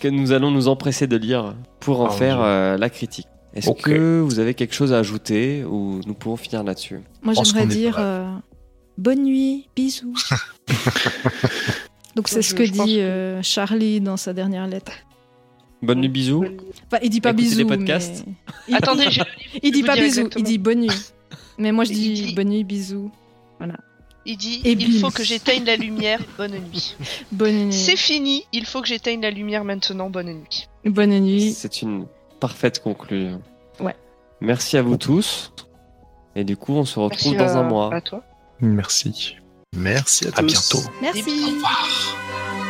que 0.00 0.08
nous 0.08 0.32
allons 0.32 0.50
nous 0.50 0.68
empresser 0.68 1.06
de 1.06 1.16
lire 1.16 1.54
pour 1.80 2.00
en 2.00 2.06
Oh, 2.06 2.10
faire 2.10 2.40
euh, 2.40 2.76
la 2.76 2.90
critique. 2.90 3.26
Est-ce 3.54 3.70
que 3.70 4.20
vous 4.20 4.38
avez 4.38 4.54
quelque 4.54 4.74
chose 4.74 4.92
à 4.92 4.98
ajouter 4.98 5.64
ou 5.64 6.00
nous 6.06 6.14
pouvons 6.14 6.36
finir 6.36 6.62
là-dessus? 6.62 7.00
Moi, 7.22 7.34
j'aimerais 7.34 7.66
dire 7.66 7.96
euh, 7.98 8.30
bonne 8.96 9.24
nuit, 9.24 9.68
bisous. 9.74 10.14
Donc, 12.16 12.28
c'est 12.28 12.42
Je- 12.42 12.48
ce 12.48 12.54
que 12.54 12.64
je 12.64 12.72
dit 12.72 12.78
que- 12.96 13.00
euh, 13.00 13.42
Charlie 13.42 14.00
dans 14.00 14.16
sa 14.16 14.32
dernière 14.32 14.66
lettre. 14.68 14.92
Bonne 15.82 16.00
nuit, 16.00 16.08
bisous. 16.08 16.44
Enfin, 16.86 16.98
il 17.02 17.10
dit 17.10 17.20
pas 17.20 17.30
Écoutez 17.30 17.42
bisous. 17.48 17.66
podcasts. 17.66 18.24
mais- 18.26 18.34
Il, 18.68 18.74
Attendez, 18.76 19.04
il, 19.06 19.10
j'ai- 19.10 19.22
il 19.62 19.72
dit 19.72 19.82
pas 19.82 19.96
bisous, 19.96 20.28
il 20.36 20.42
dit 20.44 20.58
bonne 20.58 20.80
nuit. 20.82 21.12
Mais 21.58 21.72
moi, 21.72 21.84
je 21.84 21.92
dis, 21.92 22.12
dit- 22.14 22.34
bonne 22.34 22.48
nuit, 22.50 22.62
bisous. 22.64 23.10
Il 24.26 24.36
dit 24.36 24.60
Et 24.64 24.72
il 24.72 24.92
bim. 24.94 25.00
faut 25.00 25.10
que 25.10 25.24
j'éteigne 25.24 25.64
la 25.64 25.76
lumière, 25.76 26.20
bonne 26.38 26.52
nuit. 26.58 26.96
Bonne 27.32 27.66
nuit. 27.66 27.72
C'est 27.72 27.96
fini, 27.96 28.44
il 28.52 28.66
faut 28.66 28.80
que 28.82 28.88
j'éteigne 28.88 29.20
la 29.22 29.30
lumière 29.30 29.64
maintenant, 29.64 30.10
bonne 30.10 30.32
nuit. 30.32 30.68
Bonne 30.84 31.18
nuit. 31.20 31.52
C'est 31.52 31.82
une 31.82 32.06
parfaite 32.38 32.82
conclusion. 32.82 33.42
Ouais. 33.80 33.96
Merci 34.40 34.76
à 34.76 34.82
vous 34.82 34.96
tous. 34.96 35.52
Et 36.36 36.44
du 36.44 36.56
coup, 36.56 36.74
on 36.74 36.84
se 36.84 36.98
retrouve 36.98 37.32
Merci 37.34 37.52
dans 37.54 37.58
à- 37.60 37.62
un 37.64 37.68
mois. 37.68 37.94
À 37.94 38.00
toi. 38.00 38.22
Merci. 38.60 39.36
Merci 39.76 40.26
à 40.28 40.32
tous. 40.32 40.38
À 40.38 40.42
bientôt. 40.42 40.78
Merci. 41.02 41.20
Au 41.44 41.46
revoir. 41.54 42.69